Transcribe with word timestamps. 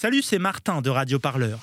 Salut, 0.00 0.22
c'est 0.22 0.38
Martin 0.38 0.80
de 0.80 0.90
Radio 0.90 1.18
Parleur. 1.18 1.58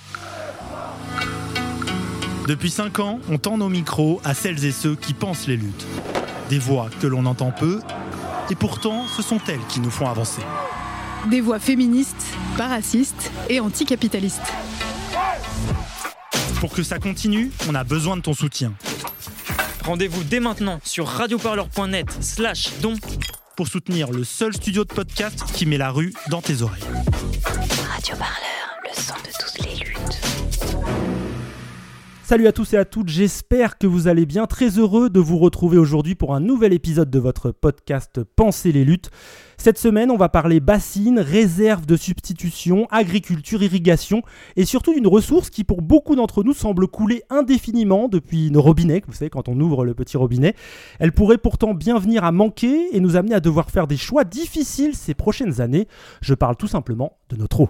Depuis 2.50 2.70
5 2.70 3.00
ans, 3.00 3.22
on 3.30 3.38
tend 3.38 3.58
nos 3.58 3.70
micros 3.70 4.20
à 4.26 4.34
celles 4.34 4.66
et 4.66 4.74
ceux 4.74 4.98
qui 4.98 5.14
pensent 5.14 5.48
les 5.48 5.56
luttes. 5.56 5.86
Des 6.50 6.60
voix 6.60 6.90
que 7.00 7.08
l'on 7.08 7.28
entend 7.28 7.54
peu, 7.54 7.80
et 8.50 8.56
pourtant 8.56 9.08
ce 9.08 9.22
sont 9.22 9.40
elles 9.48 9.66
qui 9.70 9.80
nous 9.80 9.90
font 9.90 10.10
avancer. 10.10 10.42
Des 11.32 11.40
voix 11.40 11.60
féministes, 11.60 12.26
pas 12.58 12.68
racistes 12.68 13.32
et 13.48 13.62
anticapitalistes. 13.62 14.54
Pour 16.60 16.74
que 16.74 16.84
ça 16.84 17.00
continue, 17.00 17.54
on 17.70 17.74
a 17.74 17.86
besoin 17.86 18.18
de 18.18 18.22
ton 18.22 18.34
soutien. 18.34 18.74
Rendez-vous 19.86 20.26
dès 20.26 20.42
maintenant 20.42 20.82
sur 20.84 21.08
radioparleur.net 21.08 22.08
slash 22.20 22.82
don 22.82 22.96
pour 23.56 23.70
soutenir 23.70 24.12
le 24.12 24.26
seul 24.26 24.54
studio 24.54 24.84
de 24.84 24.94
podcast 24.94 25.42
qui 25.54 25.66
met 25.66 25.78
la 25.78 25.90
rue 25.90 26.14
dans 26.30 26.42
tes 26.42 26.64
oreilles. 26.64 26.84
Radio 28.06 28.18
Parleur, 28.18 28.80
le 28.84 29.02
son 29.02 29.16
de. 29.24 29.35
Salut 32.28 32.48
à 32.48 32.52
tous 32.52 32.74
et 32.74 32.78
à 32.78 32.86
toutes, 32.86 33.10
j'espère 33.10 33.78
que 33.78 33.86
vous 33.86 34.08
allez 34.08 34.26
bien. 34.26 34.48
Très 34.48 34.80
heureux 34.80 35.12
de 35.12 35.20
vous 35.20 35.38
retrouver 35.38 35.78
aujourd'hui 35.78 36.16
pour 36.16 36.34
un 36.34 36.40
nouvel 36.40 36.74
épisode 36.74 37.12
de 37.12 37.20
votre 37.20 37.52
podcast 37.52 38.24
Penser 38.36 38.72
les 38.72 38.84
luttes. 38.84 39.12
Cette 39.58 39.78
semaine, 39.78 40.10
on 40.10 40.18
va 40.18 40.28
parler 40.28 40.60
bassines, 40.60 41.20
réserves 41.20 41.86
de 41.86 41.96
substitution, 41.96 42.88
agriculture, 42.90 43.62
irrigation 43.62 44.24
et 44.56 44.66
surtout 44.66 44.96
d'une 44.96 45.06
ressource 45.06 45.52
qui 45.52 45.64
pour 45.64 45.84
beaucoup 45.84 46.16
d'entre 46.16 46.44
nous 46.44 46.56
semble 46.56 46.88
couler 46.88 47.22
indéfiniment 47.30 48.08
depuis 48.08 48.50
nos 48.50 48.64
robinets, 48.64 49.04
vous 49.06 49.14
savez 49.14 49.30
quand 49.30 49.48
on 49.48 49.60
ouvre 49.60 49.86
le 49.86 49.94
petit 49.94 50.18
robinet. 50.18 50.56
Elle 50.98 51.12
pourrait 51.12 51.38
pourtant 51.38 51.76
bien 51.76 52.00
venir 52.00 52.24
à 52.24 52.32
manquer 52.32 52.88
et 52.92 53.02
nous 53.02 53.18
amener 53.18 53.36
à 53.36 53.40
devoir 53.40 53.70
faire 53.70 53.86
des 53.86 53.98
choix 53.98 54.24
difficiles 54.24 54.96
ces 54.96 55.14
prochaines 55.14 55.62
années. 55.62 55.88
Je 56.22 56.34
parle 56.34 56.56
tout 56.56 56.66
simplement 56.66 57.20
de 57.30 57.36
notre 57.36 57.60
eau. 57.60 57.70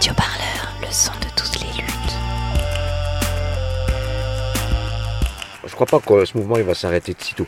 Radio 0.00 0.14
Parleur, 0.14 0.72
le 0.80 0.86
son 0.90 1.12
de 1.20 1.26
les 1.62 1.82
luttes. 1.82 2.16
Je 5.66 5.74
crois 5.74 5.86
pas 5.86 6.00
que 6.00 6.24
ce 6.24 6.38
mouvement 6.38 6.56
il 6.56 6.62
va 6.62 6.72
s'arrêter 6.72 7.12
de 7.12 7.20
sitôt. 7.20 7.46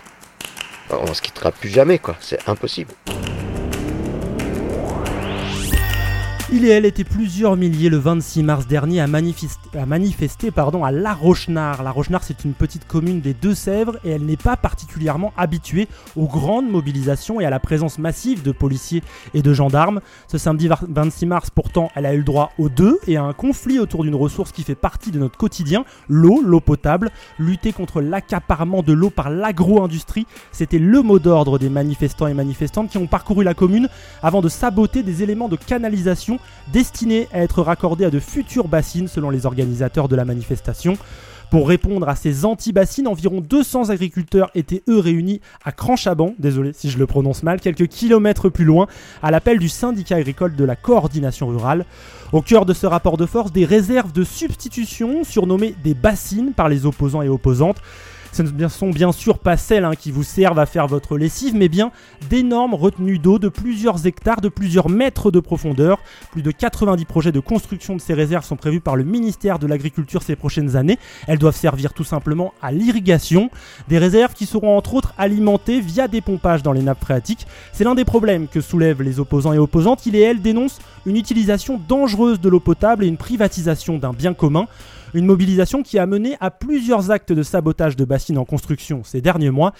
On 0.90 1.14
se 1.14 1.22
quittera 1.22 1.50
plus 1.50 1.70
jamais, 1.70 1.98
quoi. 1.98 2.14
C'est 2.20 2.46
impossible. 2.46 2.92
Il 6.54 6.66
et 6.66 6.68
elle 6.68 6.84
étaient 6.84 7.02
plusieurs 7.02 7.56
milliers 7.56 7.88
le 7.88 7.96
26 7.96 8.42
mars 8.42 8.66
dernier 8.66 9.00
à, 9.00 9.06
manifester, 9.06 10.48
à 10.48 10.52
pardon, 10.52 10.84
à 10.84 10.90
La 10.90 11.14
Rochenard. 11.14 11.82
La 11.82 11.90
Rochenard, 11.90 12.22
c'est 12.22 12.44
une 12.44 12.52
petite 12.52 12.86
commune 12.86 13.22
des 13.22 13.32
Deux-Sèvres 13.32 13.96
et 14.04 14.10
elle 14.10 14.26
n'est 14.26 14.36
pas 14.36 14.58
particulièrement 14.58 15.32
habituée 15.38 15.88
aux 16.14 16.26
grandes 16.26 16.68
mobilisations 16.68 17.40
et 17.40 17.46
à 17.46 17.50
la 17.50 17.58
présence 17.58 17.98
massive 17.98 18.42
de 18.42 18.52
policiers 18.52 19.02
et 19.32 19.40
de 19.40 19.54
gendarmes. 19.54 20.02
Ce 20.28 20.36
samedi 20.36 20.68
26 20.68 21.24
mars, 21.24 21.48
pourtant, 21.48 21.90
elle 21.94 22.04
a 22.04 22.12
eu 22.12 22.18
le 22.18 22.22
droit 22.22 22.52
aux 22.58 22.68
deux 22.68 22.98
et 23.06 23.16
à 23.16 23.22
un 23.22 23.32
conflit 23.32 23.78
autour 23.78 24.04
d'une 24.04 24.14
ressource 24.14 24.52
qui 24.52 24.62
fait 24.62 24.74
partie 24.74 25.10
de 25.10 25.18
notre 25.18 25.38
quotidien, 25.38 25.86
l'eau, 26.06 26.42
l'eau 26.44 26.60
potable. 26.60 27.12
Lutter 27.38 27.72
contre 27.72 28.02
l'accaparement 28.02 28.82
de 28.82 28.92
l'eau 28.92 29.08
par 29.08 29.30
l'agro-industrie, 29.30 30.26
c'était 30.52 30.78
le 30.78 31.00
mot 31.00 31.18
d'ordre 31.18 31.58
des 31.58 31.70
manifestants 31.70 32.26
et 32.26 32.34
manifestantes 32.34 32.90
qui 32.90 32.98
ont 32.98 33.06
parcouru 33.06 33.42
la 33.42 33.54
commune 33.54 33.88
avant 34.22 34.42
de 34.42 34.50
saboter 34.50 35.02
des 35.02 35.22
éléments 35.22 35.48
de 35.48 35.56
canalisation 35.56 36.38
destinés 36.72 37.28
à 37.32 37.42
être 37.42 37.62
raccordés 37.62 38.04
à 38.04 38.10
de 38.10 38.20
futures 38.20 38.68
bassines 38.68 39.08
selon 39.08 39.30
les 39.30 39.46
organisateurs 39.46 40.08
de 40.08 40.16
la 40.16 40.24
manifestation. 40.24 40.96
Pour 41.52 41.68
répondre 41.68 42.08
à 42.08 42.16
ces 42.16 42.46
anti-bassines, 42.46 43.06
environ 43.06 43.42
200 43.42 43.90
agriculteurs 43.90 44.50
étaient 44.54 44.82
eux 44.88 44.98
réunis 44.98 45.42
à 45.66 45.70
Cranchaban, 45.70 46.34
désolé 46.38 46.72
si 46.72 46.88
je 46.88 46.96
le 46.96 47.06
prononce 47.06 47.42
mal, 47.42 47.60
quelques 47.60 47.88
kilomètres 47.88 48.48
plus 48.48 48.64
loin, 48.64 48.86
à 49.22 49.30
l'appel 49.30 49.58
du 49.58 49.68
syndicat 49.68 50.16
agricole 50.16 50.56
de 50.56 50.64
la 50.64 50.76
coordination 50.76 51.48
rurale. 51.48 51.84
Au 52.32 52.40
cœur 52.40 52.64
de 52.64 52.72
ce 52.72 52.86
rapport 52.86 53.18
de 53.18 53.26
force, 53.26 53.52
des 53.52 53.66
réserves 53.66 54.12
de 54.12 54.24
substitution 54.24 55.24
surnommées 55.24 55.74
des 55.84 55.92
bassines 55.92 56.54
par 56.54 56.70
les 56.70 56.86
opposants 56.86 57.20
et 57.20 57.28
opposantes. 57.28 57.82
Ce 58.32 58.40
ne 58.42 58.68
sont 58.68 58.88
bien 58.88 59.12
sûr 59.12 59.38
pas 59.38 59.58
celles 59.58 59.84
hein, 59.84 59.94
qui 59.94 60.10
vous 60.10 60.22
servent 60.22 60.58
à 60.58 60.64
faire 60.64 60.86
votre 60.86 61.18
lessive, 61.18 61.54
mais 61.54 61.68
bien 61.68 61.92
d'énormes 62.30 62.72
retenues 62.72 63.18
d'eau 63.18 63.38
de 63.38 63.50
plusieurs 63.50 64.06
hectares, 64.06 64.40
de 64.40 64.48
plusieurs 64.48 64.88
mètres 64.88 65.30
de 65.30 65.38
profondeur. 65.38 65.98
Plus 66.30 66.40
de 66.40 66.50
90 66.50 67.04
projets 67.04 67.30
de 67.30 67.40
construction 67.40 67.94
de 67.94 68.00
ces 68.00 68.14
réserves 68.14 68.46
sont 68.46 68.56
prévus 68.56 68.80
par 68.80 68.96
le 68.96 69.04
ministère 69.04 69.58
de 69.58 69.66
l'Agriculture 69.66 70.22
ces 70.22 70.34
prochaines 70.34 70.76
années. 70.76 70.98
Elles 71.28 71.38
doivent 71.38 71.56
servir 71.56 71.92
tout 71.92 72.04
simplement 72.04 72.54
à 72.62 72.72
l'irrigation. 72.72 73.50
Des 73.88 73.98
réserves 73.98 74.32
qui 74.32 74.46
seront 74.46 74.78
entre 74.78 74.94
autres 74.94 75.12
alimentées 75.18 75.82
via 75.82 76.08
des 76.08 76.22
pompages 76.22 76.62
dans 76.62 76.72
les 76.72 76.82
nappes 76.82 77.04
phréatiques. 77.04 77.46
C'est 77.74 77.84
l'un 77.84 77.94
des 77.94 78.06
problèmes 78.06 78.48
que 78.48 78.62
soulèvent 78.62 79.02
les 79.02 79.20
opposants 79.20 79.52
et 79.52 79.58
opposantes. 79.58 80.06
Il 80.06 80.16
et 80.16 80.20
elle 80.20 80.40
dénoncent 80.40 80.78
une 81.04 81.18
utilisation 81.18 81.78
dangereuse 81.86 82.40
de 82.40 82.48
l'eau 82.48 82.60
potable 82.60 83.04
et 83.04 83.08
une 83.08 83.18
privatisation 83.18 83.98
d'un 83.98 84.14
bien 84.14 84.32
commun. 84.32 84.68
Une 85.14 85.26
mobilisation 85.26 85.82
qui 85.82 85.98
a 85.98 86.06
mené 86.06 86.36
à 86.40 86.50
plusieurs 86.50 87.10
actes 87.10 87.32
de 87.32 87.42
sabotage 87.42 87.96
de 87.96 88.04
bassines 88.04 88.38
en 88.38 88.44
construction 88.44 89.02
ces 89.04 89.20
derniers 89.20 89.50
mois. 89.50 89.72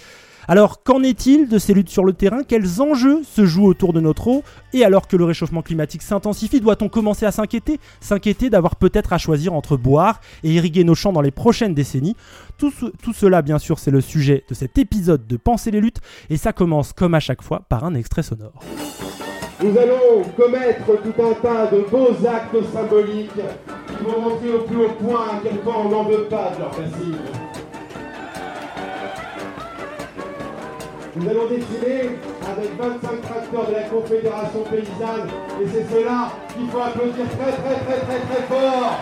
Alors, 0.49 0.83
qu'en 0.83 1.03
est-il 1.03 1.49
de 1.49 1.57
ces 1.57 1.73
luttes 1.73 1.89
sur 1.89 2.05
le 2.05 2.13
terrain? 2.13 2.43
Quels 2.43 2.83
enjeux 2.83 3.23
se 3.23 3.47
jouent 3.47 3.67
autour 3.67 3.93
de 3.93 4.01
notre 4.01 4.27
eau? 4.27 4.43
Et 4.73 4.85
alors 4.85 5.07
que 5.07 5.17
le 5.17 5.25
réchauffement 5.25 5.63
climatique 5.63 6.03
s'intensifie, 6.03 6.61
doit-on 6.61 6.89
commencer 6.89 7.25
à 7.25 7.31
s'inquiéter? 7.31 7.79
S'inquiéter 8.01 8.51
d'avoir 8.51 8.75
peut-être 8.77 9.13
à 9.13 9.19
choisir 9.19 9.55
entre 9.55 9.77
boire 9.77 10.21
et 10.43 10.51
irriguer 10.51 10.83
nos 10.83 10.97
champs 10.97 11.13
dans 11.13 11.21
les 11.21 11.31
prochaines 11.31 11.75
décennies? 11.75 12.17
Tout, 12.59 12.73
tout 13.03 13.13
cela, 13.13 13.41
bien 13.41 13.59
sûr, 13.59 13.79
c'est 13.79 13.93
le 13.93 14.01
sujet 14.01 14.45
de 14.49 14.55
cet 14.55 14.79
épisode 14.79 15.27
de 15.29 15.37
Penser 15.37 15.71
les 15.71 15.81
luttes, 15.81 16.01
et 16.29 16.37
ça 16.37 16.53
commence, 16.53 16.93
comme 16.93 17.15
à 17.15 17.21
chaque 17.21 17.43
fois, 17.43 17.63
par 17.69 17.85
un 17.85 17.95
extrait 17.95 18.25
sonore. 18.25 18.65
Nous 19.63 19.79
allons 19.79 20.25
commettre 20.37 20.87
tout 21.03 21.23
un 21.23 21.35
tas 21.35 21.71
de 21.71 21.89
beaux 21.89 22.17
actes 22.27 22.57
symboliques 22.73 23.31
qui 23.97 24.05
vont 24.05 24.21
montrer 24.21 24.51
au 24.53 24.59
plus 24.61 24.77
haut 24.85 24.97
point 25.03 25.27
à 25.31 25.41
quel 25.43 25.59
point 25.59 25.75
on 25.85 25.89
n'en 25.89 26.05
veut 26.05 26.25
pas 26.25 26.53
de 26.55 26.61
leur 26.61 26.71
bassine. 26.71 27.19
Nous 31.15 31.29
allons 31.29 31.47
défiler 31.47 32.19
avec 32.51 32.71
25 32.79 33.21
tracteurs 33.21 33.67
de 33.69 33.73
la 33.75 33.83
Confédération 33.83 34.63
paysanne 34.71 35.29
et 35.61 35.67
c'est 35.69 35.87
cela 35.95 36.33
qu'il 36.57 36.69
faut 36.71 36.81
applaudir 36.81 37.27
très 37.39 37.53
très 37.53 37.77
très 37.85 38.01
très 38.01 38.21
très 38.21 38.43
fort. 38.49 38.97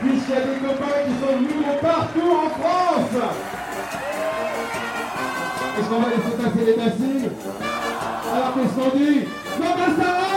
Puisqu'il 0.00 0.34
y 0.34 0.36
a 0.36 0.40
des 0.40 0.60
copains 0.60 1.00
qui 1.04 1.14
sont 1.20 1.34
venus 1.36 1.66
de 1.66 1.80
partout 1.80 2.30
en 2.30 2.48
France. 2.60 3.16
Est-ce 5.78 5.88
qu'on 5.88 6.00
va 6.00 6.08
laisser 6.08 6.34
passer 6.36 6.64
les 6.64 6.72
bassines? 6.74 7.30
Alors 8.32 8.54
qu'est-ce 8.54 8.74
qu'on 8.74 8.96
dit? 8.96 9.20
Non, 9.58 10.35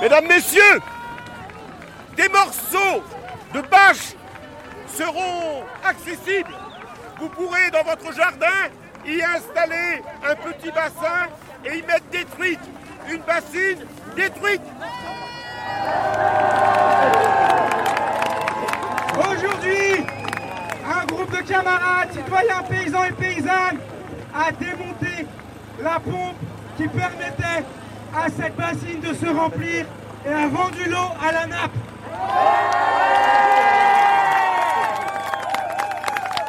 Mesdames, 0.00 0.28
Messieurs, 0.28 0.80
des 2.16 2.28
morceaux 2.28 3.02
de 3.52 3.60
bâche 3.62 4.14
seront 4.86 5.64
accessibles. 5.84 6.54
Vous 7.18 7.28
pourrez 7.30 7.68
dans 7.72 7.82
votre 7.82 8.14
jardin 8.14 8.46
y 9.04 9.20
installer 9.20 10.02
un 10.24 10.36
petit 10.36 10.70
bassin 10.70 11.26
et 11.64 11.78
y 11.78 11.82
mettre 11.82 12.06
des 12.12 12.24
truites. 12.26 12.60
Une 13.10 13.22
bassine 13.22 13.84
détruite. 14.14 14.62
Aujourd'hui, 19.18 20.06
un 20.86 21.06
groupe 21.06 21.30
de 21.36 21.42
camarades, 21.42 22.12
citoyens, 22.12 22.62
paysans 22.68 23.04
et 23.04 23.12
paysannes 23.12 23.80
a 24.32 24.52
démonté 24.52 25.26
la 25.82 25.98
pompe 25.98 26.36
qui 26.76 26.86
permettait 26.86 27.64
à 28.14 28.28
cette 28.30 28.56
bassine 28.56 29.00
de 29.00 29.14
se 29.14 29.26
remplir 29.26 29.86
et 30.26 30.32
a 30.32 30.46
vendu 30.48 30.88
l'eau 30.88 30.96
à 31.22 31.32
la 31.32 31.46
nappe. 31.46 31.70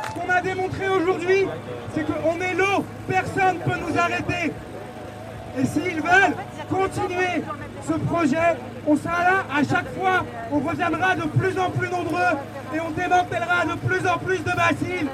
Ce 0.07 0.19
qu'on 0.19 0.29
a 0.31 0.41
démontré 0.41 0.89
aujourd'hui, 0.89 1.47
c'est 1.93 2.05
qu'on 2.05 2.41
est 2.41 2.53
l'eau, 2.53 2.85
personne 3.07 3.57
ne 3.57 3.63
peut 3.63 3.79
nous 3.87 3.97
arrêter. 3.97 4.53
Et 5.57 5.65
s'ils 5.65 6.01
veulent 6.01 6.35
continuer 6.69 7.43
ce 7.87 7.93
projet, 7.93 8.57
on 8.87 8.95
sera 8.95 9.23
là 9.23 9.45
à 9.53 9.63
chaque 9.63 9.93
fois, 9.97 10.25
on 10.51 10.59
reviendra 10.59 11.15
de 11.15 11.23
plus 11.23 11.57
en 11.59 11.69
plus 11.71 11.89
nombreux 11.89 12.37
et 12.73 12.79
on 12.79 12.91
démantèlera 12.91 13.65
de 13.65 13.87
plus 13.87 14.07
en 14.07 14.17
plus 14.17 14.39
de 14.39 14.55
bassines. 14.55 15.09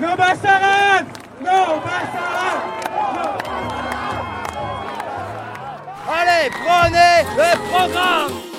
Nos 0.00 0.16
bassarades 0.16 1.06
Nos 1.40 1.80
bassarades 1.80 3.53
Allez, 6.06 6.50
prenez 6.50 7.24
le 7.34 7.56
programme. 7.70 8.53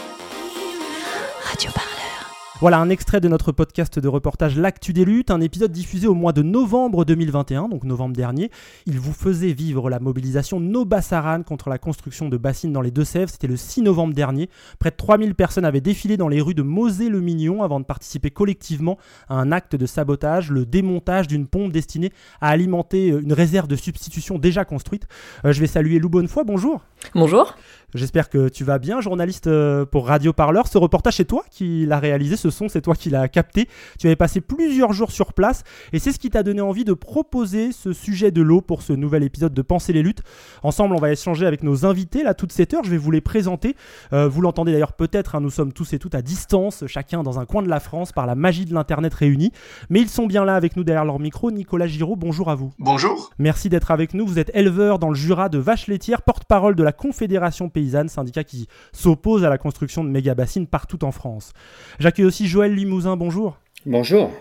Voilà 2.65 2.79
un 2.79 2.89
extrait 2.89 3.21
de 3.21 3.27
notre 3.27 3.51
podcast 3.51 4.00
de 4.00 4.07
reportage 4.07 4.57
L'actu 4.57 4.91
des 4.91 5.06
luttes, 5.06 5.29
un 5.29 5.39
épisode 5.39 5.71
diffusé 5.71 6.07
au 6.07 6.15
mois 6.15 6.33
de 6.33 6.41
novembre 6.41 7.06
2021, 7.06 7.69
donc 7.69 7.83
novembre 7.83 8.15
dernier. 8.15 8.50
Il 8.88 9.00
vous 9.00 9.13
faisait 9.13 9.53
vivre 9.53 9.88
la 9.88 10.00
mobilisation 10.00 10.59
No 10.59 10.83
Bassaran 10.83 11.44
contre 11.44 11.69
la 11.69 11.77
construction 11.77 12.27
de 12.27 12.38
bassines 12.38 12.73
dans 12.73 12.81
les 12.81 12.89
Deux-Sèvres. 12.89 13.29
C'était 13.29 13.45
le 13.45 13.56
6 13.56 13.83
novembre 13.83 14.15
dernier. 14.15 14.50
Près 14.79 14.89
de 14.89 14.95
3000 14.95 15.35
personnes 15.35 15.63
avaient 15.63 15.79
défilé 15.79 16.17
dans 16.17 16.27
les 16.27 16.41
rues 16.41 16.56
de 16.56 16.63
Mosée-le-Mignon 16.63 17.62
avant 17.62 17.79
de 17.79 17.85
participer 17.85 18.31
collectivement 18.31 18.97
à 19.29 19.35
un 19.35 19.51
acte 19.51 19.75
de 19.75 19.85
sabotage, 19.85 20.50
le 20.50 20.65
démontage 20.65 21.27
d'une 21.27 21.45
pompe 21.45 21.71
destinée 21.71 22.12
à 22.41 22.50
alimenter 22.50 23.09
une 23.09 23.33
réserve 23.33 23.67
de 23.67 23.75
substitution 23.75 24.39
déjà 24.39 24.65
construite. 24.65 25.03
Euh, 25.45 25.53
je 25.53 25.62
vais 25.62 25.67
saluer 25.67 26.00
Lou 26.00 26.09
Bonnefoy, 26.09 26.44
bonjour. 26.44 26.81
Bonjour. 27.13 27.56
J'espère 27.95 28.30
que 28.30 28.50
tu 28.50 28.65
vas 28.65 28.77
bien, 28.77 29.00
journaliste 29.00 29.47
euh, 29.47 29.86
pour 29.86 30.07
Radio 30.07 30.33
Parleur. 30.33 30.68
Ce 30.68 30.77
reportage, 30.77 31.15
c'est 31.15 31.24
toi 31.24 31.45
qui 31.50 31.86
l'as 31.86 31.97
réalisé, 31.97 32.36
ce 32.36 32.50
son, 32.50 32.68
c'est 32.68 32.81
toi 32.81 32.94
qui 32.94 33.09
l'as 33.09 33.30
capté. 33.30 33.69
Tu 33.97 34.07
avais 34.07 34.18
passé 34.18 34.42
plusieurs 34.42 34.92
jours 34.92 35.13
sur 35.13 35.31
place 35.31 35.63
et 35.94 36.00
c'est 36.00 36.12
ce 36.12 36.19
qui 36.19 36.30
t'a 36.30 36.44
donné 36.44 36.59
envie 36.59 36.83
de 36.83 36.92
proposer 36.92 37.71
ce 37.71 37.94
sujet 37.94 38.31
de 38.31 38.42
l'eau 38.42 38.59
pour 38.59 38.81
ce 38.81 38.92
nouvel 38.92 39.24
épisode 39.24 39.53
de 39.53 39.62
Penser 39.62 39.94
les 39.94 40.03
luttes. 40.03 40.24
Ensemble, 40.62 40.94
on 40.94 41.00
va 41.00 41.09
échanger 41.09 41.45
avec 41.45 41.63
nos 41.63 41.86
invités 41.86 42.24
là 42.24 42.33
toute 42.33 42.51
cette 42.51 42.74
heure. 42.74 42.83
Je 42.83 42.92
vais 42.92 42.97
vous 42.97 43.12
les 43.12 43.21
présenter. 43.21 43.77
Euh, 44.12 44.27
vous 44.27 44.41
l'entendez 44.41 44.74
d'ailleurs 44.74 44.91
peut-être, 44.91 45.36
hein, 45.36 45.39
nous 45.39 45.50
sommes 45.50 45.71
tous 45.71 45.94
et 45.94 46.00
toutes 46.00 46.15
à 46.15 46.21
distance, 46.21 46.83
chacun 46.88 47.24
dans 47.24 47.39
un 47.39 47.45
coin 47.45 47.63
de 47.63 47.69
la 47.69 47.80
France 47.80 48.12
par 48.12 48.25
la 48.25 48.36
magie 48.36 48.65
de 48.65 48.74
l'Internet 48.74 49.13
réunie. 49.13 49.53
Mais 49.89 50.01
ils 50.01 50.09
sont 50.09 50.27
bien 50.27 50.44
là 50.44 50.56
avec 50.56 50.75
nous 50.75 50.83
derrière 50.83 51.06
leur 51.06 51.19
micro. 51.19 51.50
Nicolas 51.50 51.88
Giraud, 51.88 52.18
bonjour 52.18 52.50
à 52.50 52.56
vous. 52.56 52.74
Bonjour. 52.77 53.31
Merci 53.39 53.69
d'être 53.69 53.91
avec 53.91 54.13
nous. 54.13 54.27
Vous 54.27 54.38
êtes 54.38 54.51
éleveur 54.53 55.00
dans 55.00 55.07
le 55.07 55.15
Jura 55.15 55.48
de 55.48 55.59
vaches 55.59 55.88
laitières, 55.88 56.24
porte-parole 56.24 56.75
de 56.75 56.83
la 56.83 56.91
Confédération 56.91 57.69
paysanne, 57.86 58.10
syndicat 58.10 58.44
qui 58.44 58.68
s'oppose 58.92 59.44
à 59.44 59.50
la 59.50 59.58
construction 59.58 60.04
de 60.04 60.10
méga-bassines 60.10 60.68
partout 60.68 61.04
en 61.06 61.12
France. 61.12 61.54
J'accueille 62.00 62.26
aussi 62.26 62.48
Joël 62.48 62.74
Limousin, 62.74 63.16
bonjour. 63.16 63.58
Bonjour. 63.86 64.32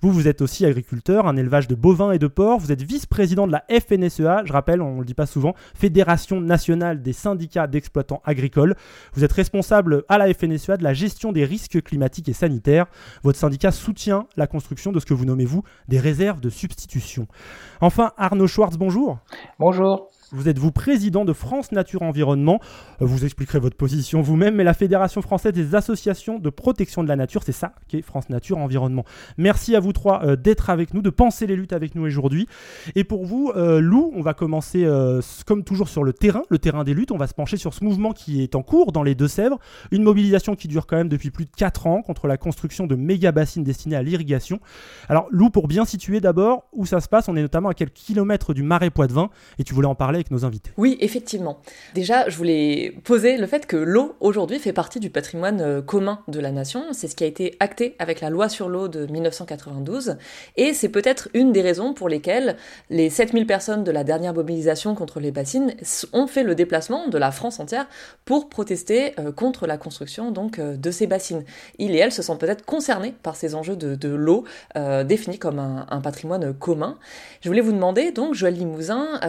Vous, 0.00 0.12
vous 0.12 0.28
êtes 0.28 0.42
aussi 0.42 0.66
agriculteur, 0.66 1.26
un 1.26 1.36
élevage 1.36 1.66
de 1.66 1.74
bovins 1.74 2.12
et 2.12 2.18
de 2.18 2.26
porcs. 2.26 2.58
Vous 2.60 2.72
êtes 2.72 2.82
vice-président 2.82 3.46
de 3.46 3.52
la 3.52 3.64
FNSEA, 3.70 4.42
je 4.44 4.52
rappelle, 4.52 4.82
on 4.82 4.94
ne 4.94 4.98
le 4.98 5.04
dit 5.04 5.14
pas 5.14 5.24
souvent, 5.24 5.54
Fédération 5.74 6.40
nationale 6.40 7.00
des 7.00 7.14
syndicats 7.14 7.66
d'exploitants 7.66 8.20
agricoles. 8.24 8.74
Vous 9.14 9.24
êtes 9.24 9.32
responsable 9.32 10.04
à 10.08 10.18
la 10.18 10.32
FNSEA 10.32 10.76
de 10.76 10.84
la 10.84 10.92
gestion 10.92 11.32
des 11.32 11.44
risques 11.44 11.80
climatiques 11.82 12.28
et 12.28 12.34
sanitaires. 12.34 12.86
Votre 13.22 13.38
syndicat 13.38 13.70
soutient 13.70 14.26
la 14.36 14.46
construction 14.46 14.92
de 14.92 15.00
ce 15.00 15.06
que 15.06 15.14
vous 15.14 15.24
nommez, 15.24 15.46
vous, 15.46 15.62
des 15.88 15.98
réserves 15.98 16.40
de 16.40 16.50
substitution. 16.50 17.26
Enfin, 17.80 18.12
Arnaud 18.18 18.46
Schwartz, 18.46 18.76
bonjour. 18.76 19.18
Bonjour. 19.58 20.10
Vous 20.34 20.48
êtes 20.48 20.58
vous 20.58 20.72
président 20.72 21.24
de 21.24 21.32
France 21.32 21.70
Nature 21.70 22.02
Environnement? 22.02 22.58
Vous 22.98 23.24
expliquerez 23.24 23.60
votre 23.60 23.76
position 23.76 24.20
vous-même, 24.20 24.56
mais 24.56 24.64
la 24.64 24.74
Fédération 24.74 25.22
française 25.22 25.52
des 25.52 25.76
associations 25.76 26.40
de 26.40 26.50
protection 26.50 27.04
de 27.04 27.08
la 27.08 27.14
nature, 27.14 27.44
c'est 27.44 27.52
ça 27.52 27.72
qui 27.86 27.98
est 27.98 28.02
France 28.02 28.28
Nature 28.30 28.58
Environnement. 28.58 29.04
Merci 29.38 29.76
à 29.76 29.80
vous 29.80 29.92
trois 29.92 30.24
euh, 30.24 30.34
d'être 30.34 30.70
avec 30.70 30.92
nous, 30.92 31.02
de 31.02 31.10
penser 31.10 31.46
les 31.46 31.54
luttes 31.54 31.72
avec 31.72 31.94
nous 31.94 32.02
aujourd'hui. 32.02 32.48
Et 32.96 33.04
pour 33.04 33.24
vous, 33.24 33.52
euh, 33.54 33.80
Lou, 33.80 34.10
on 34.16 34.22
va 34.22 34.34
commencer 34.34 34.84
euh, 34.84 35.20
comme 35.46 35.62
toujours 35.62 35.88
sur 35.88 36.02
le 36.02 36.12
terrain, 36.12 36.42
le 36.48 36.58
terrain 36.58 36.82
des 36.82 36.94
luttes. 36.94 37.12
On 37.12 37.16
va 37.16 37.28
se 37.28 37.34
pencher 37.34 37.56
sur 37.56 37.72
ce 37.72 37.84
mouvement 37.84 38.10
qui 38.10 38.42
est 38.42 38.56
en 38.56 38.62
cours 38.62 38.90
dans 38.90 39.04
les 39.04 39.14
Deux-Sèvres. 39.14 39.60
Une 39.92 40.02
mobilisation 40.02 40.56
qui 40.56 40.66
dure 40.66 40.88
quand 40.88 40.96
même 40.96 41.08
depuis 41.08 41.30
plus 41.30 41.44
de 41.44 41.52
4 41.56 41.86
ans 41.86 42.02
contre 42.02 42.26
la 42.26 42.38
construction 42.38 42.88
de 42.88 42.96
méga 42.96 43.30
bassines 43.30 43.62
destinées 43.62 43.96
à 43.96 44.02
l'irrigation. 44.02 44.58
Alors 45.08 45.28
Lou, 45.30 45.50
pour 45.50 45.68
bien 45.68 45.84
situer 45.84 46.20
d'abord 46.20 46.64
où 46.72 46.86
ça 46.86 47.00
se 47.00 47.08
passe, 47.08 47.28
on 47.28 47.36
est 47.36 47.42
notamment 47.42 47.68
à 47.68 47.74
quelques 47.74 47.92
kilomètres 47.92 48.52
du 48.52 48.64
marais 48.64 48.90
Poitevin 48.90 49.30
et 49.60 49.64
tu 49.64 49.74
voulais 49.74 49.86
en 49.86 49.94
parler 49.94 50.23
nos 50.30 50.44
invités. 50.44 50.70
Oui, 50.76 50.96
effectivement. 51.00 51.58
Déjà, 51.94 52.28
je 52.28 52.36
voulais 52.36 52.94
poser 53.04 53.36
le 53.36 53.46
fait 53.46 53.66
que 53.66 53.76
l'eau, 53.76 54.16
aujourd'hui, 54.20 54.58
fait 54.58 54.72
partie 54.72 55.00
du 55.00 55.10
patrimoine 55.10 55.60
euh, 55.60 55.82
commun 55.82 56.20
de 56.28 56.40
la 56.40 56.50
nation. 56.50 56.84
C'est 56.92 57.08
ce 57.08 57.16
qui 57.16 57.24
a 57.24 57.26
été 57.26 57.56
acté 57.60 57.94
avec 57.98 58.20
la 58.20 58.30
loi 58.30 58.48
sur 58.48 58.68
l'eau 58.68 58.88
de 58.88 59.06
1992. 59.06 60.16
Et 60.56 60.72
c'est 60.74 60.88
peut-être 60.88 61.28
une 61.34 61.52
des 61.52 61.62
raisons 61.62 61.94
pour 61.94 62.08
lesquelles 62.08 62.56
les 62.90 63.10
7000 63.10 63.46
personnes 63.46 63.84
de 63.84 63.90
la 63.90 64.04
dernière 64.04 64.34
mobilisation 64.34 64.94
contre 64.94 65.20
les 65.20 65.30
bassines 65.30 65.74
ont 66.12 66.26
fait 66.26 66.42
le 66.42 66.54
déplacement 66.54 67.08
de 67.08 67.18
la 67.18 67.30
France 67.30 67.60
entière 67.60 67.86
pour 68.24 68.48
protester 68.48 69.14
euh, 69.18 69.32
contre 69.32 69.66
la 69.66 69.76
construction 69.76 70.30
donc 70.30 70.58
euh, 70.58 70.76
de 70.76 70.90
ces 70.90 71.06
bassines. 71.06 71.44
Ils 71.78 71.94
et 71.94 71.98
elles 71.98 72.12
se 72.12 72.22
sont 72.22 72.36
peut-être 72.36 72.64
concernés 72.64 73.14
par 73.22 73.36
ces 73.36 73.54
enjeux 73.54 73.76
de, 73.76 74.08
l'eau 74.08 74.44
définis 75.04 75.38
comme 75.38 75.58
un, 75.58 76.00
patrimoine 76.00 76.52
commun. 76.52 76.98
Je 77.40 77.48
voulais 77.48 77.60
vous 77.60 77.72
demander 77.72 78.10
donc, 78.12 78.34
Joël 78.34 78.54
Limousin, 78.54 79.20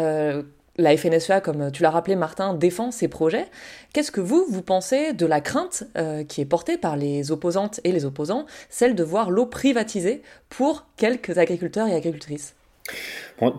la 0.78 0.96
FNSEA, 0.96 1.42
comme 1.42 1.72
tu 1.72 1.84
l'as 1.84 1.90
rappelé, 1.90 2.16
Martin, 2.16 2.54
défend 2.54 2.92
ces 2.92 3.08
projets. 3.08 3.46
Qu'est-ce 3.94 4.12
que 4.12 4.22
vous, 4.22 4.46
vous 4.50 4.62
pensez 4.62 5.14
de 5.14 5.26
la 5.26 5.42
crainte 5.42 5.86
euh, 5.98 6.24
qui 6.24 6.42
est 6.42 6.46
portée 6.46 6.78
par 6.78 6.98
les 6.98 7.32
opposantes 7.32 7.80
et 7.84 7.92
les 7.92 8.06
opposants, 8.06 8.46
celle 8.70 8.96
de 8.96 9.04
voir 9.04 9.32
l'eau 9.32 9.46
privatisée 9.46 10.22
pour 10.50 10.86
quelques 10.98 11.38
agriculteurs 11.38 11.88
et 11.88 11.94
agricultrices? 11.94 12.56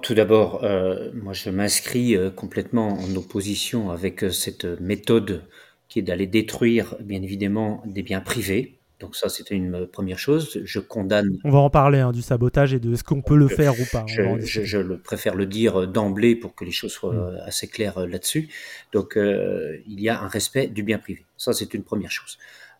Tout 0.02 0.14
d'abord, 0.14 0.62
euh, 0.62 1.10
moi 1.14 1.32
je 1.32 1.50
m'inscris 1.50 2.16
euh, 2.16 2.30
complètement 2.30 2.98
en 2.98 3.16
opposition 3.16 3.90
avec 3.90 4.24
cette 4.32 4.64
méthode 4.80 5.42
qui 5.88 5.98
est 5.98 6.02
d'aller 6.02 6.26
détruire, 6.26 6.96
bien 7.00 7.22
évidemment, 7.22 7.82
des 7.86 8.02
biens 8.02 8.20
privés. 8.20 8.75
Donc 8.98 9.14
ça, 9.14 9.28
c'était 9.28 9.54
une 9.54 9.86
première 9.86 10.18
chose. 10.18 10.60
Je 10.64 10.80
condamne. 10.80 11.38
On 11.44 11.50
va 11.50 11.58
en 11.58 11.70
parler 11.70 11.98
hein, 11.98 12.12
du 12.12 12.22
sabotage 12.22 12.72
et 12.72 12.80
de 12.80 12.94
ce 12.94 13.04
qu'on 13.04 13.20
peut 13.20 13.36
le 13.36 13.48
faire 13.48 13.78
ou 13.78 13.84
pas. 13.92 14.04
Je, 14.06 14.40
je, 14.40 14.62
je 14.62 14.78
le 14.78 14.98
préfère 14.98 15.34
le 15.34 15.44
dire 15.44 15.86
d'emblée 15.86 16.34
pour 16.34 16.54
que 16.54 16.64
les 16.64 16.70
choses 16.70 16.92
soient 16.92 17.12
mmh. 17.12 17.40
assez 17.44 17.68
claires 17.68 18.06
là-dessus. 18.06 18.48
Donc 18.92 19.16
euh, 19.16 19.76
il 19.86 20.00
y 20.00 20.08
a 20.08 20.20
un 20.20 20.28
respect 20.28 20.68
du 20.68 20.82
bien 20.82 20.98
privé. 20.98 21.26
Ça, 21.36 21.52
c'est 21.52 21.74
une 21.74 21.82
première 21.82 22.10
chose. 22.10 22.38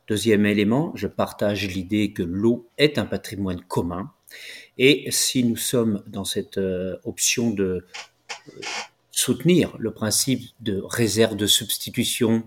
Deuxième 0.08 0.46
élément, 0.46 0.92
je 0.94 1.08
partage 1.08 1.66
l'idée 1.66 2.12
que 2.12 2.22
l'eau 2.22 2.68
est 2.78 2.98
un 2.98 3.06
patrimoine 3.06 3.60
commun. 3.60 4.12
Et 4.78 5.06
si 5.10 5.44
nous 5.44 5.56
sommes 5.56 6.02
dans 6.06 6.24
cette 6.24 6.58
euh, 6.58 6.96
option 7.04 7.50
de 7.50 7.84
euh, 8.48 8.60
soutenir 9.10 9.74
le 9.78 9.90
principe 9.92 10.42
de 10.60 10.80
réserve 10.84 11.36
de 11.36 11.46
substitution, 11.46 12.44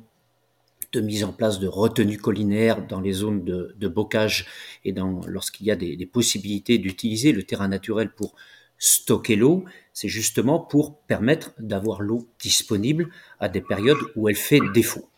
de 0.92 1.02
mise 1.02 1.24
en 1.24 1.32
place 1.32 1.60
de 1.60 1.68
retenues 1.68 2.18
collinaires 2.18 2.86
dans 2.88 3.00
les 3.00 3.12
zones 3.12 3.44
de, 3.44 3.88
bocage 3.88 4.48
et 4.86 4.94
lorsqu'il 5.28 5.68
y 5.68 5.72
a 5.72 5.76
des, 5.76 6.06
possibilités 6.06 6.78
d'utiliser 6.78 7.31
le 7.31 7.44
terrain 7.44 7.68
naturel 7.68 8.12
pour 8.12 8.36
stocker 8.78 9.36
l'eau, 9.36 9.66
c'est 9.94 10.08
justement 10.08 10.60
pour 10.60 11.02
permettre 11.02 11.52
d'avoir 11.60 12.02
l'eau 12.02 12.28
disponible 12.40 13.10
à 13.40 13.50
des 13.50 13.62
périodes 13.62 14.00
où 14.16 14.30
elle 14.30 14.36
fait 14.36 14.62
défaut. 14.74 15.10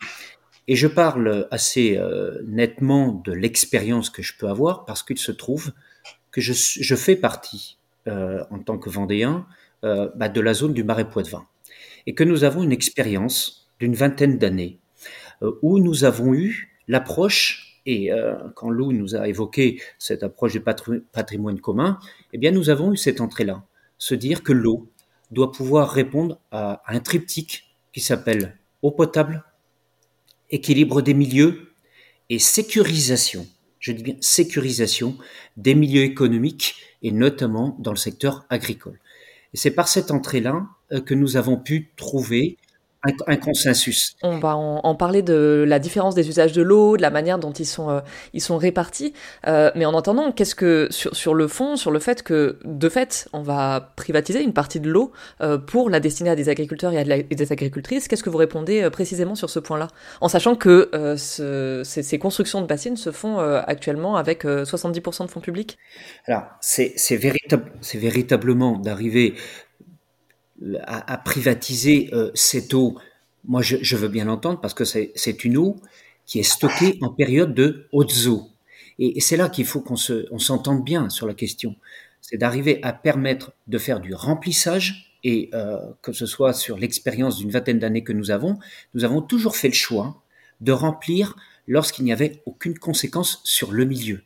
Et 0.68 0.76
je 0.76 0.88
parle 0.88 1.48
assez 1.50 1.96
euh, 1.96 2.40
nettement 2.46 3.12
de 3.24 3.32
l'expérience 3.32 4.10
que 4.10 4.22
je 4.22 4.36
peux 4.36 4.48
avoir 4.48 4.84
parce 4.84 5.02
qu'il 5.02 5.18
se 5.18 5.32
trouve 5.32 5.72
que 6.30 6.40
je, 6.40 6.94
fais 6.94 7.16
partie, 7.16 7.78
euh, 8.08 8.42
en 8.50 8.58
tant 8.58 8.78
que 8.78 8.88
Vendéen, 8.88 9.46
euh, 9.84 10.08
bah, 10.16 10.28
de 10.28 10.40
la 10.40 10.54
zone 10.54 10.72
du 10.72 10.82
Marais 10.82 11.08
Poitevin. 11.08 11.46
Et 12.06 12.14
que 12.14 12.24
nous 12.24 12.44
avons 12.44 12.62
une 12.62 12.72
expérience 12.72 13.68
d'une 13.78 13.94
vingtaine 13.94 14.38
d'années 14.38 14.78
où 15.62 15.78
nous 15.78 16.04
avons 16.04 16.34
eu 16.34 16.72
l'approche, 16.88 17.80
et 17.86 18.12
euh, 18.12 18.34
quand 18.54 18.70
Lou 18.70 18.92
nous 18.92 19.16
a 19.16 19.28
évoqué 19.28 19.80
cette 19.98 20.22
approche 20.22 20.52
du 20.52 20.60
patrimoine 20.60 21.60
commun, 21.60 21.98
eh 22.32 22.38
bien 22.38 22.50
nous 22.50 22.70
avons 22.70 22.92
eu 22.92 22.96
cette 22.96 23.20
entrée-là, 23.20 23.64
se 23.98 24.14
dire 24.14 24.42
que 24.42 24.52
l'eau 24.52 24.88
doit 25.30 25.52
pouvoir 25.52 25.90
répondre 25.90 26.38
à, 26.50 26.82
un 26.86 27.00
triptyque 27.00 27.64
qui 27.92 28.00
s'appelle 28.00 28.58
eau 28.82 28.90
potable, 28.90 29.44
équilibre 30.50 31.02
des 31.02 31.14
milieux 31.14 31.72
et 32.28 32.38
sécurisation, 32.38 33.46
je 33.80 33.92
dis 33.92 34.02
bien 34.02 34.16
sécurisation 34.20 35.16
des 35.56 35.74
milieux 35.74 36.02
économiques 36.02 36.76
et 37.02 37.10
notamment 37.10 37.76
dans 37.80 37.90
le 37.90 37.96
secteur 37.96 38.44
agricole. 38.48 39.00
Et 39.54 39.56
c'est 39.56 39.72
par 39.72 39.88
cette 39.88 40.10
entrée-là 40.10 40.66
que 41.04 41.14
nous 41.14 41.36
avons 41.36 41.56
pu 41.56 41.90
trouver 41.96 42.58
un, 43.04 43.32
un, 43.32 43.36
consensus. 43.36 44.16
On 44.22 44.38
va 44.38 44.56
en, 44.56 44.80
en, 44.82 44.94
parler 44.94 45.22
de 45.22 45.64
la 45.66 45.78
différence 45.78 46.14
des 46.14 46.28
usages 46.28 46.52
de 46.52 46.62
l'eau, 46.62 46.96
de 46.96 47.02
la 47.02 47.10
manière 47.10 47.38
dont 47.38 47.52
ils 47.52 47.66
sont, 47.66 47.90
euh, 47.90 48.00
ils 48.32 48.40
sont 48.40 48.56
répartis. 48.56 49.12
Euh, 49.46 49.70
mais 49.74 49.84
en 49.86 49.94
entendant, 49.94 50.32
qu'est-ce 50.32 50.54
que 50.54 50.88
sur, 50.90 51.14
sur 51.14 51.34
le 51.34 51.48
fond, 51.48 51.76
sur 51.76 51.90
le 51.90 51.98
fait 51.98 52.22
que 52.22 52.58
de 52.64 52.88
fait, 52.88 53.28
on 53.32 53.42
va 53.42 53.92
privatiser 53.96 54.42
une 54.42 54.52
partie 54.52 54.80
de 54.80 54.88
l'eau 54.88 55.12
euh, 55.40 55.58
pour 55.58 55.90
la 55.90 56.00
destiner 56.00 56.30
à 56.30 56.36
des 56.36 56.48
agriculteurs 56.48 56.92
et 56.92 56.98
à 56.98 57.04
la, 57.04 57.22
des 57.22 57.52
agricultrices, 57.52 58.08
qu'est-ce 58.08 58.22
que 58.22 58.30
vous 58.30 58.38
répondez 58.38 58.82
euh, 58.82 58.90
précisément 58.90 59.34
sur 59.34 59.50
ce 59.50 59.58
point-là, 59.58 59.88
en 60.20 60.28
sachant 60.28 60.54
que 60.54 60.90
euh, 60.94 61.16
ce, 61.16 61.82
ces, 61.84 62.02
ces, 62.02 62.18
constructions 62.18 62.60
de 62.60 62.66
bassines 62.66 62.96
se 62.96 63.10
font 63.10 63.38
actuellement 63.38 64.16
avec 64.16 64.44
70% 64.44 65.26
de 65.26 65.30
fonds 65.30 65.40
publics. 65.40 65.78
Alors 66.26 66.44
c'est 66.60 66.94
véritable, 67.16 67.72
c'est 67.80 67.98
véritablement 67.98 68.78
d'arriver 68.78 69.34
à, 70.84 71.18
privatiser 71.18 72.10
euh, 72.12 72.30
cette 72.34 72.74
eau, 72.74 72.98
moi 73.44 73.62
je, 73.62 73.96
veux 73.96 74.08
bien 74.08 74.24
l'entendre 74.24 74.60
parce 74.60 74.74
que 74.74 74.84
c'est 74.84 75.44
une 75.44 75.56
eau 75.56 75.76
qui 76.26 76.38
est 76.38 76.44
stocké 76.44 76.98
en 77.00 77.10
période 77.10 77.54
de 77.54 77.86
haute 77.92 78.14
eau. 78.26 78.48
Et, 78.98 79.20
c'est 79.20 79.36
là 79.36 79.48
qu'il 79.48 79.66
faut 79.66 79.80
qu'on 79.80 79.96
se, 79.96 80.26
on 80.30 80.38
s'entende 80.38 80.84
bien 80.84 81.08
sur 81.08 81.26
la 81.26 81.34
question. 81.34 81.76
C'est 82.20 82.36
d'arriver 82.36 82.78
à 82.82 82.92
permettre 82.92 83.52
de 83.66 83.78
faire 83.78 84.00
du 84.00 84.14
remplissage 84.14 85.18
et 85.24 85.50
euh, 85.54 85.78
que 86.02 86.12
ce 86.12 86.26
soit 86.26 86.52
sur 86.52 86.78
l'expérience 86.78 87.38
d'une 87.38 87.50
vingtaine 87.50 87.78
d'années 87.78 88.04
que 88.04 88.12
nous 88.12 88.30
avons, 88.30 88.58
nous 88.94 89.04
avons 89.04 89.22
toujours 89.22 89.56
fait 89.56 89.68
le 89.68 89.74
choix 89.74 90.22
de 90.60 90.72
remplir 90.72 91.36
lorsqu'il 91.66 92.04
n'y 92.04 92.12
avait 92.12 92.42
aucune 92.46 92.78
conséquence 92.78 93.40
sur 93.44 93.72
le 93.72 93.84
milieu. 93.84 94.22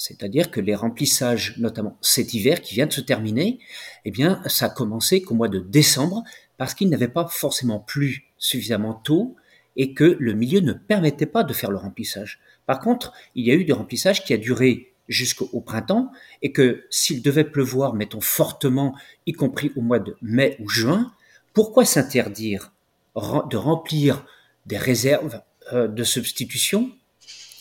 C'est-à-dire 0.00 0.50
que 0.50 0.62
les 0.62 0.74
remplissages, 0.74 1.58
notamment 1.58 1.98
cet 2.00 2.32
hiver 2.32 2.62
qui 2.62 2.74
vient 2.74 2.86
de 2.86 2.92
se 2.92 3.02
terminer, 3.02 3.58
eh 4.06 4.10
bien, 4.10 4.40
ça 4.46 4.64
a 4.66 4.70
commencé 4.70 5.20
qu'au 5.20 5.34
mois 5.34 5.48
de 5.48 5.58
décembre 5.58 6.24
parce 6.56 6.72
qu'il 6.72 6.88
n'avait 6.88 7.06
pas 7.06 7.28
forcément 7.28 7.78
plu 7.78 8.24
suffisamment 8.38 8.94
tôt 8.94 9.36
et 9.76 9.92
que 9.92 10.16
le 10.18 10.32
milieu 10.32 10.60
ne 10.60 10.72
permettait 10.72 11.26
pas 11.26 11.44
de 11.44 11.52
faire 11.52 11.70
le 11.70 11.76
remplissage. 11.76 12.40
Par 12.64 12.80
contre, 12.80 13.12
il 13.34 13.46
y 13.46 13.50
a 13.50 13.54
eu 13.54 13.66
du 13.66 13.74
remplissage 13.74 14.24
qui 14.24 14.32
a 14.32 14.38
duré 14.38 14.94
jusqu'au 15.06 15.60
printemps 15.60 16.10
et 16.40 16.50
que 16.50 16.86
s'il 16.88 17.20
devait 17.20 17.44
pleuvoir, 17.44 17.92
mettons 17.92 18.22
fortement, 18.22 18.96
y 19.26 19.32
compris 19.32 19.70
au 19.76 19.82
mois 19.82 19.98
de 19.98 20.16
mai 20.22 20.56
ou 20.60 20.68
juin, 20.70 21.12
pourquoi 21.52 21.84
s'interdire 21.84 22.72
de 23.16 23.56
remplir 23.58 24.24
des 24.64 24.78
réserves 24.78 25.42
euh, 25.74 25.88
de 25.88 26.04
substitution 26.04 26.90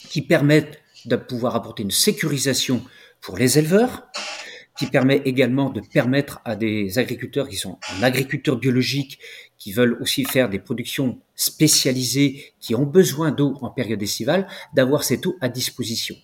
qui 0.10 0.22
permettent 0.22 0.79
de 1.05 1.15
pouvoir 1.15 1.55
apporter 1.55 1.83
une 1.83 1.91
sécurisation 1.91 2.83
pour 3.21 3.37
les 3.37 3.57
éleveurs, 3.57 4.07
qui 4.77 4.87
permet 4.87 5.21
également 5.25 5.69
de 5.69 5.81
permettre 5.81 6.39
à 6.45 6.55
des 6.55 6.99
agriculteurs 6.99 7.49
qui 7.49 7.57
sont 7.57 7.77
en 7.97 8.01
agriculture 8.03 8.57
biologique, 8.57 9.19
qui 9.57 9.73
veulent 9.73 9.97
aussi 9.99 10.23
faire 10.23 10.47
des 10.47 10.59
productions 10.59 11.19
spécialisées, 11.35 12.53
qui 12.61 12.75
ont 12.75 12.85
besoin 12.85 13.31
d'eau 13.31 13.57
en 13.61 13.69
période 13.69 14.01
estivale, 14.01 14.47
d'avoir 14.73 15.03
cette 15.03 15.25
eau 15.25 15.35
à 15.41 15.49
disposition. 15.49 16.15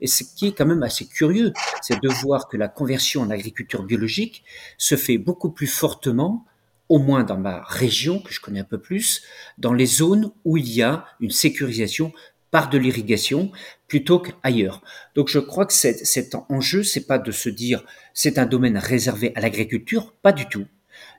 Et 0.00 0.06
ce 0.06 0.22
qui 0.22 0.46
est 0.46 0.52
quand 0.52 0.66
même 0.66 0.84
assez 0.84 1.06
curieux, 1.06 1.52
c'est 1.82 2.00
de 2.00 2.08
voir 2.08 2.48
que 2.48 2.56
la 2.56 2.68
conversion 2.68 3.22
en 3.22 3.30
agriculture 3.30 3.82
biologique 3.82 4.44
se 4.78 4.94
fait 4.94 5.18
beaucoup 5.18 5.50
plus 5.50 5.66
fortement, 5.66 6.44
au 6.88 6.98
moins 6.98 7.24
dans 7.24 7.38
ma 7.38 7.62
région, 7.62 8.20
que 8.20 8.32
je 8.32 8.40
connais 8.40 8.60
un 8.60 8.64
peu 8.64 8.78
plus, 8.78 9.22
dans 9.58 9.72
les 9.72 9.86
zones 9.86 10.30
où 10.44 10.56
il 10.56 10.70
y 10.70 10.82
a 10.82 11.04
une 11.18 11.30
sécurisation 11.30 12.12
par 12.52 12.68
de 12.70 12.78
l'irrigation 12.78 13.50
plutôt 13.94 14.18
qu'ailleurs. 14.18 14.82
Donc 15.14 15.28
je 15.28 15.38
crois 15.38 15.66
que 15.66 15.72
cet 15.72 16.34
enjeu, 16.48 16.82
c'est 16.82 17.06
pas 17.06 17.18
de 17.20 17.30
se 17.30 17.48
dire 17.48 17.84
c'est 18.12 18.38
un 18.38 18.44
domaine 18.44 18.76
réservé 18.76 19.30
à 19.36 19.40
l'agriculture, 19.40 20.12
pas 20.20 20.32
du 20.32 20.46
tout. 20.46 20.66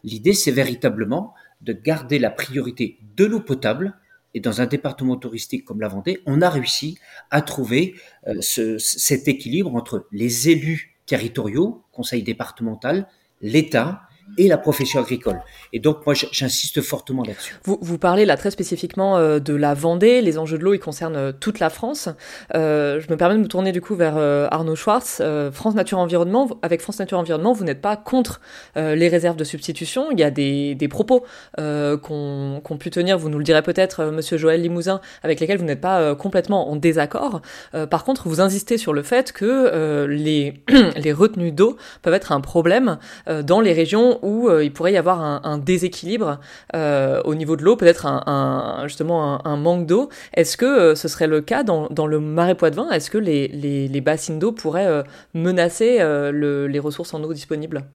L'idée, 0.03 0.33
c'est 0.33 0.51
véritablement 0.51 1.33
de 1.61 1.71
garder 1.71 2.19
la 2.19 2.29
priorité 2.29 2.99
de 3.15 3.23
l'eau 3.23 3.39
potable. 3.39 3.97
Et 4.33 4.41
dans 4.41 4.59
un 4.59 4.65
département 4.65 5.15
touristique 5.15 5.63
comme 5.63 5.79
la 5.79 5.87
Vendée, 5.87 6.19
on 6.25 6.41
a 6.41 6.49
réussi 6.49 6.97
à 7.31 7.41
trouver 7.41 7.95
euh, 8.27 8.35
ce, 8.41 8.77
cet 8.77 9.29
équilibre 9.29 9.73
entre 9.73 10.05
les 10.11 10.49
élus 10.49 10.97
territoriaux, 11.05 11.85
conseil 11.93 12.23
départemental, 12.23 13.07
l'État 13.41 14.01
et 14.37 14.47
la 14.47 14.57
profession 14.57 14.99
agricole. 14.99 15.41
Et 15.71 15.79
donc 15.79 16.05
moi 16.05 16.13
j'insiste 16.13 16.81
fortement 16.81 17.23
là-dessus. 17.23 17.55
Vous, 17.63 17.77
vous, 17.81 17.97
parlez 17.97 18.25
là 18.25 18.37
très 18.37 18.51
spécifiquement 18.51 19.17
euh, 19.17 19.39
de 19.39 19.53
la 19.53 19.73
Vendée, 19.73 20.21
les 20.21 20.37
enjeux 20.37 20.57
de 20.57 20.63
l'eau 20.63 20.73
ils 20.73 20.79
concernent 20.79 21.15
euh, 21.15 21.31
toute 21.31 21.59
la 21.59 21.69
France. 21.69 22.09
Euh, 22.53 22.99
je 22.99 23.09
me 23.11 23.17
permets 23.17 23.35
de 23.35 23.39
me 23.39 23.47
tourner 23.47 23.71
du 23.71 23.81
coup 23.81 23.95
vers 23.95 24.15
euh, 24.17 24.47
Arnaud 24.51 24.75
Schwartz. 24.75 25.21
France 25.51 25.75
Nature 25.75 25.99
Environnement, 25.99 26.49
avec 26.61 26.81
France 26.81 26.99
Nature 26.99 27.19
Environnement, 27.19 27.53
vous 27.53 27.63
n'êtes 27.63 27.81
pas 27.81 27.95
contre 27.95 28.41
les 28.75 29.07
réserves 29.07 29.35
de 29.35 29.43
substitution. 29.43 30.11
Il 30.11 30.19
y 30.19 30.23
a 30.23 30.31
des, 30.31 30.75
des 30.75 30.87
propos 30.87 31.23
qu'on 31.57 32.61
qu 32.63 32.77
pu 32.77 32.89
tenir, 32.89 33.17
vous 33.17 33.29
nous 33.29 33.37
le 33.37 33.43
direz 33.43 33.61
peut-être, 33.61 34.05
Monsieur 34.05 34.37
Joël 34.37 34.61
Limousin, 34.61 35.01
avec 35.23 35.39
lesquels 35.39 35.57
vous 35.57 35.65
n'êtes 35.65 35.81
pas 35.81 36.15
complètement 36.15 36.69
en 36.69 36.75
désaccord. 36.75 37.41
par 37.89 38.03
contre, 38.03 38.27
vous 38.27 38.41
insistez 38.41 38.77
sur 38.77 38.93
le 38.93 39.03
fait 39.03 39.31
que 39.31 40.05
les, 40.09 40.53
les 40.97 41.13
retenues 41.13 41.51
d'eau 41.51 41.77
peuvent 42.01 42.13
être 42.13 42.31
un 42.31 42.41
problème 42.41 42.97
dans 43.27 43.61
les 43.61 43.73
régions 43.73 44.14
où 44.21 44.49
euh, 44.49 44.63
il 44.63 44.71
pourrait 44.73 44.93
y 44.93 44.97
avoir 44.97 45.21
un, 45.21 45.57
déséquilibre 45.57 46.39
euh, 46.75 47.21
au 47.23 47.35
niveau 47.35 47.55
de 47.55 47.63
l'eau, 47.63 47.75
peut-être 47.75 48.05
un, 48.05 48.83
justement 48.83 49.45
un, 49.45 49.57
manque 49.57 49.85
d'eau. 49.85 50.09
Est-ce 50.33 50.57
que 50.57 50.65
euh, 50.65 50.95
ce 50.95 51.07
serait 51.07 51.27
le 51.27 51.41
cas 51.41 51.63
dans, 51.63 52.07
le 52.07 52.19
marais 52.19 52.55
Poitevin? 52.55 52.89
Est-ce 52.91 53.09
que 53.09 53.17
les, 53.17 53.47
les, 53.47 54.01
bassines 54.01 54.39
d'eau 54.39 54.51
pourraient 54.51 55.03
menacer 55.33 55.97
les 56.31 56.79
ressources 56.79 57.13
en 57.13 57.23
eau 57.23 57.33
disponibles? 57.33 57.85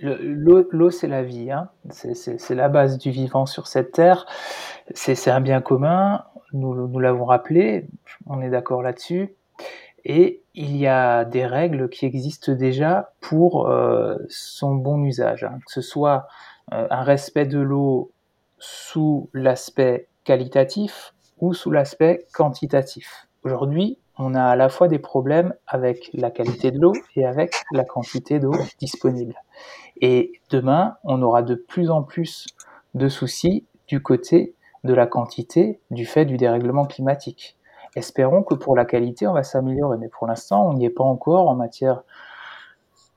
L'eau, 0.00 0.90
c'est 0.90 1.08
la 1.08 1.22
vie, 1.22 1.50
hein. 1.50 1.68
c'est 1.90 2.54
la 2.54 2.68
base 2.68 2.98
du 2.98 3.10
vivant 3.10 3.46
sur 3.46 3.66
cette 3.66 3.92
terre, 3.92 4.26
c'est 4.94 5.30
un 5.30 5.40
bien 5.40 5.60
commun, 5.60 6.24
nous, 6.52 6.88
nous 6.88 6.98
l'avons 6.98 7.24
rappelé, 7.24 7.86
on 8.26 8.40
est 8.40 8.50
d'accord 8.50 8.82
là-dessus. 8.82 9.34
Et 10.04 10.42
il 10.56 10.76
y 10.76 10.86
a 10.86 11.24
des 11.24 11.46
règles 11.46 11.88
qui 11.90 12.06
existent 12.06 12.52
déjà 12.52 13.12
pour 13.20 13.68
euh, 13.68 14.16
son 14.28 14.74
bon 14.74 15.04
usage, 15.04 15.44
hein. 15.44 15.58
que 15.66 15.72
ce 15.72 15.82
soit 15.82 16.26
euh, 16.72 16.86
un 16.90 17.02
respect 17.02 17.44
de 17.44 17.58
l'eau 17.58 18.10
sous 18.58 19.28
l'aspect 19.34 20.08
qualitatif 20.24 21.14
ou 21.38 21.52
sous 21.52 21.70
l'aspect 21.70 22.26
quantitatif. 22.32 23.28
Aujourd'hui, 23.44 23.98
on 24.18 24.34
a 24.34 24.42
à 24.42 24.56
la 24.56 24.70
fois 24.70 24.88
des 24.88 24.98
problèmes 24.98 25.52
avec 25.66 26.10
la 26.14 26.30
qualité 26.30 26.70
de 26.70 26.80
l'eau 26.80 26.94
et 27.16 27.26
avec 27.26 27.54
la 27.70 27.84
quantité 27.84 28.40
d'eau 28.40 28.54
disponible. 28.78 29.34
Et 30.00 30.40
demain, 30.50 30.96
on 31.04 31.20
aura 31.20 31.42
de 31.42 31.54
plus 31.54 31.90
en 31.90 32.02
plus 32.02 32.46
de 32.94 33.08
soucis 33.08 33.66
du 33.88 34.02
côté 34.02 34.54
de 34.84 34.94
la 34.94 35.06
quantité 35.06 35.80
du 35.90 36.06
fait 36.06 36.24
du 36.24 36.38
dérèglement 36.38 36.86
climatique. 36.86 37.55
Espérons 37.96 38.42
que 38.42 38.54
pour 38.54 38.76
la 38.76 38.84
qualité, 38.84 39.26
on 39.26 39.32
va 39.32 39.42
s'améliorer. 39.42 39.96
Mais 39.96 40.08
pour 40.08 40.26
l'instant, 40.26 40.68
on 40.68 40.74
n'y 40.74 40.84
est 40.84 40.90
pas 40.90 41.02
encore 41.02 41.48
en 41.48 41.56
matière 41.56 42.02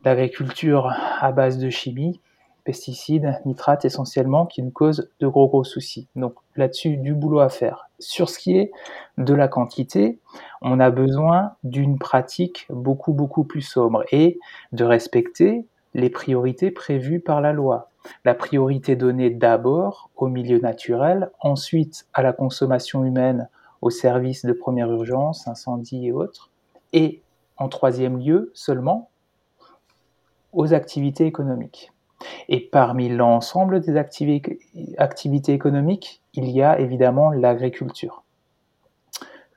d'agriculture 0.04 0.94
à 1.20 1.34
base 1.34 1.58
de 1.58 1.70
chimie, 1.70 2.22
pesticides, 2.64 3.42
nitrates 3.46 3.84
essentiellement, 3.84 4.46
qui 4.46 4.64
nous 4.64 4.72
causent 4.72 5.10
de 5.20 5.28
gros 5.28 5.50
gros 5.50 5.66
soucis. 5.66 6.08
Donc 6.16 6.36
là-dessus, 6.56 6.96
du 6.96 7.14
boulot 7.14 7.42
à 7.42 7.50
faire. 7.50 7.90
Sur 8.00 8.30
ce 8.30 8.40
qui 8.40 8.58
est 8.58 8.72
de 9.18 9.34
la 9.34 9.50
quantité, 9.50 10.22
on 10.62 10.80
a 10.80 10.92
besoin 10.92 11.52
d'une 11.64 12.00
pratique 12.00 12.66
beaucoup 12.70 13.12
beaucoup 13.12 13.44
plus 13.44 13.62
sobre 13.62 14.06
et 14.14 14.40
de 14.72 14.86
respecter 14.86 15.68
les 15.94 16.10
priorités 16.10 16.72
prévues 16.72 17.20
par 17.20 17.42
la 17.42 17.52
loi. 17.52 17.90
La 18.24 18.34
priorité 18.34 18.96
donnée 18.96 19.30
d'abord 19.30 20.10
au 20.16 20.30
milieu 20.30 20.60
naturel, 20.60 21.32
ensuite 21.42 22.08
à 22.14 22.22
la 22.22 22.32
consommation 22.32 23.04
humaine 23.04 23.50
aux 23.82 23.90
services 23.90 24.46
de 24.46 24.54
première 24.54 24.92
urgence, 24.92 25.48
incendie 25.48 26.08
et 26.08 26.12
autres, 26.12 26.50
et 26.94 27.22
en 27.58 27.70
troisième 27.70 28.20
lieu 28.20 28.52
seulement 28.54 29.10
aux 30.54 30.74
activités 30.74 31.26
économiques. 31.26 31.92
Et 32.50 32.60
parmi 32.60 33.10
l'ensemble 33.10 33.80
des 33.80 33.96
activités 33.96 35.54
économiques, 35.54 36.22
il 36.34 36.50
y 36.50 36.62
a 36.62 36.80
évidemment 36.80 37.32
l'agriculture. 37.32 38.24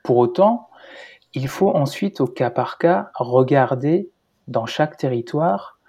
Pour 0.03 0.17
autant, 0.17 0.69
il 1.33 1.47
faut 1.47 1.75
ensuite 1.75 2.21
au 2.21 2.27
cas 2.27 2.51
par 2.51 2.77
cas 2.77 3.11
regarder 3.15 4.09
dans 4.47 4.65
chaque 4.65 4.97
territoire 4.97 5.79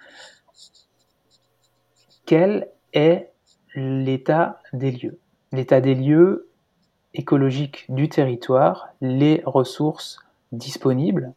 quel 2.26 2.68
est 2.92 3.30
l'état 3.74 4.60
des 4.72 4.90
lieux. 4.90 5.18
L'état 5.52 5.80
des 5.80 5.94
lieux 5.94 6.48
écologique 7.14 7.86
du 7.88 8.08
territoire, 8.08 8.88
les 9.00 9.42
ressources 9.46 10.18
disponibles 10.52 11.32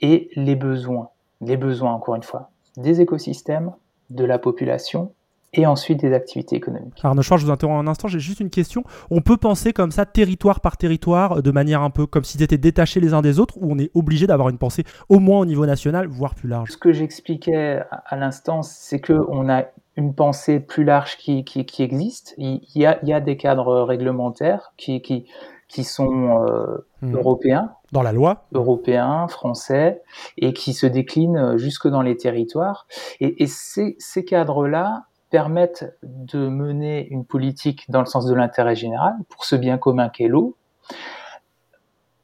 et 0.00 0.30
les 0.36 0.56
besoins. 0.56 1.08
Les 1.40 1.56
besoins, 1.56 1.92
encore 1.92 2.16
une 2.16 2.22
fois, 2.22 2.50
des 2.76 3.00
écosystèmes, 3.00 3.72
de 4.10 4.24
la 4.24 4.38
population 4.38 5.12
et 5.52 5.66
ensuite 5.66 6.00
des 6.00 6.12
activités 6.12 6.54
économiques. 6.54 7.00
Arnaud 7.02 7.22
Schwartz, 7.22 7.40
je 7.40 7.46
vous 7.46 7.52
interromps 7.52 7.82
un 7.82 7.90
instant, 7.90 8.06
j'ai 8.06 8.20
juste 8.20 8.38
une 8.40 8.50
question. 8.50 8.84
On 9.10 9.20
peut 9.20 9.36
penser 9.36 9.72
comme 9.72 9.90
ça, 9.90 10.06
territoire 10.06 10.60
par 10.60 10.76
territoire, 10.76 11.42
de 11.42 11.50
manière 11.50 11.82
un 11.82 11.90
peu 11.90 12.06
comme 12.06 12.22
s'ils 12.22 12.42
étaient 12.42 12.58
détachés 12.58 13.00
les 13.00 13.14
uns 13.14 13.22
des 13.22 13.40
autres, 13.40 13.56
ou 13.58 13.72
on 13.72 13.78
est 13.78 13.90
obligé 13.94 14.28
d'avoir 14.28 14.48
une 14.48 14.58
pensée 14.58 14.84
au 15.08 15.18
moins 15.18 15.40
au 15.40 15.44
niveau 15.46 15.66
national, 15.66 16.06
voire 16.06 16.34
plus 16.34 16.48
large? 16.48 16.70
Ce 16.70 16.76
que 16.76 16.92
j'expliquais 16.92 17.82
à 17.90 18.16
l'instant, 18.16 18.62
c'est 18.62 19.00
qu'on 19.00 19.48
a 19.48 19.64
une 20.00 20.14
pensée 20.14 20.60
plus 20.60 20.84
large 20.84 21.18
qui, 21.18 21.44
qui, 21.44 21.82
existe. 21.82 22.34
Il 22.38 22.62
y, 22.74 22.86
a, 22.86 22.98
il 23.02 23.08
y, 23.08 23.12
a, 23.12 23.20
des 23.20 23.36
cadres 23.36 23.82
réglementaires 23.82 24.72
qui, 24.78 25.02
qui, 25.02 25.26
qui 25.68 25.84
sont 25.84 26.42
euh, 26.42 26.86
hmm. 27.02 27.14
européens. 27.14 27.72
Dans 27.92 28.02
la 28.02 28.12
loi 28.12 28.46
Européens, 28.52 29.28
français, 29.28 30.02
et 30.38 30.54
qui 30.54 30.72
se 30.72 30.86
déclinent 30.86 31.58
jusque 31.58 31.86
dans 31.86 32.00
les 32.00 32.16
territoires. 32.16 32.86
Et, 33.20 33.42
et 33.42 33.46
ces, 33.46 33.96
ces 33.98 34.24
cadres-là 34.24 35.04
permettent 35.28 35.94
de 36.02 36.48
mener 36.48 37.06
une 37.08 37.26
politique 37.26 37.84
dans 37.90 38.00
le 38.00 38.06
sens 38.06 38.26
de 38.26 38.34
l'intérêt 38.34 38.74
général, 38.74 39.14
pour 39.28 39.44
ce 39.44 39.54
bien 39.54 39.76
commun 39.76 40.08
qu'est 40.08 40.28
l'eau. 40.28 40.56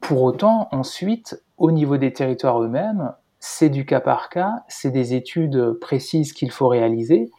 Pour 0.00 0.22
autant, 0.22 0.68
ensuite, 0.72 1.42
au 1.58 1.70
niveau 1.72 1.98
des 1.98 2.12
territoires 2.12 2.62
eux-mêmes, 2.62 3.12
c'est 3.48 3.68
du 3.68 3.86
cas 3.86 4.00
par 4.00 4.28
cas, 4.28 4.64
c'est 4.68 4.90
des 4.90 5.14
études 5.14 5.74
précises 5.80 6.32
qu'il 6.32 6.50
faut 6.50 6.68
réaliser. 6.68 7.30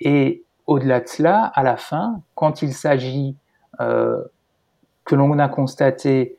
Et 0.00 0.44
au-delà 0.66 1.00
de 1.00 1.08
cela, 1.08 1.44
à 1.54 1.62
la 1.62 1.76
fin, 1.76 2.20
quand 2.34 2.62
il 2.62 2.74
s'agit 2.74 3.36
euh, 3.80 4.22
que 5.04 5.14
l'on 5.14 5.38
a 5.38 5.48
constaté 5.48 6.38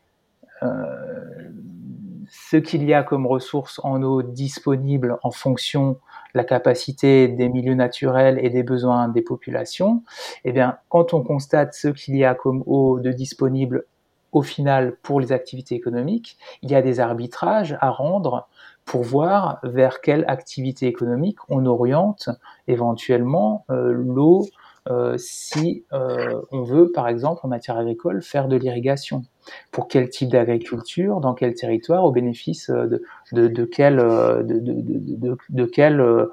ce 2.30 2.58
qu'il 2.58 2.84
y 2.84 2.94
a 2.94 3.04
comme 3.04 3.26
ressources 3.26 3.80
en 3.84 4.02
eau 4.04 4.22
disponibles 4.22 5.18
en 5.24 5.32
fonction 5.32 5.92
de 5.92 5.98
la 6.36 6.44
capacité 6.44 7.28
des 7.28 7.50
milieux 7.50 7.76
naturels 7.76 8.40
et 8.42 8.50
des 8.50 8.64
besoins 8.64 9.08
des 9.08 9.22
populations, 9.22 10.04
eh 10.44 10.52
bien, 10.52 10.78
quand 10.90 11.14
on 11.14 11.24
constate 11.24 11.74
ce 11.74 11.88
qu'il 11.88 12.16
y 12.16 12.26
a 12.26 12.36
comme 12.36 12.64
eau 12.66 13.00
de 13.00 13.12
disponible 13.12 13.86
au 14.32 14.42
final 14.42 14.98
pour 15.02 15.22
les 15.22 15.32
activités 15.32 15.76
économiques, 15.76 16.38
il 16.62 16.70
y 16.70 16.76
a 16.76 16.82
des 16.82 17.00
arbitrages 17.00 17.78
à 17.80 17.90
rendre 17.90 18.48
pour 18.86 19.04
voir 19.04 19.60
vers 19.64 20.02
quelle 20.02 20.26
activité 20.28 20.88
économique 20.88 21.38
on 21.50 21.66
oriente 21.66 22.30
éventuellement 22.68 23.66
euh, 23.70 23.92
l'eau 23.92 24.46
euh, 24.88 25.16
si 25.18 25.84
euh, 25.94 26.40
on 26.52 26.62
veut, 26.62 26.92
par 26.92 27.08
exemple, 27.08 27.42
en 27.44 27.48
matière 27.48 27.78
agricole, 27.78 28.22
faire 28.22 28.48
de 28.48 28.56
l'irrigation. 28.56 29.24
Pour 29.72 29.88
quel 29.88 30.10
type 30.10 30.30
d'agriculture, 30.30 31.22
dans 31.22 31.34
quel 31.34 31.56
territoire, 31.56 32.04
au 32.04 32.12
bénéfice 32.12 32.70
de, 32.70 33.02
de, 33.32 33.48
de 33.48 33.66
quel, 33.66 33.98
de, 33.98 34.44
de, 34.44 35.38
de 35.50 35.66
quel 35.66 36.28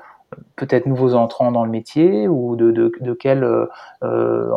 peut-être 0.57 0.87
nouveaux 0.87 1.15
entrants 1.15 1.53
dans 1.53 1.65
le 1.65 1.71
métier 1.71 2.29
ou 2.29 2.57
de, 2.57 3.15
quelle 3.15 3.45
euh, 4.03 4.51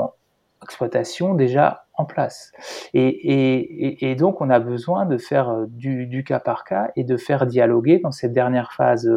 exploitation 0.63 1.33
déjà 1.33 1.84
en 1.97 2.05
place. 2.05 2.51
Et, 2.93 3.07
et, 3.07 4.11
et, 4.11 4.15
donc 4.15 4.41
on 4.41 4.49
a 4.49 4.59
besoin 4.59 5.05
de 5.05 5.17
faire 5.17 5.65
du, 5.67 6.07
du, 6.07 6.23
cas 6.23 6.39
par 6.39 6.63
cas 6.63 6.91
et 6.95 7.03
de 7.03 7.17
faire 7.17 7.45
dialoguer 7.45 7.99
dans 7.99 8.11
cette 8.11 8.33
dernière 8.33 8.73
phase 8.73 9.09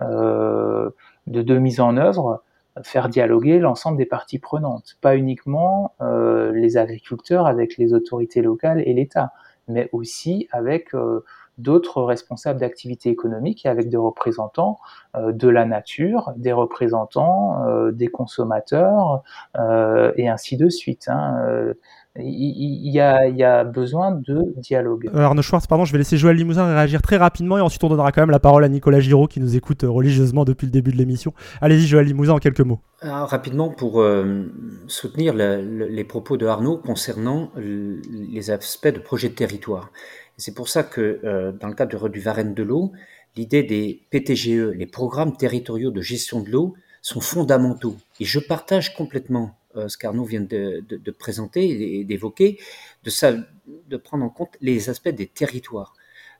euh, 0.00 0.90
de, 1.26 1.42
de, 1.42 1.58
mise 1.58 1.80
en 1.80 1.96
œuvre 1.96 2.42
faire 2.82 3.08
dialoguer 3.08 3.58
l'ensemble 3.58 3.98
des 3.98 4.06
parties 4.06 4.38
prenantes, 4.38 4.96
pas 5.00 5.16
uniquement 5.16 5.94
euh, 6.00 6.52
les 6.52 6.76
agriculteurs 6.76 7.46
avec 7.46 7.76
les 7.76 7.92
autorités 7.92 8.42
locales 8.42 8.80
et 8.86 8.92
l'État, 8.92 9.32
mais 9.66 9.88
aussi 9.92 10.48
avec 10.52 10.94
euh, 10.94 11.24
d'autres 11.58 12.02
responsables 12.02 12.60
d'activités 12.60 13.10
économiques 13.10 13.66
et 13.66 13.68
avec 13.68 13.88
des 13.88 13.96
représentants 13.96 14.78
euh, 15.16 15.32
de 15.32 15.48
la 15.48 15.64
nature, 15.64 16.32
des 16.36 16.52
représentants 16.52 17.66
euh, 17.66 17.90
des 17.90 18.06
consommateurs 18.06 19.22
euh, 19.58 20.12
et 20.16 20.28
ainsi 20.28 20.56
de 20.56 20.68
suite. 20.68 21.08
Hein 21.08 21.74
il 22.16 22.90
y, 22.90 23.00
a, 23.00 23.28
il 23.28 23.36
y, 23.36 23.44
a, 23.44 23.64
besoin 23.64 24.12
de 24.12 24.42
dialogue. 24.56 25.08
Euh, 25.14 25.20
Arnaud 25.20 25.42
Schwartz, 25.42 25.66
pardon, 25.66 25.84
je 25.84 25.92
vais 25.92 25.98
laisser 25.98 26.16
Joël 26.16 26.36
Limousin 26.36 26.66
réagir 26.66 27.00
très 27.00 27.16
rapidement 27.16 27.58
et 27.58 27.60
ensuite 27.60 27.84
on 27.84 27.88
donnera 27.88 28.10
quand 28.10 28.22
même 28.22 28.30
la 28.30 28.40
parole 28.40 28.64
à 28.64 28.68
Nicolas 28.68 28.98
Giraud 28.98 29.28
qui 29.28 29.40
nous 29.40 29.56
écoute 29.56 29.84
euh, 29.84 29.90
religieusement 29.90 30.44
depuis 30.44 30.66
le 30.66 30.72
début 30.72 30.90
de 30.90 30.96
l'émission. 30.96 31.32
Allez-y 31.60 31.86
Joël 31.86 32.06
Limousin 32.06 32.32
en 32.32 32.38
quelques 32.38 32.60
mots. 32.60 32.80
Alors, 33.02 33.28
rapidement 33.28 33.68
pour 33.68 34.00
euh, 34.00 34.52
soutenir 34.88 35.32
le, 35.32 35.62
le, 35.62 35.86
les 35.86 36.04
propos 36.04 36.36
de 36.36 36.46
Arnaud 36.46 36.78
concernant 36.78 37.52
les 37.56 38.50
aspects 38.50 38.88
de 38.88 38.98
projet 38.98 39.28
de 39.28 39.34
territoire. 39.34 39.90
C'est 40.38 40.54
pour 40.54 40.68
ça 40.68 40.84
que 40.84 41.20
euh, 41.24 41.52
dans 41.52 41.66
le 41.66 41.74
cadre 41.74 42.08
du 42.08 42.20
Varenne 42.20 42.54
de 42.54 42.62
l'eau, 42.62 42.92
l'idée 43.36 43.64
des 43.64 44.06
PTGE, 44.10 44.72
les 44.74 44.86
programmes 44.86 45.36
territoriaux 45.36 45.90
de 45.90 46.00
gestion 46.00 46.40
de 46.40 46.48
l'eau, 46.48 46.74
sont 47.02 47.20
fondamentaux. 47.20 47.96
Et 48.20 48.24
je 48.24 48.38
partage 48.38 48.94
complètement 48.94 49.57
euh, 49.78 49.88
ce 49.88 49.96
qu'Arnaud 49.96 50.24
vient 50.24 50.40
de, 50.40 51.10
présenter 51.18 51.98
et 52.00 52.04
d'évoquer, 52.04 52.58
de, 53.04 53.96
prendre 53.96 54.24
en 54.24 54.28
compte 54.28 54.56
les 54.60 54.90
aspects 54.90 55.08
des 55.08 55.26
territoires. 55.26 55.94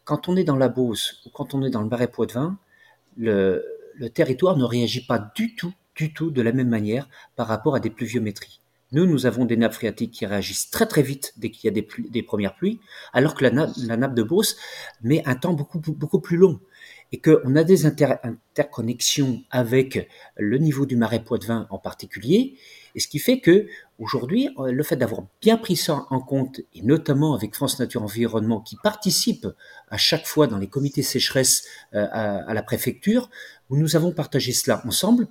Quand 0.04 0.28
on 0.28 0.36
est 0.36 0.44
dans 0.44 0.56
la 0.56 0.68
Beauce 0.68 1.22
ou 1.26 1.30
quand 1.30 1.54
on 1.54 1.62
est 1.62 1.70
dans 1.70 1.82
le 1.82 1.88
Marais 1.88 2.08
Poitevin, 2.08 2.58
le, 3.16 3.64
le 3.94 4.10
territoire 4.10 4.56
ne 4.56 4.64
réagit 4.64 5.06
pas 5.06 5.18
du 5.34 5.54
tout, 5.54 5.72
du 5.94 6.12
tout 6.12 6.30
de 6.30 6.42
la 6.42 6.52
même 6.52 6.68
manière 6.68 7.08
par 7.36 7.48
rapport 7.48 7.74
à 7.74 7.80
des 7.80 7.90
pluviométries. 7.90 8.60
Nous, 8.92 9.06
nous 9.06 9.26
avons 9.26 9.44
des 9.44 9.56
nappes 9.56 9.74
phréatiques 9.74 10.12
qui 10.12 10.24
réagissent 10.24 10.70
très 10.70 10.86
très 10.86 11.02
vite 11.02 11.34
dès 11.36 11.50
qu'il 11.50 11.66
y 11.66 11.68
a 11.68 11.82
des, 12.10 12.22
premières 12.22 12.54
pluies, 12.54 12.80
alors 13.12 13.34
que 13.34 13.44
la 13.44 13.50
nappe, 13.50 13.70
la 13.86 13.98
nappe 13.98 14.14
de 14.14 14.22
Beauce 14.22 14.56
met 15.02 15.22
un 15.26 15.34
temps 15.34 15.52
beaucoup, 15.52 15.78
beaucoup 15.78 16.20
plus 16.20 16.38
long 16.38 16.58
et 17.12 17.20
qu'on 17.20 17.56
a 17.56 17.64
des 17.64 17.86
inter 17.86 18.16
interconnexions 18.22 19.42
avec 19.50 20.08
le 20.36 20.58
niveau 20.58 20.84
du 20.86 20.96
marais 20.96 21.22
Poitevin 21.22 21.66
en 21.70 21.78
particulier, 21.78 22.56
et 22.94 23.00
ce 23.00 23.08
qui 23.08 23.18
fait 23.18 23.40
que 23.40 23.66
aujourd'hui, 23.98 24.50
euh, 24.58 24.72
le 24.72 24.82
fait 24.82 24.96
d'avoir 24.96 25.22
bien 25.40 25.56
pris 25.56 25.76
ça 25.76 26.06
en 26.10 26.20
compte, 26.20 26.60
et 26.74 26.82
notamment 26.82 27.34
avec 27.34 27.54
France 27.54 27.78
Nature 27.78 28.02
Environnement 28.02 28.60
qui 28.60 28.76
participe 28.82 29.46
à 29.88 29.96
chaque 29.96 30.26
fois 30.26 30.46
dans 30.46 30.58
les 30.58 30.66
comités 30.66 31.02
sécheresse 31.02 31.64
euh, 31.94 32.06
à, 32.10 32.48
à, 32.50 32.54
la 32.54 32.62
préfecture, 32.62 33.30
où 33.70 33.76
nous 33.76 33.96
avons 33.96 34.12
partagé 34.12 34.52
cela 34.52 34.82
ensemble, 34.86 35.28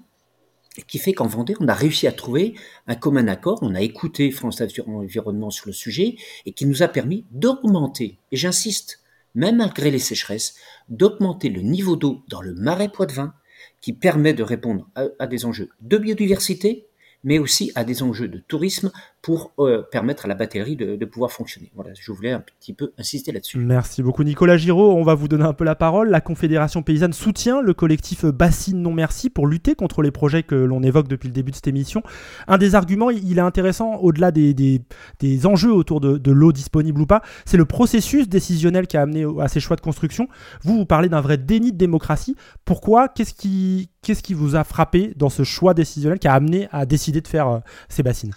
qui 0.88 1.00
fait 1.00 1.14
qu'en 1.14 1.28
Vendée, 1.28 1.56
on 1.60 1.68
a 1.68 1.74
réussi 1.74 2.08
à 2.08 2.12
trouver 2.12 2.54
un 2.86 2.96
commun 2.96 3.28
accord, 3.28 3.60
on 3.62 3.74
a 3.74 3.82
écouté 3.82 4.30
France 4.32 4.60
Nature 4.60 4.88
Environnement 4.88 5.50
sur 5.50 5.68
le 5.68 5.74
sujet, 5.74 6.16
et 6.46 6.52
qui 6.52 6.66
nous 6.66 6.84
a 6.84 6.88
permis 6.88 7.26
d'augmenter, 7.32 8.20
et 8.32 8.38
j'insiste, 8.38 9.02
même 9.38 9.58
malgré 9.58 9.92
les 9.92 10.00
sécheresses, 10.00 10.56
d'augmenter 10.90 11.50
le 11.50 11.62
niveau 11.62 11.96
d'eau 11.96 12.24
dans 12.28 12.42
le 12.42 12.56
marais 12.56 12.90
Poitevin, 12.90 13.36
qui 13.82 13.94
permet 13.94 14.34
de 14.34 14.42
répondre 14.42 14.90
à, 14.96 15.06
à 15.20 15.28
des 15.28 15.46
enjeux 15.46 15.70
de 15.80 15.98
biodiversité, 15.98 16.88
mais 17.24 17.38
aussi 17.38 17.72
à 17.76 17.84
des 17.84 18.02
enjeux 18.02 18.28
de 18.28 18.40
tourisme 18.40 18.92
pour 19.22 19.52
euh, 19.60 19.82
permettre 19.82 20.26
à 20.26 20.28
la 20.28 20.36
batterie 20.36 20.76
de, 20.76 21.06
pouvoir 21.06 21.32
fonctionner. 21.32 21.72
Voilà, 21.76 21.92
je 22.00 22.12
voulais 22.12 22.32
un 22.32 22.40
petit 22.40 22.74
peu 22.74 22.92
insister 22.98 23.32
là-dessus. 23.32 23.58
Merci 23.58 24.04
beaucoup 24.04 24.24
Nicolas 24.24 24.58
Giraud. 24.58 24.94
On 24.94 25.04
va 25.04 25.16
vous 25.16 25.28
donner 25.28 25.44
un 25.44 25.54
peu 25.54 25.64
la 25.64 25.76
parole. 25.76 26.10
La 26.10 26.22
Confédération 26.22 26.84
paysanne 26.84 27.14
soutient 27.14 27.62
le 27.62 27.74
collectif 27.74 28.26
Bassine 28.26 28.82
Non 28.82 28.94
Merci 28.94 29.30
pour 29.30 29.48
lutter 29.48 29.76
contre 29.76 30.02
les 30.02 30.12
projets 30.12 30.44
que 30.44 30.56
l'on 30.56 30.82
évoque 30.84 31.08
depuis 31.08 31.28
le 31.28 31.34
début 31.34 31.52
de 31.52 31.56
cette 31.56 31.68
émission. 31.68 32.04
Un 32.48 32.58
des 32.58 32.76
arguments, 32.76 33.10
il 33.10 33.38
est 33.38 33.42
intéressant, 33.42 33.96
au-delà 33.96 34.32
des, 34.32 34.54
des, 34.54 35.46
enjeux 35.46 35.74
autour 35.74 36.00
de, 36.00 36.18
de 36.18 36.32
l'eau 36.32 36.52
disponible 36.52 37.02
ou 37.02 37.06
pas, 37.06 37.22
c'est 37.46 37.58
le 37.58 37.66
processus 37.66 38.28
décisionnel 38.28 38.88
qui 38.88 38.98
a 38.98 39.02
amené 39.02 39.26
à 39.40 39.48
ces 39.48 39.60
choix 39.60 39.76
de 39.76 39.82
construction. 39.82 40.28
Vous, 40.64 40.78
vous 40.78 40.86
parlez 40.86 41.10
d'un 41.10 41.22
vrai 41.22 41.38
déni 41.38 41.72
de 41.72 41.78
démocratie. 41.78 42.36
Pourquoi? 42.66 43.08
Qu'est-ce 43.08 43.34
qui, 43.34 43.90
qu'est-ce 44.02 44.24
qui 44.24 44.34
vous 44.34 44.56
a 44.56 44.64
frappé 44.64 45.14
dans 45.16 45.30
ce 45.30 45.44
choix 45.44 45.74
décisionnel 45.74 46.20
qui 46.20 46.28
a 46.28 46.34
amené 46.34 46.68
à 46.72 46.86
décider 46.86 47.22
de 47.22 47.28
faire 47.28 47.48
euh, 47.48 47.60
ces 47.90 48.04
bassines? 48.04 48.34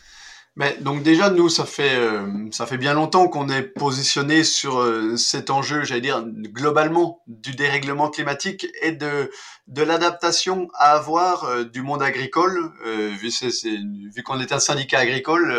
Mais 0.57 0.77
donc 0.81 1.03
déjà 1.03 1.31
nous 1.31 1.49
ça 1.49 1.65
fait 1.65 1.95
euh, 1.95 2.27
ça 2.51 2.67
fait 2.67 2.77
bien 2.77 2.93
longtemps 2.93 3.29
qu'on 3.29 3.49
est 3.49 3.63
positionné 3.63 4.43
sur 4.43 4.81
euh, 4.81 5.17
cet 5.17 5.49
enjeu, 5.49 5.85
j'allais 5.85 6.01
dire 6.01 6.25
globalement 6.27 7.23
du 7.29 7.55
dérèglement 7.55 8.11
climatique 8.11 8.67
et 8.83 8.93
de 8.93 9.31
de 9.69 9.83
l'adaptation 9.83 10.69
à 10.75 10.93
avoir 10.93 11.45
euh, 11.45 11.65
du 11.65 11.83
monde 11.83 12.03
agricole 12.03 12.73
vu 13.21 13.31
c'est, 13.31 13.49
vu 13.69 14.23
qu'on 14.25 14.41
est 14.41 14.53
un 14.53 14.59
syndicat 14.59 14.99
agricole 14.99 15.55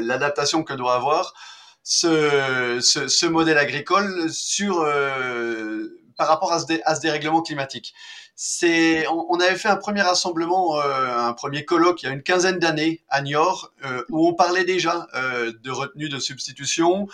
l'adaptation 0.00 0.62
que 0.64 0.72
doit 0.72 0.94
avoir 0.94 1.34
ce, 1.82 2.80
ce, 2.80 3.26
modèle 3.26 3.58
agricole 3.58 4.30
sur 4.32 4.84
par 6.16 6.28
rapport 6.28 6.52
à 6.52 6.58
ce 6.58 7.00
dérèglement 7.00 7.42
climatique 7.42 7.94
on, 9.08 9.40
avait 9.40 9.56
fait 9.56 9.68
un 9.68 9.76
premier 9.76 10.02
rassemblement, 10.02 10.78
euh, 10.78 11.18
un 11.18 11.32
premier 11.32 11.64
colloque 11.64 12.02
il 12.02 12.06
y 12.06 12.08
a 12.08 12.12
une 12.12 12.22
quinzaine 12.22 12.58
d'années 12.58 13.02
à 13.08 13.22
Niort, 13.22 13.72
euh, 13.84 14.04
où 14.10 14.28
on 14.28 14.34
parlait 14.34 14.64
déjà 14.64 15.06
euh, 15.14 15.52
de 15.62 15.70
retenue 15.70 16.08
de 16.08 16.18
substitution, 16.18 17.08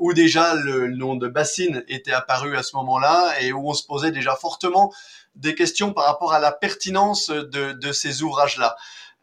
où 0.00 0.12
déjà 0.14 0.54
le, 0.54 0.86
le, 0.86 0.96
nom 0.96 1.16
de 1.16 1.28
bassine 1.28 1.84
était 1.88 2.12
apparu 2.12 2.56
à 2.56 2.62
ce 2.62 2.76
moment-là, 2.76 3.34
et 3.40 3.52
où 3.52 3.68
on 3.68 3.74
se 3.74 3.84
posait 3.84 4.10
déjà 4.10 4.34
fortement 4.36 4.92
des 5.34 5.54
questions 5.54 5.92
par 5.92 6.06
rapport 6.06 6.32
à 6.32 6.40
la 6.40 6.52
pertinence 6.52 7.28
de, 7.28 7.72
de 7.72 7.92
ces 7.92 8.22
ouvrages-là. 8.22 8.76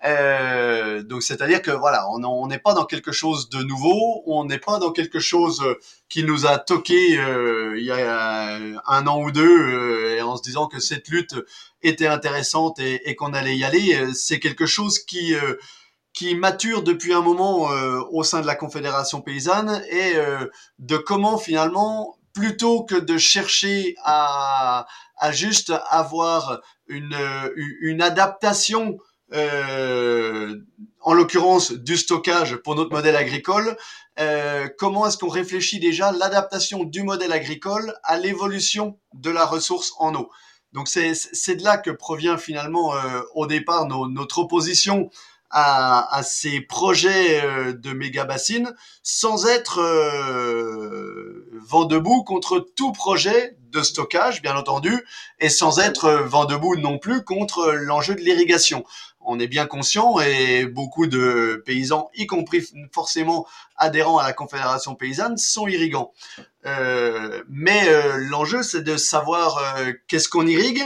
Euh, 0.06 1.02
donc 1.04 1.24
c'est-à-dire 1.24 1.62
que 1.62 1.72
voilà, 1.72 2.08
on 2.10 2.48
n'est 2.48 2.60
pas 2.60 2.74
dans 2.74 2.86
quelque 2.86 3.12
chose 3.12 3.50
de 3.50 3.64
nouveau, 3.64 4.24
on 4.28 4.46
n'est 4.46 4.60
pas 4.60 4.78
dans 4.78 4.92
quelque 4.92 5.20
chose 5.20 5.64
qui 6.10 6.24
nous 6.24 6.46
a 6.46 6.60
toqué 6.60 7.18
euh, 7.18 7.76
il 7.78 7.86
y 7.86 7.92
a 7.92 8.60
un 8.88 9.08
an 9.08 9.22
ou 9.22 9.32
deux, 9.32 9.44
euh, 9.44 10.22
en 10.24 10.38
se 10.38 10.44
disant 10.44 10.68
que 10.68 10.80
cette 10.80 11.08
lutte 11.08 11.36
était 11.82 12.08
intéressante 12.08 12.80
et, 12.80 13.16
qu'on 13.16 13.34
allait 13.34 13.58
y 13.58 13.64
aller. 13.64 14.14
C'est 14.14 14.40
quelque 14.40 14.66
chose 14.66 15.00
qui 15.00 15.34
euh, 15.36 15.56
qui 16.14 16.36
mature 16.36 16.82
depuis 16.84 17.14
un 17.14 17.22
moment 17.22 17.72
euh, 17.72 18.00
au 18.12 18.24
sein 18.24 18.42
de 18.42 18.48
la 18.48 18.56
Confédération 18.56 19.22
paysanne 19.22 19.84
et 19.90 20.14
de 20.80 20.98
comment 20.98 21.38
finalement, 21.38 22.18
plutôt 22.34 22.84
que 22.84 22.96
de 22.96 23.18
chercher 23.18 23.96
à, 24.04 24.88
à 25.18 25.32
juste 25.32 25.74
avoir 25.90 26.62
une, 26.88 27.18
une 27.82 28.02
adaptation 28.02 28.98
euh, 29.34 30.56
en 31.02 31.14
l'occurrence 31.14 31.72
du 31.72 31.98
stockage 31.98 32.58
pour 32.58 32.76
notre 32.76 32.92
modèle 32.92 33.16
agricole, 33.16 33.78
euh, 34.20 34.68
comment 34.78 35.08
est-ce 35.08 35.18
qu'on 35.18 35.30
réfléchit 35.30 35.80
déjà 35.80 36.12
l'adaptation 36.12 36.84
du 36.84 37.04
modèle 37.04 37.32
agricole 37.32 37.94
à 38.04 38.18
l'évolution 38.18 38.98
de 39.14 39.30
la 39.30 39.46
ressource 39.46 39.94
en 40.00 40.16
eau? 40.16 40.30
Donc 40.76 40.90
c'est 40.90 41.56
de 41.56 41.64
là 41.64 41.78
que 41.78 41.90
provient 41.90 42.38
finalement 42.38 42.96
euh, 42.96 43.22
au 43.34 43.48
départ 43.48 43.86
nos, 43.88 44.10
notre 44.10 44.40
opposition 44.40 45.10
à, 45.50 46.14
à, 46.14 46.22
ces 46.22 46.60
projets 46.60 47.42
euh, 47.44 47.72
de 47.72 47.94
méga 47.94 48.26
bassines 48.26 48.76
sans 49.02 49.48
être 49.48 49.80
euh, 49.80 51.50
vent 51.66 51.86
debout 51.86 52.24
contre 52.26 52.60
tout 52.60 52.92
projet 52.92 53.58
de 53.72 53.82
stockage, 53.82 54.42
bien 54.42 54.58
entendu, 54.58 55.06
et 55.40 55.48
sans 55.48 55.80
être 55.80 56.10
vent 56.26 56.44
debout 56.44 56.76
non 56.76 56.98
plus 56.98 57.24
contre 57.24 57.72
l'enjeu 57.72 58.16
de 58.16 58.22
l'irrigation 58.22 58.84
on 59.26 59.40
est 59.40 59.48
bien 59.48 59.66
conscient 59.66 60.20
et 60.20 60.66
beaucoup 60.66 61.08
de 61.08 61.62
paysans, 61.66 62.10
y 62.16 62.28
compris 62.28 62.64
forcément 62.92 63.46
adhérents 63.78 64.18
à 64.18 64.24
la 64.24 64.34
Confédération 64.34 64.96
paysanne, 64.96 65.38
sont 65.38 65.68
irrigants. 65.68 66.14
Euh, 66.66 67.44
mais 67.50 67.88
euh, 67.88 68.18
l'enjeu, 68.30 68.64
c'est 68.64 68.82
de 68.82 68.98
savoir 68.98 69.58
euh, 69.58 69.92
qu'est-ce 70.08 70.30
qu'on 70.30 70.48
irrigue, 70.48 70.84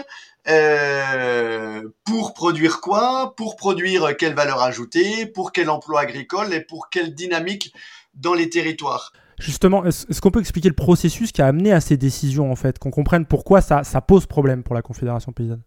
pour 2.06 2.34
produire 2.34 2.82
quoi, 2.82 3.36
pour 3.38 3.56
produire 3.56 4.18
quelle 4.18 4.34
valeur 4.34 4.64
ajoutée, 4.64 5.28
pour 5.28 5.52
quel 5.52 5.70
emploi 5.70 6.02
agricole 6.02 6.52
et 6.54 6.62
pour 6.62 6.90
quelle 6.90 7.14
dynamique 7.14 7.72
dans 8.16 8.34
les 8.34 8.50
territoires. 8.50 9.14
Justement, 9.40 9.86
est-ce 9.86 10.20
qu'on 10.20 10.32
peut 10.32 10.40
expliquer 10.40 10.68
le 10.68 10.76
processus 10.76 11.32
qui 11.32 11.42
a 11.42 11.46
amené 11.46 11.72
à 11.72 11.80
ces 11.80 11.98
décisions, 11.98 12.52
en 12.52 12.56
fait, 12.56 12.80
qu'on 12.80 12.92
comprenne 12.92 13.26
pourquoi 13.26 13.62
ça, 13.62 13.84
ça 13.84 14.02
pose 14.02 14.26
problème 14.26 14.64
pour 14.64 14.74
la 14.74 14.82
Confédération 14.82 15.32
paysanne? 15.32 15.62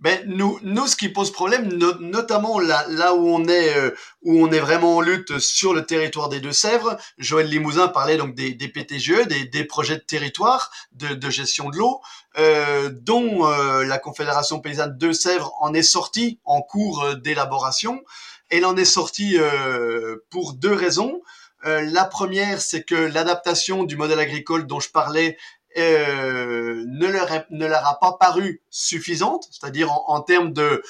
Ben, 0.00 0.22
nous, 0.26 0.58
nous, 0.62 0.86
ce 0.86 0.94
qui 0.94 1.08
pose 1.08 1.32
problème, 1.32 1.68
notamment 2.00 2.58
là, 2.58 2.84
là 2.88 3.14
où 3.14 3.28
on 3.28 3.48
est, 3.48 3.76
euh, 3.76 3.92
où 4.22 4.44
on 4.44 4.52
est 4.52 4.60
vraiment 4.60 4.96
en 4.96 5.00
lutte 5.00 5.38
sur 5.38 5.72
le 5.72 5.86
territoire 5.86 6.28
des 6.28 6.40
Deux-Sèvres. 6.40 6.98
Joël 7.16 7.48
Limousin 7.48 7.88
parlait 7.88 8.18
donc 8.18 8.34
des, 8.34 8.54
PTGE, 8.54 9.26
des, 9.26 9.46
des 9.46 9.64
projets 9.64 9.96
de 9.96 10.02
territoire 10.02 10.70
de, 10.92 11.14
de 11.14 11.30
gestion 11.30 11.70
de 11.70 11.78
l'eau, 11.78 12.02
euh, 12.38 12.90
dont 12.92 13.46
euh, 13.46 13.84
la 13.84 13.98
Confédération 13.98 14.60
paysanne 14.60 14.98
Deux-Sèvres 14.98 15.54
en 15.60 15.72
est 15.72 15.82
sortie 15.82 16.38
en 16.44 16.60
cours 16.60 17.02
euh, 17.02 17.14
d'élaboration. 17.14 18.02
Elle 18.50 18.66
en 18.66 18.76
est 18.76 18.84
sortie 18.84 19.36
pour 20.30 20.52
deux 20.52 20.72
raisons. 20.72 21.20
la 21.64 22.04
première, 22.04 22.60
c'est 22.60 22.84
que 22.84 22.94
l'adaptation 22.94 23.82
du 23.82 23.96
modèle 23.96 24.20
agricole 24.20 24.68
dont 24.68 24.78
je 24.78 24.90
parlais 24.90 25.36
euh, 25.78 26.84
ne, 26.86 27.66
leur 27.66 27.86
a 27.86 28.00
pas 28.00 28.16
paru 28.18 28.62
suffisante, 28.70 29.48
c'est-à-dire 29.50 29.90
en, 29.90 30.20
termes 30.20 30.52
de, 30.52 30.82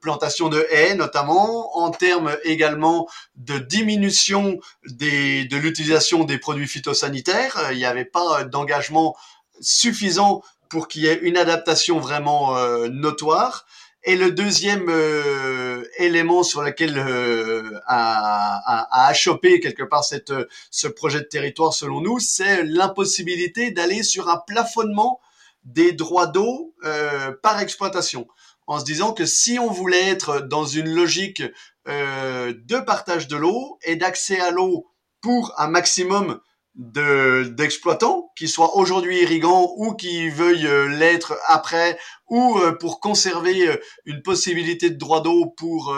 plantation 0.00 0.48
de 0.48 0.66
haies 0.70 0.94
notamment, 0.94 1.76
en 1.76 1.90
termes 1.90 2.36
également 2.44 3.08
de 3.36 3.58
diminution 3.58 4.58
de 4.84 5.56
l'utilisation 5.56 6.24
des 6.24 6.38
produits 6.38 6.68
phytosanitaires. 6.68 7.70
Il 7.72 7.78
n'y 7.78 7.84
avait 7.84 8.04
pas 8.04 8.44
d'engagement 8.44 9.16
suffisant 9.60 10.42
pour 10.72 10.88
qu'il 10.88 11.02
y 11.02 11.06
ait 11.06 11.18
une 11.20 11.36
adaptation 11.36 12.00
vraiment 12.00 12.56
euh, 12.56 12.88
notoire. 12.88 13.66
Et 14.04 14.16
le 14.16 14.32
deuxième 14.32 14.88
euh, 14.88 15.84
élément 15.98 16.42
sur 16.42 16.62
lequel 16.62 16.98
euh, 16.98 17.78
a, 17.86 18.88
a, 18.90 19.08
a, 19.08 19.14
quelque 19.14 19.84
part 19.84 20.04
cette, 20.04 20.32
ce 20.70 20.88
projet 20.88 21.20
de 21.20 21.26
territoire 21.26 21.72
selon 21.72 22.00
nous, 22.00 22.18
c'est 22.18 22.64
l'impossibilité 22.64 23.70
d'aller 23.70 24.02
sur 24.02 24.28
un 24.28 24.38
plafonnement 24.38 25.20
des 25.64 25.92
droits 25.92 26.26
d'eau 26.26 26.74
euh, 26.84 27.32
par 27.42 27.60
exploitation. 27.60 28.26
En 28.66 28.80
se 28.80 28.84
disant 28.84 29.12
que 29.12 29.26
si 29.26 29.58
on 29.58 29.70
voulait 29.70 30.08
être 30.08 30.40
dans 30.40 30.64
une 30.64 30.92
logique 30.92 31.42
euh, 31.88 32.54
de 32.56 32.78
partage 32.78 33.28
de 33.28 33.36
l'eau 33.36 33.78
et 33.82 33.96
d'accès 33.96 34.40
à 34.40 34.50
l'eau 34.50 34.86
pour 35.20 35.54
un 35.58 35.68
maximum 35.68 36.40
de 36.74 37.44
d'exploitants 37.50 38.32
qui 38.34 38.48
soient 38.48 38.76
aujourd'hui 38.76 39.20
irrigants 39.20 39.74
ou 39.76 39.94
qui 39.94 40.30
veuillent 40.30 40.66
euh, 40.66 40.88
l'être 40.88 41.36
après 41.46 41.98
ou 42.30 42.58
euh, 42.58 42.72
pour 42.72 42.98
conserver 42.98 43.68
euh, 43.68 43.76
une 44.06 44.22
possibilité 44.22 44.88
de 44.88 44.96
droit 44.96 45.22
d'eau 45.22 45.46
pour 45.46 45.94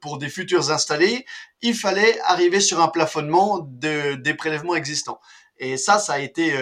pour 0.00 0.18
des 0.18 0.28
futurs 0.28 0.70
installés, 0.70 1.26
il 1.62 1.74
fallait 1.74 2.20
arriver 2.26 2.60
sur 2.60 2.80
un 2.80 2.88
plafonnement 2.88 3.58
de, 3.58 4.14
des 4.14 4.34
prélèvements 4.34 4.76
existants. 4.76 5.20
Et 5.58 5.76
ça, 5.76 6.00
ça 6.00 6.14
a 6.14 6.18
été 6.18 6.52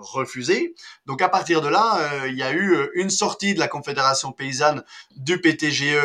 refusé. 0.00 0.74
Donc 1.06 1.22
à 1.22 1.28
partir 1.28 1.62
de 1.62 1.68
là, 1.68 2.26
il 2.26 2.34
y 2.34 2.42
a 2.42 2.52
eu 2.52 2.76
une 2.94 3.08
sortie 3.08 3.54
de 3.54 3.60
la 3.60 3.68
Confédération 3.68 4.32
paysanne 4.32 4.82
du 5.16 5.40
PTGE 5.40 5.96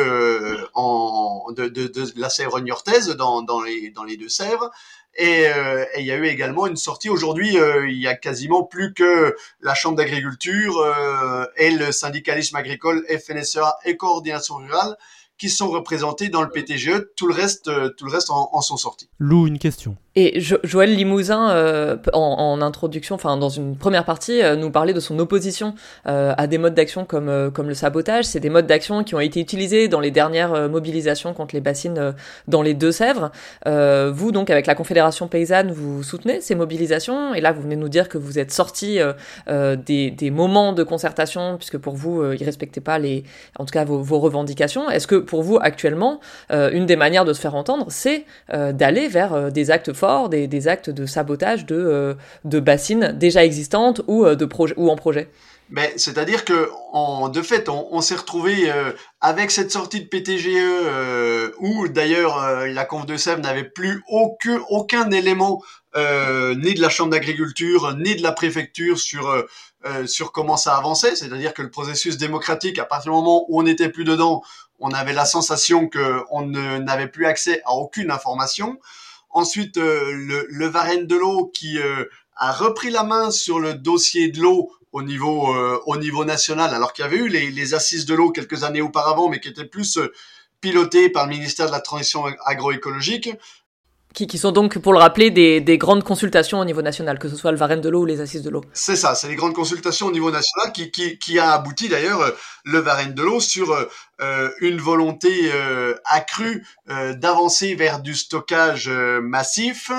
en, 0.74 1.46
de, 1.50 1.66
de, 1.66 1.88
de 1.88 2.12
la 2.16 2.30
Sèvre 2.30 2.60
niortaise 2.60 3.08
dans, 3.08 3.42
dans, 3.42 3.60
les, 3.60 3.90
dans 3.90 4.04
les 4.04 4.16
Deux-Sèvres. 4.16 4.70
Euh, 5.20 5.84
et, 5.94 6.00
il 6.00 6.06
y 6.06 6.12
a 6.12 6.16
eu 6.16 6.26
également 6.26 6.66
une 6.66 6.76
sortie. 6.76 7.08
Aujourd'hui, 7.08 7.58
euh, 7.58 7.88
il 7.88 7.98
y 7.98 8.06
a 8.06 8.14
quasiment 8.14 8.62
plus 8.62 8.94
que 8.94 9.36
la 9.60 9.74
Chambre 9.74 9.96
d'agriculture 9.96 10.78
euh, 10.78 11.44
et 11.56 11.70
le 11.70 11.92
syndicalisme 11.92 12.56
agricole 12.56 13.04
FNSEA 13.08 13.76
et 13.84 13.96
Coordination 13.96 14.56
rurale 14.56 14.96
qui 15.38 15.50
sont 15.50 15.68
représentés 15.68 16.28
dans 16.28 16.42
le 16.42 16.50
PTGE. 16.50 17.08
Tout 17.16 17.26
le 17.26 17.34
reste, 17.34 17.70
tout 17.96 18.04
le 18.04 18.12
reste 18.12 18.30
en, 18.30 18.50
en 18.52 18.60
sont 18.60 18.76
sortis. 18.76 19.08
Lou, 19.18 19.46
une 19.46 19.58
question. 19.58 19.96
Et 20.14 20.40
Joël 20.40 20.94
Limousin, 20.94 21.52
euh, 21.52 21.96
en, 22.12 22.20
en, 22.20 22.60
introduction, 22.60 23.14
enfin 23.14 23.38
dans 23.38 23.48
une 23.48 23.76
première 23.76 24.04
partie, 24.04 24.42
euh, 24.42 24.56
nous 24.56 24.70
parlait 24.70 24.92
de 24.92 25.00
son 25.00 25.18
opposition 25.18 25.74
euh, 26.06 26.34
à 26.36 26.46
des 26.46 26.58
modes 26.58 26.74
d'action 26.74 27.06
comme 27.06 27.30
euh, 27.30 27.50
comme 27.50 27.66
le 27.66 27.72
sabotage. 27.72 28.26
C'est 28.26 28.40
des 28.40 28.50
modes 28.50 28.66
d'action 28.66 29.04
qui 29.04 29.14
ont 29.14 29.20
été 29.20 29.40
utilisés 29.40 29.88
dans 29.88 30.00
les 30.00 30.10
dernières 30.10 30.52
euh, 30.52 30.68
mobilisations 30.68 31.32
contre 31.32 31.54
les 31.54 31.62
bassines 31.62 32.14
dans 32.46 32.60
les 32.60 32.74
Deux-Sèvres. 32.74 33.30
vous 33.64 34.32
donc 34.32 34.50
avec 34.50 34.66
la 34.66 34.74
Confédération 34.74 35.28
paysanne, 35.28 35.72
vous 35.72 36.02
soutenez 36.02 36.42
ces 36.42 36.54
mobilisations 36.54 37.32
et 37.34 37.40
là 37.40 37.52
vous 37.52 37.62
venez 37.62 37.76
nous 37.76 37.88
dire 37.88 38.10
que 38.10 38.18
vous 38.18 38.38
êtes 38.38 38.52
sorti 38.52 38.98
des, 39.48 40.10
des 40.10 40.30
moments 40.30 40.72
de 40.72 40.82
concertation 40.82 41.56
puisque 41.56 41.78
pour 41.78 41.94
vous 41.94 42.32
ils 42.32 42.44
respectaient 42.44 42.80
pas 42.80 42.98
les, 42.98 43.24
en 43.58 43.64
tout 43.64 43.72
cas 43.72 43.84
vos, 43.84 44.02
vos 44.02 44.18
revendications. 44.18 44.90
Est-ce 44.90 45.06
que 45.06 45.16
pour 45.16 45.42
vous 45.42 45.58
actuellement 45.60 46.20
une 46.50 46.86
des 46.86 46.96
manières 46.96 47.24
de 47.24 47.32
se 47.32 47.40
faire 47.40 47.54
entendre, 47.54 47.86
c'est 47.88 48.24
d'aller 48.50 49.08
vers 49.08 49.50
des 49.52 49.70
actes 49.70 49.92
des, 50.28 50.68
actes 50.68 50.90
de 50.90 51.06
sabotage 51.06 51.66
de, 51.66 51.76
euh, 51.76 52.60
bassines 52.60 53.12
déjà 53.18 53.44
existantes 53.44 54.02
ou, 54.06 54.24
euh, 54.24 54.34
de 54.34 54.48
ou 54.76 54.90
en 54.90 54.96
projet 54.96 55.28
mais 55.74 55.94
c'est-à-dire 55.96 56.44
que 56.44 56.68
de 57.30 57.40
fait, 57.40 57.70
on, 57.70 58.02
s'est 58.02 58.16
retrouvé 58.16 58.70
euh, 58.70 58.92
avec 59.22 59.50
cette 59.50 59.70
sortie 59.70 60.02
de 60.02 60.06
PTGE 60.06 61.54
où 61.60 61.88
d'ailleurs 61.88 62.66
la 62.66 62.84
conf 62.84 63.06
de 63.06 63.16
Sèvres 63.16 63.40
n'avait 63.40 63.64
plus 63.64 64.02
aucun, 64.06 64.60
aucun 64.68 65.10
élément 65.10 65.62
ni 65.96 66.74
de 66.74 66.80
la 66.80 66.90
chambre 66.90 67.10
d'agriculture 67.12 67.96
ni 67.96 68.16
de 68.16 68.22
la 68.22 68.32
préfecture 68.32 68.98
sur 68.98 69.34
sur 70.04 70.30
comment 70.32 70.58
ça 70.58 70.76
avançait. 70.76 71.16
C'est-à-dire 71.16 71.54
que 71.54 71.62
le 71.62 71.70
processus 71.70 72.18
démocratique, 72.18 72.78
à 72.78 72.84
partir 72.84 73.10
du 73.10 73.16
moment 73.16 73.46
où 73.48 73.58
on 73.58 73.62
n'était 73.62 73.88
plus 73.88 74.04
dedans, 74.04 74.42
on 74.82 74.90
avait 74.90 75.14
la 75.14 75.24
sensation 75.24 75.88
que 75.88 76.22
on 76.30 76.44
n'avait 76.44 77.06
plus 77.06 77.24
accès 77.24 77.62
à 77.64 77.72
aucune 77.72 78.10
information. 78.10 78.78
Ensuite, 79.32 79.78
euh, 79.78 80.12
le, 80.12 80.46
le 80.48 80.66
Varenne 80.66 81.06
de 81.06 81.16
l'eau 81.16 81.50
qui 81.54 81.78
euh, 81.78 82.04
a 82.36 82.52
repris 82.52 82.90
la 82.90 83.02
main 83.02 83.30
sur 83.30 83.60
le 83.60 83.74
dossier 83.74 84.28
de 84.28 84.40
l'eau 84.40 84.70
au 84.92 85.02
niveau 85.02 85.54
euh, 85.54 85.80
au 85.86 85.96
niveau 85.96 86.24
national, 86.26 86.74
alors 86.74 86.92
qu'il 86.92 87.02
y 87.02 87.08
avait 87.08 87.16
eu 87.16 87.28
les, 87.28 87.50
les 87.50 87.74
assises 87.74 88.04
de 88.04 88.14
l'eau 88.14 88.30
quelques 88.30 88.62
années 88.62 88.82
auparavant, 88.82 89.30
mais 89.30 89.40
qui 89.40 89.48
étaient 89.48 89.64
plus 89.64 89.98
pilotées 90.60 91.08
par 91.08 91.26
le 91.26 91.30
ministère 91.30 91.66
de 91.66 91.72
la 91.72 91.80
Transition 91.80 92.24
agroécologique. 92.44 93.30
Qui, 94.12 94.26
qui, 94.26 94.36
sont 94.36 94.52
donc, 94.52 94.78
pour 94.78 94.92
le 94.92 94.98
rappeler, 94.98 95.30
des, 95.30 95.62
des, 95.62 95.78
grandes 95.78 96.04
consultations 96.04 96.60
au 96.60 96.66
niveau 96.66 96.82
national, 96.82 97.18
que 97.18 97.30
ce 97.30 97.36
soit 97.36 97.50
le 97.50 97.56
Varenne 97.56 97.80
de 97.80 97.88
l'eau 97.88 98.02
ou 98.02 98.04
les 98.04 98.20
Assises 98.20 98.42
de 98.42 98.50
l'eau. 98.50 98.62
C'est 98.74 98.96
ça, 98.96 99.14
c'est 99.14 99.28
les 99.28 99.36
grandes 99.36 99.54
consultations 99.54 100.06
au 100.08 100.12
niveau 100.12 100.30
national 100.30 100.70
qui, 100.72 100.90
qui, 100.90 101.18
qui 101.18 101.38
a 101.38 101.52
abouti 101.52 101.88
d'ailleurs 101.88 102.32
le 102.64 102.78
Varenne 102.78 103.14
de 103.14 103.22
l'eau 103.22 103.40
sur 103.40 103.72
euh, 103.72 103.86
une 104.60 104.78
volonté 104.78 105.50
euh, 105.52 105.94
accrue 106.04 106.64
euh, 106.88 107.14
d'avancer 107.14 107.74
vers 107.74 108.00
du 108.00 108.14
stockage 108.14 108.88
massif 108.88 109.90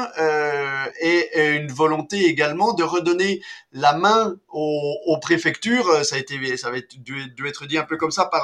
et, 1.02 1.58
une 1.58 1.72
volonté 1.72 2.26
également 2.26 2.74
de 2.74 2.84
redonner 2.84 3.42
la 3.72 3.94
main 3.94 4.36
aux, 4.50 5.18
préfectures. 5.22 6.06
Ça 6.06 6.16
a 6.16 6.20
été, 6.20 6.58
ça 6.58 6.72
va 6.72 6.78
être, 6.78 7.02
dû, 7.02 7.34
être 7.46 7.66
dit 7.66 7.78
un 7.78 7.84
peu 7.84 7.98
comme 7.98 8.12
ça 8.12 8.26
par 8.26 8.44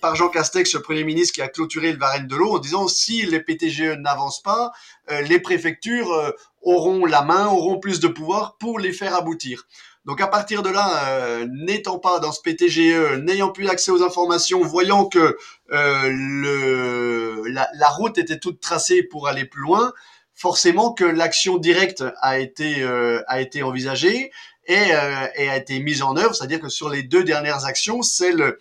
par 0.00 0.14
Jean 0.14 0.28
Castex, 0.28 0.74
le 0.74 0.80
Premier 0.80 1.02
ministre, 1.02 1.34
qui 1.34 1.42
a 1.42 1.48
clôturé 1.48 1.92
le 1.92 1.98
Varenne 1.98 2.28
de 2.28 2.36
l'eau 2.36 2.54
en 2.54 2.58
disant 2.60 2.86
si 2.86 3.26
les 3.26 3.40
PTGE 3.40 3.96
n'avancent 3.98 4.42
pas, 4.42 4.70
les 5.10 5.40
préfectures 5.40 6.34
auront 6.62 7.04
la 7.04 7.22
main, 7.22 7.48
auront 7.48 7.80
plus 7.80 8.00
de 8.00 8.08
pouvoir 8.08 8.56
pour 8.58 8.78
les 8.78 8.92
faire 8.92 9.14
aboutir. 9.14 9.66
Donc 10.04 10.20
à 10.20 10.26
partir 10.26 10.62
de 10.62 10.70
là, 10.70 11.08
euh, 11.08 11.46
n'étant 11.50 11.98
pas 11.98 12.18
dans 12.18 12.32
ce 12.32 12.40
PTGE, 12.40 13.18
n'ayant 13.22 13.50
plus 13.50 13.68
accès 13.68 13.90
aux 13.90 14.02
informations, 14.02 14.62
voyant 14.62 15.06
que 15.06 15.36
euh, 15.70 17.44
la, 17.52 17.88
route 17.88 18.16
était 18.18 18.38
toute 18.38 18.60
tracée 18.60 19.02
pour 19.02 19.28
aller 19.28 19.44
plus 19.44 19.62
loin, 19.62 19.92
forcément 20.34 20.92
que 20.92 21.04
l'action 21.04 21.58
directe 21.58 22.04
a 22.22 22.38
été 22.38 22.82
euh, 22.82 23.22
a 23.26 23.40
été 23.40 23.62
envisagée 23.62 24.30
et, 24.66 24.88
et, 25.36 25.48
a 25.48 25.56
été 25.56 25.78
mise 25.80 26.02
en 26.02 26.16
œuvre. 26.16 26.34
C'est-à-dire 26.34 26.60
que 26.60 26.68
sur 26.68 26.88
les 26.88 27.02
deux 27.02 27.24
dernières 27.24 27.64
actions, 27.64 28.02
celle 28.02 28.56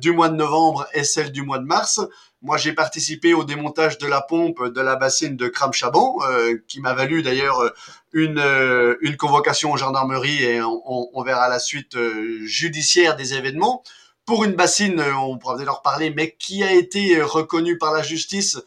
du 0.00 0.12
mois 0.12 0.28
de 0.28 0.36
novembre 0.36 0.86
et 0.94 1.04
celle 1.04 1.32
du 1.32 1.42
mois 1.42 1.58
de 1.58 1.64
mars, 1.64 2.00
moi, 2.42 2.56
j'ai 2.56 2.72
participé 2.72 3.34
au 3.34 3.44
démontage 3.44 3.98
de 3.98 4.06
la 4.06 4.20
pompe 4.20 4.66
de 4.66 4.80
la 4.80 4.96
bassine 4.96 5.36
de 5.36 5.46
Cram-Chaban, 5.46 6.18
euh, 6.28 6.56
qui 6.66 6.80
m'a 6.80 6.92
valu 6.92 7.22
d'ailleurs 7.22 7.60
euh, 7.60 7.70
une, 8.12 8.40
euh, 8.40 8.96
une 9.00 9.16
convocation 9.16 9.70
aux 9.70 9.76
gendarmeries 9.76 10.42
et 10.42 10.60
on, 10.60 11.08
on 11.12 11.22
verra 11.22 11.48
la 11.48 11.60
suite 11.60 11.96
judiciaire 12.44 13.14
des 13.14 13.34
événements. 13.34 13.84
Pour 14.26 14.44
une 14.44 14.52
bassine, 14.52 15.00
on 15.00 15.38
pourra 15.38 15.56
peut-être 15.56 15.70
en 15.70 15.76
reparler, 15.76 16.10
mais 16.10 16.36
qui 16.38 16.64
a 16.64 16.72
été 16.72 17.22
reconnue 17.22 17.78
par 17.78 17.92
la 17.92 18.02
justice 18.02 18.58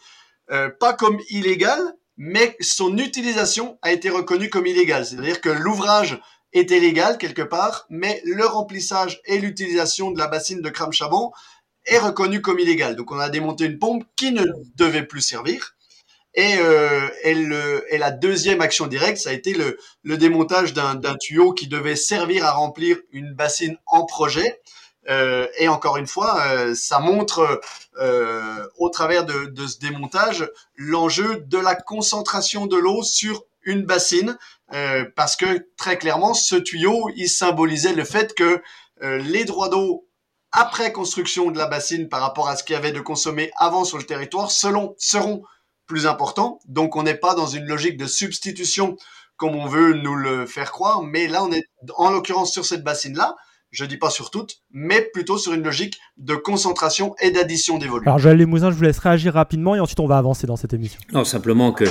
pas 0.47 0.93
comme 0.93 1.19
illégale, 1.29 1.95
mais 2.17 2.55
son 2.59 2.97
utilisation 2.97 3.79
a 3.81 3.91
été 3.91 4.09
reconnue 4.09 4.49
comme 4.49 4.67
illégale. 4.67 5.05
C'est-à-dire 5.05 5.39
que 5.39 5.49
l'ouvrage 5.49 6.19
était 6.51 6.79
légal 6.79 7.17
quelque 7.17 7.41
part, 7.41 7.85
mais 7.89 8.21
le 8.25 8.45
remplissage 8.45 9.21
et 9.25 9.37
l'utilisation 9.37 10.11
de 10.11 10.19
la 10.19 10.27
bassine 10.27 10.61
de 10.61 10.69
Cram-Chaban 10.69 11.31
est 11.85 11.97
reconnu 11.97 12.41
comme 12.41 12.59
illégal. 12.59 12.95
Donc 12.95 13.11
on 13.11 13.19
a 13.19 13.29
démonté 13.29 13.65
une 13.65 13.79
pompe 13.79 14.05
qui 14.15 14.31
ne 14.31 14.43
devait 14.75 15.05
plus 15.05 15.21
servir. 15.21 15.75
Et, 16.37 16.57
euh, 16.57 17.07
et, 17.23 17.97
la 17.97 18.11
deuxième 18.11 18.59
action 18.59 18.87
directe, 18.87 19.19
ça 19.19 19.29
a 19.29 19.33
été 19.33 19.53
le, 19.53 19.77
le 20.03 20.17
démontage 20.17 20.73
d'un 20.73 21.15
tuyau 21.17 21.53
qui 21.53 21.67
devait 21.67 21.95
servir 21.95 22.45
à 22.45 22.51
remplir 22.51 22.97
une 23.11 23.33
bassine 23.33 23.77
en 23.85 24.05
projet. 24.05 24.61
Euh, 25.07 25.47
et 25.57 25.69
encore 25.69 25.95
une 25.97 26.07
fois, 26.07 26.41
euh, 26.47 26.75
ça 26.75 26.99
montre 26.99 27.61
euh, 28.01 28.67
au 28.77 28.89
travers 28.89 29.23
de, 29.23 29.45
de 29.45 29.67
ce 29.67 29.79
démontage 29.79 30.49
l'enjeu 30.75 31.43
de 31.47 31.57
la 31.57 31.75
concentration 31.75 32.65
de 32.65 32.75
l'eau 32.75 33.01
sur 33.03 33.45
une 33.65 33.83
bassine, 33.83 34.37
euh, 34.73 35.05
parce 35.15 35.35
que 35.35 35.67
très 35.77 35.97
clairement, 35.97 36.33
ce 36.33 36.55
tuyau, 36.55 37.09
il 37.15 37.29
symbolisait 37.29 37.93
le 37.93 38.03
fait 38.03 38.33
que 38.33 38.61
euh, 39.03 39.17
les 39.17 39.43
droits 39.43 39.69
d'eau 39.69 40.04
après 40.55 40.93
construction 40.93 41.51
de 41.51 41.57
la 41.57 41.67
bassine 41.67 42.07
par 42.07 42.21
rapport 42.21 42.47
à 42.47 42.55
ce 42.55 42.63
qu'il 42.63 42.73
y 42.73 42.77
avait 42.77 42.93
de 42.93 43.01
consommé 43.01 43.51
avant 43.57 43.83
sur 43.83 43.97
le 43.97 44.05
territoire 44.05 44.51
selon, 44.51 44.95
seront 44.97 45.43
plus 45.85 46.07
importants. 46.07 46.59
Donc 46.65 46.95
on 46.95 47.03
n'est 47.03 47.17
pas 47.17 47.35
dans 47.35 47.45
une 47.45 47.65
logique 47.65 47.97
de 47.97 48.07
substitution 48.07 48.95
comme 49.35 49.55
on 49.55 49.67
veut 49.67 49.93
nous 49.93 50.15
le 50.15 50.45
faire 50.45 50.71
croire, 50.71 51.03
mais 51.03 51.27
là 51.27 51.43
on 51.43 51.51
est 51.51 51.65
en 51.97 52.09
l'occurrence 52.09 52.53
sur 52.53 52.65
cette 52.65 52.85
bassine-là, 52.85 53.35
je 53.75 53.83
dis 53.85 53.97
pas 53.97 54.09
sur 54.09 54.31
toutes, 54.31 54.61
mais 54.71 55.01
plutôt 55.13 55.37
sur 55.37 55.53
une 55.53 55.63
logique 55.63 55.99
de 56.17 56.35
concentration 56.35 57.13
et 57.21 57.31
d'addition 57.31 57.77
des 57.77 57.87
volumes. 57.87 58.07
Alors 58.07 58.19
Joël 58.19 58.37
Lemousin, 58.37 58.71
je 58.71 58.75
vous 58.75 58.83
laisse 58.83 58.99
réagir 58.99 59.33
rapidement 59.33 59.75
et 59.75 59.79
ensuite 59.79 59.99
on 59.99 60.07
va 60.07 60.17
avancer 60.17 60.47
dans 60.47 60.55
cette 60.55 60.73
émission. 60.73 60.99
Non, 61.11 61.25
simplement 61.25 61.73
que 61.73 61.83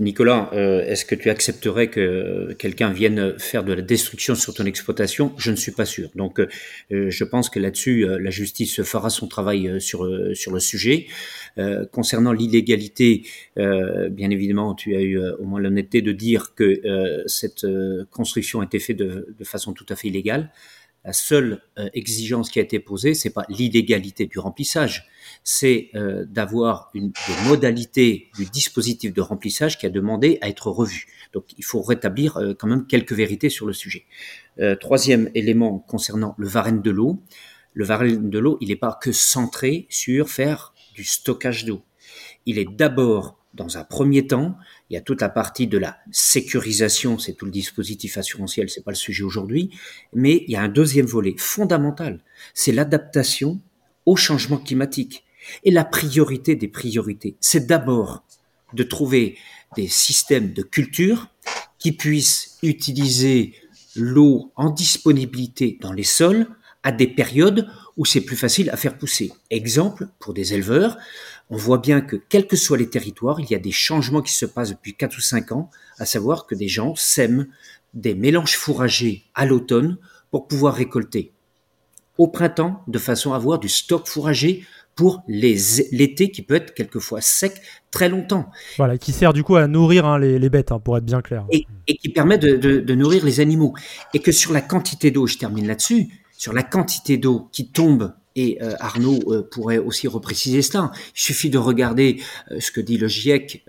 Nicolas, 0.00 0.50
euh, 0.52 0.84
est-ce 0.84 1.04
que 1.04 1.14
tu 1.14 1.30
accepterais 1.30 1.88
que 1.88 2.54
quelqu'un 2.58 2.90
vienne 2.90 3.38
faire 3.38 3.62
de 3.62 3.72
la 3.72 3.82
destruction 3.82 4.34
sur 4.34 4.52
ton 4.52 4.64
exploitation? 4.64 5.32
Je 5.38 5.52
ne 5.52 5.56
suis 5.56 5.70
pas 5.70 5.84
sûr. 5.84 6.10
Donc 6.16 6.40
euh, 6.40 6.48
je 6.90 7.24
pense 7.24 7.50
que 7.50 7.60
là-dessus, 7.60 8.04
euh, 8.04 8.18
la 8.18 8.30
justice 8.30 8.82
fera 8.82 9.08
son 9.08 9.28
travail 9.28 9.80
sur, 9.80 10.08
sur 10.34 10.52
le 10.52 10.60
sujet. 10.60 11.06
concernant 11.92 12.32
l'illégalité, 12.32 13.22
bien 13.56 14.30
évidemment, 14.30 14.74
tu 14.74 14.96
as 14.96 15.00
eu 15.00 15.18
au 15.18 15.44
moins 15.44 15.60
l'honnêteté 15.60 16.02
de 16.02 16.12
dire 16.12 16.54
que 16.54 17.22
cette 17.26 17.66
construction 18.10 18.60
a 18.60 18.64
été 18.64 18.78
faite 18.78 18.96
de, 18.96 19.34
de 19.38 19.44
façon 19.44 19.72
tout 19.72 19.86
à 19.88 19.96
fait 19.96 20.08
illégale. 20.08 20.50
La 21.04 21.12
seule 21.12 21.62
euh, 21.78 21.88
exigence 21.94 22.50
qui 22.50 22.58
a 22.58 22.62
été 22.62 22.80
posée, 22.80 23.14
c'est 23.14 23.30
pas 23.30 23.44
l'illégalité 23.48 24.26
du 24.26 24.38
remplissage, 24.38 25.08
c'est 25.44 25.90
euh, 25.94 26.24
d'avoir 26.26 26.90
une 26.92 27.08
des 27.08 27.48
modalités 27.48 28.30
du 28.36 28.46
dispositif 28.46 29.12
de 29.12 29.20
remplissage 29.20 29.78
qui 29.78 29.86
a 29.86 29.90
demandé 29.90 30.38
à 30.40 30.48
être 30.48 30.70
revu. 30.70 31.06
Donc, 31.32 31.44
il 31.56 31.64
faut 31.64 31.82
rétablir 31.82 32.36
euh, 32.36 32.52
quand 32.52 32.66
même 32.66 32.86
quelques 32.86 33.12
vérités 33.12 33.48
sur 33.48 33.66
le 33.66 33.72
sujet. 33.72 34.04
troisième 34.80 35.30
élément 35.34 35.78
concernant 35.78 36.34
le 36.36 36.48
varenne 36.48 36.82
de 36.82 36.90
l'eau. 36.90 37.22
Le 37.74 37.84
varenne 37.84 38.28
de 38.28 38.38
l'eau, 38.40 38.58
il 38.60 38.68
n'est 38.68 38.76
pas 38.76 38.98
que 39.00 39.12
centré 39.12 39.86
sur 39.88 40.28
faire 40.28 40.74
du 40.94 41.04
stockage 41.04 41.64
d'eau. 41.64 41.82
Il 42.44 42.58
est 42.58 42.68
d'abord 42.68 43.37
dans 43.54 43.78
un 43.78 43.84
premier 43.84 44.26
temps, 44.26 44.56
il 44.88 44.94
y 44.94 44.96
a 44.96 45.00
toute 45.00 45.20
la 45.20 45.28
partie 45.28 45.66
de 45.66 45.78
la 45.78 45.98
sécurisation, 46.12 47.18
c'est 47.18 47.32
tout 47.32 47.44
le 47.44 47.50
dispositif 47.50 48.18
assurantiel, 48.18 48.68
c'est 48.68 48.84
pas 48.84 48.90
le 48.90 48.96
sujet 48.96 49.24
aujourd'hui, 49.24 49.70
mais 50.12 50.44
il 50.46 50.52
y 50.52 50.56
a 50.56 50.62
un 50.62 50.68
deuxième 50.68 51.06
volet 51.06 51.34
fondamental, 51.38 52.20
c'est 52.54 52.72
l'adaptation 52.72 53.60
au 54.06 54.16
changement 54.16 54.58
climatique. 54.58 55.24
Et 55.64 55.70
la 55.70 55.84
priorité 55.84 56.56
des 56.56 56.68
priorités, 56.68 57.36
c'est 57.40 57.66
d'abord 57.66 58.22
de 58.74 58.82
trouver 58.82 59.38
des 59.76 59.88
systèmes 59.88 60.52
de 60.52 60.62
culture 60.62 61.28
qui 61.78 61.92
puissent 61.92 62.58
utiliser 62.62 63.54
l'eau 63.96 64.52
en 64.56 64.70
disponibilité 64.70 65.78
dans 65.80 65.92
les 65.92 66.04
sols 66.04 66.46
à 66.82 66.92
des 66.92 67.06
périodes 67.06 67.68
où 67.96 68.04
c'est 68.04 68.20
plus 68.20 68.36
facile 68.36 68.70
à 68.70 68.76
faire 68.76 68.96
pousser. 68.96 69.32
Exemple, 69.50 70.08
pour 70.20 70.32
des 70.32 70.54
éleveurs, 70.54 70.96
on 71.50 71.56
voit 71.56 71.78
bien 71.78 72.00
que 72.00 72.16
quels 72.16 72.46
que 72.46 72.56
soient 72.56 72.76
les 72.76 72.90
territoires, 72.90 73.40
il 73.40 73.50
y 73.50 73.54
a 73.54 73.58
des 73.58 73.72
changements 73.72 74.22
qui 74.22 74.34
se 74.34 74.46
passent 74.46 74.70
depuis 74.70 74.94
4 74.94 75.16
ou 75.16 75.20
5 75.20 75.52
ans, 75.52 75.70
à 75.98 76.04
savoir 76.04 76.46
que 76.46 76.54
des 76.54 76.68
gens 76.68 76.94
sèment 76.94 77.46
des 77.94 78.14
mélanges 78.14 78.56
fourragers 78.56 79.24
à 79.34 79.46
l'automne 79.46 79.96
pour 80.30 80.46
pouvoir 80.46 80.74
récolter 80.74 81.32
au 82.18 82.26
printemps 82.26 82.82
de 82.88 82.98
façon 82.98 83.32
à 83.32 83.36
avoir 83.36 83.58
du 83.58 83.68
stock 83.68 84.06
fourrager 84.06 84.64
pour 84.96 85.22
l'été 85.28 86.32
qui 86.32 86.42
peut 86.42 86.56
être 86.56 86.74
quelquefois 86.74 87.20
sec 87.20 87.62
très 87.92 88.08
longtemps. 88.08 88.50
Voilà, 88.78 88.98
qui 88.98 89.12
sert 89.12 89.32
du 89.32 89.44
coup 89.44 89.54
à 89.54 89.68
nourrir 89.68 90.04
hein, 90.04 90.18
les, 90.18 90.50
bêtes, 90.50 90.72
hein, 90.72 90.80
pour 90.80 90.98
être 90.98 91.04
bien 91.04 91.22
clair. 91.22 91.46
Et, 91.52 91.66
qui 91.86 92.08
permet 92.08 92.36
de, 92.36 92.94
nourrir 92.94 93.24
les 93.24 93.38
animaux. 93.38 93.74
Et 94.12 94.18
que 94.18 94.32
sur 94.32 94.52
la 94.52 94.60
quantité 94.60 95.12
d'eau, 95.12 95.28
je 95.28 95.38
termine 95.38 95.68
là-dessus, 95.68 96.08
sur 96.36 96.52
la 96.52 96.64
quantité 96.64 97.16
d'eau 97.16 97.48
qui 97.52 97.68
tombe 97.68 98.12
et 98.38 98.62
euh, 98.62 98.74
Arnaud 98.78 99.18
euh, 99.26 99.42
pourrait 99.42 99.78
aussi 99.78 100.06
repréciser 100.06 100.62
cela. 100.62 100.92
Il 101.16 101.20
suffit 101.20 101.50
de 101.50 101.58
regarder 101.58 102.22
euh, 102.52 102.60
ce 102.60 102.70
que 102.70 102.80
dit 102.80 102.96
le 102.96 103.08
GIEC 103.08 103.64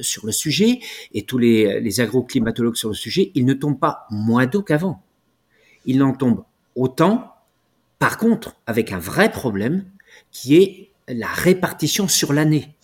sur 0.00 0.24
le 0.24 0.32
sujet 0.32 0.80
et 1.12 1.22
tous 1.22 1.38
les, 1.38 2.00
agroclimatologues 2.00 2.76
sur 2.76 2.88
le 2.88 2.94
sujet. 2.94 3.30
Il 3.34 3.44
ne 3.44 3.52
tombe 3.52 3.78
pas 3.78 4.06
moins 4.10 4.46
d'eau 4.46 4.62
qu'avant. 4.62 5.02
Il 5.84 6.02
en 6.02 6.14
tombe 6.14 6.44
autant, 6.74 7.34
par 7.98 8.16
contre, 8.16 8.56
avec 8.66 8.92
un 8.92 8.98
vrai 8.98 9.30
problème 9.30 9.84
qui 10.30 10.56
est 10.56 10.90
la 11.08 11.26
répartition 11.26 12.08
sur 12.08 12.32
l'année. 12.32 12.74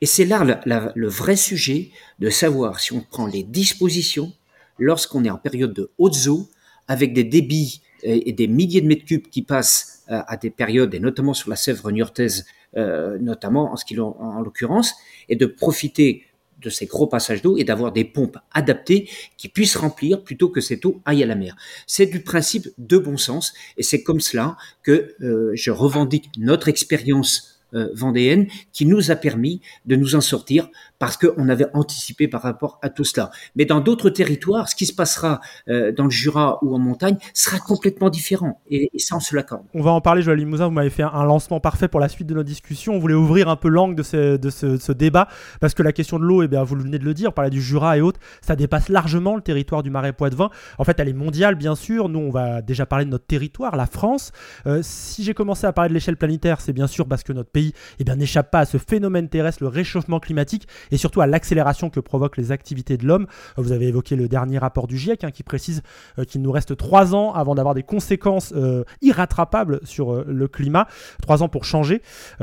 Et 0.00 0.06
c'est 0.06 0.24
là 0.24 0.62
le 0.94 1.08
vrai 1.08 1.36
sujet 1.36 1.90
de 2.20 2.30
savoir 2.30 2.80
si 2.80 2.94
on 2.94 3.00
prend 3.00 3.26
les 3.26 3.42
dispositions 3.42 4.32
lorsqu'on 4.78 5.24
est 5.24 5.30
en 5.30 5.36
période 5.36 5.74
de 5.74 5.90
haute 5.98 6.26
eaux 6.26 6.48
avec 6.88 7.12
des 7.12 7.24
débits 7.24 7.82
et 8.02 8.32
des 8.32 8.46
milliers 8.46 8.80
de 8.80 8.86
mètres 8.86 9.04
cubes 9.04 9.28
qui 9.28 9.42
passent 9.42 9.93
à 10.08 10.36
des 10.36 10.50
périodes, 10.50 10.94
et 10.94 11.00
notamment 11.00 11.34
sur 11.34 11.50
la 11.50 11.56
Sèvre 11.56 11.90
niortaise, 11.90 12.46
euh, 12.76 13.18
notamment 13.20 13.72
en 13.72 13.76
ce 13.76 13.84
qui 13.84 13.98
en, 13.98 14.40
l'occurrence, 14.40 14.94
et 15.28 15.36
de 15.36 15.46
profiter 15.46 16.24
de 16.60 16.70
ces 16.70 16.86
gros 16.86 17.06
passages 17.06 17.42
d'eau 17.42 17.56
et 17.56 17.64
d'avoir 17.64 17.92
des 17.92 18.04
pompes 18.04 18.38
adaptées 18.52 19.08
qui 19.36 19.48
puissent 19.48 19.76
remplir 19.76 20.24
plutôt 20.24 20.48
que 20.48 20.60
cette 20.60 20.84
eau 20.84 21.00
aille 21.04 21.22
à 21.22 21.26
la 21.26 21.34
mer. 21.34 21.56
C'est 21.86 22.06
du 22.06 22.20
principe 22.20 22.68
de 22.78 22.98
bon 22.98 23.16
sens 23.16 23.52
et 23.76 23.82
c'est 23.82 24.02
comme 24.02 24.20
cela 24.20 24.56
que 24.82 25.14
euh, 25.20 25.52
je 25.54 25.70
revendique 25.70 26.30
notre 26.38 26.68
expérience 26.68 27.60
euh, 27.74 27.88
vendéenne 27.92 28.46
qui 28.72 28.86
nous 28.86 29.10
a 29.10 29.16
permis 29.16 29.60
de 29.84 29.96
nous 29.96 30.14
en 30.14 30.20
sortir 30.20 30.70
parce 31.04 31.18
qu'on 31.18 31.50
avait 31.50 31.66
anticipé 31.74 32.28
par 32.28 32.40
rapport 32.40 32.78
à 32.80 32.88
tout 32.88 33.04
cela. 33.04 33.30
Mais 33.56 33.66
dans 33.66 33.80
d'autres 33.80 34.08
territoires, 34.08 34.70
ce 34.70 34.74
qui 34.74 34.86
se 34.86 34.94
passera 34.94 35.42
euh, 35.68 35.92
dans 35.92 36.04
le 36.04 36.10
Jura 36.10 36.58
ou 36.62 36.74
en 36.74 36.78
montagne 36.78 37.18
sera 37.34 37.58
complètement 37.58 38.08
différent 38.08 38.62
et, 38.70 38.90
ça 38.96 39.14
on 39.14 39.20
se 39.20 39.36
l'accorde. 39.36 39.64
On 39.74 39.82
va 39.82 39.90
en 39.90 40.00
parler, 40.00 40.22
Joël 40.22 40.38
Limousin, 40.38 40.64
vous 40.64 40.72
m'avez 40.72 40.88
fait 40.88 41.02
un 41.02 41.24
lancement 41.24 41.60
parfait 41.60 41.88
pour 41.88 42.00
la 42.00 42.08
suite 42.08 42.26
de 42.26 42.32
nos 42.32 42.42
discussions. 42.42 42.94
On 42.94 42.98
voulait 42.98 43.12
ouvrir 43.12 43.50
un 43.50 43.56
peu 43.56 43.68
l'angle 43.68 43.96
de, 43.96 44.02
ce, 44.02 44.38
de 44.38 44.48
ce, 44.48 44.92
débat 44.92 45.28
parce 45.60 45.74
que 45.74 45.82
la 45.82 45.92
question 45.92 46.18
de 46.18 46.24
l'eau, 46.24 46.42
eh 46.42 46.48
bien, 46.48 46.64
vous 46.64 46.74
venez 46.74 46.98
de 46.98 47.04
le 47.04 47.12
dire, 47.12 47.34
parler 47.34 47.50
du 47.50 47.60
Jura 47.60 47.98
et 47.98 48.00
autres, 48.00 48.20
ça 48.40 48.56
dépasse 48.56 48.88
largement 48.88 49.36
le 49.36 49.42
territoire 49.42 49.82
du 49.82 49.90
Marais 49.90 50.14
Poitevin. 50.14 50.48
En 50.78 50.84
fait, 50.84 50.98
elle 51.00 51.10
est 51.10 51.12
mondiale, 51.12 51.54
bien 51.54 51.74
sûr. 51.74 52.08
Nous, 52.08 52.18
on 52.18 52.30
va 52.30 52.62
déjà 52.62 52.86
parler 52.86 53.04
de 53.04 53.10
notre 53.10 53.26
territoire, 53.26 53.76
la 53.76 53.84
France. 53.84 54.32
Euh, 54.66 54.80
si 54.82 55.22
j'ai 55.22 55.34
commencé 55.34 55.66
à 55.66 55.74
parler 55.74 55.90
de 55.90 55.94
l'échelle 55.94 56.16
planétaire, 56.16 56.62
c'est 56.62 56.72
bien 56.72 56.86
sûr 56.86 57.06
parce 57.06 57.24
que 57.24 57.34
notre 57.34 57.50
pays 57.50 57.74
eh 57.98 58.04
n'échappe 58.14 58.50
pas 58.50 58.60
à 58.60 58.64
ce 58.64 58.78
phénomène 58.78 59.28
terrestre, 59.28 59.62
le 59.62 59.68
réchauffement 59.68 60.18
climatique, 60.18 60.66
et 60.90 60.93
surtout 60.96 61.20
à 61.20 61.26
l'accélération 61.26 61.90
que 61.90 62.00
provoquent 62.00 62.36
les 62.36 62.52
activités 62.52 62.96
de 62.96 63.06
l'homme. 63.06 63.26
Vous 63.56 63.72
avez 63.72 63.88
évoqué 63.88 64.16
le 64.16 64.28
dernier 64.28 64.58
rapport 64.58 64.86
du 64.86 64.98
GIEC 64.98 65.24
hein, 65.24 65.30
qui 65.30 65.42
précise 65.42 65.82
euh, 66.18 66.24
qu'il 66.24 66.42
nous 66.42 66.52
reste 66.52 66.76
trois 66.76 67.14
ans 67.14 67.32
avant 67.32 67.54
d'avoir 67.54 67.74
des 67.74 67.82
conséquences 67.82 68.52
euh, 68.56 68.84
irrattrapables 69.02 69.80
sur 69.84 70.12
euh, 70.12 70.24
le 70.28 70.48
climat. 70.48 70.86
Trois 71.22 71.42
ans 71.42 71.48
pour 71.48 71.64
changer, 71.64 72.02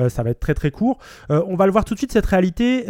ça 0.09 0.23
va 0.23 0.31
être 0.31 0.39
très 0.39 0.53
très 0.53 0.71
court. 0.71 0.97
on 1.29 1.55
va 1.55 1.65
le 1.65 1.71
voir 1.71 1.85
tout 1.85 1.93
de 1.93 1.99
suite, 1.99 2.11
cette 2.11 2.25
réalité, 2.25 2.85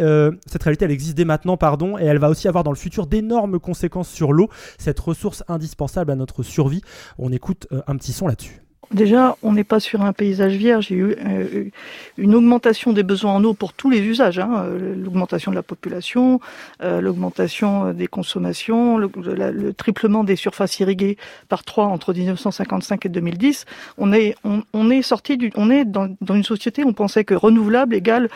cette 0.46 0.62
réalité 0.62 0.84
elle 0.84 0.90
existe 0.90 1.16
dès 1.16 1.24
maintenant, 1.24 1.56
pardon, 1.56 1.98
et 1.98 2.04
elle 2.04 2.18
va 2.18 2.30
aussi 2.30 2.48
avoir 2.48 2.64
dans 2.64 2.70
le 2.70 2.76
futur 2.76 3.06
d'énormes 3.06 3.58
conséquences 3.58 4.08
sur 4.08 4.32
l'eau, 4.32 4.48
cette 4.78 5.00
ressource 5.00 5.42
indispensable 5.48 6.10
à 6.10 6.16
notre 6.16 6.42
survie. 6.42 6.82
On 7.18 7.32
écoute 7.32 7.66
un 7.86 7.96
petit 7.96 8.12
son 8.12 8.26
là-dessus. 8.26 8.61
Déjà, 8.92 9.36
on 9.42 9.52
n'est 9.52 9.64
pas 9.64 9.80
sur 9.80 10.02
un 10.02 10.12
paysage 10.12 10.52
vierge. 10.52 10.90
Il 10.90 10.96
y 10.96 11.00
a 11.00 11.02
eu 11.02 11.16
euh, 11.26 11.64
une 12.18 12.34
augmentation 12.34 12.92
des 12.92 13.02
besoins 13.02 13.32
en 13.32 13.42
eau 13.42 13.54
pour 13.54 13.72
tous 13.72 13.88
les 13.88 14.00
usages. 14.00 14.38
Hein. 14.38 14.64
Euh, 14.66 14.94
l'augmentation 14.94 15.50
de 15.50 15.56
la 15.56 15.62
population, 15.62 16.40
euh, 16.82 17.00
l'augmentation 17.00 17.94
des 17.94 18.06
consommations, 18.06 18.98
le, 18.98 19.72
triplement 19.72 20.24
des 20.24 20.36
surfaces 20.36 20.78
irriguées 20.80 21.16
par 21.48 21.64
trois 21.64 21.86
entre 21.86 22.12
1955 22.12 23.06
et 23.06 23.08
2010. 23.08 23.64
On 23.96 24.12
est, 24.12 24.34
sorti 25.02 25.38
on 25.56 25.70
est 25.70 25.86
dans, 25.86 26.08
une 26.28 26.44
société 26.44 26.84
où 26.84 26.88
on 26.88 26.92
pensait 26.92 27.24
que 27.24 27.34
renouvelable 27.34 27.94
égale 27.94 28.28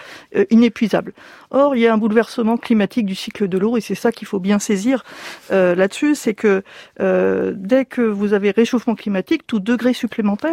inépuisable. 0.51 1.13
Or, 1.51 1.77
il 1.77 1.83
y 1.83 1.87
a 1.87 1.93
un 1.93 1.99
bouleversement 1.99 2.57
climatique 2.57 3.07
du 3.07 3.15
cycle 3.15 3.47
de 3.47 3.59
l'eau 3.59 3.77
et 3.77 3.81
c'est 3.81 3.95
ça 3.95 4.11
qu'il 4.11 4.27
faut 4.27 4.41
bien 4.41 4.59
saisir 4.59 5.05
là-dessus. 5.51 6.15
C'est 6.15 6.35
que 6.35 6.63
dès 6.99 7.85
que 7.85 8.03
vous 8.03 8.33
avez 8.33 8.51
réchauffement 8.51 8.95
climatique, 8.95 9.47
tout 9.47 9.61
degré 9.61 9.93
supplémentaire 9.93 10.46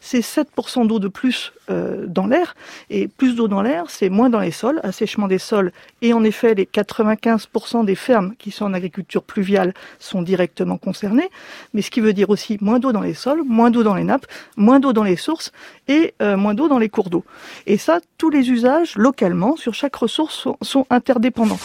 c'est 0.00 0.20
7% 0.20 0.86
d'eau 0.86 0.98
de 0.98 1.08
plus 1.08 1.52
euh, 1.70 2.06
dans 2.06 2.26
l'air. 2.26 2.54
Et 2.90 3.08
plus 3.08 3.36
d'eau 3.36 3.48
dans 3.48 3.62
l'air, 3.62 3.84
c'est 3.88 4.10
moins 4.10 4.30
dans 4.30 4.40
les 4.40 4.50
sols, 4.50 4.80
assèchement 4.82 5.28
des 5.28 5.38
sols. 5.38 5.72
Et 6.02 6.12
en 6.12 6.24
effet, 6.24 6.54
les 6.54 6.66
95% 6.66 7.84
des 7.84 7.94
fermes 7.94 8.34
qui 8.38 8.50
sont 8.50 8.66
en 8.66 8.74
agriculture 8.74 9.22
pluviale 9.22 9.74
sont 9.98 10.22
directement 10.22 10.76
concernées. 10.76 11.30
Mais 11.72 11.82
ce 11.82 11.90
qui 11.90 12.00
veut 12.00 12.12
dire 12.12 12.30
aussi 12.30 12.58
moins 12.60 12.78
d'eau 12.78 12.92
dans 12.92 13.00
les 13.00 13.14
sols, 13.14 13.42
moins 13.44 13.70
d'eau 13.70 13.82
dans 13.82 13.94
les 13.94 14.04
nappes, 14.04 14.26
moins 14.56 14.80
d'eau 14.80 14.92
dans 14.92 15.04
les 15.04 15.16
sources 15.16 15.52
et 15.88 16.14
euh, 16.22 16.36
moins 16.36 16.54
d'eau 16.54 16.68
dans 16.68 16.78
les 16.78 16.88
cours 16.88 17.10
d'eau. 17.10 17.24
Et 17.66 17.78
ça, 17.78 18.00
tous 18.18 18.30
les 18.30 18.50
usages 18.50 18.96
localement 18.96 19.56
sur 19.56 19.74
chaque 19.74 19.96
ressource 19.96 20.48
sont 20.62 20.86
interdépendants. 20.90 21.58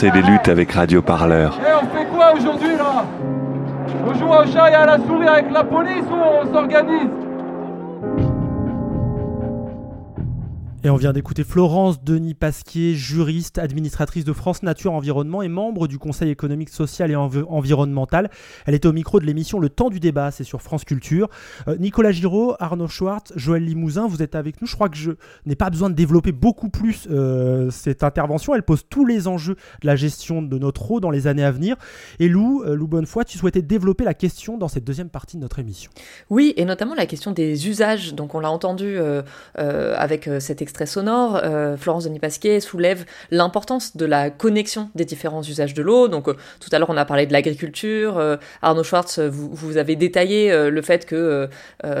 Les 0.00 0.22
luttes 0.22 0.48
avec 0.48 0.72
Radio. 0.72 1.00
Et 1.00 1.04
on 1.04 1.96
fait 1.96 2.06
quoi 2.06 2.32
aujourd'hui 2.34 2.76
là? 2.76 3.04
On 4.04 4.14
joue 4.14 4.26
au 4.26 4.44
chat 4.52 4.70
et 4.70 4.74
à 4.74 4.86
la 4.86 4.98
souris 4.98 5.28
avec 5.28 5.52
la 5.52 5.62
police 5.62 6.04
ou 6.10 6.14
on 6.14 6.52
s'organise? 6.52 7.10
Et 10.84 10.90
on 10.90 10.96
vient 10.96 11.12
d'écouter 11.12 11.44
Florence 11.44 12.02
Denis 12.02 12.34
Pasquier, 12.34 12.96
juriste, 12.96 13.58
administratrice 13.58 14.24
de 14.24 14.32
France 14.32 14.64
Nature 14.64 14.92
Environnement 14.94 15.40
et 15.40 15.46
membre 15.46 15.86
du 15.86 15.96
Conseil 15.96 16.28
économique, 16.28 16.70
social 16.70 17.12
et 17.12 17.14
environnemental. 17.14 18.30
Elle 18.66 18.74
était 18.74 18.88
au 18.88 18.92
micro 18.92 19.20
de 19.20 19.24
l'émission 19.24 19.60
Le 19.60 19.68
Temps 19.68 19.90
du 19.90 20.00
débat, 20.00 20.32
c'est 20.32 20.42
sur 20.42 20.60
France 20.60 20.84
Culture. 20.84 21.28
Euh, 21.68 21.76
Nicolas 21.78 22.10
Giraud, 22.10 22.56
Arnaud 22.58 22.88
Schwartz, 22.88 23.32
Joël 23.36 23.64
Limousin, 23.64 24.08
vous 24.08 24.24
êtes 24.24 24.34
avec 24.34 24.60
nous. 24.60 24.66
Je 24.66 24.74
crois 24.74 24.88
que 24.88 24.96
je 24.96 25.12
n'ai 25.46 25.54
pas 25.54 25.70
besoin 25.70 25.88
de 25.88 25.94
développer 25.94 26.32
beaucoup 26.32 26.68
plus 26.68 27.06
euh, 27.08 27.70
cette 27.70 28.02
intervention. 28.02 28.52
Elle 28.56 28.64
pose 28.64 28.82
tous 28.90 29.06
les 29.06 29.28
enjeux 29.28 29.54
de 29.82 29.86
la 29.86 29.94
gestion 29.94 30.42
de 30.42 30.58
notre 30.58 30.90
eau 30.90 30.98
dans 30.98 31.10
les 31.10 31.28
années 31.28 31.44
à 31.44 31.52
venir. 31.52 31.76
Et 32.18 32.26
Lou, 32.26 32.64
euh, 32.64 32.74
Lou 32.74 32.88
Bonnefoy, 32.88 33.24
tu 33.24 33.38
souhaitais 33.38 33.62
développer 33.62 34.02
la 34.02 34.14
question 34.14 34.58
dans 34.58 34.66
cette 34.66 34.82
deuxième 34.82 35.10
partie 35.10 35.36
de 35.36 35.42
notre 35.42 35.60
émission. 35.60 35.92
Oui, 36.28 36.54
et 36.56 36.64
notamment 36.64 36.96
la 36.96 37.06
question 37.06 37.30
des 37.30 37.68
usages. 37.68 38.14
Donc 38.14 38.34
on 38.34 38.40
l'a 38.40 38.50
entendu 38.50 38.96
avec 39.54 40.28
cet 40.40 40.60
extrait 40.60 40.71
très 40.72 40.86
sonore, 40.86 41.40
euh, 41.42 41.76
Florence 41.76 42.04
Denis 42.04 42.18
Pasquier 42.18 42.60
soulève 42.60 43.04
l'importance 43.30 43.96
de 43.96 44.04
la 44.04 44.30
connexion 44.30 44.90
des 44.94 45.04
différents 45.04 45.42
usages 45.42 45.74
de 45.74 45.82
l'eau. 45.82 46.08
Donc 46.08 46.28
euh, 46.28 46.36
tout 46.60 46.68
à 46.72 46.78
l'heure 46.78 46.90
on 46.90 46.96
a 46.96 47.04
parlé 47.04 47.26
de 47.26 47.32
l'agriculture, 47.32 48.18
euh, 48.18 48.36
Arnaud 48.62 48.82
Schwartz, 48.82 49.18
vous, 49.18 49.50
vous 49.52 49.76
avez 49.76 49.96
détaillé 49.96 50.52
le 50.70 50.82
fait 50.82 51.06
que 51.06 51.48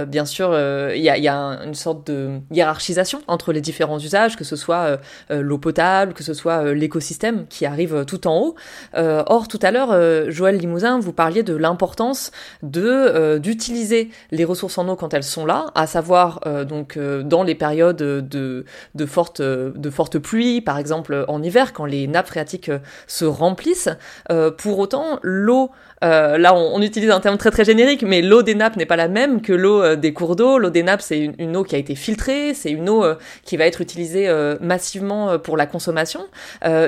bien 0.06 0.24
sûr 0.24 0.48
il 0.94 1.02
y 1.02 1.08
a, 1.08 1.18
y, 1.18 1.28
a, 1.28 1.36
une 1.64 1.74
sorte 1.74 2.06
de 2.06 2.38
hiérarchisation 2.50 3.20
entre 3.26 3.52
les 3.52 3.60
différents 3.60 3.98
usages, 3.98 4.36
que 4.36 4.44
ce 4.44 4.56
soit 4.56 4.98
l'eau 5.30 5.58
potable, 5.58 6.14
que 6.14 6.22
ce 6.22 6.34
soit 6.34 6.72
l'écosystème 6.74 7.46
qui 7.48 7.66
arrive 7.66 8.04
tout 8.06 8.26
en 8.26 8.38
haut. 8.38 8.54
or 8.94 9.48
tout 9.48 9.58
à 9.62 9.70
l'heure, 9.70 10.30
Joël 10.30 10.56
Limousin, 10.56 10.98
vous 11.00 11.12
parliez 11.12 11.42
de 11.42 11.54
l'importance 11.54 12.30
de 12.62 13.38
d'utiliser 13.38 14.10
les 14.30 14.44
ressources 14.44 14.78
en 14.78 14.88
eau 14.88 14.96
quand 14.96 15.14
elles 15.14 15.22
sont 15.22 15.46
là, 15.46 15.66
à 15.74 15.86
savoir 15.86 16.40
donc 16.66 16.98
dans 16.98 17.42
les 17.42 17.54
périodes 17.54 17.96
de 17.96 18.61
de 18.94 19.06
fortes, 19.06 19.42
fortes 19.90 20.18
pluies, 20.18 20.60
par 20.60 20.78
exemple 20.78 21.24
en 21.28 21.42
hiver, 21.42 21.72
quand 21.72 21.84
les 21.84 22.06
nappes 22.06 22.28
phréatiques 22.28 22.70
se 23.06 23.24
remplissent. 23.24 23.90
Euh, 24.30 24.50
pour 24.50 24.78
autant, 24.78 25.18
l'eau 25.22 25.70
euh, 26.02 26.38
là, 26.38 26.54
on, 26.54 26.80
utilise 26.82 27.10
un 27.10 27.20
terme 27.20 27.38
très 27.38 27.50
très 27.50 27.64
générique, 27.64 28.02
mais 28.02 28.22
l'eau 28.22 28.42
des 28.42 28.54
nappes 28.54 28.76
n'est 28.76 28.86
pas 28.86 28.96
la 28.96 29.08
même 29.08 29.40
que 29.40 29.52
l'eau 29.52 29.96
des 29.96 30.12
cours 30.12 30.36
d'eau. 30.36 30.58
L'eau 30.58 30.70
des 30.70 30.82
nappes, 30.82 31.02
c'est 31.02 31.32
une, 31.38 31.56
eau 31.56 31.64
qui 31.64 31.74
a 31.74 31.78
été 31.78 31.94
filtrée, 31.94 32.54
c'est 32.54 32.70
une 32.70 32.88
eau 32.88 33.04
qui 33.44 33.56
va 33.56 33.66
être 33.66 33.80
utilisée 33.80 34.28
massivement 34.60 35.38
pour 35.38 35.56
la 35.56 35.66
consommation. 35.66 36.26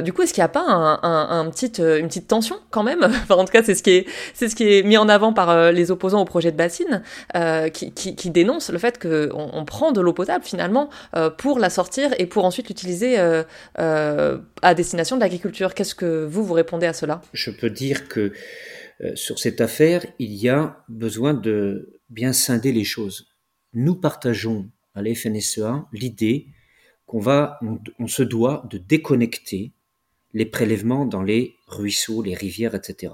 du 0.03 0.12
coup, 0.12 0.22
est-ce 0.22 0.35
qu'il 0.35 0.40
n'y 0.40 0.46
a 0.46 0.48
pas 0.48 0.64
un, 0.66 0.98
un, 1.03 1.50
petite, 1.50 1.79
une 1.79 2.09
petite 2.09 2.29
tension 2.29 2.57
quand 2.70 2.83
même? 2.83 3.05
Enfin, 3.24 3.37
en 3.37 3.44
tout 3.44 3.53
cas, 3.53 3.62
c'est 3.62 3.74
ce 3.74 3.83
qui 3.83 3.90
est, 3.90 4.07
c'est 4.35 4.48
ce 4.48 4.57
qui 4.57 4.77
est 4.77 4.83
mis 4.83 4.98
en 4.98 5.09
avant 5.09 5.33
par 5.33 5.72
les 5.72 5.90
opposants 5.90 6.20
au 6.20 6.24
projet 6.24 6.50
de 6.50 6.57
bassine, 6.57 7.03
qui, 7.72 7.92
qui, 7.92 8.16
qui 8.16 8.31
dénoncent 8.31 8.70
le 8.70 8.79
fait 8.79 9.00
qu'on 9.00 9.50
on 9.53 9.64
prend 9.64 9.92
de 9.92 10.00
l'eau 10.00 10.12
potable 10.12 10.44
finalement 10.44 10.90
pour 11.38 11.59
la 11.59 11.70
sortir 11.70 12.11
et 12.18 12.27
pour 12.27 12.44
ensuite 12.44 12.68
l'utiliser 12.68 13.18
euh, 13.18 13.42
euh, 13.79 14.38
à 14.62 14.74
destination 14.74 15.16
de 15.16 15.20
l'agriculture. 15.20 15.74
Qu'est-ce 15.74 15.94
que 15.94 16.24
vous, 16.24 16.44
vous 16.44 16.55
répondez 16.55 16.87
à 16.87 16.92
cela? 16.92 17.20
Je 17.33 17.50
peux 17.50 17.70
dire 17.70 18.09
que 18.09 18.20
euh, 18.20 18.33
sur 19.14 19.38
cette 19.38 19.61
affaire, 19.61 20.07
il 20.18 20.33
y 20.35 20.48
a 20.48 20.85
besoin 20.88 21.35
de 21.35 22.00
bien 22.11 22.33
scinder 22.33 22.72
les 22.72 22.85
choses. 22.85 23.28
Nous 23.72 23.96
partageons 23.96 24.70
à 24.94 25.02
la 25.02 25.14
FNSEA 25.14 25.87
l'idée 25.92 26.46
qu'on 27.07 27.18
va, 27.18 27.59
on, 27.98 28.07
se 28.07 28.22
doit 28.22 28.66
de 28.70 28.78
déconnecter 28.78 29.72
les 30.33 30.46
prélèvements 30.46 31.07
dans 31.07 31.22
les 31.22 31.54
ruisseaux, 31.66 32.22
les 32.22 32.35
rivières, 32.35 32.74
etc. 32.74 33.12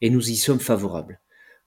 Et 0.00 0.10
nous 0.10 0.30
y 0.30 0.36
sommes 0.36 0.60
favorables. 0.60 1.20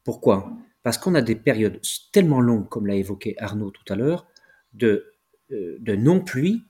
Pourquoi? 0.04 0.52
Parce 0.84 0.98
qu'on 0.98 1.16
a 1.16 1.22
des 1.22 1.36
périodes 1.36 1.80
tellement 2.12 2.42
longues, 2.42 2.68
comme 2.68 2.88
l'a 2.88 2.96
évoqué 2.96 3.36
Arnaud 3.40 3.72
tout 3.72 3.94
à 3.94 3.96
l'heure, 3.96 4.28
de 4.74 5.12
euh, 5.52 5.78
non-pluie 5.96 6.64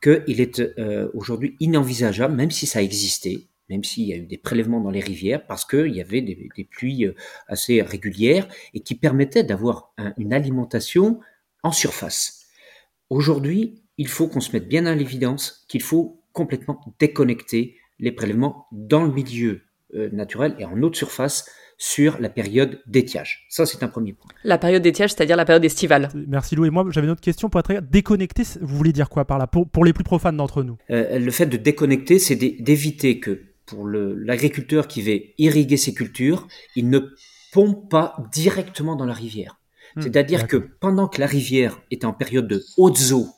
qu'il 0.00 0.40
est 0.40 0.60
euh, 0.60 1.10
aujourd'hui 1.14 1.56
inenvisageable, 1.60 2.34
même 2.34 2.50
si 2.50 2.66
ça 2.66 2.82
existait, 2.82 3.48
même 3.68 3.84
s'il 3.84 4.04
y 4.04 4.12
a 4.12 4.16
eu 4.16 4.26
des 4.26 4.38
prélèvements 4.38 4.80
dans 4.80 4.90
les 4.90 5.00
rivières, 5.00 5.46
parce 5.46 5.64
qu'il 5.64 5.94
y 5.94 6.00
avait 6.00 6.22
des, 6.22 6.48
pluies 6.70 7.06
euh, 7.06 7.14
assez 7.46 7.82
régulières 7.82 8.48
et 8.74 8.80
qui 8.80 8.94
permettaient 8.94 9.44
d'avoir 9.44 9.92
une 10.16 10.32
alimentation 10.32 11.20
en 11.62 11.72
surface. 11.72 12.46
Aujourd'hui, 13.10 13.82
il 13.96 14.08
faut 14.08 14.28
qu'on 14.28 14.40
se 14.40 14.52
mette 14.52 14.68
bien 14.68 14.86
à 14.86 14.94
l'évidence 14.94 15.64
qu'il 15.68 15.82
faut 15.82 16.22
complètement 16.32 16.80
déconnecter 16.98 17.76
les 17.98 18.12
prélèvements 18.12 18.66
dans 18.70 19.04
le 19.04 19.12
milieu 19.12 19.62
naturel 20.12 20.54
et 20.58 20.64
en 20.64 20.80
haute 20.82 20.96
surface 20.96 21.50
sur 21.78 22.20
la 22.20 22.28
période 22.28 22.82
d'étiage. 22.86 23.46
Ça, 23.48 23.64
c'est 23.64 23.82
un 23.84 23.88
premier 23.88 24.12
point. 24.12 24.30
La 24.42 24.58
période 24.58 24.82
d'étiage, 24.82 25.10
c'est-à-dire 25.10 25.36
la 25.36 25.44
période 25.44 25.64
estivale. 25.64 26.10
Merci 26.26 26.56
Lou. 26.56 26.64
Et 26.64 26.70
moi, 26.70 26.84
j'avais 26.90 27.06
une 27.06 27.12
autre 27.12 27.20
question 27.20 27.48
pour 27.48 27.60
être 27.60 27.80
déconnecté. 27.88 28.42
Vous 28.60 28.76
voulez 28.76 28.92
dire 28.92 29.08
quoi 29.08 29.24
par 29.24 29.38
là 29.38 29.46
pour, 29.46 29.68
pour 29.68 29.84
les 29.84 29.92
plus 29.92 30.04
profanes 30.04 30.36
d'entre 30.36 30.64
nous? 30.64 30.76
Euh, 30.90 31.18
Le 31.18 31.30
fait 31.30 31.46
de 31.46 31.56
déconnecter, 31.56 32.18
c'est 32.18 32.34
d'éviter 32.34 33.20
que 33.20 33.44
pour 33.68 33.86
l'agriculteur 33.86 34.88
qui 34.88 35.02
veut 35.02 35.20
irriguer 35.38 35.76
ses 35.76 35.94
cultures, 35.94 36.48
il 36.74 36.88
ne 36.88 37.00
pompe 37.52 37.90
pas 37.90 38.16
directement 38.32 38.96
dans 38.96 39.04
la 39.04 39.14
rivière. 39.14 39.60
Hmm, 39.94 40.02
C'est-à-dire 40.02 40.46
que 40.46 40.56
pendant 40.56 41.06
que 41.08 41.20
la 41.20 41.26
rivière 41.26 41.80
est 41.90 42.04
en 42.04 42.12
période 42.12 42.48
de 42.48 42.64
hautes 42.76 43.12
eaux, 43.12 43.28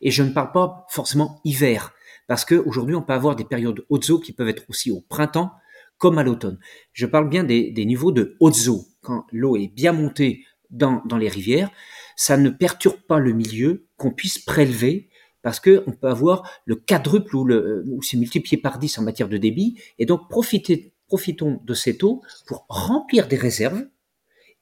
et 0.00 0.10
je 0.10 0.22
ne 0.22 0.30
parle 0.30 0.52
pas 0.52 0.86
forcément 0.90 1.40
hiver, 1.44 1.92
parce 2.26 2.44
qu'aujourd'hui 2.44 2.96
on 2.96 3.02
peut 3.02 3.12
avoir 3.12 3.36
des 3.36 3.44
périodes 3.44 3.84
hautes 3.88 4.10
eaux 4.10 4.18
qui 4.18 4.32
peuvent 4.32 4.48
être 4.48 4.64
aussi 4.68 4.90
au 4.90 5.00
printemps, 5.00 5.52
comme 5.98 6.18
à 6.18 6.22
l'automne. 6.22 6.58
Je 6.92 7.06
parle 7.06 7.28
bien 7.28 7.44
des, 7.44 7.72
niveaux 7.84 8.12
de 8.12 8.36
hautes 8.40 8.68
eaux. 8.68 8.86
Quand 9.00 9.26
l'eau 9.32 9.56
est 9.56 9.68
bien 9.68 9.92
montée 9.92 10.44
dans, 10.70 11.02
les 11.18 11.28
rivières, 11.28 11.70
ça 12.16 12.36
ne 12.36 12.50
perturbe 12.50 13.00
pas 13.08 13.18
le 13.18 13.32
milieu 13.32 13.86
qu'on 13.96 14.10
puisse 14.10 14.38
prélever 14.38 15.08
parce 15.46 15.60
qu'on 15.60 15.92
peut 15.92 16.08
avoir 16.08 16.50
le 16.64 16.74
quadruple 16.74 17.36
ou, 17.36 17.44
le, 17.44 17.84
ou 17.86 18.02
c'est 18.02 18.16
multiplié 18.16 18.60
par 18.60 18.80
10 18.80 18.98
en 18.98 19.02
matière 19.02 19.28
de 19.28 19.36
débit. 19.36 19.80
Et 20.00 20.04
donc 20.04 20.28
profitons 20.28 21.60
de 21.64 21.72
cette 21.72 22.02
eau 22.02 22.20
pour 22.48 22.66
remplir 22.68 23.28
des 23.28 23.36
réserves 23.36 23.86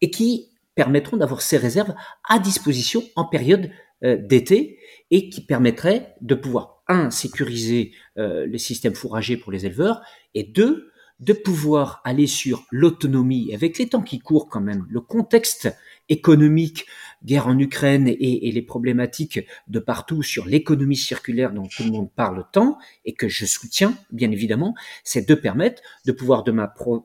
et 0.02 0.10
qui 0.10 0.50
permettront 0.74 1.16
d'avoir 1.16 1.40
ces 1.40 1.56
réserves 1.56 1.94
à 2.28 2.38
disposition 2.38 3.02
en 3.16 3.24
période 3.24 3.70
euh, 4.04 4.18
d'été 4.18 4.78
et 5.10 5.30
qui 5.30 5.40
permettraient 5.40 6.16
de 6.20 6.34
pouvoir, 6.34 6.82
un, 6.86 7.10
sécuriser 7.10 7.92
euh, 8.18 8.46
les 8.46 8.58
systèmes 8.58 8.94
fourragers 8.94 9.38
pour 9.38 9.52
les 9.52 9.64
éleveurs 9.64 10.02
et 10.34 10.42
deux, 10.42 10.90
de 11.18 11.32
pouvoir 11.32 12.02
aller 12.04 12.26
sur 12.26 12.66
l'autonomie 12.70 13.54
avec 13.54 13.78
les 13.78 13.88
temps 13.88 14.02
qui 14.02 14.18
courent 14.18 14.50
quand 14.50 14.60
même, 14.60 14.84
le 14.90 15.00
contexte 15.00 15.74
économique, 16.10 16.84
guerre 17.24 17.46
en 17.46 17.58
Ukraine 17.58 18.08
et, 18.08 18.50
les 18.54 18.62
problématiques 18.62 19.40
de 19.68 19.78
partout 19.78 20.22
sur 20.22 20.46
l'économie 20.46 20.96
circulaire 20.96 21.52
dont 21.52 21.66
tout 21.66 21.82
le 21.82 21.90
monde 21.90 22.10
parle 22.14 22.44
tant 22.52 22.78
et 23.04 23.14
que 23.14 23.28
je 23.28 23.46
soutiens 23.46 23.94
bien 24.12 24.30
évidemment, 24.30 24.74
c'est 25.02 25.28
de 25.28 25.34
permettre 25.34 25.82
de 26.06 26.12
pouvoir 26.12 26.44
demain 26.44 26.68
produire 26.68 27.04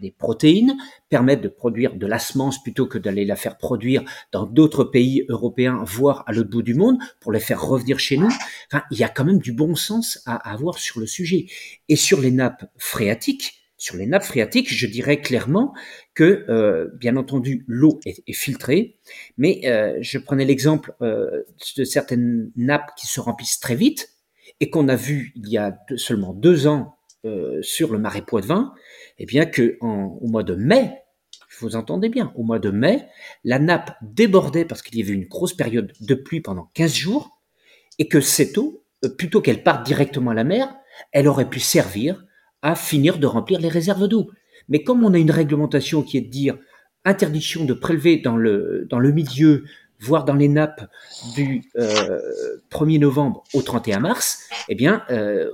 des 0.00 0.10
protéines, 0.10 0.76
permettre 1.08 1.42
de 1.42 1.48
produire 1.48 1.96
de 1.96 2.06
la 2.06 2.18
semence 2.18 2.62
plutôt 2.62 2.86
que 2.86 2.98
d'aller 2.98 3.24
la 3.24 3.36
faire 3.36 3.58
produire 3.58 4.04
dans 4.32 4.46
d'autres 4.46 4.84
pays 4.84 5.24
européens, 5.28 5.82
voire 5.84 6.24
à 6.26 6.32
l'autre 6.32 6.50
bout 6.50 6.62
du 6.62 6.74
monde, 6.74 6.98
pour 7.20 7.32
les 7.32 7.40
faire 7.40 7.62
revenir 7.62 7.98
chez 7.98 8.16
nous. 8.16 8.30
Enfin, 8.70 8.84
il 8.90 8.98
y 8.98 9.04
a 9.04 9.08
quand 9.08 9.24
même 9.24 9.38
du 9.38 9.52
bon 9.52 9.74
sens 9.74 10.22
à 10.24 10.36
avoir 10.50 10.78
sur 10.78 11.00
le 11.00 11.06
sujet. 11.06 11.46
Et 11.88 11.96
sur 11.96 12.20
les 12.20 12.30
nappes 12.30 12.64
phréatiques, 12.78 13.65
sur 13.78 13.96
les 13.96 14.06
nappes 14.06 14.24
phréatiques, 14.24 14.72
je 14.72 14.86
dirais 14.86 15.20
clairement 15.20 15.74
que, 16.14 16.46
euh, 16.48 16.88
bien 16.94 17.16
entendu, 17.16 17.64
l'eau 17.66 18.00
est, 18.06 18.32
filtrée, 18.32 18.98
mais 19.36 19.60
euh, 19.64 19.98
je 20.00 20.18
prenais 20.18 20.44
l'exemple 20.44 20.94
euh, 21.02 21.42
de 21.76 21.84
certaines 21.84 22.50
nappes 22.56 22.90
qui 22.96 23.06
se 23.06 23.20
remplissent 23.20 23.60
très 23.60 23.74
vite 23.74 24.10
et 24.60 24.70
qu'on 24.70 24.88
a 24.88 24.96
vu 24.96 25.32
il 25.36 25.48
y 25.48 25.58
a 25.58 25.78
seulement 25.96 26.32
deux 26.32 26.66
ans 26.66 26.92
sur 27.60 27.90
le 27.90 27.98
marais 27.98 28.22
Poitevin, 28.22 28.72
eh 29.18 29.26
bien 29.26 29.46
que 29.46 29.78
au 29.80 30.28
mois 30.28 30.44
de 30.44 30.54
mai, 30.54 30.92
vous 31.58 31.74
entendez 31.74 32.08
bien, 32.08 32.32
au 32.36 32.44
mois 32.44 32.60
de 32.60 32.70
mai, 32.70 33.08
la 33.42 33.58
nappe 33.58 33.96
débordait 34.00 34.64
parce 34.64 34.80
qu'il 34.80 34.96
y 34.96 35.02
avait 35.02 35.12
une 35.12 35.26
grosse 35.26 35.52
période 35.52 35.92
de 36.00 36.14
pluie 36.14 36.40
pendant 36.40 36.70
15 36.74 36.94
jours, 36.94 37.36
et 37.98 38.06
que 38.06 38.20
cette 38.20 38.58
eau, 38.58 38.84
plutôt 39.18 39.40
qu'elle 39.40 39.64
parte 39.64 39.84
directement 39.84 40.30
à 40.30 40.34
la 40.34 40.44
mer, 40.44 40.72
elle 41.10 41.26
aurait 41.26 41.50
pu 41.50 41.58
servir 41.58 42.25
à 42.62 42.74
finir 42.74 43.18
de 43.18 43.26
remplir 43.26 43.60
les 43.60 43.68
réserves 43.68 44.08
d'eau. 44.08 44.30
Mais 44.68 44.82
comme 44.82 45.04
on 45.04 45.14
a 45.14 45.18
une 45.18 45.30
réglementation 45.30 46.02
qui 46.02 46.16
est 46.16 46.22
de 46.22 46.30
dire 46.30 46.58
interdiction 47.04 47.64
de 47.64 47.72
prélever 47.72 48.18
dans 48.18 48.36
le, 48.36 48.88
milieu, 49.12 49.64
voire 50.00 50.24
dans 50.24 50.34
les 50.34 50.48
nappes 50.48 50.88
du 51.36 51.62
1er 51.76 52.98
novembre 52.98 53.44
au 53.54 53.62
31 53.62 54.00
mars, 54.00 54.48
eh 54.68 54.74
bien, 54.74 55.04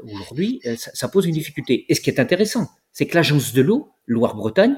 aujourd'hui, 0.02 0.60
ça, 0.76 0.90
ça, 0.94 1.08
pose 1.08 1.26
une 1.26 1.34
difficulté. 1.34 1.84
Et 1.88 1.94
ce 1.94 2.00
qui 2.00 2.08
est 2.08 2.20
intéressant, 2.20 2.68
c'est 2.92 3.06
que 3.06 3.14
l'agence 3.14 3.52
de 3.52 3.60
l'eau, 3.60 3.90
Loire-Bretagne, 4.06 4.76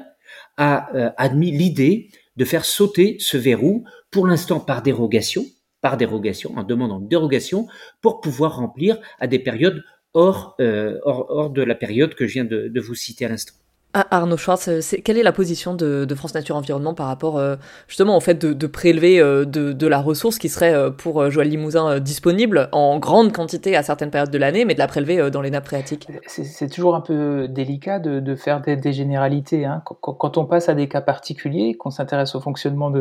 a 0.57 1.13
admis 1.17 1.51
l'idée 1.51 2.09
de 2.35 2.45
faire 2.45 2.65
sauter 2.65 3.17
ce 3.19 3.37
verrou, 3.37 3.85
pour 4.11 4.27
l'instant 4.27 4.59
par 4.59 4.81
dérogation, 4.81 5.45
par 5.81 5.97
dérogation, 5.97 6.53
en 6.57 6.63
demandant 6.63 6.99
dérogation, 6.99 7.67
pour 8.01 8.21
pouvoir 8.21 8.57
remplir 8.57 8.97
à 9.19 9.27
des 9.27 9.39
périodes 9.39 9.83
hors, 10.15 10.55
euh, 10.59 10.99
hors, 11.03 11.29
hors, 11.29 11.49
de 11.51 11.61
la 11.61 11.75
période 11.75 12.15
que 12.15 12.25
je 12.27 12.33
viens 12.33 12.45
de, 12.45 12.67
de 12.67 12.81
vous 12.81 12.95
citer 12.95 13.25
à 13.25 13.29
l'instant. 13.29 13.55
Ah, 13.97 14.05
Arnaud 14.11 14.35
Schwartz, 14.35 14.93
quelle 15.05 15.17
est 15.17 15.23
la 15.23 15.31
position 15.31 15.73
de, 15.73 16.05
France 16.15 16.33
Nature 16.33 16.57
Environnement 16.57 16.93
par 16.93 17.07
rapport 17.07 17.37
euh, 17.37 17.55
justement 17.87 18.17
au 18.17 18.19
fait 18.19 18.33
de, 18.33 18.67
prélever 18.67 19.21
euh, 19.21 19.45
de, 19.45 19.87
la 19.87 20.01
ressource 20.01 20.37
qui 20.37 20.49
serait 20.49 20.73
euh, 20.73 20.89
pour 20.89 21.31
Joël 21.31 21.47
Limousin 21.47 22.01
disponible 22.01 22.67
en 22.73 22.99
grande 22.99 23.31
quantité 23.31 23.77
à 23.77 23.83
certaines 23.83 24.11
périodes 24.11 24.31
de 24.31 24.37
l'année, 24.37 24.65
mais 24.65 24.73
de 24.73 24.79
la 24.79 24.87
prélever 24.87 25.31
dans 25.31 25.39
les 25.39 25.49
nappes 25.49 25.67
phréatiques? 25.67 26.09
C'est 26.27 26.69
toujours 26.69 26.95
un 26.95 26.99
peu 26.99 27.47
délicat 27.47 27.99
de, 27.99 28.35
faire 28.35 28.59
des, 28.59 28.91
généralités. 28.91 29.63
Hein. 29.63 29.81
Quand, 29.85 30.37
on 30.37 30.45
passe 30.45 30.67
à 30.67 30.73
des 30.73 30.89
cas 30.89 30.99
particuliers, 30.99 31.75
qu'on 31.75 31.89
s'intéresse 31.89 32.35
au 32.35 32.41
fonctionnement 32.41 32.91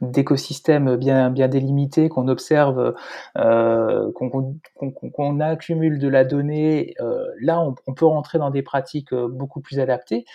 d'écosystèmes 0.00 0.96
bien, 0.96 1.30
bien 1.30 1.46
délimités, 1.46 2.08
qu'on 2.08 2.26
observe, 2.26 2.94
qu'on 3.36 4.58
qu 4.80 5.42
accumule 5.42 6.00
de 6.00 6.08
la 6.08 6.24
donnée, 6.24 6.96
là 7.40 7.60
on, 7.60 7.76
on 7.86 7.94
peut 7.94 8.06
rentrer 8.06 8.38
dans 8.38 8.50
des 8.50 8.62
pratiques 8.62 9.14
beaucoup 9.14 9.60
plus 9.60 9.78
adaptées. 9.78 10.24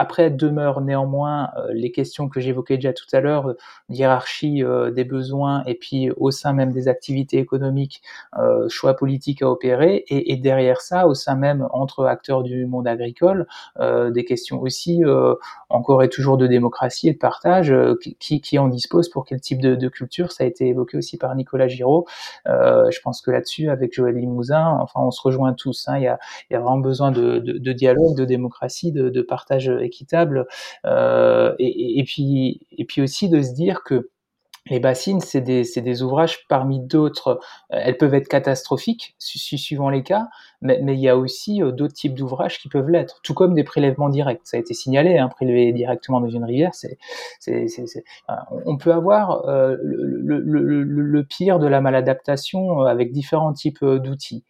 Après 0.00 0.30
demeurent 0.30 0.80
néanmoins 0.80 1.50
euh, 1.58 1.66
les 1.74 1.92
questions 1.92 2.30
que 2.30 2.40
j'évoquais 2.40 2.76
déjà 2.76 2.94
tout 2.94 3.04
à 3.12 3.20
l'heure, 3.20 3.54
hiérarchie 3.90 4.64
euh, 4.64 4.90
des 4.90 5.04
besoins 5.04 5.62
et 5.66 5.74
puis 5.74 6.10
au 6.12 6.30
sein 6.30 6.54
même 6.54 6.72
des 6.72 6.88
activités 6.88 7.36
économiques, 7.36 8.00
euh, 8.38 8.66
choix 8.70 8.96
politiques 8.96 9.42
à 9.42 9.50
opérer 9.50 10.06
et, 10.08 10.38
derrière 10.38 10.80
ça, 10.80 11.06
au 11.06 11.12
sein 11.12 11.34
même 11.34 11.68
entre 11.70 12.06
acteurs 12.06 12.42
du 12.42 12.64
monde 12.64 12.88
agricole, 12.88 13.46
des 13.78 14.24
questions 14.24 14.62
aussi 14.62 15.02
encore 15.68 16.02
et 16.02 16.08
toujours 16.08 16.38
de 16.38 16.46
démocratie 16.46 17.08
et 17.08 17.12
de 17.12 17.18
partage, 17.18 17.74
qui, 18.18 18.58
en 18.58 18.68
dispose 18.68 19.10
pour 19.10 19.26
quel 19.26 19.40
type 19.40 19.60
de, 19.60 19.88
culture, 19.88 20.32
ça 20.32 20.44
a 20.44 20.46
été 20.46 20.68
évoqué 20.68 20.96
aussi 20.96 21.18
par 21.18 21.34
Nicolas 21.34 21.68
Giraud. 21.68 22.06
je 22.46 23.00
pense 23.02 23.20
que 23.20 23.30
là-dessus, 23.30 23.68
avec 23.68 23.92
Joël 23.92 24.14
Limousin, 24.14 24.78
enfin 24.80 25.00
on 25.00 25.10
se 25.10 25.20
rejoint 25.20 25.52
tous, 25.52 25.86
hein, 25.88 25.98
il, 25.98 26.04
y 26.04 26.06
a, 26.06 26.18
vraiment 26.50 26.78
besoin 26.78 27.10
de, 27.10 27.38
de, 27.38 27.72
dialogue, 27.72 28.16
de 28.16 28.24
démocratie, 28.24 28.92
de, 28.92 29.22
partage 29.22 29.70
équitable 29.90 30.46
euh, 30.86 31.54
et, 31.58 32.04
puis 32.04 33.02
aussi 33.02 33.28
de 33.28 33.42
se 33.42 33.52
dire 33.52 33.82
que 33.84 34.10
les 34.66 34.78
bassines, 34.78 35.20
c'est 35.20 35.40
des, 35.40 35.64
des, 35.64 36.02
ouvrages 36.02 36.46
parmi 36.48 36.80
d'autres. 36.80 37.40
Elles 37.70 37.96
peuvent 37.96 38.14
être 38.14 38.28
catastrophiques, 38.28 39.16
suivant 39.18 39.90
les 39.90 40.02
cas, 40.02 40.28
mais, 40.62 40.80
mais 40.82 40.94
il 40.94 41.00
y 41.00 41.08
a 41.08 41.16
aussi 41.16 41.62
euh, 41.62 41.72
d'autres 41.72 41.94
types 41.94 42.14
d'ouvrages 42.14 42.58
qui 42.58 42.68
peuvent 42.68 42.88
l'être, 42.88 43.20
tout 43.22 43.34
comme 43.34 43.54
des 43.54 43.64
prélèvements 43.64 44.08
directs. 44.08 44.40
Ça 44.44 44.56
a 44.56 44.60
été 44.60 44.74
signalé, 44.74 45.18
hein, 45.18 45.28
prélever 45.28 45.72
directement 45.72 46.20
dans 46.20 46.28
une 46.28 46.44
rivière, 46.44 46.72
c'est, 46.74 46.98
on 48.66 48.76
peut 48.76 48.92
avoir 48.92 49.48
euh, 49.48 49.76
le, 49.82 50.38
le, 50.40 50.82
le, 50.82 51.24
pire 51.24 51.58
de 51.58 51.66
la 51.66 51.80
maladaptation 51.80 52.82
euh, 52.82 52.86
avec 52.86 53.12
différents 53.12 53.52
types 53.52 53.84
d'outils. 53.84 54.44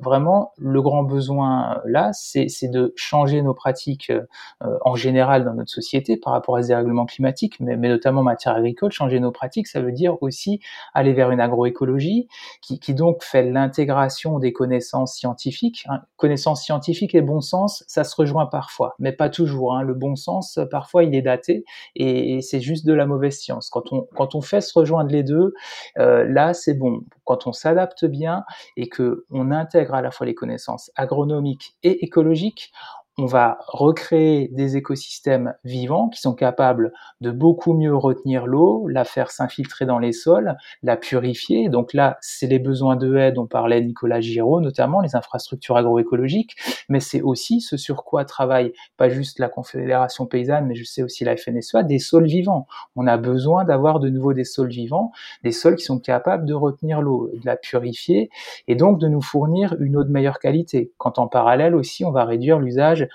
vraiment, 0.00 0.52
le 0.58 0.82
grand 0.82 1.02
besoin 1.02 1.80
là, 1.84 2.10
c'est 2.12 2.48
de 2.70 2.92
changer 2.96 3.42
nos 3.42 3.54
pratiques 3.54 4.12
en 4.60 4.94
général 4.96 5.44
dans 5.44 5.54
notre 5.54 5.70
société 5.70 6.16
par 6.16 6.32
rapport 6.32 6.56
à 6.56 6.62
ces 6.62 6.74
règlements 6.74 7.06
climatiques, 7.06 7.58
mais, 7.60 7.76
mais 7.76 7.88
notamment 7.88 8.20
en 8.20 8.24
matière 8.24 8.54
agricole, 8.54 8.90
changer 8.90 9.20
nos 9.20 9.32
pratiques 9.32 9.66
ça 9.66 9.80
veut 9.80 9.92
dire 9.92 10.16
aussi 10.22 10.60
aller 10.94 11.12
vers 11.12 11.30
une 11.30 11.40
agroécologie 11.40 12.28
qui, 12.62 12.78
qui 12.78 12.94
donc 12.94 13.22
fait 13.22 13.42
l'intégration 13.42 14.38
des 14.38 14.52
connaissances 14.52 15.14
scientifiques. 15.14 15.45
Hein. 15.88 16.00
Connaissances 16.16 16.62
scientifiques 16.62 17.14
et 17.14 17.22
bon 17.22 17.40
sens, 17.40 17.84
ça 17.86 18.04
se 18.04 18.14
rejoint 18.16 18.46
parfois, 18.46 18.94
mais 18.98 19.12
pas 19.12 19.28
toujours. 19.28 19.74
Hein. 19.74 19.82
Le 19.82 19.94
bon 19.94 20.16
sens, 20.16 20.58
parfois, 20.70 21.04
il 21.04 21.14
est 21.14 21.22
daté 21.22 21.64
et, 21.94 22.40
c'est 22.42 22.60
juste 22.60 22.86
de 22.86 22.92
la 22.92 23.06
mauvaise 23.06 23.38
science. 23.38 23.70
Quand 23.70 24.34
on, 24.34 24.40
fait 24.40 24.60
se 24.60 24.78
rejoindre 24.78 25.10
les 25.10 25.22
deux, 25.22 25.54
euh, 25.98 26.24
là, 26.28 26.54
c'est 26.54 26.74
bon. 26.74 27.00
Quand 27.24 27.46
on 27.46 27.52
s'adapte 27.52 28.04
bien 28.04 28.44
et 28.76 28.88
que 28.88 29.24
on 29.30 29.50
intègre 29.50 29.94
à 29.94 30.02
la 30.02 30.10
fois 30.10 30.26
les 30.26 30.34
connaissances 30.34 30.90
agronomiques 30.96 31.76
et 31.82 32.04
écologiques, 32.04 32.72
on 33.18 33.24
va 33.24 33.56
recréer 33.68 34.48
des 34.52 34.76
écosystèmes 34.76 35.54
vivants 35.64 36.10
qui 36.10 36.20
sont 36.20 36.34
capables 36.34 36.92
de 37.22 37.30
beaucoup 37.30 37.72
mieux 37.72 37.96
retenir 37.96 38.46
l'eau, 38.46 38.86
la 38.88 39.04
faire 39.04 39.30
s'infiltrer 39.30 39.86
dans 39.86 39.98
les 39.98 40.12
sols, 40.12 40.54
la 40.82 40.98
purifier. 40.98 41.70
Donc 41.70 41.94
là, 41.94 42.18
c'est 42.20 42.46
les 42.46 42.58
besoins 42.58 42.96
de 42.96 43.16
haie 43.16 43.32
dont 43.32 43.46
parlait 43.46 43.80
Nicolas 43.80 44.20
Giraud, 44.20 44.60
notamment 44.60 45.00
les 45.00 45.16
infrastructures 45.16 45.78
agroécologiques, 45.78 46.56
mais 46.90 47.00
c'est 47.00 47.22
aussi 47.22 47.62
ce 47.62 47.78
sur 47.78 48.04
quoi 48.04 48.26
travaille 48.26 48.74
pas 48.98 49.08
juste 49.08 49.38
la 49.38 49.48
Confédération 49.48 50.26
paysanne, 50.26 50.66
mais 50.66 50.74
je 50.74 50.84
sais 50.84 51.02
aussi 51.02 51.24
la 51.24 51.38
FNSEA, 51.38 51.84
des 51.84 51.98
sols 51.98 52.26
vivants. 52.26 52.66
On 52.96 53.06
a 53.06 53.16
besoin 53.16 53.64
d'avoir 53.64 53.98
de 53.98 54.10
nouveau 54.10 54.34
des 54.34 54.44
sols 54.44 54.68
vivants, 54.68 55.10
des 55.42 55.52
sols 55.52 55.76
qui 55.76 55.84
sont 55.84 56.00
capables 56.00 56.44
de 56.44 56.52
retenir 56.52 57.00
l'eau, 57.00 57.30
de 57.32 57.46
la 57.46 57.56
purifier 57.56 58.28
et 58.68 58.74
donc 58.74 59.00
de 59.00 59.08
nous 59.08 59.22
fournir 59.22 59.74
une 59.80 59.96
eau 59.96 60.04
de 60.04 60.10
meilleure 60.10 60.38
qualité. 60.38 60.92
Quand 60.98 61.18
en 61.18 61.28
parallèle 61.28 61.74
aussi, 61.74 62.04
on 62.04 62.10
va 62.10 62.26
réduire 62.26 62.58
l'usage 62.58 63.05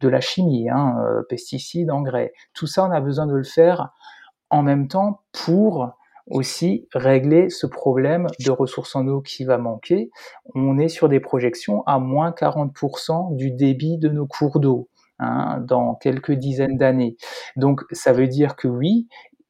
de 0.00 0.08
la 0.08 0.20
chimie, 0.20 0.68
hein, 0.68 0.96
euh, 1.06 1.22
pesticides, 1.28 1.90
engrais. 1.90 2.32
Tout 2.52 2.66
ça, 2.66 2.84
on 2.84 2.90
a 2.90 3.00
besoin 3.00 3.26
de 3.26 3.34
le 3.34 3.44
faire 3.44 3.90
en 4.50 4.62
même 4.62 4.88
temps 4.88 5.22
pour 5.32 5.90
aussi 6.30 6.88
régler 6.94 7.50
ce 7.50 7.66
problème 7.66 8.26
de 8.44 8.50
ressources 8.50 8.96
en 8.96 9.06
eau 9.08 9.20
qui 9.20 9.44
va 9.44 9.58
manquer. 9.58 10.10
On 10.54 10.78
est 10.78 10.88
sur 10.88 11.08
des 11.08 11.20
projections 11.20 11.82
à 11.86 11.98
moins 11.98 12.30
40% 12.30 13.36
du 13.36 13.50
débit 13.50 13.98
de 13.98 14.08
nos 14.08 14.26
cours 14.26 14.60
d'eau 14.60 14.88
hein, 15.18 15.60
dans 15.60 15.94
quelques 15.94 16.32
dizaines 16.32 16.78
d'années. 16.78 17.16
Donc 17.56 17.82
ça 17.92 18.12
veut 18.12 18.28
dire 18.28 18.56
que 18.56 18.68
oui, 18.68 19.06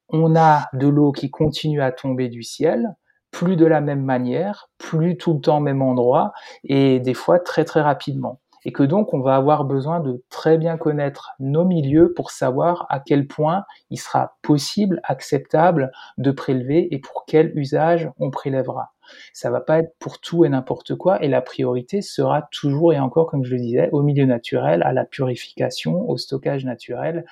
on 0.09 0.35
a 0.35 0.67
de 0.73 0.87
l'eau 0.87 1.11
qui 1.11 1.31
continue 1.31 1.81
à 1.81 1.91
tomber 1.91 2.27
du 2.27 2.43
ciel, 2.43 2.95
plus 3.31 3.55
de 3.55 3.65
la 3.65 3.81
même 3.81 4.03
manière, 4.03 4.69
plus 4.77 5.17
tout 5.17 5.33
le 5.33 5.41
temps 5.41 5.57
au 5.57 5.61
même 5.61 5.81
endroit, 5.81 6.33
et 6.63 6.99
des 6.99 7.13
fois 7.13 7.39
très 7.39 7.65
très 7.65 7.81
rapidement 7.81 8.39
et 8.65 8.71
que 8.71 8.83
donc 8.83 9.13
on 9.13 9.21
va 9.21 9.35
avoir 9.35 9.63
besoin 9.63 9.99
de 9.99 10.23
très 10.29 10.57
bien 10.57 10.75
connaître 10.77 11.31
nos 11.39 11.63
milieux 11.63 12.13
pour 12.13 12.31
savoir 12.31 12.85
à 12.89 12.99
quel 12.99 13.27
point 13.27 13.63
il 13.91 13.97
sera 13.97 14.33
possible, 14.41 14.99
acceptable 15.03 15.91
de 16.17 16.31
prélever 16.31 16.93
et 16.93 16.99
pour 16.99 17.25
quel 17.25 17.57
usage 17.57 18.09
on 18.19 18.31
prélèvera. 18.31 18.91
Ça 19.33 19.51
va 19.51 19.61
pas 19.61 19.79
être 19.79 19.93
pour 19.99 20.19
tout 20.19 20.45
et 20.45 20.49
n'importe 20.49 20.95
quoi 20.95 21.23
et 21.23 21.27
la 21.27 21.41
priorité 21.41 22.01
sera 22.01 22.47
toujours 22.51 22.91
et 22.91 22.99
encore, 22.99 23.27
comme 23.27 23.43
je 23.43 23.51
le 23.51 23.61
disais, 23.61 23.89
au 23.91 24.01
milieu 24.01 24.25
naturel, 24.25 24.81
à 24.83 24.93
la 24.93 25.05
purification, 25.05 26.09
au 26.09 26.17
stockage 26.17 26.65
naturel 26.65 27.23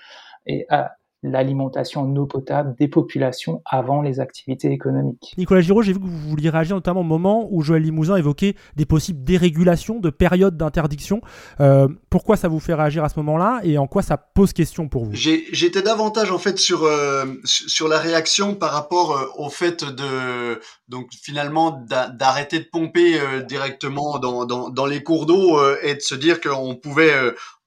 et 0.45 0.67
à 0.69 0.93
l'alimentation 1.23 2.01
en 2.01 2.15
eau 2.15 2.25
potable 2.25 2.75
des 2.77 2.87
populations 2.87 3.61
avant 3.65 4.01
les 4.01 4.19
activités 4.19 4.71
économiques. 4.71 5.33
Nicolas 5.37 5.61
Giraud, 5.61 5.81
j'ai 5.81 5.93
vu 5.93 5.99
que 5.99 6.05
vous 6.05 6.29
vouliez 6.29 6.49
réagir 6.49 6.75
notamment 6.75 7.01
au 7.01 7.05
moment 7.05 7.47
où 7.51 7.61
Joël 7.61 7.81
Limousin 7.81 8.15
évoquait 8.15 8.55
des 8.75 8.85
possibles 8.85 9.23
dérégulations, 9.23 9.99
de 9.99 10.09
périodes 10.09 10.57
d'interdiction. 10.57 11.21
Euh, 11.59 11.87
pourquoi 12.09 12.35
ça 12.35 12.47
vous 12.47 12.59
fait 12.59 12.73
réagir 12.73 13.03
à 13.03 13.09
ce 13.09 13.19
moment-là 13.19 13.61
et 13.63 13.77
en 13.77 13.87
quoi 13.87 14.01
ça 14.01 14.17
pose 14.17 14.53
question 14.53 14.87
pour 14.87 15.05
vous? 15.05 15.11
J'étais 15.13 15.81
davantage 15.81 16.31
en 16.31 16.37
fait 16.37 16.59
sur, 16.59 16.83
euh, 16.83 17.25
sur 17.43 17.87
la 17.87 17.99
réaction 17.99 18.55
par 18.55 18.71
rapport 18.71 19.17
euh, 19.17 19.25
au 19.37 19.49
fait 19.49 19.83
de 19.83 20.59
donc 20.87 21.07
finalement 21.11 21.83
d'arrêter 21.87 22.59
de 22.59 22.65
pomper 22.71 23.19
euh, 23.19 23.41
directement 23.41 24.19
dans, 24.19 24.45
dans, 24.45 24.69
dans, 24.69 24.85
les 24.85 25.03
cours 25.03 25.25
d'eau 25.25 25.57
euh, 25.57 25.77
et 25.81 25.95
de 25.95 26.01
se 26.01 26.15
dire 26.15 26.41
qu'on 26.41 26.75
pouvait 26.75 27.13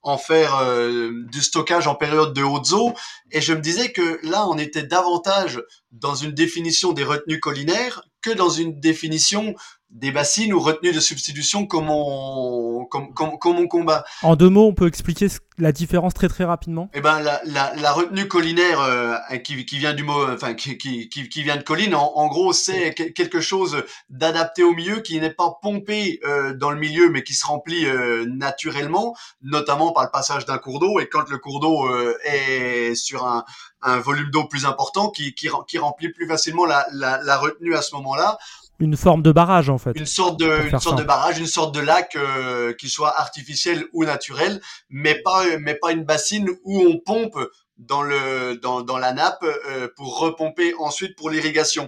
en 0.07 0.17
faire 0.17 0.55
euh, 0.59 1.11
du 1.31 1.41
stockage 1.41 1.87
en 1.87 1.95
période 1.95 2.33
de 2.33 2.41
haute 2.41 2.71
eau. 2.71 2.93
Et 3.31 3.41
je 3.41 3.53
me 3.53 3.59
disais 3.59 3.91
que 3.91 4.19
là, 4.23 4.47
on 4.47 4.57
était 4.57 4.83
davantage 4.83 5.61
dans 5.91 6.15
une 6.15 6.31
définition 6.31 6.93
des 6.93 7.03
retenues 7.03 7.41
collinaires 7.41 8.03
que 8.21 8.31
dans 8.31 8.49
une 8.49 8.79
définition 8.79 9.53
des 9.89 10.11
bassines 10.11 10.53
ou 10.53 10.59
retenues 10.59 10.91
de 10.91 10.99
substitution 10.99 11.65
comme 11.65 11.89
on, 11.89 12.85
comme, 12.85 13.13
comme, 13.13 13.39
comme 13.39 13.57
on 13.57 13.67
combat. 13.67 14.03
En 14.21 14.35
deux 14.35 14.49
mots, 14.49 14.67
on 14.67 14.73
peut 14.73 14.87
expliquer 14.87 15.27
la 15.57 15.71
différence 15.71 16.13
très 16.13 16.27
très 16.27 16.43
rapidement? 16.43 16.89
Eh 16.93 17.01
ben, 17.01 17.19
la, 17.21 17.41
la, 17.45 17.73
la 17.75 17.91
retenue 17.93 18.27
collinaire 18.27 18.79
euh, 18.81 19.15
qui, 19.43 19.65
qui 19.65 19.77
vient 19.79 19.93
du 19.93 20.03
mot, 20.03 20.29
enfin 20.29 20.53
qui, 20.53 20.77
qui, 20.77 21.09
qui 21.09 21.43
vient 21.43 21.55
de 21.55 21.63
colline, 21.63 21.95
en, 21.95 22.11
en 22.15 22.27
gros, 22.27 22.53
c'est 22.53 22.93
quelque 22.93 23.39
chose 23.41 23.83
d'adapté 24.09 24.63
au 24.63 24.73
milieu 24.73 24.99
qui 24.99 25.19
n'est 25.19 25.33
pas 25.33 25.57
pompé 25.61 26.19
euh, 26.25 26.53
dans 26.53 26.69
le 26.69 26.77
milieu, 26.77 27.09
mais 27.09 27.23
qui 27.23 27.33
se 27.33 27.45
remplit 27.45 27.85
euh, 27.85 28.25
naturellement, 28.27 29.15
notamment 29.41 29.93
par 29.93 30.03
le 30.03 30.11
passage 30.11 30.45
d'un 30.45 30.57
cours 30.57 30.79
d'eau. 30.79 30.99
Et 30.99 31.07
quand 31.07 31.27
le 31.29 31.37
cours 31.37 31.59
d'eau 31.59 31.89
est 32.23 32.93
sur 32.93 33.25
un, 33.25 33.45
un 33.81 33.99
volume 33.99 34.29
d'eau 34.31 34.45
plus 34.45 34.65
important, 34.65 35.09
qui, 35.09 35.33
qui, 35.33 35.49
qui 35.67 35.77
remplit 35.79 36.09
plus 36.09 36.27
facilement 36.27 36.65
la, 36.65 36.85
la, 36.91 37.19
la 37.23 37.37
retenue 37.37 37.73
à 37.73 37.81
ce 37.81 37.95
moment-là 37.95 38.37
une 38.79 38.97
forme 38.97 39.21
de 39.21 39.31
barrage 39.31 39.69
en 39.69 39.77
fait. 39.77 39.91
Une 39.95 40.05
sorte 40.05 40.39
de, 40.39 40.69
une 40.69 40.79
sorte 40.79 40.99
de 40.99 41.03
barrage, 41.03 41.39
une 41.39 41.47
sorte 41.47 41.73
de 41.73 41.79
lac 41.79 42.15
euh, 42.15 42.73
qui 42.73 42.89
soit 42.89 43.19
artificiel 43.19 43.85
ou 43.93 44.05
naturel, 44.05 44.61
mais 44.89 45.15
pas, 45.21 45.43
mais 45.59 45.75
pas 45.75 45.91
une 45.91 46.03
bassine 46.03 46.49
où 46.63 46.81
on 46.81 46.99
pompe 46.99 47.39
dans 47.77 48.01
le, 48.01 48.57
dans, 48.57 48.81
dans 48.81 48.97
la 48.97 49.13
nappe 49.13 49.43
euh, 49.43 49.87
pour 49.95 50.19
repomper 50.19 50.73
ensuite 50.79 51.15
pour 51.15 51.29
l'irrigation. 51.29 51.87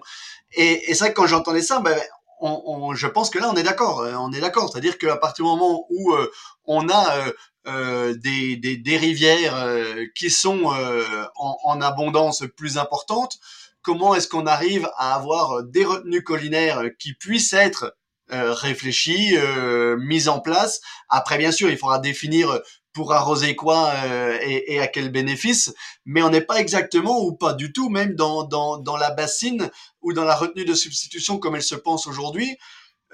Et, 0.54 0.90
et 0.92 0.94
ça, 0.94 1.10
quand 1.12 1.28
j'entendais 1.28 1.62
ça, 1.62 1.80
ben, 1.80 1.98
on, 2.40 2.62
on, 2.66 2.94
je 2.94 3.08
pense 3.08 3.30
que 3.30 3.40
là, 3.40 3.50
on 3.52 3.56
est 3.56 3.64
d'accord. 3.64 4.02
Euh, 4.02 4.14
on 4.16 4.32
est 4.32 4.40
d'accord. 4.40 4.70
C'est-à-dire 4.72 4.98
qu'à 4.98 5.18
partir 5.18 5.46
du 5.46 5.52
moment 5.52 5.86
où 5.90 6.14
euh, 6.14 6.32
on 6.66 6.88
a 6.90 7.18
euh, 7.68 8.16
des, 8.18 8.56
des, 8.56 8.78
des, 8.78 8.98
rivières 8.98 9.68
qui 10.16 10.30
sont 10.30 10.66
en, 10.66 11.58
en, 11.64 11.82
abondance 11.82 12.44
plus 12.56 12.78
importante, 12.78 13.38
comment 13.82 14.16
est-ce 14.16 14.28
qu'on 14.28 14.46
arrive 14.46 14.90
à 14.98 15.16
avoir 15.16 15.64
des 15.64 15.86
retenues 15.86 16.24
collinaires 16.24 16.84
qui 17.00 17.14
puissent 17.14 17.54
être 17.54 17.96
euh, 18.32 18.54
réfléchies, 18.54 19.36
euh, 19.38 19.98
mises 19.98 20.30
en 20.30 20.40
place. 20.40 20.82
Après, 21.10 21.40
bien 21.40 21.52
sûr, 21.52 21.70
il 21.72 21.78
faudra 21.78 21.98
définir 21.98 22.62
pour 22.94 23.14
arroser 23.14 23.56
quoi 23.56 23.92
euh, 24.06 24.38
et, 24.42 24.74
et, 24.74 24.80
à 24.80 24.88
quel 24.88 25.10
bénéfice, 25.10 25.74
mais 26.06 26.22
on 26.22 26.30
n'est 26.30 26.42
pas 26.42 26.60
exactement 26.60 27.22
ou 27.22 27.34
pas 27.34 27.54
du 27.54 27.72
tout 27.72 27.90
même 27.90 28.16
dans, 28.16 28.44
dans, 28.44 28.78
dans 28.78 28.98
la 28.98 29.12
bassine 29.12 29.70
ou 30.02 30.14
dans 30.14 30.26
la 30.26 30.36
retenue 30.36 30.66
de 30.66 30.74
substitution 30.74 31.38
comme 31.38 31.56
elle 31.56 31.64
se 31.64 31.76
pense 31.76 32.08
aujourd'hui. 32.08 32.58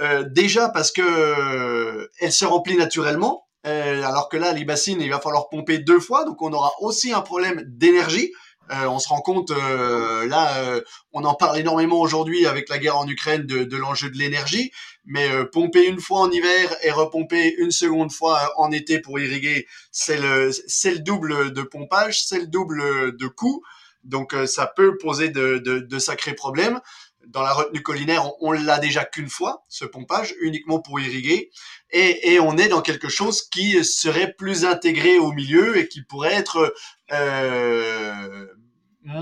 Euh, 0.02 0.24
déjà 0.28 0.70
parce 0.70 0.92
que 0.92 1.02
euh, 1.02 2.08
elle 2.20 2.32
se 2.32 2.46
remplit 2.46 2.78
naturellement, 2.78 3.48
alors 3.64 4.30
que 4.30 4.38
là 4.38 4.54
les 4.54 4.64
bassines 4.64 5.02
il 5.02 5.10
va 5.10 5.20
falloir 5.20 5.50
pomper 5.50 5.80
deux 5.80 6.00
fois, 6.00 6.24
donc 6.24 6.42
on 6.42 6.54
aura 6.54 6.72
aussi 6.82 7.14
un 7.14 7.22
problème 7.22 7.64
d'énergie. 7.66 8.32
Euh, 8.72 8.88
on 8.88 9.00
se 9.00 9.08
rend 9.10 9.22
compte, 9.22 9.52
euh, 9.52 10.28
là, 10.28 10.58
euh, 10.58 10.82
on 11.14 11.24
en 11.24 11.36
parle 11.36 11.60
énormément 11.60 12.00
aujourd'hui 12.00 12.48
avec 12.48 12.68
la 12.70 12.80
guerre 12.80 12.98
en 12.98 13.08
Ukraine 13.08 13.46
de, 13.46 13.78
l'enjeu 13.78 14.10
de 14.10 14.18
l'énergie, 14.18 14.72
mais 15.06 15.30
pomper 15.52 15.86
une 15.86 16.00
fois 16.00 16.22
en 16.22 16.32
hiver 16.32 16.76
et 16.82 16.92
repomper 16.92 17.54
une 17.58 17.72
seconde 17.72 18.12
fois 18.12 18.54
en 18.58 18.72
été 18.72 19.00
pour 19.00 19.20
irriguer, 19.20 19.68
c'est 19.92 20.18
le, 20.18 20.52
double 21.00 21.54
de 21.54 21.62
pompage, 21.62 22.26
c'est 22.26 22.40
le 22.40 22.48
double 22.48 23.16
de 23.16 23.28
coût, 23.28 23.64
donc 24.04 24.36
ça 24.48 24.66
peut 24.66 24.98
poser 24.98 25.30
de, 25.30 26.00
sacrés 26.00 26.34
problèmes. 26.34 26.80
Dans 27.28 27.42
la 27.42 27.54
retenue 27.54 27.82
collinaire, 27.82 28.30
on, 28.40 28.52
l'a 28.52 28.78
déjà 28.78 29.04
qu'une 29.04 29.30
fois, 29.30 29.66
ce 29.68 29.84
pompage, 29.84 30.36
uniquement 30.42 30.80
pour 30.80 31.00
irriguer, 31.00 31.52
et, 31.92 32.40
on 32.40 32.58
est 32.58 32.68
dans 32.68 32.82
quelque 32.82 33.10
chose 33.10 33.48
qui 33.50 33.84
serait 33.84 34.34
plus 34.34 34.66
intégré 34.66 35.18
au 35.18 35.32
milieu 35.32 35.78
et 35.78 35.88
qui 35.88 36.04
pourrait 36.04 36.34
être 36.34 36.74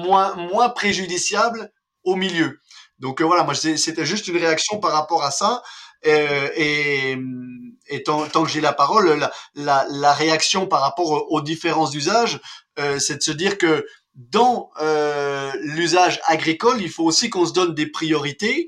moins, 0.04 0.70
préjudiciable 0.70 1.72
au 2.04 2.16
milieu. 2.16 2.60
Donc 2.99 3.22
euh, 3.22 3.26
voilà, 3.26 3.43
moi 3.43 3.56
c'était 3.56 4.06
juste 4.06 4.28
une 4.28 4.38
réaction 4.38 4.80
par 4.80 4.91
rapport 4.91 5.24
à 5.24 5.32
ça. 5.32 5.64
Euh, 6.06 6.49
et, 6.56 7.18
tant, 8.04 8.28
que 8.28 8.49
j'ai 8.49 8.62
la 8.62 8.74
parole, 8.74 9.30
la, 9.56 10.14
réaction 10.14 10.68
par 10.68 10.82
rapport 10.82 11.32
aux 11.32 11.41
différences 11.41 11.91
d'usage, 11.91 12.41
euh, 12.80 12.99
c'est 12.99 13.18
de 13.18 13.24
se 13.24 13.32
dire 13.32 13.58
que 13.58 13.86
dans 14.16 14.70
l'usage 15.62 16.22
agricole, 16.26 16.82
il 16.82 16.89
faut 16.89 17.04
aussi 17.04 17.30
qu'on 17.30 17.45
se 17.45 17.54
donne 17.54 17.74
des 17.74 17.88
priorités. 17.88 18.68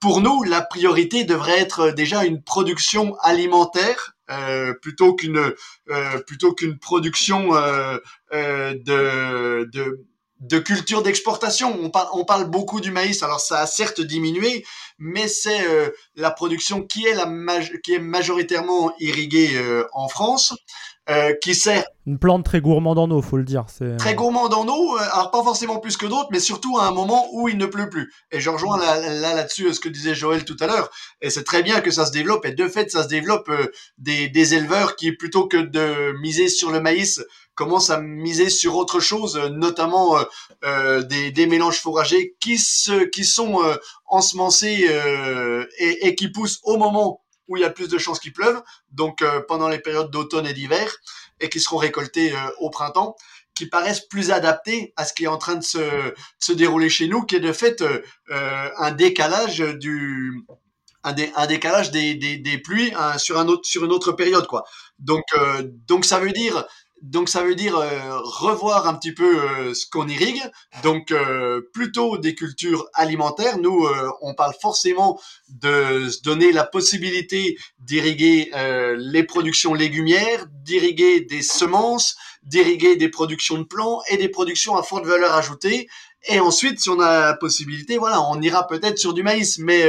Pour 0.00 0.20
nous, 0.20 0.42
la 0.44 0.62
priorité 0.62 1.24
devrait 1.24 1.60
être 1.60 1.90
déjà 1.90 2.24
une 2.24 2.42
production 2.42 3.14
alimentaire 3.20 4.09
plutôt 4.80 5.14
qu'une 5.14 5.52
euh, 5.90 6.18
plutôt 6.26 6.54
qu'une 6.54 6.78
production 6.78 7.54
euh, 7.54 7.98
euh, 8.32 8.74
de, 8.74 9.68
de 9.72 10.06
de 10.40 10.58
culture 10.58 11.02
d'exportation. 11.02 11.78
On 11.82 11.90
parle, 11.90 12.08
on 12.14 12.24
parle 12.24 12.50
beaucoup 12.50 12.80
du 12.80 12.90
maïs. 12.90 13.22
Alors 13.22 13.40
ça 13.40 13.60
a 13.60 13.66
certes 13.66 14.00
diminué, 14.00 14.64
mais 14.98 15.28
c'est 15.28 15.66
euh, 15.66 15.90
la 16.16 16.30
production 16.30 16.82
qui 16.82 17.06
est 17.06 17.14
la 17.14 17.30
qui 17.82 17.94
est 17.94 17.98
majoritairement 17.98 18.92
irriguée 18.98 19.50
euh, 19.54 19.86
en 19.92 20.08
France. 20.08 20.54
Euh, 21.08 21.34
qui 21.42 21.54
sert. 21.54 21.84
Une 22.06 22.18
plante 22.18 22.44
très 22.44 22.60
gourmande 22.60 22.98
en 22.98 23.10
eau, 23.10 23.22
faut 23.22 23.36
le 23.36 23.44
dire. 23.44 23.64
C'est 23.68 23.96
très 23.96 24.14
gourmande 24.14 24.52
en 24.54 24.66
eau. 24.68 24.96
Euh, 24.96 25.00
alors 25.12 25.30
pas 25.30 25.42
forcément 25.42 25.78
plus 25.78 25.96
que 25.96 26.06
d'autres, 26.06 26.28
mais 26.30 26.38
surtout 26.38 26.78
à 26.78 26.84
un 26.84 26.92
moment 26.92 27.26
où 27.32 27.48
il 27.48 27.56
ne 27.56 27.66
pleut 27.66 27.88
plus. 27.88 28.12
Et 28.30 28.38
je 28.38 28.48
rejoins 28.50 28.78
là, 28.78 29.00
là 29.00 29.34
là-dessus 29.34 29.72
ce 29.72 29.80
que 29.80 29.88
disait 29.88 30.14
Joël 30.14 30.44
tout 30.44 30.56
à 30.60 30.66
l'heure. 30.66 30.90
Et 31.20 31.30
c'est 31.30 31.42
très 31.42 31.62
bien 31.62 31.80
que 31.80 31.90
ça 31.90 32.06
se 32.06 32.12
développe. 32.12 32.44
Et 32.44 32.52
de 32.52 32.68
fait, 32.68 32.90
ça 32.90 33.02
se 33.02 33.08
développe 33.08 33.48
euh, 33.48 33.66
des, 33.98 34.28
des 34.28 34.54
éleveurs 34.54 34.94
qui 34.94 35.10
plutôt 35.12 35.48
que 35.48 35.56
de 35.56 36.12
miser 36.20 36.48
sur 36.48 36.70
le 36.70 36.80
maïs 36.80 37.24
commencent 37.54 37.90
à 37.90 38.00
miser 38.00 38.48
sur 38.48 38.76
autre 38.76 39.00
chose, 39.00 39.36
notamment 39.36 40.16
euh, 40.64 41.02
des, 41.02 41.30
des, 41.30 41.46
mélanges 41.46 41.80
fourragers 41.80 42.36
qui 42.40 42.56
se, 42.56 43.04
qui 43.04 43.24
sont 43.24 43.62
euh, 43.64 43.74
ensemencés 44.06 44.88
et, 45.78 46.06
et, 46.06 46.14
qui 46.14 46.28
poussent 46.28 46.60
au 46.62 46.78
moment 46.78 47.20
où 47.50 47.56
il 47.56 47.60
y 47.60 47.66
a 47.66 47.70
plus 47.70 47.88
de 47.88 47.98
chances 47.98 48.20
qu'il 48.20 48.32
pleuve, 48.32 48.62
donc 48.92 49.20
euh, 49.20 49.42
pendant 49.46 49.68
les 49.68 49.80
périodes 49.80 50.10
d'automne 50.10 50.46
et 50.46 50.54
d'hiver, 50.54 50.96
et 51.40 51.50
qui 51.50 51.60
seront 51.60 51.76
récoltés 51.76 52.32
euh, 52.32 52.38
au 52.60 52.70
printemps, 52.70 53.16
qui 53.54 53.66
paraissent 53.66 54.06
plus 54.08 54.30
adaptés 54.30 54.94
à 54.96 55.04
ce 55.04 55.12
qui 55.12 55.24
est 55.24 55.26
en 55.26 55.36
train 55.36 55.56
de 55.56 55.64
se, 55.64 56.14
se 56.38 56.52
dérouler 56.52 56.88
chez 56.88 57.08
nous, 57.08 57.22
qui 57.24 57.34
est 57.36 57.40
de 57.40 57.52
fait 57.52 57.82
euh, 57.82 58.00
un 58.78 58.92
décalage 58.92 59.58
du 59.58 60.42
un, 61.02 61.12
dé, 61.12 61.32
un 61.34 61.46
décalage 61.46 61.90
des, 61.90 62.14
des, 62.14 62.36
des 62.38 62.58
pluies 62.58 62.92
hein, 62.94 63.18
sur 63.18 63.38
un 63.38 63.48
autre 63.48 63.66
sur 63.66 63.84
une 63.84 63.90
autre 63.92 64.12
période 64.12 64.46
quoi. 64.46 64.64
Donc 64.98 65.24
donc 65.88 66.04
ça 66.04 66.20
veut 66.20 66.32
dire 66.32 66.66
donc 67.02 67.28
ça 67.28 67.42
veut 67.42 67.54
dire 67.54 67.76
euh, 67.76 68.18
revoir 68.22 68.86
un 68.86 68.94
petit 68.94 69.12
peu 69.12 69.42
euh, 69.42 69.74
ce 69.74 69.86
qu'on 69.88 70.08
irrigue. 70.08 70.42
Donc 70.82 71.10
euh, 71.12 71.62
plutôt 71.72 72.18
des 72.18 72.34
cultures 72.34 72.86
alimentaires. 72.94 73.58
Nous, 73.58 73.86
on 74.20 74.34
parle 74.34 74.54
forcément 74.60 75.20
de 75.48 76.08
se 76.08 76.20
donner 76.22 76.52
la 76.52 76.64
possibilité 76.64 77.56
d'irriguer 77.78 78.50
les 78.96 79.24
productions 79.24 79.74
légumières, 79.74 80.46
d'irriguer 80.64 81.20
des 81.20 81.42
semences, 81.42 82.16
d'irriguer 82.42 82.96
des 82.96 83.08
productions 83.08 83.58
de 83.58 83.64
plants 83.64 84.00
et 84.08 84.16
des 84.16 84.28
productions 84.28 84.76
à 84.76 84.82
forte 84.82 85.06
valeur 85.06 85.34
ajoutée. 85.34 85.88
Et 86.28 86.38
ensuite, 86.38 86.80
si 86.80 86.90
on 86.90 87.00
a 87.00 87.26
la 87.26 87.34
possibilité, 87.34 87.96
voilà, 87.96 88.20
on 88.20 88.40
ira 88.42 88.66
peut-être 88.66 88.98
sur 88.98 89.14
du 89.14 89.22
maïs, 89.22 89.58
mais 89.58 89.84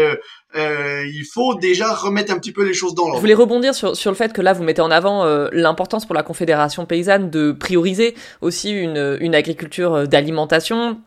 euh, 0.55 0.81
euh, 1.01 1.07
il 1.07 1.25
faut 1.25 1.55
déjà 1.55 1.93
remettre 1.93 2.33
un 2.33 2.37
petit 2.37 2.51
peu 2.51 2.63
les 2.65 2.73
choses 2.73 2.95
dans 2.95 3.03
l'ordre. 3.03 3.17
Je 3.17 3.21
voulais 3.21 3.33
rebondir 3.33 3.73
sur, 3.75 3.95
sur 3.95 4.11
le 4.11 4.15
fait 4.15 4.33
que 4.33 4.41
là, 4.41 4.53
vous 4.53 4.63
mettez 4.63 4.81
en 4.81 4.91
avant 4.91 5.25
euh, 5.25 5.49
l'importance 5.51 6.05
pour 6.05 6.15
la 6.15 6.23
Confédération 6.23 6.85
paysanne 6.85 7.29
de 7.29 7.51
prioriser 7.51 8.15
aussi 8.41 8.71
une, 8.71 9.17
une 9.19 9.35
agriculture 9.35 10.07
d'alimentation 10.07 10.99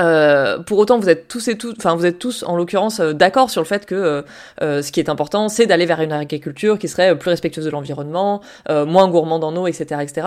euh, 0.00 0.58
pour 0.58 0.78
autant, 0.78 0.98
vous 0.98 1.08
êtes 1.08 1.28
tous 1.28 1.48
et 1.48 1.56
toutes, 1.56 1.78
enfin 1.78 1.94
vous 1.94 2.06
êtes 2.06 2.18
tous 2.18 2.42
en 2.42 2.56
l'occurrence 2.56 3.00
euh, 3.00 3.12
d'accord 3.12 3.50
sur 3.50 3.60
le 3.60 3.66
fait 3.66 3.86
que 3.86 3.94
euh, 3.94 4.22
euh, 4.62 4.82
ce 4.82 4.92
qui 4.92 5.00
est 5.00 5.08
important, 5.08 5.48
c'est 5.48 5.66
d'aller 5.66 5.86
vers 5.86 6.00
une 6.00 6.12
agriculture 6.12 6.78
qui 6.78 6.88
serait 6.88 7.16
plus 7.16 7.30
respectueuse 7.30 7.64
de 7.64 7.70
l'environnement, 7.70 8.40
moins 8.68 9.08
gourmande 9.08 9.44
en 9.44 9.54
eau, 9.56 9.66
etc., 9.66 10.00
etc. 10.02 10.26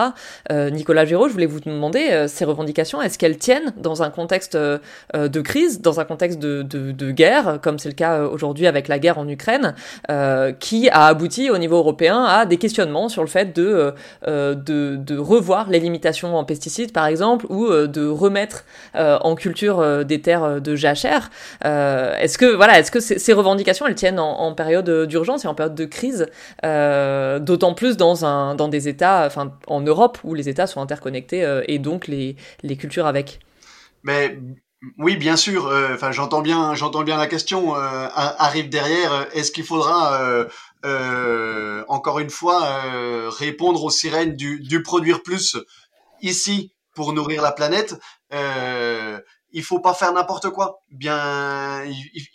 Nicolas 0.72 1.06
Géraud, 1.06 1.28
je 1.28 1.34
voulais 1.34 1.46
vous 1.46 1.60
demander 1.60 2.26
ces 2.28 2.46
revendications, 2.46 3.02
est-ce 3.02 3.18
qu'elles 3.18 3.38
tiennent 3.38 3.74
dans 3.78 4.04
un 4.04 4.10
contexte 4.10 4.58
de 4.58 5.42
crise, 5.42 5.82
dans 5.82 6.00
un 6.00 6.06
contexte 6.06 6.40
de, 6.40 6.62
de, 6.62 6.92
de 6.92 7.12
guerre, 7.12 7.60
comme 7.62 7.80
c'est 7.80 7.90
le 7.90 7.96
cas 7.96 8.24
aujourd'hui 8.24 8.68
avec 8.68 8.88
la 8.88 9.00
guerre 9.00 9.18
en 9.18 9.28
Ukraine, 9.28 9.76
qui 10.60 10.90
a 10.90 11.06
abouti 11.06 11.50
au 11.50 11.58
niveau 11.58 11.78
européen 11.78 12.24
à 12.24 12.46
des 12.46 12.58
questionnements 12.58 13.10
sur 13.10 13.22
le 13.22 13.30
fait 13.30 13.56
de 13.56 13.94
de, 14.26 14.96
de 14.96 15.18
revoir 15.18 15.70
les 15.70 15.80
limitations 15.80 16.36
en 16.36 16.44
pesticides, 16.44 16.94
par 16.94 17.06
exemple, 17.06 17.46
ou 17.50 17.70
de 17.70 18.08
remettre 18.08 18.66
en 18.94 19.36
culture 19.42 19.80
euh, 19.80 20.04
des 20.04 20.22
terres 20.22 20.44
euh, 20.44 20.60
de 20.60 20.76
jachère. 20.76 21.30
Euh, 21.66 22.16
est-ce 22.18 22.38
que 22.38 22.46
voilà, 22.56 22.80
est-ce 22.80 22.92
que 22.92 23.00
ces 23.00 23.34
revendications 23.34 23.88
elles 23.88 23.96
tiennent 23.96 24.20
en, 24.20 24.54
période 24.54 25.08
d'urgence 25.08 25.46
et 25.46 25.48
en 25.48 25.56
période 25.56 25.76
de 25.76 25.86
crise, 25.86 26.28
d'autant 26.62 27.74
plus 27.74 27.98
dans 27.98 28.26
un 28.26 28.54
dans 28.56 28.68
des 28.68 28.88
États, 28.88 29.26
enfin 29.26 29.54
en 29.68 29.82
Europe 29.82 30.20
où 30.24 30.34
les 30.34 30.50
États 30.50 30.68
sont 30.68 30.82
interconnectés 30.82 31.62
et 31.68 31.80
donc 31.80 32.08
les 32.08 32.36
les 32.64 32.76
cultures 32.76 33.08
avec? 33.08 33.40
Mais 34.04 34.38
oui, 34.98 35.16
bien 35.16 35.38
sûr. 35.38 35.72
Enfin, 35.94 36.12
j'entends 36.12 36.42
bien, 36.42 36.76
j'entends 36.76 37.04
bien 37.04 37.18
la 37.18 37.28
question. 37.28 37.74
arrive 37.76 38.70
derrière. 38.70 39.28
Est-ce 39.34 39.52
qu'il 39.52 39.64
faudra 39.64 40.46
encore 41.88 42.20
une 42.20 42.30
fois 42.30 42.60
répondre 43.30 43.84
aux 43.84 43.92
sirènes 43.92 44.36
du, 44.36 44.60
du, 44.60 44.84
produire 44.84 45.24
plus 45.24 45.58
ici 46.22 46.74
pour 46.94 47.14
nourrir 47.14 47.42
la 47.42 47.54
planète? 47.54 47.96
Il 49.54 49.64
faut 49.64 49.80
pas 49.80 49.94
faire 49.94 50.14
n'importe 50.14 50.50
quoi. 50.50 50.82
Bien, 50.90 51.84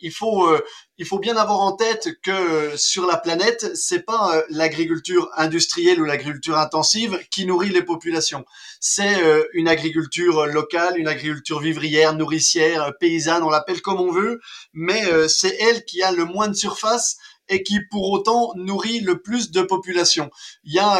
il, 0.00 0.10
faut, 0.10 0.46
euh, 0.48 0.62
il 0.98 1.06
faut 1.06 1.18
bien 1.18 1.36
avoir 1.36 1.60
en 1.60 1.72
tête 1.72 2.08
que 2.22 2.30
euh, 2.30 2.76
sur 2.76 3.06
la 3.06 3.16
planète, 3.16 3.74
c'est 3.74 4.02
pas 4.02 4.36
euh, 4.36 4.42
l'agriculture 4.50 5.30
industrielle 5.36 6.00
ou 6.00 6.04
l'agriculture 6.04 6.58
intensive 6.58 7.18
qui 7.30 7.46
nourrit 7.46 7.70
les 7.70 7.82
populations. 7.82 8.44
C'est 8.80 9.16
une 9.54 9.68
agriculture 9.68 10.46
locale, 10.46 10.98
une 10.98 11.08
agriculture 11.08 11.60
vivrière, 11.60 12.14
nourricière, 12.14 12.92
paysanne, 13.00 13.42
on 13.42 13.50
l'appelle 13.50 13.80
comme 13.82 14.00
on 14.00 14.12
veut, 14.12 14.40
mais 14.72 15.02
c'est 15.28 15.56
elle 15.60 15.84
qui 15.84 16.02
a 16.02 16.12
le 16.12 16.24
moins 16.24 16.48
de 16.48 16.54
surface 16.54 17.16
et 17.48 17.62
qui 17.62 17.80
pour 17.90 18.10
autant 18.10 18.52
nourrit 18.54 19.00
le 19.00 19.20
plus 19.20 19.50
de 19.50 19.62
populations. 19.62 20.30
Il 20.64 20.74
y 20.74 20.78
a 20.78 20.98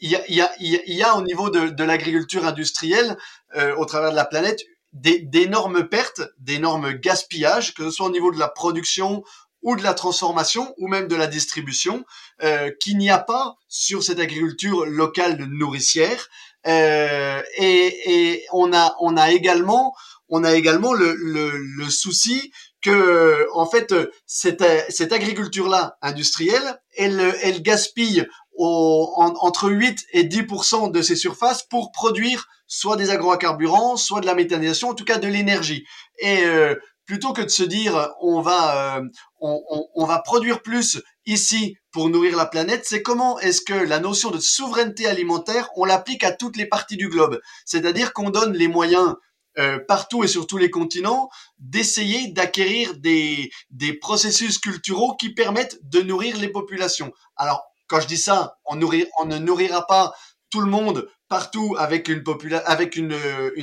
il 0.00 0.10
y 0.10 0.16
a, 0.16 0.22
il 0.28 0.36
y 0.36 0.40
a, 0.42 0.50
y 0.60 1.02
a 1.02 1.16
au 1.16 1.22
niveau 1.22 1.50
de, 1.50 1.68
de 1.68 1.84
l'agriculture 1.84 2.46
industrielle, 2.46 3.16
euh, 3.56 3.74
au 3.76 3.84
travers 3.84 4.10
de 4.10 4.16
la 4.16 4.24
planète, 4.24 4.60
d'énormes 4.92 5.88
pertes, 5.88 6.22
d'énormes 6.38 6.92
gaspillages, 6.92 7.74
que 7.74 7.84
ce 7.84 7.90
soit 7.90 8.06
au 8.06 8.10
niveau 8.10 8.32
de 8.32 8.38
la 8.38 8.48
production 8.48 9.22
ou 9.62 9.76
de 9.76 9.82
la 9.82 9.94
transformation 9.94 10.74
ou 10.78 10.88
même 10.88 11.08
de 11.08 11.16
la 11.16 11.26
distribution, 11.26 12.04
euh, 12.42 12.70
qu'il 12.80 12.98
n'y 12.98 13.10
a 13.10 13.18
pas 13.18 13.56
sur 13.68 14.02
cette 14.02 14.20
agriculture 14.20 14.86
locale 14.86 15.36
nourricière. 15.44 16.28
Euh, 16.66 17.42
et, 17.56 18.32
et, 18.32 18.46
on 18.52 18.72
a 18.72 18.94
on 19.00 19.16
a 19.16 19.30
également 19.32 19.94
on 20.28 20.42
a 20.42 20.54
également 20.54 20.92
le, 20.92 21.14
le, 21.14 21.56
le 21.56 21.90
souci 21.90 22.52
que 22.82 23.46
en 23.54 23.66
fait 23.66 23.94
cette, 24.26 24.64
cette 24.88 25.12
agriculture 25.12 25.68
là 25.68 25.96
industrielle 26.02 26.80
elle 26.96 27.20
elle 27.42 27.62
gaspille 27.62 28.26
au, 28.56 29.12
entre 29.16 29.70
8 29.70 30.06
et 30.12 30.24
10% 30.24 30.90
de 30.90 31.02
ses 31.02 31.16
surfaces 31.16 31.62
pour 31.62 31.92
produire 31.92 32.48
soit 32.66 32.96
des 32.96 33.10
agrocarburants 33.10 33.96
soit 33.96 34.20
de 34.20 34.26
la 34.26 34.34
méthanisation 34.34 34.90
en 34.90 34.94
tout 34.94 35.04
cas 35.04 35.18
de 35.18 35.28
l'énergie 35.28 35.84
et 36.18 36.44
euh, 36.44 36.74
plutôt 37.04 37.32
que 37.32 37.42
de 37.42 37.48
se 37.48 37.62
dire 37.62 38.10
on 38.20 38.40
va 38.40 38.96
euh, 38.98 39.02
on, 39.40 40.04
va 40.06 40.18
produire 40.20 40.62
plus 40.62 41.00
ici 41.24 41.76
pour 41.90 42.08
nourrir 42.08 42.36
la 42.36 42.46
planète, 42.46 42.84
c'est 42.84 43.02
comment 43.02 43.38
est-ce 43.40 43.60
que 43.60 43.74
la 43.74 44.00
notion 44.00 44.30
de 44.30 44.38
souveraineté 44.38 45.06
alimentaire, 45.06 45.68
on 45.76 45.84
l'applique 45.84 46.24
à 46.24 46.32
toutes 46.32 46.56
les 46.56 46.66
parties 46.66 46.96
du 46.96 47.08
globe. 47.08 47.40
C'est-à-dire 47.64 48.12
qu'on 48.12 48.30
donne 48.30 48.52
les 48.52 48.68
moyens 48.68 49.14
euh, 49.58 49.78
partout 49.88 50.22
et 50.24 50.28
sur 50.28 50.46
tous 50.46 50.58
les 50.58 50.70
continents 50.70 51.30
d'essayer 51.58 52.28
d'acquérir 52.28 52.94
des, 52.98 53.50
des 53.70 53.94
processus 53.94 54.58
culturaux 54.58 55.16
qui 55.16 55.32
permettent 55.32 55.78
de 55.82 56.02
nourrir 56.02 56.36
les 56.36 56.48
populations. 56.48 57.12
Alors, 57.36 57.64
quand 57.88 58.00
je 58.00 58.06
dis 58.06 58.18
ça, 58.18 58.58
on, 58.64 58.76
ne 58.76 59.38
nourrira 59.38 59.86
pas 59.86 60.14
tout 60.50 60.60
le 60.60 60.70
monde 60.70 61.08
partout 61.28 61.74
avec 61.78 62.08
une 62.08 62.22
avec 62.66 62.96
une, 62.96 63.12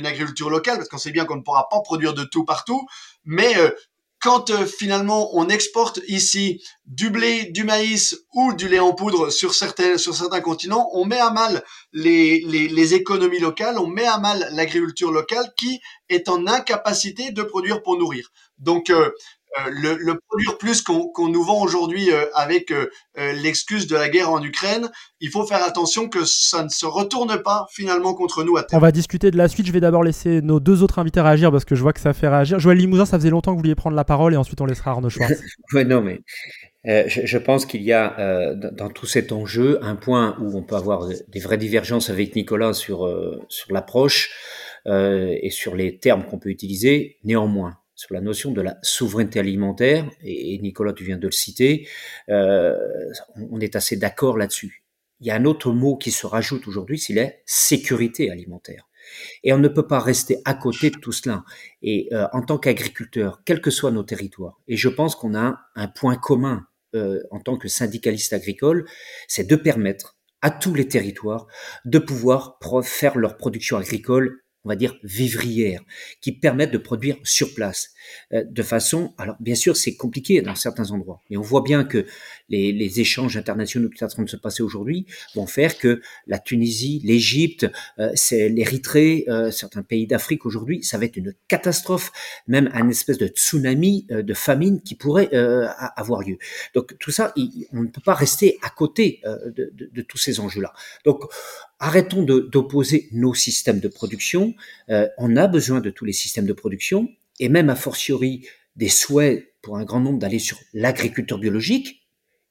agriculture 0.04 0.50
locale 0.50 0.76
parce 0.76 0.88
qu'on 0.88 0.98
sait 0.98 1.12
bien 1.12 1.24
qu'on 1.24 1.36
ne 1.36 1.42
pourra 1.42 1.68
pas 1.70 1.80
produire 1.80 2.12
de 2.12 2.24
tout 2.24 2.44
partout 2.44 2.86
mais 3.24 3.56
euh, 3.56 3.70
quand 4.24 4.48
euh, 4.48 4.64
finalement 4.64 5.36
on 5.36 5.50
exporte 5.50 6.00
ici 6.08 6.62
du 6.86 7.10
blé, 7.10 7.44
du 7.50 7.62
maïs 7.62 8.16
ou 8.32 8.54
du 8.54 8.68
lait 8.68 8.78
en 8.78 8.94
poudre 8.94 9.28
sur 9.28 9.54
certains, 9.54 10.40
continents, 10.40 10.88
on 10.94 11.04
met 11.04 11.18
à 11.18 11.28
mal 11.30 11.62
les, 11.92 12.94
économies 12.94 13.38
locales, 13.38 13.78
on 13.78 13.86
met 13.86 14.06
à 14.06 14.16
mal 14.16 14.48
l'agriculture 14.52 15.12
locale 15.12 15.52
qui 15.58 15.78
est 16.08 16.30
en 16.30 16.46
incapacité 16.46 17.32
de 17.32 17.42
produire 17.42 17.82
pour 17.82 17.98
nourrir. 17.98 18.30
Donc 18.56 18.88
euh, 18.88 18.96
euh, 19.04 19.10
le, 19.70 19.96
le, 19.96 20.20
produire 20.28 20.58
plus 20.58 20.82
qu'on 20.82 21.28
nous 21.28 21.42
vend 21.42 21.62
aujourd'hui 21.62 22.10
euh, 22.10 22.24
avec 22.34 22.70
euh, 22.70 22.86
l'excuse 23.14 23.86
de 23.86 23.94
la 23.94 24.08
guerre 24.08 24.30
en 24.30 24.42
Ukraine, 24.42 24.90
il 25.20 25.30
faut 25.30 25.46
faire 25.46 25.64
attention 25.64 26.08
que 26.08 26.24
ça 26.24 26.64
ne 26.64 26.68
se 26.68 26.86
retourne 26.86 27.42
pas 27.42 27.66
finalement 27.70 28.14
contre 28.14 28.44
nous 28.44 28.56
à 28.56 28.62
terme. 28.62 28.80
On 28.80 28.82
va 28.82 28.92
discuter 28.92 29.30
de 29.30 29.36
la 29.36 29.48
suite. 29.48 29.66
Je 29.66 29.72
vais 29.72 29.80
d'abord 29.80 30.02
laisser 30.02 30.42
nos 30.42 30.60
deux 30.60 30.82
autres 30.82 30.98
invités 30.98 31.20
réagir 31.20 31.50
parce 31.50 31.64
que 31.64 31.74
je 31.74 31.82
vois 31.82 31.92
que 31.92 32.00
ça 32.00 32.12
fait 32.12 32.28
réagir. 32.28 32.58
Joël 32.58 32.78
Limousin, 32.78 33.06
ça 33.06 33.18
faisait 33.18 33.30
longtemps 33.30 33.52
que 33.52 33.56
vous 33.56 33.62
vouliez 33.62 33.74
prendre 33.74 33.96
la 33.96 34.04
parole 34.04 34.34
et 34.34 34.36
ensuite 34.36 34.60
on 34.60 34.66
laissera 34.66 34.92
Arnaud 34.92 35.10
Schwartz. 35.10 35.40
ouais, 35.72 35.84
non, 35.84 36.02
mais 36.02 36.20
euh, 36.86 37.04
je, 37.06 37.24
je, 37.24 37.38
pense 37.38 37.64
qu'il 37.64 37.82
y 37.82 37.92
a 37.92 38.18
euh, 38.18 38.54
dans 38.72 38.90
tout 38.90 39.06
cet 39.06 39.32
enjeu 39.32 39.78
un 39.82 39.96
point 39.96 40.36
où 40.40 40.56
on 40.56 40.62
peut 40.62 40.76
avoir 40.76 41.08
des 41.08 41.40
vraies 41.40 41.56
divergences 41.56 42.10
avec 42.10 42.36
Nicolas 42.36 42.74
sur, 42.74 43.06
euh, 43.06 43.40
sur 43.48 43.72
l'approche 43.72 44.30
et 44.86 45.48
sur 45.48 45.74
les 45.74 45.96
termes 45.96 46.26
qu'on 46.26 46.38
peut 46.38 46.50
utiliser. 46.50 47.16
Néanmoins, 47.24 47.78
sur 48.04 48.14
la 48.14 48.20
notion 48.20 48.52
de 48.52 48.60
la 48.60 48.76
souveraineté 48.82 49.40
alimentaire, 49.40 50.06
et 50.22 50.58
Nicolas, 50.58 50.92
tu 50.92 51.04
viens 51.04 51.16
de 51.16 51.26
le 51.26 51.32
citer, 51.32 51.88
euh, 52.28 52.76
on 53.50 53.60
est 53.60 53.76
assez 53.76 53.96
d'accord 53.96 54.36
là-dessus. 54.36 54.84
Il 55.20 55.26
y 55.26 55.30
a 55.30 55.36
un 55.36 55.46
autre 55.46 55.72
mot 55.72 55.96
qui 55.96 56.10
se 56.10 56.26
rajoute 56.26 56.68
aujourd'hui, 56.68 56.98
c'est 56.98 57.14
la 57.14 57.30
sécurité 57.46 58.30
alimentaire. 58.30 58.86
Et 59.42 59.54
on 59.54 59.58
ne 59.58 59.68
peut 59.68 59.86
pas 59.86 60.00
rester 60.00 60.36
à 60.44 60.52
côté 60.52 60.90
de 60.90 60.98
tout 60.98 61.12
cela. 61.12 61.44
Et 61.80 62.08
euh, 62.12 62.26
en 62.34 62.42
tant 62.42 62.58
qu'agriculteur, 62.58 63.40
quels 63.46 63.62
que 63.62 63.70
soient 63.70 63.90
nos 63.90 64.02
territoires, 64.02 64.60
et 64.68 64.76
je 64.76 64.90
pense 64.90 65.16
qu'on 65.16 65.34
a 65.34 65.60
un, 65.74 65.88
point 65.88 66.16
commun 66.16 66.66
euh, 66.94 67.22
en 67.30 67.40
tant 67.40 67.56
que 67.56 67.68
syndicaliste 67.68 68.34
agricole, 68.34 68.84
c'est 69.28 69.48
de 69.48 69.56
permettre 69.56 70.18
à 70.42 70.50
tous 70.50 70.74
les 70.74 70.88
territoires 70.88 71.46
de 71.86 71.98
pouvoir 71.98 72.58
faire 72.82 73.16
leur 73.16 73.38
production 73.38 73.78
agricole 73.78 74.44
on 74.64 74.68
va 74.68 74.76
dire, 74.76 74.96
vivrières, 75.02 75.82
qui 76.20 76.32
permettent 76.32 76.72
de 76.72 76.78
produire 76.78 77.16
sur 77.22 77.54
place, 77.54 77.93
de 78.32 78.62
façon, 78.62 79.14
alors 79.18 79.36
bien 79.40 79.54
sûr 79.54 79.76
c'est 79.76 79.94
compliqué 79.94 80.40
dans 80.42 80.54
certains 80.54 80.90
endroits, 80.90 81.20
mais 81.30 81.36
on 81.36 81.42
voit 81.42 81.62
bien 81.62 81.84
que 81.84 82.06
les, 82.48 83.00
échanges 83.00 83.36
internationaux 83.36 83.88
qui 83.88 83.98
sont 83.98 84.04
en 84.04 84.08
train 84.08 84.22
de 84.22 84.28
se 84.28 84.36
passer 84.36 84.62
aujourd'hui 84.62 85.06
vont 85.34 85.46
faire 85.46 85.78
que 85.78 86.00
la 86.26 86.38
Tunisie, 86.38 87.00
l'Égypte, 87.04 87.66
euh, 87.98 88.12
l'Érythrée, 88.30 89.24
euh, 89.28 89.50
certains 89.50 89.82
pays 89.82 90.06
d'Afrique 90.06 90.46
aujourd'hui, 90.46 90.84
ça 90.84 90.98
va 90.98 91.06
être 91.06 91.16
une 91.16 91.34
catastrophe, 91.48 92.12
même 92.46 92.70
un 92.72 92.88
espèce 92.88 93.18
de 93.18 93.26
tsunami 93.26 94.06
euh, 94.10 94.22
de 94.22 94.34
famine 94.34 94.80
qui 94.80 94.94
pourrait 94.94 95.30
euh, 95.32 95.66
avoir 95.96 96.22
lieu. 96.22 96.38
Donc 96.74 96.96
tout 96.98 97.10
ça, 97.10 97.32
on 97.72 97.82
ne 97.82 97.88
peut 97.88 98.00
pas 98.04 98.14
rester 98.14 98.58
à 98.62 98.70
côté 98.70 99.20
de, 99.24 99.72
de, 99.72 100.02
tous 100.02 100.18
ces 100.18 100.40
enjeux-là. 100.40 100.72
Donc 101.04 101.22
arrêtons 101.78 102.22
d'opposer 102.22 103.08
nos 103.12 103.34
systèmes 103.34 103.80
de 103.80 103.88
production. 103.88 104.54
Euh, 104.90 105.08
on 105.18 105.36
a 105.36 105.46
besoin 105.46 105.80
de 105.80 105.90
tous 105.90 106.04
les 106.04 106.12
systèmes 106.12 106.46
de 106.46 106.52
production 106.52 107.08
et 107.40 107.48
même 107.48 107.70
a 107.70 107.76
fortiori 107.76 108.46
des 108.76 108.88
souhaits 108.88 109.54
pour 109.62 109.78
un 109.78 109.84
grand 109.84 110.00
nombre 110.00 110.18
d'aller 110.18 110.38
sur 110.38 110.58
l'agriculture 110.72 111.38
biologique. 111.38 112.02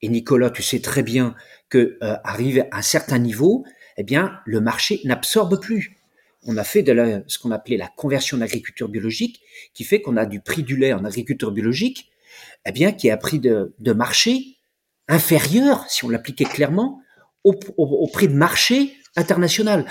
Et 0.01 0.09
Nicolas, 0.09 0.49
tu 0.49 0.63
sais 0.63 0.79
très 0.79 1.03
bien 1.03 1.35
que 1.69 1.97
euh, 2.01 2.15
arrivé 2.23 2.61
à 2.71 2.77
un 2.77 2.81
certain 2.81 3.19
niveau, 3.19 3.65
eh 3.97 4.03
bien, 4.03 4.39
le 4.45 4.59
marché 4.59 4.99
n'absorbe 5.05 5.59
plus. 5.61 5.97
On 6.45 6.57
a 6.57 6.63
fait 6.63 6.83
ce 7.27 7.39
qu'on 7.39 7.51
appelait 7.51 7.77
la 7.77 7.87
conversion 7.87 8.37
d'agriculture 8.37 8.89
biologique, 8.89 9.41
qui 9.73 9.85
fait 9.85 10.01
qu'on 10.01 10.17
a 10.17 10.25
du 10.25 10.41
prix 10.41 10.63
du 10.63 10.75
lait 10.75 10.91
en 10.91 11.05
agriculture 11.05 11.51
biologique, 11.51 12.09
eh 12.65 12.71
bien, 12.71 12.91
qui 12.91 13.09
a 13.09 13.13
un 13.13 13.17
prix 13.17 13.39
de, 13.39 13.73
marché 13.93 14.57
inférieur, 15.07 15.85
si 15.89 16.03
on 16.03 16.09
l'appliquait 16.09 16.43
clairement, 16.43 17.01
au, 17.45 17.53
au, 17.77 17.85
au 17.85 18.07
prix 18.07 18.27
de 18.27 18.33
marché 18.33 18.93
international. 19.15 19.85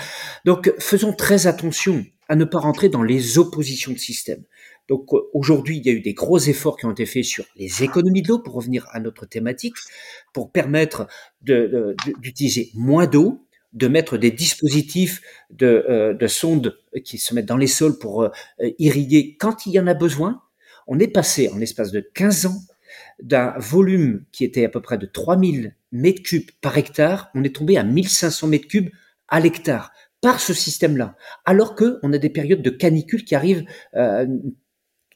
Donc 0.45 0.73
faisons 0.79 1.13
très 1.13 1.47
attention 1.47 2.05
à 2.29 2.35
ne 2.35 2.45
pas 2.45 2.59
rentrer 2.59 2.89
dans 2.89 3.03
les 3.03 3.37
oppositions 3.37 3.91
de 3.91 3.97
système. 3.97 4.43
Donc 4.89 5.09
aujourd'hui, 5.33 5.77
il 5.77 5.85
y 5.85 5.89
a 5.89 5.93
eu 5.93 6.01
des 6.01 6.13
gros 6.13 6.39
efforts 6.39 6.77
qui 6.77 6.85
ont 6.85 6.91
été 6.91 7.05
faits 7.05 7.23
sur 7.23 7.45
les 7.55 7.83
économies 7.83 8.21
de 8.21 8.27
l'eau, 8.27 8.39
pour 8.39 8.55
revenir 8.55 8.87
à 8.91 8.99
notre 8.99 9.25
thématique, 9.25 9.75
pour 10.33 10.51
permettre 10.51 11.07
d'utiliser 11.41 12.71
moins 12.73 13.07
d'eau, 13.07 13.45
de 13.71 13.87
mettre 13.87 14.17
des 14.17 14.31
dispositifs 14.31 15.21
de, 15.49 15.85
euh, 15.89 16.13
de, 16.13 16.27
sondes 16.27 16.77
qui 17.03 17.17
se 17.17 17.33
mettent 17.33 17.47
dans 17.47 17.57
les 17.57 17.67
sols 17.67 17.97
pour 17.97 18.23
euh, 18.23 18.29
irriguer 18.77 19.35
quand 19.39 19.65
il 19.65 19.73
y 19.73 19.79
en 19.79 19.87
a 19.87 19.95
besoin. 19.95 20.43
On 20.85 20.99
est 20.99 21.07
passé 21.07 21.49
en 21.49 21.57
l'espace 21.57 21.91
de 21.91 21.99
15 21.99 22.45
ans 22.45 22.61
d'un 23.21 23.53
volume 23.57 24.25
qui 24.31 24.43
était 24.43 24.65
à 24.65 24.69
peu 24.69 24.81
près 24.81 24.97
de 24.97 25.05
3000 25.05 25.75
mètres 25.91 26.21
cubes 26.23 26.49
par 26.61 26.77
hectare, 26.77 27.29
on 27.35 27.43
est 27.43 27.55
tombé 27.55 27.77
à 27.77 27.83
1500 27.83 28.47
mètres 28.47 28.67
cubes 28.67 28.89
à 29.27 29.39
l'hectare 29.39 29.91
par 30.21 30.39
ce 30.39 30.53
système-là, 30.53 31.15
alors 31.43 31.75
que 31.75 31.99
on 32.01 32.13
a 32.13 32.17
des 32.17 32.29
périodes 32.29 32.61
de 32.61 32.69
canicule 32.69 33.25
qui 33.25 33.35
arrivent, 33.35 33.65
euh, 33.95 34.25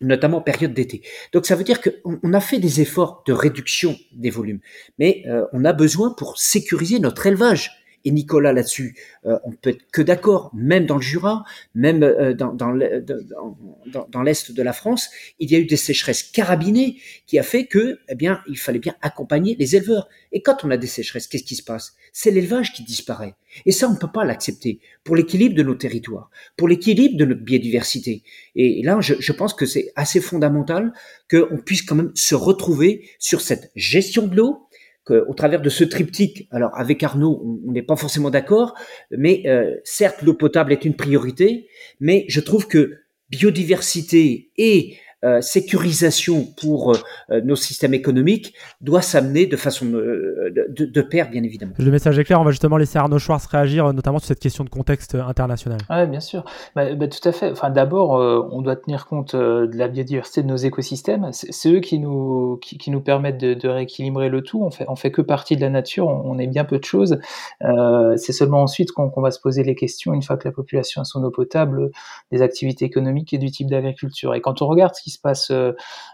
notamment 0.02 0.42
période 0.42 0.74
d'été. 0.74 1.02
Donc 1.34 1.46
ça 1.46 1.56
veut 1.56 1.64
dire 1.64 1.82
qu'on 1.82 2.20
on 2.24 2.34
a 2.34 2.40
fait 2.40 2.60
des 2.60 2.82
efforts 2.82 3.24
de 3.26 3.34
réduction 3.34 3.96
des 4.14 4.30
volumes, 4.30 4.60
mais 5.00 5.24
euh, 5.28 5.46
on 5.54 5.66
a 5.66 5.74
besoin 5.74 6.14
pour 6.14 6.38
sécuriser 6.38 7.00
notre 7.00 7.26
élevage 7.26 7.77
et 8.06 8.12
Nicolas 8.12 8.54
là-dessus, 8.54 8.96
euh, 9.26 9.38
on 9.44 9.52
peut 9.52 9.72
être 9.72 9.84
que 9.92 10.02
d'accord, 10.02 10.52
même 10.54 10.86
dans 10.86 10.96
le 10.96 11.02
Jura, 11.02 11.44
même 11.76 12.04
euh, 12.04 12.34
dans, 12.34 12.54
dans, 12.54 12.72
l'est 12.72 14.52
de 14.52 14.64
la 14.64 14.74
France, 14.74 15.10
il 15.40 15.52
y 15.52 15.56
a 15.56 15.60
eu 15.60 15.66
des 15.66 15.78
sécheresses 15.78 16.24
carabinées 16.24 16.98
qui 17.26 17.38
a 17.38 17.44
fait 17.44 17.66
que, 17.66 18.00
eh 18.10 18.16
bien, 18.16 18.42
il 18.48 18.58
fallait 18.58 18.80
bien 18.80 18.96
accompagner 19.02 19.56
les 19.60 19.76
éleveurs. 19.76 20.08
Et 20.32 20.42
quand 20.42 20.64
on 20.64 20.72
a 20.72 20.78
des 20.78 20.88
sécheresses, 20.88 21.28
qu'est-ce 21.28 21.44
qui 21.44 21.56
se 21.56 21.64
passe? 21.64 21.96
C'est 22.14 22.32
l'élevage 22.32 22.74
qui 22.74 22.84
disparaît. 22.84 23.36
Et 23.66 23.72
ça, 23.72 23.90
on 23.90 23.94
ne 23.94 23.98
peut 23.98 24.12
pas 24.12 24.26
l'accepter 24.26 24.80
pour 25.04 25.16
l'équilibre 25.16 25.56
de 25.56 25.64
nos 25.64 25.76
territoires, 25.76 26.30
pour 26.56 26.68
l'équilibre 26.68 27.18
de 27.18 27.26
notre 27.26 27.42
biodiversité. 27.42 28.24
Et 28.56 28.84
là, 28.84 29.00
je, 29.02 29.16
je 29.20 29.32
pense 29.32 29.54
que 29.54 29.66
c'est 29.66 29.92
assez 29.96 30.22
fondamental 30.22 30.94
qu'on 31.30 31.58
puisse 31.58 31.82
quand 31.82 31.96
même 31.96 32.12
se 32.16 32.36
retrouver 32.36 33.10
sur 33.20 33.42
cette 33.42 33.72
gestion 33.76 34.28
de 34.28 34.36
l'eau, 34.36 34.67
au 35.12 35.34
travers 35.34 35.62
de 35.62 35.70
ce 35.70 35.84
triptyque, 35.84 36.48
alors 36.52 36.72
avec 36.76 37.04
Arnaud, 37.04 37.60
on 37.66 37.72
n'est 37.72 37.82
pas 37.82 37.96
forcément 37.96 38.30
d'accord, 38.30 38.74
mais 39.12 39.44
euh, 39.46 39.76
certes 39.84 40.22
l'eau 40.22 40.34
potable 40.34 40.72
est 40.72 40.86
une 40.86 40.96
priorité, 40.96 41.68
mais 42.00 42.26
je 42.28 42.40
trouve 42.40 42.68
que 42.68 42.98
biodiversité 43.30 44.52
et 44.58 44.98
euh, 45.26 45.42
sécurisation 45.42 46.46
pour 46.62 46.94
euh, 47.32 47.42
nos 47.42 47.56
systèmes 47.56 47.96
économiques 47.96 48.54
doit 48.82 49.02
s'amener 49.02 49.48
de 49.48 49.58
façon 49.58 49.88
de, 49.88 50.54
de, 50.68 51.02
pair, 51.02 51.32
bien 51.32 51.42
évidemment. 51.42 51.74
Le 51.80 51.90
message 51.90 52.20
est 52.20 52.24
clair. 52.24 52.40
On 52.40 52.44
va 52.44 52.52
justement 52.52 52.78
laisser 52.78 53.00
Arnaud 53.00 53.18
Schwartz 53.18 53.48
réagir, 53.48 53.92
notamment 53.94 54.20
sur 54.20 54.28
cette 54.28 54.40
question 54.40 54.64
de 54.64 54.70
contexte 54.70 55.16
international. 55.16 55.80
Oui, 55.90 56.06
bien 56.06 56.20
sûr. 56.20 56.46
Bah, 56.76 56.94
bah, 56.94 57.08
tout 57.08 57.28
à 57.28 57.32
fait. 57.32 57.50
Enfin, 57.50 57.72
d'abord, 57.72 58.12
on 58.52 58.62
doit 58.62 58.76
tenir 58.76 59.08
compte 59.08 59.36
de 59.36 59.76
la 59.76 59.88
biodiversité 59.88 60.44
de 60.44 60.48
nos 60.48 60.56
écosystèmes. 60.56 61.30
C'est 61.32 61.72
eux 61.72 61.80
qui 61.80 61.98
nous, 61.98 62.60
qui, 62.62 62.78
qui 62.78 62.92
nous 62.92 63.02
permettent 63.02 63.40
de, 63.40 63.56
de, 63.56 63.68
rééquilibrer 63.68 64.30
le 64.30 64.44
tout. 64.44 64.64
On 64.64 64.70
fait, 64.70 64.86
on 64.88 64.96
fait 64.96 65.12
que 65.12 65.24
partie 65.24 65.56
de 65.56 65.62
la 65.62 65.72
nature. 65.72 66.08
On, 66.08 66.38
est 66.38 66.46
bien 66.46 66.64
peu 66.64 66.78
de 66.78 66.86
choses. 66.86 67.18
C'est 67.62 68.34
seulement 68.34 68.62
ensuite 68.62 68.92
qu'on 68.92 69.22
va 69.22 69.32
se 69.32 69.40
poser 69.40 69.64
les 69.64 69.74
questions, 69.74 70.14
une 70.14 70.22
fois 70.22 70.38
que 70.38 70.48
la 70.48 70.52
population 70.52 71.02
a 71.02 71.06
son 71.06 71.24
eau 71.24 71.32
potable, 71.32 71.90
des 72.32 72.44
activités 72.44 72.86
économiques 72.86 73.34
et 73.34 73.40
du 73.40 73.50
type 73.50 73.68
d'agriculture. 73.68 74.36
Et 74.36 74.42
quand 74.42 74.62
on 74.62 74.68
regarde 74.68 74.94
ce 74.94 75.07
se 75.12 75.20
passe, 75.20 75.52
euh, 75.52 75.74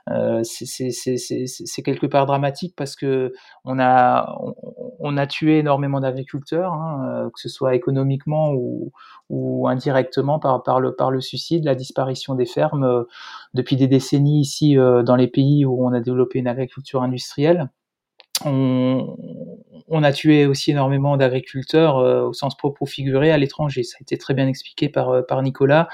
euh 0.10 0.42
c'est 0.44 1.82
quelque 1.84 2.08
part 2.08 2.26
dramatique 2.26 2.74
parce 2.76 2.96
que 2.96 3.34
on 3.66 3.80
a, 3.80 4.38
on, 5.00 5.18
a 5.18 5.28
tué 5.28 5.60
énormément 5.60 6.00
d'agriculteurs, 6.00 6.74
hein, 6.74 7.26
euh, 7.26 7.30
que 7.30 7.40
ce 7.40 7.50
soit 7.50 7.76
économiquement 7.76 8.54
ou, 8.54 8.92
ou 9.30 9.68
indirectement 9.68 10.40
par, 10.40 10.64
par, 10.64 10.80
le, 10.80 10.96
par 10.96 11.12
le 11.12 11.22
suicide, 11.22 11.66
la 11.66 11.76
disparition 11.76 12.36
des 12.36 12.46
fermes 12.46 13.06
depuis 13.54 13.76
des 13.76 13.88
décennies 13.88 14.42
ici 14.42 14.76
dans 14.76 15.16
les 15.16 15.28
pays 15.28 15.66
où 15.66 15.86
on 15.86 15.94
a 15.94 16.00
développé 16.00 16.40
une 16.40 16.48
agriculture 16.48 17.04
industrielle. 17.04 17.70
On, 18.46 20.04
a 20.04 20.12
tué 20.12 20.48
aussi 20.48 20.72
énormément 20.72 21.18
d'agriculteurs 21.18 21.98
euh, 21.98 22.24
au 22.24 22.34
sens 22.34 22.58
propre 22.58 22.82
ou 22.82 22.86
figuré 22.86 23.32
à 23.32 23.38
l'étranger. 23.38 23.84
Ça 23.84 23.98
a 24.00 24.02
été 24.02 24.18
très 24.18 24.34
bien 24.34 24.48
expliqué 24.48 24.90
par, 24.90 25.12
euh, 25.12 25.42
Nicolas, 25.42 25.88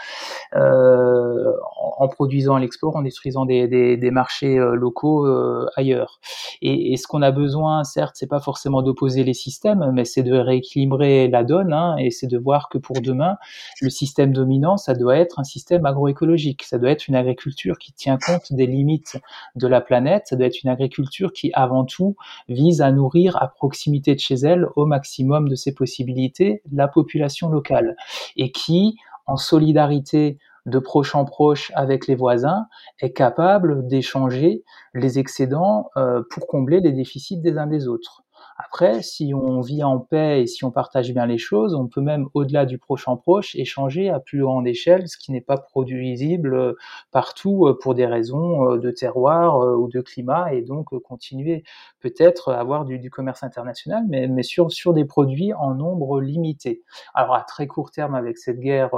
euh, 0.55 1.51
en, 1.97 2.07
produisant 2.07 2.55
à 2.55 2.59
l'export, 2.59 2.95
en 2.95 3.01
détruisant 3.01 3.45
des, 3.45 4.09
marchés 4.11 4.57
locaux 4.57 5.27
ailleurs. 5.75 6.19
Et, 6.61 6.93
et, 6.93 6.97
ce 6.97 7.07
qu'on 7.07 7.21
a 7.21 7.31
besoin, 7.31 7.83
certes, 7.83 8.15
c'est 8.15 8.27
pas 8.27 8.39
forcément 8.39 8.81
d'opposer 8.81 9.23
les 9.23 9.33
systèmes, 9.33 9.91
mais 9.93 10.05
c'est 10.05 10.23
de 10.23 10.33
rééquilibrer 10.33 11.27
la 11.27 11.43
donne, 11.43 11.73
hein, 11.73 11.95
et 11.97 12.09
c'est 12.09 12.27
de 12.27 12.37
voir 12.37 12.69
que 12.69 12.77
pour 12.77 13.01
demain, 13.01 13.37
le 13.81 13.89
système 13.89 14.33
dominant, 14.33 14.77
ça 14.77 14.93
doit 14.93 15.17
être 15.17 15.39
un 15.39 15.43
système 15.43 15.85
agroécologique, 15.85 16.63
ça 16.63 16.77
doit 16.77 16.91
être 16.91 17.07
une 17.07 17.15
agriculture 17.15 17.77
qui 17.77 17.93
tient 17.93 18.17
compte 18.17 18.51
des 18.51 18.65
limites 18.65 19.17
de 19.55 19.67
la 19.67 19.81
planète, 19.81 20.27
ça 20.27 20.35
doit 20.35 20.47
être 20.47 20.63
une 20.63 20.69
agriculture 20.69 21.33
qui, 21.33 21.51
avant 21.53 21.85
tout, 21.85 22.15
vise 22.47 22.81
à 22.81 22.91
nourrir 22.91 23.37
à 23.41 23.47
proximité 23.47 24.15
de 24.15 24.19
chez 24.19 24.35
elle, 24.35 24.67
au 24.75 24.85
maximum 24.85 25.49
de 25.49 25.55
ses 25.55 25.73
possibilités, 25.73 26.61
la 26.71 26.87
population 26.87 27.49
locale, 27.49 27.95
et 28.35 28.51
qui, 28.51 28.97
en 29.25 29.37
solidarité 29.37 30.39
de 30.65 30.79
proche 30.79 31.15
en 31.15 31.25
proche 31.25 31.71
avec 31.75 32.07
les 32.07 32.15
voisins, 32.15 32.67
est 32.99 33.13
capable 33.13 33.87
d'échanger 33.87 34.63
les 34.93 35.19
excédents 35.19 35.89
euh, 35.97 36.21
pour 36.29 36.47
combler 36.47 36.79
les 36.79 36.91
déficits 36.91 37.37
des 37.37 37.57
uns 37.57 37.67
des 37.67 37.87
autres. 37.87 38.23
Après, 38.61 39.01
si 39.01 39.33
on 39.33 39.61
vit 39.61 39.85
en 39.85 39.99
paix 39.99 40.41
et 40.41 40.47
si 40.47 40.65
on 40.65 40.71
partage 40.71 41.13
bien 41.13 41.25
les 41.25 41.37
choses, 41.37 41.73
on 41.73 41.87
peut 41.87 42.01
même, 42.01 42.27
au-delà 42.33 42.65
du 42.65 42.77
proche 42.77 43.07
en 43.07 43.15
proche, 43.15 43.55
échanger 43.55 44.09
à 44.09 44.19
plus 44.19 44.41
grande 44.41 44.67
échelle, 44.67 45.07
ce 45.07 45.17
qui 45.17 45.31
n'est 45.31 45.39
pas 45.39 45.55
produisible 45.55 46.53
euh, 46.53 46.73
partout 47.11 47.67
euh, 47.67 47.79
pour 47.81 47.95
des 47.95 48.05
raisons 48.05 48.69
euh, 48.69 48.77
de 48.77 48.91
terroir 48.91 49.59
ou 49.79 49.87
de 49.87 50.01
climat, 50.01 50.53
et 50.53 50.61
donc 50.61 50.89
continuer 51.03 51.63
peut-être 52.01 52.51
à 52.51 52.59
avoir 52.59 52.83
du, 52.83 53.09
commerce 53.09 53.43
international, 53.43 54.03
mais, 54.09 54.43
sur 54.43 54.93
des 54.93 55.05
produits 55.05 55.53
en 55.53 55.73
nombre 55.73 56.19
limité. 56.19 56.83
Alors 57.13 57.35
à 57.35 57.43
très 57.43 57.65
court 57.65 57.91
terme, 57.91 58.13
avec 58.13 58.37
cette 58.37 58.59
guerre 58.59 58.91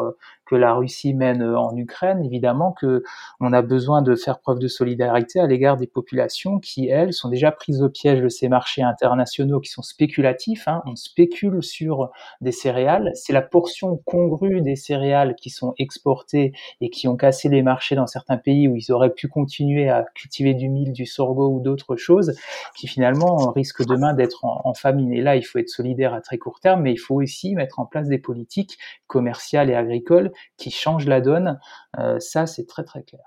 que 0.51 0.55
la 0.57 0.73
Russie 0.73 1.13
mène 1.13 1.41
en 1.43 1.73
Ukraine, 1.77 2.25
évidemment 2.25 2.73
que 2.73 3.03
on 3.39 3.53
a 3.53 3.61
besoin 3.61 4.01
de 4.01 4.15
faire 4.15 4.39
preuve 4.39 4.59
de 4.59 4.67
solidarité 4.67 5.39
à 5.39 5.47
l'égard 5.47 5.77
des 5.77 5.87
populations 5.87 6.59
qui, 6.59 6.89
elles, 6.89 7.13
sont 7.13 7.29
déjà 7.29 7.51
prises 7.51 7.81
au 7.81 7.89
piège 7.89 8.19
de 8.19 8.27
ces 8.27 8.49
marchés 8.49 8.81
internationaux 8.81 9.61
qui 9.61 9.69
sont 9.69 9.81
spéculatifs. 9.81 10.67
Hein. 10.67 10.81
On 10.85 10.97
spécule 10.97 11.63
sur 11.63 12.11
des 12.41 12.51
céréales. 12.51 13.11
C'est 13.15 13.31
la 13.31 13.41
portion 13.41 14.01
congrue 14.03 14.59
des 14.59 14.75
céréales 14.75 15.35
qui 15.35 15.49
sont 15.49 15.73
exportées 15.77 16.51
et 16.81 16.89
qui 16.89 17.07
ont 17.07 17.15
cassé 17.15 17.47
les 17.47 17.61
marchés 17.61 17.95
dans 17.95 18.07
certains 18.07 18.37
pays 18.37 18.67
où 18.67 18.75
ils 18.75 18.91
auraient 18.91 19.13
pu 19.13 19.29
continuer 19.29 19.89
à 19.89 20.05
cultiver 20.15 20.53
du 20.53 20.67
mil, 20.67 20.91
du 20.91 21.05
sorgho 21.05 21.47
ou 21.47 21.61
d'autres 21.61 21.95
choses, 21.95 22.35
qui 22.75 22.87
finalement 22.87 23.51
risquent 23.51 23.87
demain 23.87 24.13
d'être 24.13 24.43
en, 24.43 24.73
famine. 24.73 25.13
Et 25.13 25.21
là, 25.21 25.37
il 25.37 25.43
faut 25.43 25.59
être 25.59 25.69
solidaire 25.69 26.13
à 26.13 26.19
très 26.19 26.37
court 26.37 26.59
terme, 26.59 26.81
mais 26.81 26.91
il 26.91 26.97
faut 26.97 27.21
aussi 27.21 27.55
mettre 27.55 27.79
en 27.79 27.85
place 27.85 28.09
des 28.09 28.17
politiques 28.17 28.77
commerciales 29.07 29.69
et 29.69 29.75
agricoles 29.75 30.31
qui 30.57 30.71
changent 30.71 31.07
la 31.07 31.21
donne. 31.21 31.59
Euh, 31.99 32.19
ça, 32.19 32.47
c'est 32.47 32.67
très 32.67 32.83
très 32.83 33.03
clair. 33.03 33.21